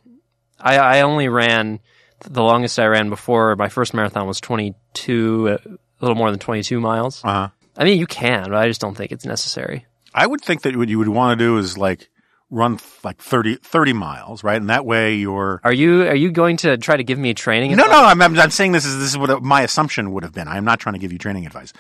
I 0.61 0.79
I 0.79 1.01
only 1.01 1.29
ran 1.29 1.81
the 2.25 2.43
longest 2.43 2.79
I 2.79 2.87
ran 2.87 3.11
before 3.11 3.57
my 3.57 3.69
first 3.69 3.95
marathon 3.95 4.27
was 4.27 4.41
22 4.41 5.49
uh, 5.49 5.53
a 5.69 5.79
little 6.01 6.17
more 6.17 6.31
than 6.31 6.39
22 6.39 6.81
miles. 6.81 7.25
Uh 7.25 7.29
huh. 7.29 7.49
I 7.77 7.85
mean, 7.85 7.99
you 7.99 8.07
can, 8.07 8.45
but 8.45 8.55
I 8.55 8.69
just 8.69 8.81
don't 8.81 8.97
think 8.97 9.13
it's 9.13 9.25
necessary. 9.25 9.87
I 10.15 10.27
would 10.27 10.41
think 10.41 10.63
that 10.63 10.77
what 10.77 10.89
you 10.89 10.99
would 10.99 11.09
want 11.09 11.39
to 11.39 11.45
do 11.45 11.59
is 11.59 11.79
like 11.79 12.09
run 12.51 12.79
like 13.05 13.19
30, 13.19 13.57
30 13.57 13.93
miles, 13.93 14.43
right? 14.43 14.61
And 14.61 14.71
that 14.71 14.85
way 14.85 15.15
you're. 15.15 15.61
Are 15.65 15.73
you 15.73 16.03
are 16.03 16.15
you 16.15 16.31
going 16.31 16.57
to 16.59 16.77
try 16.77 16.97
to 16.97 17.05
give 17.05 17.19
me 17.19 17.35
training? 17.35 17.77
No, 17.77 17.87
no, 17.87 18.05
I'm, 18.05 18.21
I'm, 18.21 18.39
I'm 18.39 18.51
saying 18.51 18.73
this 18.73 18.85
is 18.85 18.99
this 18.99 19.11
is 19.11 19.19
what 19.19 19.43
my 19.43 19.63
assumption 19.63 20.13
would 20.13 20.25
have 20.25 20.33
been. 20.33 20.49
I'm 20.49 20.65
not 20.65 20.81
trying 20.81 20.95
to 20.95 20.99
give 20.99 21.13
you 21.13 21.19
training 21.19 21.47
advice 21.47 21.73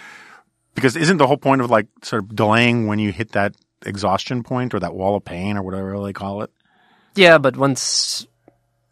because 0.75 0.97
isn't 0.97 1.17
the 1.17 1.27
whole 1.27 1.37
point 1.37 1.61
of 1.61 1.71
like 1.71 1.87
sort 2.03 2.23
of 2.23 2.35
delaying 2.35 2.87
when 2.87 2.99
you 2.99 3.13
hit 3.13 3.33
that 3.33 3.55
exhaustion 3.85 4.43
point 4.43 4.75
or 4.75 4.81
that 4.81 4.95
wall 4.95 5.17
of 5.17 5.25
pain 5.25 5.57
or 5.57 5.63
whatever 5.63 6.03
they 6.03 6.13
call 6.13 6.43
it? 6.43 6.51
Yeah, 7.15 7.39
but 7.39 7.57
once 7.57 8.27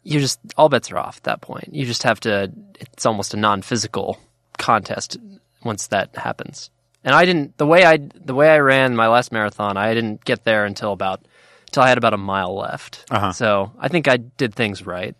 you 0.07 0.21
just 0.21 0.39
all 0.55 0.69
bets 0.69 0.89
are 0.91 0.97
off 0.97 1.17
at 1.17 1.23
that 1.23 1.41
point. 1.41 1.69
You 1.73 1.85
just 1.85 2.03
have 2.03 2.19
to. 2.21 2.51
It's 2.79 3.05
almost 3.05 3.33
a 3.33 3.37
non-physical 3.37 4.17
contest 4.57 5.17
once 5.63 5.87
that 5.87 6.15
happens. 6.15 6.69
And 7.03 7.13
I 7.13 7.25
didn't 7.25 7.57
the 7.57 7.67
way 7.67 7.83
I 7.83 7.97
the 7.97 8.33
way 8.33 8.49
I 8.49 8.59
ran 8.59 8.95
my 8.95 9.07
last 9.07 9.33
marathon. 9.33 9.75
I 9.75 9.93
didn't 9.93 10.23
get 10.23 10.45
there 10.45 10.65
until 10.65 10.93
about 10.93 11.25
until 11.67 11.83
I 11.83 11.89
had 11.89 11.97
about 11.97 12.13
a 12.13 12.17
mile 12.17 12.55
left. 12.55 13.05
Uh-huh. 13.11 13.33
So 13.33 13.73
I 13.79 13.89
think 13.89 14.07
I 14.07 14.17
did 14.17 14.55
things 14.55 14.85
right. 14.85 15.15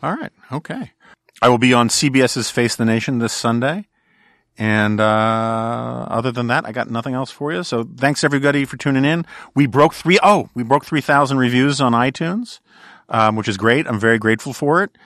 All 0.00 0.14
right. 0.14 0.32
Okay. 0.52 0.92
I 1.42 1.48
will 1.48 1.58
be 1.58 1.74
on 1.74 1.88
CBS's 1.88 2.50
Face 2.50 2.76
the 2.76 2.84
Nation 2.84 3.18
this 3.18 3.32
Sunday. 3.32 3.88
And 4.56 5.00
uh, 5.00 6.06
other 6.08 6.30
than 6.30 6.46
that, 6.46 6.64
I 6.64 6.72
got 6.72 6.88
nothing 6.90 7.14
else 7.14 7.30
for 7.30 7.52
you. 7.52 7.62
So 7.64 7.82
thanks 7.96 8.22
everybody 8.22 8.64
for 8.64 8.76
tuning 8.76 9.04
in. 9.04 9.26
We 9.54 9.66
broke 9.66 9.94
three 9.94 10.18
oh, 10.22 10.48
we 10.54 10.62
broke 10.62 10.84
three 10.84 11.00
thousand 11.00 11.38
reviews 11.38 11.80
on 11.80 11.92
iTunes, 11.92 12.60
um, 13.08 13.34
which 13.36 13.48
is 13.48 13.56
great. 13.56 13.86
I'm 13.88 13.98
very 13.98 14.18
grateful 14.18 14.52
for 14.52 14.82
it. 14.84 14.96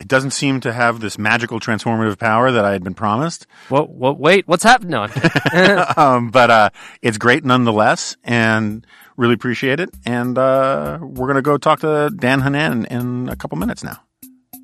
It 0.00 0.08
doesn't 0.08 0.32
seem 0.32 0.60
to 0.60 0.72
have 0.74 1.00
this 1.00 1.18
magical 1.18 1.58
transformative 1.58 2.18
power 2.18 2.52
that 2.52 2.64
I 2.66 2.72
had 2.72 2.84
been 2.84 2.94
promised, 2.94 3.46
What? 3.70 3.88
What? 3.90 4.18
Wait, 4.20 4.46
what's 4.46 4.62
happening? 4.62 4.90
No, 4.90 5.04
um, 5.96 6.30
but 6.30 6.50
uh, 6.50 6.70
it's 7.02 7.16
great 7.18 7.44
nonetheless, 7.44 8.16
and 8.22 8.86
really 9.16 9.34
appreciate 9.34 9.80
it. 9.80 9.88
And 10.04 10.36
uh, 10.38 10.98
we're 11.00 11.26
gonna 11.26 11.42
go 11.42 11.56
talk 11.58 11.80
to 11.80 12.10
Dan 12.14 12.40
Hannan 12.40 12.84
in 12.86 13.28
a 13.30 13.36
couple 13.36 13.56
minutes 13.58 13.82
now. 13.82 13.98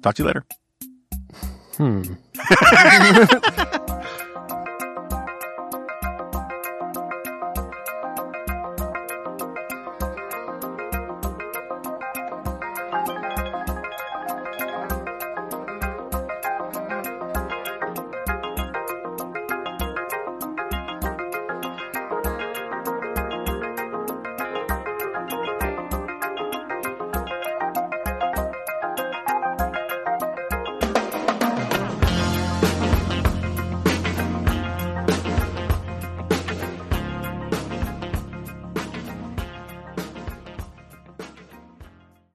Talk 0.03 0.15
to 0.17 0.23
you 0.23 0.27
later. 0.27 0.45
hmm. 1.77 2.03